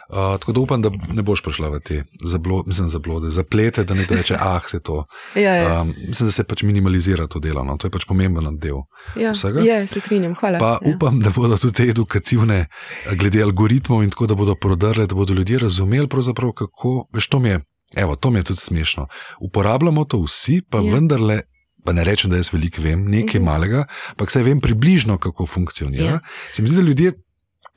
Uh, 0.09 0.16
tako 0.40 0.52
da 0.52 0.60
upam, 0.60 0.82
da 0.82 0.90
ne 1.12 1.22
boš 1.22 1.43
prišla 1.43 1.68
v 1.68 1.80
te 1.80 1.97
zablo, 2.24 2.62
mislim, 2.66 2.89
zablode, 2.89 3.28
zaplete, 3.30 3.85
da 3.85 3.94
ne 3.94 4.06
reče, 4.10 4.36
ah, 4.40 4.60
se 4.66 4.80
to. 4.80 5.05
Ja, 5.35 5.55
ja, 5.55 5.82
Um, 5.82 5.93
mislim, 6.09 6.28
da 6.28 6.32
se 6.32 6.44
pač 6.44 6.62
minimalizira 6.62 7.26
to 7.26 7.39
delo, 7.39 7.64
no. 7.64 7.76
to 7.76 7.86
je 7.86 7.90
pač 7.90 8.06
pomemben 8.09 8.56
del. 8.59 8.76
ja. 9.16 9.32
vsega. 9.32 9.60
ja, 9.60 9.86
se 9.86 10.01
strinjam, 10.01 10.35
hvala. 10.35 10.59
Pa 10.59 10.78
ja. 10.80 10.94
upam, 10.94 11.20
da 11.20 11.30
bodo 11.30 11.56
tudi 11.59 11.74
te 11.74 11.82
edukativne, 11.82 12.66
glede 13.12 13.43
algoritmov 13.43 14.02
in 14.02 14.10
tako, 14.10 14.26
da 14.26 14.35
bodo 14.35 14.55
prodrle, 14.55 15.06
da 15.06 15.14
bodo 15.14 15.35
ljudje 15.35 15.59
razumeli, 15.59 16.09
kako, 16.55 17.09
veš, 17.12 17.28
to 17.28 17.39
mi 17.39 17.48
je, 17.48 17.60
evo, 17.97 18.16
to 18.16 18.30
mi 18.30 18.39
je 18.39 18.43
tudi 18.44 18.60
smešno. 18.60 19.06
Uporabljamo 19.40 20.05
to 20.05 20.22
vsi, 20.24 20.62
pa 20.70 20.78
Ja. 20.78 20.94
vendarle, 20.94 21.40
pa 21.85 21.93
ne 21.93 22.05
rečem, 22.05 22.30
da 22.30 22.36
jaz 22.36 22.48
veliko 22.52 22.82
vem, 22.82 23.05
nekaj 23.05 23.40
Mhm. 23.40 23.44
malega, 23.44 23.85
ampak 24.10 24.30
saj 24.30 24.43
vem 24.43 24.60
približno, 24.60 25.18
kako 25.18 25.47
funkcionira. 25.47 26.05
Ja. 26.05 26.10
Ja. 26.10 26.20
Se 26.52 26.62
mi 26.62 26.68
zdi, 26.68 26.76
da 26.76 26.82
ljudje, 26.82 27.12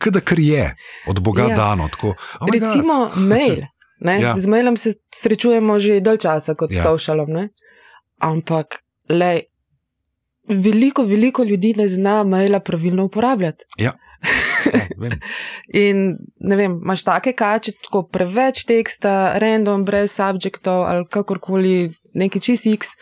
kada 0.01 0.21
kar 0.21 0.39
je, 0.41 0.65
od 1.07 1.21
Boga 1.21 1.45
Ja. 1.45 1.53
ja. 1.53 1.55
dano. 1.55 1.85
Tako, 1.93 2.15
oh 2.41 2.47
my 2.49 2.51
God. 2.51 2.57
Recimo 2.57 2.97
mail. 3.31 3.61
Ne? 4.01 4.15
Ja. 4.21 4.33
Z 4.37 4.49
mailom 4.49 4.77
se 4.77 4.95
srečujemo 5.13 5.77
že 5.79 5.99
dalj 6.01 6.17
časa 6.25 6.55
kot 6.57 6.73
Ja. 6.73 6.81
s 6.81 6.85
socialom, 6.89 7.29
ne? 7.29 7.49
ampak 8.21 8.81
le, 9.09 9.43
veliko, 10.47 11.03
veliko 11.03 11.43
ljudi 11.43 11.73
ne 11.77 11.87
zna 11.87 12.23
maila 12.23 12.59
pravilno 12.59 13.05
uporabljati. 13.05 13.65
Ja, 13.81 13.93
vem. 14.97 15.15
In 15.73 16.01
ne 16.39 16.55
vem, 16.55 16.75
imaš 16.83 17.01
take 17.03 17.33
kače, 17.33 17.71
tako 17.83 18.03
preveč 18.05 18.61
teksta, 18.69 19.33
random, 19.41 19.85
brez 19.85 20.13
subjektov 20.13 20.83
ali 20.85 21.07
kakorkoli, 21.09 21.89
neki 22.13 22.39
čist 22.39 22.65
X. 22.69 22.93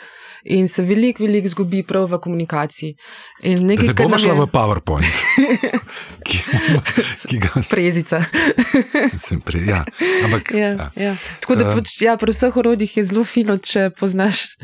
In 0.46 0.68
se 0.68 0.82
veliko, 0.82 1.24
veliko 1.24 1.48
zgubi 1.48 1.84
prav 1.84 2.08
v 2.08 2.18
komunikaciji. 2.18 2.96
In 3.44 3.66
nekaj, 3.66 3.88
ne 3.88 3.94
bomo 3.96 4.18
šla 4.18 4.34
je- 4.34 4.40
v 4.40 4.48
PowerPoint, 4.48 5.06
ki, 6.26 6.38
ki 7.26 7.38
ga 7.40 7.62
Prezica. 7.66 8.22
sem 9.16 9.42
prej. 9.42 9.66
Ja. 9.66 9.84
Ampak, 10.24 10.52
Ja, 10.52 10.70
ja. 10.70 10.92
ja. 10.96 11.14
Tako 11.40 11.56
da 11.56 11.66
Eh. 11.66 11.76
pač, 11.76 11.96
ja, 12.00 12.16
pri 12.16 12.32
vseh 12.32 12.54
orodjih 12.54 12.92
je 12.94 13.04
zelo 13.06 13.24
fino, 13.24 13.58
če 13.60 13.90
poznaš 13.92 14.56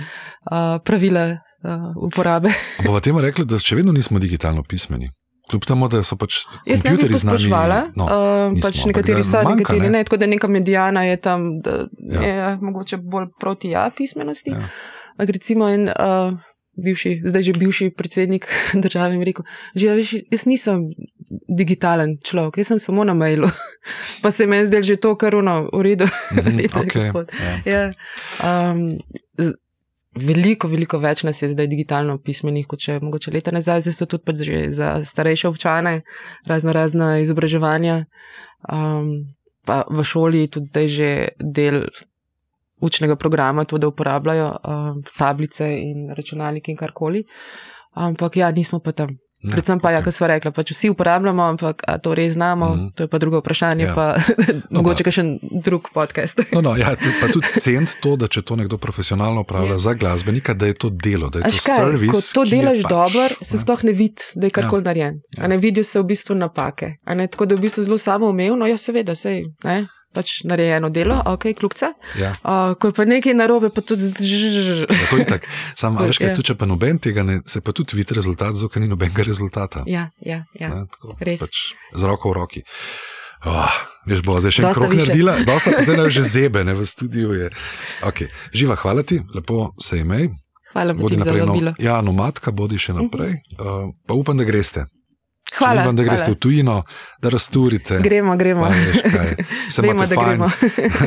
uh, 0.46 0.80
pravila 0.80 1.26
uh, 1.32 1.70
uporabe. 1.98 2.50
Bova 2.82 3.00
temu 3.00 3.20
rekla, 3.20 3.46
da 3.46 3.60
še 3.60 3.76
vedno 3.76 3.92
nismo 3.92 4.16
digitalno 4.18 4.64
pismeni. 4.64 5.12
Kljub 5.46 5.62
temu, 5.64 5.86
da 5.86 6.00
so 6.02 6.16
pač 6.16 6.40
Jaz 6.66 6.80
ne 6.80 6.90
bi 6.90 6.98
kompjuterji 6.98 7.18
z 7.18 7.24
nami. 7.24 7.38
posploševala, 7.38 7.80
No, 7.94 8.06
nismo, 8.50 8.64
pač 8.64 8.76
nekateri 8.84 9.22
so, 9.22 9.38
manjka, 9.38 9.56
nekateri 9.60 9.82
ne. 9.84 9.90
ne. 9.92 10.04
Tako 10.04 10.18
da 10.18 10.26
neka 10.28 10.48
medijana 10.50 11.04
je 11.04 11.18
tam, 11.20 11.62
da 11.62 11.86
Ja. 12.02 12.22
je 12.22 12.58
mogoče 12.60 12.98
bolj 13.00 13.28
proti 13.36 13.70
ja 13.70 13.90
pismenosti. 13.92 14.50
Ja. 14.50 14.66
Recimo 15.18 15.68
en 15.70 15.88
uh, 15.90 16.36
bivši, 16.76 17.22
zdaj 17.26 17.44
že 17.44 17.54
bivši 17.54 17.90
predsednik 17.96 18.48
države 18.84 19.18
mi 19.18 19.26
rekel, 19.26 19.46
že 19.76 19.88
ja, 19.88 19.94
veš, 19.96 20.14
jaz 20.32 20.46
nisem 20.46 20.90
digitalen 21.50 22.18
človek, 22.20 22.58
jaz 22.60 22.68
sem 22.68 22.80
samo 22.80 23.04
na 23.04 23.14
mailu. 23.14 23.48
pa 24.24 24.32
se 24.32 24.44
je 24.44 24.66
zdelo 24.66 24.84
že 24.84 24.96
to, 24.96 25.16
kar 25.16 25.36
uno, 25.36 25.70
v 25.74 25.82
redu. 25.82 26.06
Mhm, 26.36 26.58
Redo 26.58 26.60
je, 26.62 26.70
okej, 26.76 27.02
gospod. 27.02 27.32
ja. 27.32 27.54
Ja, 27.66 27.84
um, 28.72 29.00
z- 29.38 29.56
veliko, 30.16 30.68
veliko 30.68 31.00
več 31.00 31.24
nas 31.24 31.42
je 31.42 31.50
zdaj 31.50 31.68
digitalno 31.68 32.18
pismenih, 32.20 32.68
kot 32.68 32.80
če 32.80 33.00
mogoče 33.04 33.32
leta 33.32 33.52
nazaj, 33.52 33.82
zdaj 33.84 33.94
so 33.94 34.06
tudi 34.08 34.24
pač 34.24 34.44
že 34.48 34.72
za 34.72 35.04
starejše 35.06 35.48
občane, 35.48 36.02
razno 36.48 36.72
razna 36.72 37.20
izobraževanja. 37.20 38.06
Um, 38.72 39.28
pa 39.66 39.84
v 39.90 40.04
šoli 40.04 40.48
tudi 40.48 40.66
zdaj 40.70 40.88
že 40.88 41.10
del 41.40 41.88
učnega 42.82 43.16
programa, 43.16 43.64
to, 43.64 43.78
da 43.78 43.88
uporabljajo 43.88 44.50
um, 44.64 45.04
tablice 45.18 45.70
in 45.80 46.10
računalnike 46.18 46.72
in 46.72 46.78
karkoli. 46.78 47.24
Ampak 47.94 48.38
ja, 48.38 48.52
nismo 48.52 48.80
pa 48.80 48.92
tam. 48.92 49.08
Ne, 49.46 49.52
Predvsem 49.52 49.78
pa, 49.80 49.92
ja, 49.92 50.00
okej. 50.00 50.06
kar 50.10 50.14
smo 50.14 50.28
rekli, 50.28 50.52
pač 50.52 50.72
vsi 50.74 50.90
uporabljamo, 50.90 51.44
ampak 51.44 51.84
to 52.02 52.16
res 52.18 52.34
znamo, 52.34 52.70
mm. 52.76 52.88
to 52.98 53.04
je 53.04 53.08
pa 53.08 53.18
drugo 53.22 53.40
vprašanje, 53.40 53.84
Ja. 53.84 53.90
ja. 53.90 53.96
pa 53.96 54.08
mogoče 54.74 55.12
še 55.12 55.22
en 55.22 55.30
drug 55.62 55.92
podcast. 55.94 56.42
No, 56.50 56.64
no, 56.66 56.74
ja, 56.76 56.96
pa 57.22 57.30
tudi 57.30 57.62
cent 57.62 57.94
to, 58.02 58.16
da 58.18 58.26
če 58.28 58.42
to 58.42 58.56
nekdo 58.58 58.80
profesionalno 58.82 59.44
upravlja 59.46 59.76
Ja. 59.76 59.78
ja. 59.78 59.84
za 59.86 59.94
glasbenika, 59.94 60.54
da 60.58 60.66
je 60.66 60.74
to 60.74 60.90
delo, 60.90 61.30
da 61.30 61.44
je 61.44 61.52
Aš 61.52 61.60
to 61.62 61.66
kaj, 61.68 61.78
servis. 61.78 62.12
ko 62.12 62.22
to 62.34 62.46
delaš 62.50 62.82
pač, 62.82 62.90
dobro, 62.90 63.28
se 63.42 63.56
ne. 63.56 63.62
sploh 63.62 63.84
ne 63.84 63.94
vidi, 63.94 64.32
da 64.36 64.48
je 64.50 64.56
karkoli 64.58 64.82
ja. 64.82 64.86
narejen. 64.90 65.22
Ja. 65.30 65.44
Ja. 65.44 65.48
Ne 65.48 65.58
vidijo 65.58 65.84
se 65.84 66.00
v 66.02 66.08
bistvu 66.10 66.36
napake. 66.36 66.96
Ne, 67.06 67.28
tako 67.28 67.46
da 67.46 67.54
je 67.54 67.62
v 67.62 67.68
bistvu 67.68 67.86
zelo 67.86 68.00
samoumevno, 68.02 68.66
ja, 68.66 68.78
seveda, 68.82 69.14
sej, 69.14 69.46
ne, 69.64 69.86
pač 70.16 70.42
narejeno 70.48 70.88
delo, 70.90 71.20
ok, 71.26 71.52
kljukca. 71.60 71.92
Ja, 72.16 72.32
Uh, 72.40 72.74
ko 72.80 72.90
je 72.90 72.94
pa 72.96 73.04
nekaj 73.06 73.36
narobe, 73.36 73.70
pa 73.70 73.84
tudi 73.84 74.08
zžžž. 74.08 74.88
ja, 74.88 75.06
to 75.12 75.18
je 75.20 75.26
tako. 75.28 75.46
Sam, 75.76 76.00
veš, 76.00 76.18
kaj, 76.18 76.32
Ja. 76.32 76.36
tudi 76.40 76.48
če 76.48 76.56
pa 76.56 76.66
noben 76.66 77.00
tega 77.00 77.24
ne, 77.28 77.42
se 77.46 77.60
pa 77.62 77.76
tudi 77.76 78.00
vidi 78.00 78.16
rezultat, 78.16 78.56
zato 78.56 78.80
ni 78.80 78.88
nobenega 78.88 79.24
rezultata. 79.28 79.84
Ja, 79.86 80.08
ja, 80.24 80.46
ja. 80.56 80.70
Ne, 80.72 80.88
tako, 80.88 81.18
res. 81.20 81.44
Pač 81.44 81.76
z 81.92 82.02
roko 82.08 82.32
v 82.32 82.40
roki. 82.40 82.62
Oh, 83.46 83.70
veš, 84.10 84.24
bo 84.26 84.40
zdaj 84.42 84.56
še 84.56 84.64
en 84.64 84.74
krok 84.74 84.90
više. 84.90 85.06
naredila, 85.06 85.36
dosta 85.46 85.70
pa 85.76 85.84
zdaj 85.86 86.10
že 86.10 86.24
zebe, 86.26 86.64
ne 86.66 86.74
v 86.74 86.82
studiu 86.82 87.30
je. 87.36 87.52
Okay. 88.02 88.32
Živa, 88.56 88.74
hvala 88.82 89.04
ti, 89.06 89.20
lepo 89.36 89.76
se 89.78 90.00
imej. 90.02 90.32
Hvala 90.74 90.94
Bodi 90.98 91.16
naprej, 91.22 91.46
no, 91.46 91.74
ja, 91.80 92.02
nomadka, 92.02 92.52
bodi 92.52 92.76
še 92.82 92.96
naprej. 92.98 93.38
Uh, 93.56 93.94
pa 94.08 94.18
upam, 94.18 94.36
da 94.38 94.44
greste. 94.44 94.90
Hvala, 95.58 95.74
Želim 95.74 95.86
vam, 95.86 95.96
da 95.96 96.04
greste 96.04 96.26
hvala. 96.26 96.36
v 96.36 96.40
tujino, 96.40 96.84
da 97.22 97.30
rasturite. 97.30 98.00
Gremo, 98.00 98.36
gremo. 98.36 98.68
Se 99.70 99.82
imate 99.82 100.16
fajn. 100.16 100.42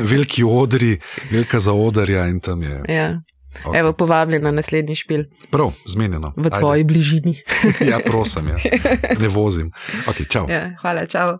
Veliki 0.03 0.45
odri, 0.45 0.99
velika 1.31 1.61
zaodarja 1.61 2.27
in 2.27 2.41
tam 2.41 2.63
je. 2.63 2.83
Ja. 2.89 3.21
Okay. 3.65 3.79
Evo, 3.81 3.93
povabljen 3.93 4.43
na 4.43 4.51
naslednji 4.51 4.95
špil 4.95 5.25
Prav, 5.51 5.73
zmenjeno. 5.87 6.33
v 6.37 6.51
tvoji 6.51 6.85
bližini. 6.85 7.35
Ja, 7.91 7.99
prosim, 8.07 8.49
ja. 8.49 8.57
ne 9.23 9.29
vozim. 9.29 9.73
Okay, 10.07 10.29
čau. 10.29 10.47
Ja, 10.51 10.77
hvala, 10.81 11.07
čau. 11.07 11.39